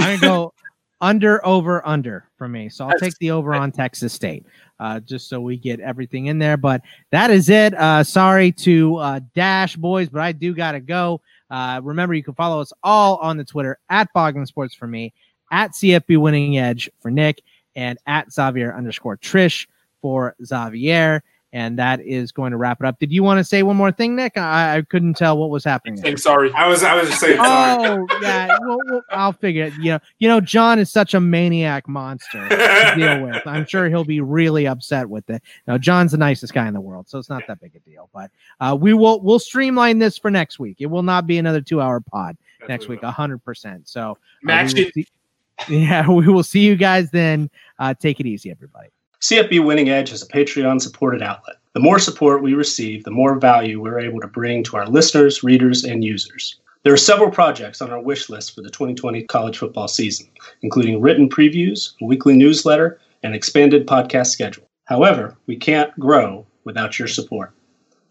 I'm 0.00 0.06
going 0.06 0.20
to 0.20 0.26
go 0.26 0.54
under, 1.00 1.46
over, 1.46 1.86
under 1.86 2.26
for 2.36 2.48
me. 2.48 2.68
So 2.68 2.84
I'll 2.84 2.90
That's, 2.90 3.02
take 3.02 3.18
the 3.18 3.30
over 3.30 3.54
on 3.54 3.70
Texas 3.70 4.12
State, 4.12 4.44
uh, 4.80 4.98
just 4.98 5.28
so 5.28 5.40
we 5.40 5.56
get 5.56 5.78
everything 5.78 6.26
in 6.26 6.38
there. 6.38 6.56
But 6.56 6.82
that 7.10 7.30
is 7.30 7.48
it. 7.50 7.74
Uh, 7.74 8.02
sorry 8.02 8.50
to 8.52 8.96
uh, 8.96 9.20
Dash 9.34 9.76
boys, 9.76 10.08
but 10.08 10.22
I 10.22 10.32
do 10.32 10.54
got 10.54 10.72
to 10.72 10.80
go. 10.80 11.20
Uh, 11.50 11.80
remember, 11.84 12.14
you 12.14 12.22
can 12.22 12.34
follow 12.34 12.60
us 12.60 12.72
all 12.82 13.16
on 13.18 13.36
the 13.36 13.44
Twitter 13.44 13.78
at 13.90 14.12
Boggin 14.14 14.46
Sports 14.46 14.74
for 14.74 14.86
me, 14.86 15.12
at 15.52 15.72
CFB 15.72 16.18
Winning 16.18 16.58
Edge 16.58 16.90
for 17.00 17.10
Nick, 17.10 17.42
and 17.76 17.98
at 18.06 18.32
Xavier 18.32 18.74
underscore 18.74 19.18
Triche 19.18 19.66
for 20.00 20.34
Xavier 20.44 21.22
and 21.52 21.78
that 21.78 22.00
is 22.00 22.30
going 22.30 22.52
to 22.52 22.56
wrap 22.56 22.80
it 22.80 22.86
up. 22.86 22.98
Did 22.98 23.12
you 23.12 23.22
want 23.22 23.38
to 23.38 23.44
say 23.44 23.62
one 23.62 23.76
more 23.76 23.90
thing, 23.90 24.14
Nick? 24.14 24.36
I, 24.36 24.76
I 24.76 24.82
couldn't 24.82 25.14
tell 25.14 25.36
what 25.36 25.50
was 25.50 25.64
happening. 25.64 26.00
I'm 26.06 26.16
sorry. 26.16 26.52
I 26.52 26.68
was 26.68 26.82
I 26.82 26.94
was 26.94 27.08
just 27.08 27.20
saying. 27.20 27.36
Sorry. 27.36 27.86
Oh 27.88 28.06
yeah, 28.22 28.56
well, 28.60 28.78
well, 28.88 29.02
I'll 29.10 29.32
figure 29.32 29.64
it. 29.64 29.74
You 29.74 29.92
know, 29.92 29.98
you 30.18 30.28
know, 30.28 30.40
John 30.40 30.78
is 30.78 30.90
such 30.90 31.14
a 31.14 31.20
maniac 31.20 31.88
monster 31.88 32.48
to 32.48 32.92
deal 32.96 33.24
with. 33.24 33.46
I'm 33.46 33.66
sure 33.66 33.88
he'll 33.88 34.04
be 34.04 34.20
really 34.20 34.66
upset 34.66 35.08
with 35.08 35.28
it. 35.28 35.42
Now, 35.66 35.78
John's 35.78 36.12
the 36.12 36.18
nicest 36.18 36.54
guy 36.54 36.68
in 36.68 36.74
the 36.74 36.80
world, 36.80 37.08
so 37.08 37.18
it's 37.18 37.28
not 37.28 37.42
that 37.48 37.60
big 37.60 37.74
a 37.74 37.80
deal. 37.80 38.08
But 38.12 38.30
uh, 38.60 38.76
we 38.80 38.94
will 38.94 39.20
we'll 39.20 39.40
streamline 39.40 39.98
this 39.98 40.18
for 40.18 40.30
next 40.30 40.58
week. 40.58 40.76
It 40.80 40.86
will 40.86 41.02
not 41.02 41.26
be 41.26 41.38
another 41.38 41.60
two 41.60 41.80
hour 41.80 42.00
pod 42.00 42.36
That's 42.60 42.68
next 42.68 42.88
week, 42.88 43.02
hundred 43.02 43.44
percent. 43.44 43.88
So, 43.88 44.18
uh, 44.48 44.68
see, 44.68 45.06
yeah, 45.68 46.08
we 46.08 46.28
will 46.28 46.44
see 46.44 46.60
you 46.60 46.76
guys 46.76 47.10
then. 47.10 47.50
Uh, 47.78 47.94
take 47.94 48.20
it 48.20 48.26
easy, 48.26 48.50
everybody. 48.50 48.90
CFB 49.20 49.62
Winning 49.62 49.90
Edge 49.90 50.12
is 50.12 50.22
a 50.22 50.26
Patreon 50.28 50.80
supported 50.80 51.20
outlet. 51.20 51.56
The 51.74 51.80
more 51.80 51.98
support 51.98 52.42
we 52.42 52.54
receive, 52.54 53.04
the 53.04 53.10
more 53.10 53.38
value 53.38 53.78
we're 53.78 54.00
able 54.00 54.18
to 54.20 54.26
bring 54.26 54.64
to 54.64 54.78
our 54.78 54.86
listeners, 54.86 55.42
readers, 55.42 55.84
and 55.84 56.02
users. 56.02 56.56
There 56.84 56.94
are 56.94 56.96
several 56.96 57.30
projects 57.30 57.82
on 57.82 57.90
our 57.90 58.00
wish 58.00 58.30
list 58.30 58.54
for 58.54 58.62
the 58.62 58.70
2020 58.70 59.24
college 59.24 59.58
football 59.58 59.88
season, 59.88 60.26
including 60.62 61.02
written 61.02 61.28
previews, 61.28 61.92
a 62.00 62.06
weekly 62.06 62.34
newsletter, 62.34 62.98
and 63.22 63.34
expanded 63.34 63.86
podcast 63.86 64.28
schedule. 64.28 64.64
However, 64.86 65.36
we 65.46 65.54
can't 65.54 65.96
grow 66.00 66.46
without 66.64 66.98
your 66.98 67.06
support. 67.06 67.52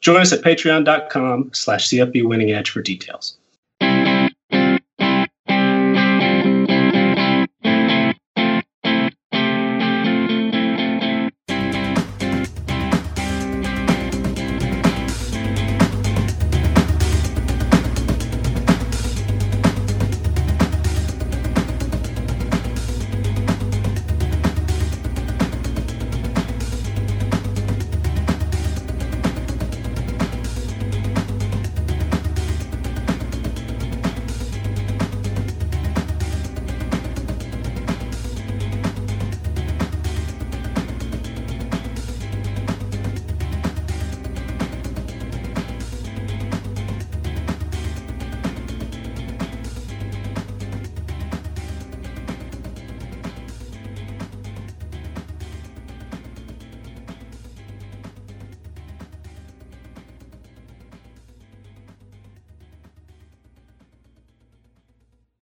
Join 0.02 0.22
us 0.22 0.32
at 0.32 0.44
patreon.com 0.44 1.50
slash 1.54 1.90
CFB 1.90 2.24
Winning 2.24 2.52
Edge 2.52 2.70
for 2.70 2.84
details. 2.84 3.39